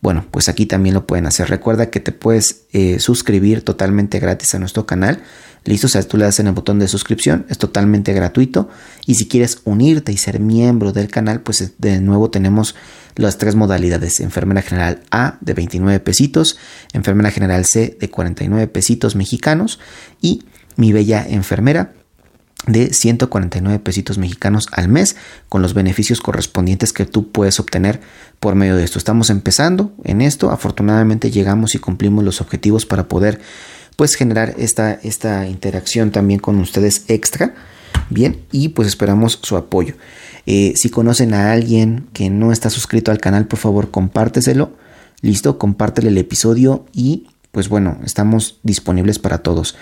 Bueno, 0.00 0.24
pues 0.30 0.48
aquí 0.48 0.64
también 0.64 0.94
lo 0.94 1.06
pueden 1.06 1.26
hacer. 1.26 1.50
Recuerda 1.50 1.90
que 1.90 2.00
te 2.00 2.12
puedes 2.12 2.64
eh, 2.72 2.98
suscribir 2.98 3.62
totalmente 3.62 4.18
gratis 4.18 4.54
a 4.54 4.58
nuestro 4.58 4.86
canal. 4.86 5.22
Listo, 5.66 5.88
o 5.88 5.90
sea, 5.90 6.02
tú 6.02 6.16
le 6.16 6.24
das 6.24 6.38
en 6.38 6.46
el 6.46 6.52
botón 6.52 6.78
de 6.78 6.86
suscripción, 6.86 7.44
es 7.48 7.58
totalmente 7.58 8.12
gratuito. 8.12 8.68
Y 9.04 9.16
si 9.16 9.26
quieres 9.26 9.60
unirte 9.64 10.12
y 10.12 10.16
ser 10.16 10.38
miembro 10.38 10.92
del 10.92 11.08
canal, 11.08 11.40
pues 11.40 11.72
de 11.78 12.00
nuevo 12.00 12.30
tenemos 12.30 12.76
las 13.16 13.36
tres 13.36 13.56
modalidades. 13.56 14.20
Enfermera 14.20 14.62
General 14.62 15.02
A 15.10 15.38
de 15.40 15.54
29 15.54 15.98
pesitos, 16.00 16.56
Enfermera 16.92 17.30
General 17.30 17.64
C 17.64 17.96
de 17.98 18.10
49 18.10 18.68
pesitos 18.68 19.16
mexicanos 19.16 19.80
y 20.22 20.44
mi 20.76 20.92
bella 20.92 21.26
enfermera 21.28 21.92
de 22.66 22.92
149 22.92 23.78
pesitos 23.78 24.18
mexicanos 24.18 24.66
al 24.72 24.88
mes 24.88 25.16
con 25.48 25.62
los 25.62 25.74
beneficios 25.74 26.20
correspondientes 26.20 26.92
que 26.92 27.06
tú 27.06 27.30
puedes 27.30 27.60
obtener 27.60 28.00
por 28.40 28.54
medio 28.54 28.76
de 28.76 28.84
esto. 28.84 28.98
Estamos 28.98 29.30
empezando 29.30 29.92
en 30.04 30.20
esto, 30.20 30.50
afortunadamente 30.50 31.30
llegamos 31.30 31.74
y 31.74 31.78
cumplimos 31.78 32.24
los 32.24 32.40
objetivos 32.40 32.86
para 32.86 33.08
poder 33.08 33.40
pues 33.96 34.14
generar 34.14 34.54
esta, 34.58 34.92
esta 34.92 35.48
interacción 35.48 36.10
también 36.10 36.40
con 36.40 36.58
ustedes 36.60 37.04
extra. 37.08 37.54
Bien, 38.08 38.42
y 38.52 38.68
pues 38.68 38.86
esperamos 38.86 39.40
su 39.42 39.56
apoyo. 39.56 39.94
Eh, 40.46 40.74
si 40.76 40.90
conocen 40.90 41.34
a 41.34 41.52
alguien 41.52 42.06
que 42.12 42.30
no 42.30 42.52
está 42.52 42.70
suscrito 42.70 43.10
al 43.10 43.18
canal, 43.18 43.46
por 43.46 43.58
favor 43.58 43.90
compárteselo. 43.90 44.72
Listo, 45.22 45.58
compártele 45.58 46.08
el 46.08 46.18
episodio 46.18 46.84
y 46.92 47.26
pues 47.50 47.68
bueno, 47.68 47.98
estamos 48.04 48.60
disponibles 48.62 49.18
para 49.18 49.38
todos. 49.38 49.76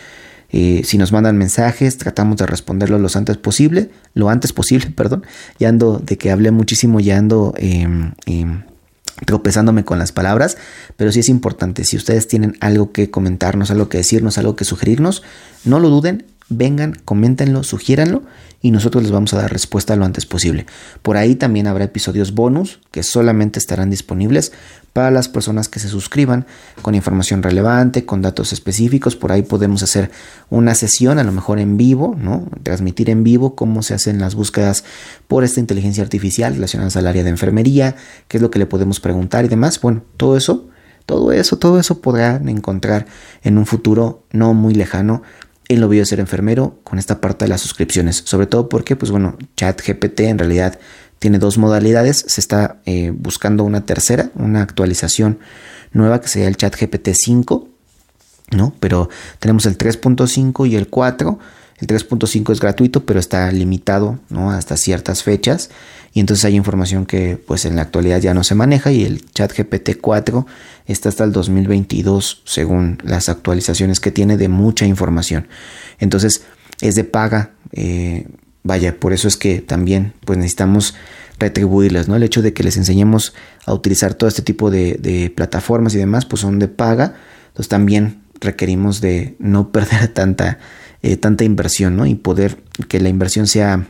Eh, 0.53 0.83
si 0.85 0.97
nos 0.99 1.11
mandan 1.11 1.37
mensajes, 1.37 1.99
tratamos 1.99 2.37
de 2.37 2.47
responderlo 2.47 2.99
lo 3.01 3.09
antes 3.13 3.37
posible, 3.37 3.91
lo 4.15 4.29
antes 4.29 4.53
posible, 4.53 4.91
perdón. 4.97 5.25
Ya 5.59 5.69
ando 5.69 5.99
de 5.99 6.17
que 6.17 6.31
hablé 6.31 6.53
muchísimo, 6.53 7.01
ya 7.01 7.19
ando 7.19 7.53
em, 7.57 8.13
em, 8.27 8.63
tropezándome 9.25 9.85
con 9.85 9.99
las 9.99 10.13
palabras, 10.13 10.57
pero 10.97 11.13
sí 11.13 11.21
es 11.21 11.29
importante, 11.29 11.85
si 11.85 11.97
ustedes 11.97 12.29
tienen 12.29 12.57
algo 12.61 12.93
que 12.93 13.11
comentarnos, 13.11 13.71
algo 13.71 13.89
que 13.89 13.99
decirnos, 13.99 14.39
algo 14.39 14.57
que 14.57 14.65
sugerirnos, 14.65 15.23
no 15.65 15.81
lo 15.81 15.91
duden, 15.91 16.25
vengan, 16.49 16.95
coméntenlo, 17.05 17.63
sugiéranlo 17.63 18.23
y 18.61 18.71
nosotros 18.71 19.03
les 19.03 19.13
vamos 19.13 19.35
a 19.35 19.39
dar 19.39 19.53
respuesta 19.53 19.95
lo 19.95 20.07
antes 20.07 20.25
posible. 20.25 20.65
Por 21.03 21.19
ahí 21.19 21.35
también 21.35 21.67
habrá 21.67 21.85
episodios 21.85 22.33
bonus 22.33 22.81
que 22.91 23.03
solamente 23.03 23.59
estarán 23.59 23.91
disponibles 23.91 24.53
para 24.95 25.11
las 25.11 25.29
personas 25.29 25.69
que 25.69 25.81
se 25.81 25.89
suscriban 25.89 26.47
con 26.81 26.95
información 26.95 27.43
relevante, 27.43 28.07
con 28.07 28.23
datos 28.23 28.53
específicos. 28.53 29.17
Por 29.17 29.33
ahí 29.33 29.43
podemos 29.43 29.83
hacer 29.83 30.11
una 30.49 30.75
sesión, 30.75 31.19
a 31.19 31.25
lo 31.25 31.33
mejor 31.33 31.59
en 31.59 31.77
vivo, 31.77 32.17
¿no? 32.19 32.49
Transmitir 32.63 33.11
en 33.11 33.23
vivo 33.23 33.55
cómo 33.55 33.83
se 33.83 33.93
hacen 33.93 34.19
las 34.19 34.35
búsquedas 34.35 34.85
por 35.29 35.45
esta 35.45 35.61
inteligencia 35.61 36.03
artificial 36.03 36.55
relacionadas 36.55 36.97
al 36.97 37.07
área 37.07 37.23
de 37.23 37.31
enfermería, 37.31 37.97
qué 38.29 38.39
es 38.39 38.43
lo 38.43 38.51
que 38.51 38.59
le 38.59 38.67
podemos 38.67 38.99
preguntar 39.01 39.45
y 39.45 39.49
demás. 39.49 39.81
Bueno, 39.81 40.05
todo 40.17 40.37
eso 40.37 40.69
todo 41.07 41.33
eso, 41.33 41.59
todo 41.59 41.79
eso 41.79 42.01
podrán 42.01 42.49
encontrar 42.49 43.07
en 43.43 43.59
un 43.59 43.67
futuro 43.67 44.25
no 44.33 44.55
muy 44.55 44.75
lejano 44.75 45.23
en 45.69 45.81
lo 45.81 45.89
de 45.89 46.07
ser 46.07 46.21
enfermero 46.21 46.79
con 46.85 46.99
esta 46.99 47.21
parte 47.21 47.45
de 47.45 47.49
las 47.49 47.61
suscripciones. 47.61 48.23
Sobre 48.25 48.47
todo 48.47 48.69
porque, 48.69 48.97
pues 48.97 49.11
bueno, 49.11 49.37
ChatGPT 49.57 50.21
en 50.21 50.39
realidad 50.39 50.79
tiene 51.19 51.39
dos 51.39 51.59
modalidades. 51.59 52.25
Se 52.29 52.41
está 52.41 52.81
eh, 52.87 53.13
buscando 53.15 53.65
una 53.65 53.87
tercera, 53.87 54.31
una 54.35 54.63
actualización 54.63 55.39
nueva 55.93 56.21
que 56.21 56.29
sería 56.29 56.49
el 56.49 56.57
ChatGPT 56.57 57.11
5, 57.15 57.69
¿no? 58.53 58.75
Pero 58.81 59.09
tenemos 59.39 59.67
el 59.67 59.79
3.5 59.79 60.69
y 60.69 60.77
el 60.77 60.89
4 60.89 61.39
el 61.79 61.89
3.5 61.89 62.53
es 62.53 62.61
gratuito, 62.61 63.05
pero 63.05 63.19
está 63.19 63.51
limitado 63.51 64.19
¿no? 64.29 64.51
hasta 64.51 64.77
ciertas 64.77 65.23
fechas. 65.23 65.71
Y 66.15 66.21
entonces 66.21 66.45
hay 66.45 66.55
información 66.55 67.05
que 67.05 67.37
pues 67.37 67.65
en 67.65 67.77
la 67.77 67.83
actualidad 67.83 68.21
ya 68.21 68.33
no 68.33 68.45
se 68.45 68.55
maneja 68.55 68.93
y 68.93 69.05
el 69.05 69.29
chat 69.33 69.53
GPT 69.53 70.01
4 70.01 70.47
está 70.87 71.09
hasta 71.09 71.25
el 71.25 71.33
2022 71.33 72.43
según 72.45 72.99
las 73.03 73.29
actualizaciones 73.29 74.01
que 74.01 74.13
tiene 74.13 74.37
de 74.37 74.49
mucha 74.49 74.87
información. 74.87 75.49
Entonces 75.99 76.45
es 76.81 76.95
de 76.95 77.05
paga. 77.05 77.51
Eh, 77.73 78.29
vaya, 78.63 78.99
por 78.99 79.13
eso 79.13 79.29
es 79.29 79.37
que 79.37 79.61
también 79.61 80.15
pues 80.25 80.39
necesitamos 80.39 80.95
retribuirles, 81.39 82.09
¿no? 82.09 82.15
El 82.15 82.23
hecho 82.23 82.43
de 82.43 82.53
que 82.53 82.63
les 82.63 82.77
enseñemos 82.77 83.35
a 83.67 83.75
utilizar 83.75 84.15
todo 84.15 84.29
este 84.29 84.43
tipo 84.43 84.71
de, 84.71 84.95
de 84.95 85.31
plataformas 85.31 85.95
y 85.95 85.99
demás, 85.99 86.25
pues 86.25 86.41
son 86.41 86.61
de 86.61 86.69
paga. 86.69 87.17
Entonces 87.49 87.69
también 87.69 88.23
requerimos 88.41 89.01
de 89.01 89.35
no 89.41 89.73
perder 89.73 90.09
tanta 90.09 90.59
eh, 91.05 91.19
tanta 91.19 91.45
inversión, 91.45 91.99
¿no? 91.99 92.07
Y 92.07 92.15
poder 92.15 92.57
que 92.89 92.99
la 92.99 93.11
inversión 93.11 93.47
sea, 93.47 93.87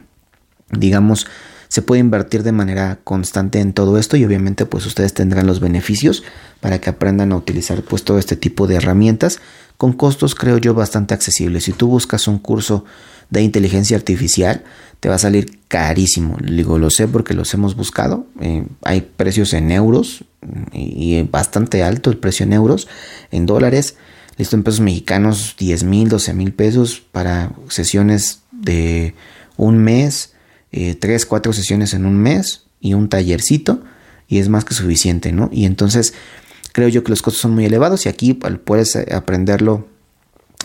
digamos, 0.73 1.29
se 1.75 1.83
puede 1.83 1.99
invertir 1.99 2.45
de 2.45 2.53
manera 2.53 3.01
constante 3.03 3.59
en 3.59 3.73
todo 3.73 3.99
esto 3.99 4.17
y 4.17 4.25
obviamente 4.25 4.65
pues 4.65 4.87
ustedes 4.87 5.13
tendrán 5.13 5.49
los 5.49 5.59
beneficios 5.59 6.23
para 6.61 6.81
que 6.81 6.89
aprendan 6.89 7.33
a 7.33 7.37
utilizar 7.37 7.83
pues 7.83 8.05
todo 8.05 8.21
este 8.21 8.37
tipo 8.37 8.69
de 8.69 8.77
herramientas 8.77 9.41
con 9.77 9.93
costos 9.93 10.37
creo 10.37 10.59
yo 10.59 10.73
bastante 10.73 11.15
accesibles. 11.15 11.65
Si 11.65 11.73
tú 11.73 11.89
buscas 11.89 12.29
un 12.29 12.39
curso 12.39 12.85
de 13.29 13.43
inteligencia 13.43 13.97
artificial 13.97 14.63
te 15.01 15.09
va 15.09 15.17
a 15.17 15.19
salir 15.19 15.59
carísimo. 15.67 16.39
Digo, 16.41 16.79
lo 16.79 16.91
sé 16.91 17.09
porque 17.09 17.35
los 17.35 17.53
hemos 17.55 17.75
buscado. 17.75 18.29
Eh, 18.41 18.65
hay 18.83 19.01
precios 19.01 19.53
en 19.53 19.73
euros 19.73 20.25
y, 20.73 21.17
y 21.17 21.23
bastante 21.25 21.83
alto 21.83 22.09
el 22.09 22.19
precio 22.19 22.45
en 22.45 22.53
euros, 22.53 22.87
en 23.33 23.47
dólares 23.47 23.97
listo 24.37 24.55
en 24.55 24.63
pesos 24.63 24.79
mexicanos 24.79 25.57
10 25.59 25.83
mil, 25.83 26.09
12 26.09 26.35
mil 26.35 26.53
pesos 26.53 27.03
para 27.11 27.51
sesiones 27.69 28.43
de 28.53 29.15
un 29.57 29.79
mes, 29.79 30.34
eh, 30.75 30.95
3, 30.95 31.27
4 31.27 31.53
sesiones 31.53 31.95
en 31.95 32.05
un 32.05 32.19
mes 32.19 32.65
y 32.81 32.95
un 32.95 33.09
tallercito 33.09 33.83
y 34.29 34.39
es 34.39 34.49
más 34.49 34.65
que 34.65 34.75
suficiente, 34.75 35.33
¿no? 35.33 35.49
Y 35.53 35.65
entonces 35.65 36.15
creo 36.73 36.89
yo 36.89 37.05
que 37.05 37.11
los 37.11 37.23
costos 37.23 37.43
son 37.43 37.55
muy 37.55 37.65
elevados 37.65 38.07
y 38.07 38.09
aquí 38.09 38.35
puedes 38.35 38.97
eh, 38.97 39.07
aprenderlo 39.13 39.87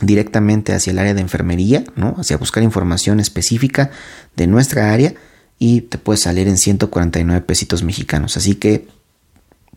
directamente 0.01 0.73
hacia 0.73 0.91
el 0.91 0.99
área 0.99 1.13
de 1.13 1.21
enfermería, 1.21 1.83
¿no? 1.95 2.15
Hacia 2.17 2.37
buscar 2.37 2.63
información 2.63 3.19
específica 3.19 3.91
de 4.35 4.47
nuestra 4.47 4.91
área 4.91 5.13
y 5.59 5.81
te 5.81 5.97
puede 5.97 6.17
salir 6.17 6.47
en 6.47 6.57
149 6.57 7.41
pesitos 7.45 7.83
mexicanos. 7.83 8.37
Así 8.37 8.55
que, 8.55 8.87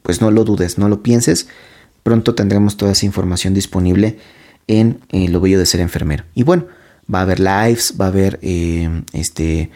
pues 0.02 0.20
no 0.20 0.30
lo 0.30 0.44
dudes, 0.44 0.78
no 0.78 0.88
lo 0.88 1.02
pienses 1.02 1.48
Pronto 2.02 2.34
tendremos 2.34 2.76
toda 2.76 2.92
esa 2.92 3.06
información 3.06 3.54
disponible 3.54 4.18
en 4.66 5.00
eh, 5.10 5.28
lo 5.28 5.40
bello 5.40 5.58
de 5.58 5.66
ser 5.66 5.80
enfermero. 5.80 6.24
Y 6.34 6.42
bueno, 6.42 6.66
va 7.12 7.20
a 7.20 7.22
haber 7.22 7.38
lives, 7.38 7.94
va 8.00 8.06
a 8.06 8.08
haber 8.08 8.38
eh, 8.42 9.02
este, 9.12 9.70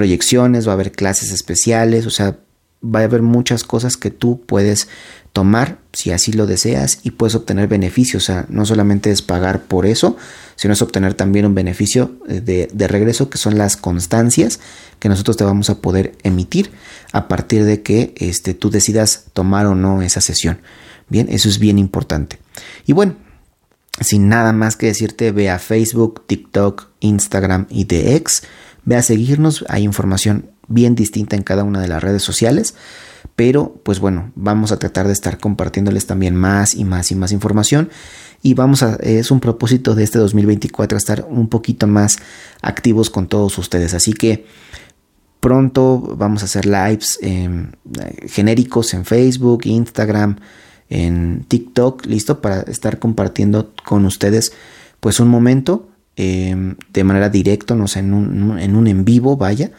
proyecciones, 0.00 0.66
va 0.66 0.72
a 0.72 0.76
haber 0.76 0.92
clases 0.92 1.30
especiales, 1.30 2.06
o 2.06 2.10
sea, 2.10 2.38
va 2.82 3.00
a 3.00 3.04
haber 3.04 3.20
muchas 3.20 3.64
cosas 3.64 3.98
que 3.98 4.10
tú 4.10 4.40
puedes 4.46 4.88
tomar 5.34 5.76
si 5.92 6.10
así 6.10 6.32
lo 6.32 6.46
deseas 6.46 7.00
y 7.02 7.10
puedes 7.10 7.34
obtener 7.34 7.68
beneficios. 7.68 8.22
O 8.22 8.26
sea, 8.26 8.46
no 8.48 8.64
solamente 8.64 9.10
es 9.10 9.20
pagar 9.20 9.64
por 9.64 9.84
eso, 9.84 10.16
sino 10.56 10.72
es 10.72 10.80
obtener 10.80 11.12
también 11.12 11.44
un 11.44 11.54
beneficio 11.54 12.12
eh, 12.30 12.40
de, 12.40 12.70
de, 12.72 12.88
regreso 12.88 13.28
que 13.28 13.36
son 13.36 13.58
las 13.58 13.76
constancias 13.76 14.58
que 15.00 15.10
nosotros 15.10 15.36
te 15.36 15.44
vamos 15.44 15.68
a 15.68 15.82
poder 15.82 16.16
emitir 16.22 16.70
a 17.12 17.28
partir 17.28 17.64
de 17.64 17.82
que 17.82 18.14
este, 18.16 18.54
tú 18.54 18.70
decidas 18.70 19.26
tomar 19.34 19.66
o 19.66 19.74
no 19.74 20.00
esa 20.00 20.22
sesión. 20.22 20.62
Bien, 21.10 21.28
eso 21.28 21.50
es 21.50 21.58
bien 21.58 21.78
importante. 21.78 22.38
Y 22.86 22.94
bueno, 22.94 23.16
sin 24.00 24.30
nada 24.30 24.54
más 24.54 24.76
que 24.76 24.86
decirte, 24.86 25.30
ve 25.30 25.50
a 25.50 25.58
Facebook, 25.58 26.24
TikTok, 26.26 26.88
Instagram 27.00 27.66
y 27.68 27.84
DX. 27.84 28.44
Ve 28.90 28.96
a 28.96 29.02
seguirnos, 29.02 29.64
hay 29.68 29.84
información 29.84 30.50
bien 30.66 30.96
distinta 30.96 31.36
en 31.36 31.44
cada 31.44 31.62
una 31.62 31.80
de 31.80 31.86
las 31.86 32.02
redes 32.02 32.24
sociales. 32.24 32.74
Pero 33.36 33.80
pues 33.84 34.00
bueno, 34.00 34.32
vamos 34.34 34.72
a 34.72 34.80
tratar 34.80 35.06
de 35.06 35.12
estar 35.12 35.38
compartiéndoles 35.38 36.06
también 36.06 36.34
más 36.34 36.74
y 36.74 36.82
más 36.82 37.12
y 37.12 37.14
más 37.14 37.30
información. 37.30 37.88
Y 38.42 38.54
vamos 38.54 38.82
a, 38.82 38.96
es 38.96 39.30
un 39.30 39.38
propósito 39.38 39.94
de 39.94 40.02
este 40.02 40.18
2024 40.18 40.98
estar 40.98 41.24
un 41.30 41.46
poquito 41.46 41.86
más 41.86 42.18
activos 42.62 43.10
con 43.10 43.28
todos 43.28 43.56
ustedes. 43.58 43.94
Así 43.94 44.12
que 44.12 44.44
pronto 45.38 46.00
vamos 46.18 46.42
a 46.42 46.46
hacer 46.46 46.66
lives 46.66 47.16
em, 47.22 47.70
genéricos 48.26 48.92
en 48.92 49.04
Facebook, 49.04 49.66
Instagram, 49.66 50.40
en 50.88 51.44
TikTok, 51.46 52.06
listo 52.06 52.40
para 52.40 52.62
estar 52.62 52.98
compartiendo 52.98 53.72
con 53.84 54.04
ustedes 54.04 54.50
pues 54.98 55.20
un 55.20 55.28
momento 55.28 55.90
em, 56.16 56.76
de 56.92 57.04
manera 57.04 57.28
directa, 57.28 57.74
no 57.74 57.88
sé, 57.88 58.00
en 58.00 58.12
un, 58.14 58.86
en 58.86 59.04
vivo, 59.04 59.36
vaya, 59.36 59.70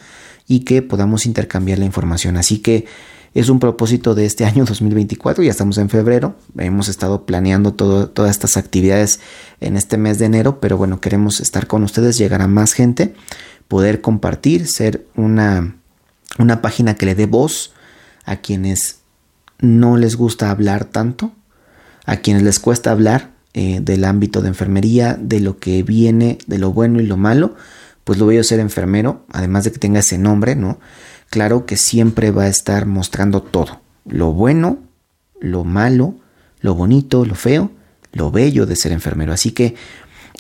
y 0.48 0.62
que 0.62 0.82
podamos 0.82 1.26
intercambiar 1.26 1.80
la 1.80 1.86
información. 1.86 2.38
Así 2.38 2.60
que 2.60 2.86
es 3.34 3.50
un 3.50 3.60
propósito 3.60 4.16
de 4.16 4.26
este 4.26 4.46
año 4.46 4.66
2024, 4.68 5.44
ya 5.44 5.52
estamos 5.52 5.78
en 5.78 5.90
febrero, 5.90 6.36
hemos 6.58 6.88
estado 6.88 7.26
planeando 7.26 7.74
todas 7.74 8.32
estas 8.32 8.58
actividades 8.58 9.20
en 9.60 9.78
este 9.78 9.98
mes 9.98 10.20
de 10.20 10.26
enero, 10.26 10.60
pero 10.60 10.78
bueno, 10.78 11.00
queremos 11.00 11.40
estar 11.40 11.68
con 11.68 11.84
ustedes, 11.84 12.18
llegar 12.18 12.42
a 12.42 12.48
más 12.48 12.74
gente, 12.74 13.14
poder 13.68 14.02
compartir, 14.02 14.68
ser 14.68 15.06
una, 15.16 15.76
una 16.40 16.62
página 16.62 16.96
que 16.96 17.06
le 17.06 17.16
dé 17.16 17.26
voz 17.26 17.74
a 18.26 18.38
quienes 18.38 19.00
no 19.60 19.96
les 19.96 20.16
gusta 20.16 20.50
hablar 20.50 20.86
tanto, 20.86 21.32
a 22.06 22.18
quienes 22.18 22.44
les 22.44 22.60
cuesta 22.60 22.92
hablar 22.92 23.32
eh, 23.54 23.80
del 23.82 24.06
ámbito 24.06 24.42
de 24.42 24.48
enfermería, 24.48 25.18
de 25.20 25.40
lo 25.40 25.58
que 25.58 25.84
viene, 25.84 26.38
de 26.48 26.58
lo 26.58 26.72
bueno 26.72 27.02
y 27.02 27.06
lo 27.06 27.18
malo, 27.18 27.56
pues 28.04 28.18
lo 28.18 28.30
a 28.30 28.44
ser 28.44 28.60
enfermero, 28.60 29.26
además 29.30 29.64
de 29.64 29.72
que 29.72 29.80
tenga 29.80 30.00
ese 30.00 30.18
nombre, 30.18 30.56
¿no? 30.56 30.80
Claro 31.30 31.66
que 31.66 31.78
siempre 31.78 32.32
va 32.32 32.44
a 32.44 32.50
estar 32.50 32.86
mostrando 32.86 33.42
todo, 33.42 33.82
lo 34.06 34.34
bueno, 34.34 34.80
lo 35.40 35.64
malo, 35.64 36.16
lo 36.62 36.76
bonito, 36.76 37.26
lo 37.26 37.36
feo, 37.36 37.72
lo 38.14 38.32
bello 38.32 38.66
de 38.66 38.76
ser 38.76 38.92
enfermero. 38.92 39.34
Así 39.34 39.52
que 39.52 39.76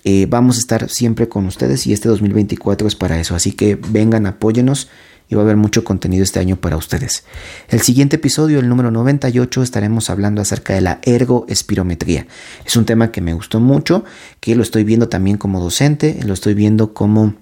eh, 0.03 0.25
vamos 0.29 0.57
a 0.57 0.59
estar 0.59 0.89
siempre 0.89 1.29
con 1.29 1.45
ustedes 1.45 1.85
y 1.87 1.93
este 1.93 2.09
2024 2.09 2.87
es 2.87 2.95
para 2.95 3.19
eso. 3.19 3.35
Así 3.35 3.51
que 3.51 3.75
vengan, 3.75 4.25
apóyenos 4.25 4.89
y 5.31 5.35
va 5.35 5.41
a 5.41 5.45
haber 5.45 5.55
mucho 5.55 5.85
contenido 5.85 6.23
este 6.23 6.39
año 6.39 6.57
para 6.57 6.75
ustedes. 6.75 7.23
El 7.69 7.79
siguiente 7.79 8.17
episodio, 8.17 8.59
el 8.59 8.67
número 8.67 8.91
98, 8.91 9.63
estaremos 9.63 10.09
hablando 10.09 10.41
acerca 10.41 10.73
de 10.73 10.81
la 10.81 10.99
ergoespirometría. 11.03 12.27
Es 12.65 12.75
un 12.75 12.85
tema 12.85 13.11
que 13.11 13.21
me 13.21 13.33
gustó 13.33 13.61
mucho, 13.61 14.03
que 14.41 14.55
lo 14.55 14.61
estoy 14.61 14.83
viendo 14.83 15.07
también 15.07 15.37
como 15.37 15.61
docente, 15.61 16.19
lo 16.25 16.33
estoy 16.33 16.53
viendo 16.53 16.93
como 16.93 17.35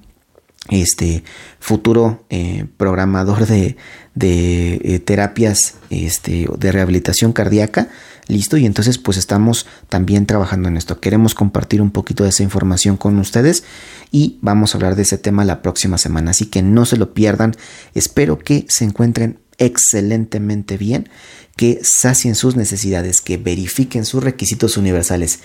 este 0.69 1.23
futuro 1.59 2.23
eh, 2.29 2.65
programador 2.77 3.47
de, 3.47 3.75
de 4.13 4.75
eh, 4.83 4.99
terapias 4.99 5.75
este, 5.89 6.47
de 6.57 6.71
rehabilitación 6.71 7.33
cardíaca. 7.33 7.89
Listo, 8.29 8.57
y 8.57 8.67
entonces 8.67 8.99
pues 8.99 9.17
estamos 9.17 9.65
también 9.89 10.27
trabajando 10.27 10.69
en 10.69 10.77
esto. 10.77 10.99
Queremos 10.99 11.33
compartir 11.33 11.81
un 11.81 11.89
poquito 11.89 12.23
de 12.23 12.29
esa 12.29 12.43
información 12.43 12.95
con 12.95 13.17
ustedes 13.17 13.63
y 14.11 14.37
vamos 14.41 14.73
a 14.73 14.77
hablar 14.77 14.95
de 14.95 15.01
ese 15.01 15.17
tema 15.17 15.43
la 15.45 15.63
próxima 15.63 15.97
semana. 15.97 16.29
Así 16.29 16.45
que 16.45 16.61
no 16.61 16.85
se 16.85 16.97
lo 16.97 17.15
pierdan. 17.15 17.55
Espero 17.95 18.37
que 18.37 18.67
se 18.69 18.85
encuentren 18.85 19.39
excelentemente 19.57 20.77
bien, 20.77 21.09
que 21.55 21.79
sacien 21.81 22.35
sus 22.35 22.55
necesidades, 22.55 23.21
que 23.21 23.37
verifiquen 23.37 24.05
sus 24.05 24.23
requisitos 24.23 24.77
universales. 24.77 25.39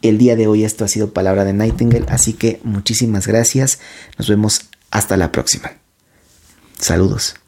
El 0.00 0.16
día 0.16 0.36
de 0.36 0.46
hoy 0.46 0.62
esto 0.62 0.84
ha 0.84 0.88
sido 0.88 1.12
Palabra 1.12 1.44
de 1.44 1.52
Nightingale, 1.52 2.06
así 2.10 2.32
que 2.32 2.60
muchísimas 2.62 3.26
gracias. 3.26 3.80
Nos 4.18 4.28
vemos 4.28 4.70
hasta 4.92 5.16
la 5.16 5.32
próxima. 5.32 5.72
Saludos. 6.78 7.39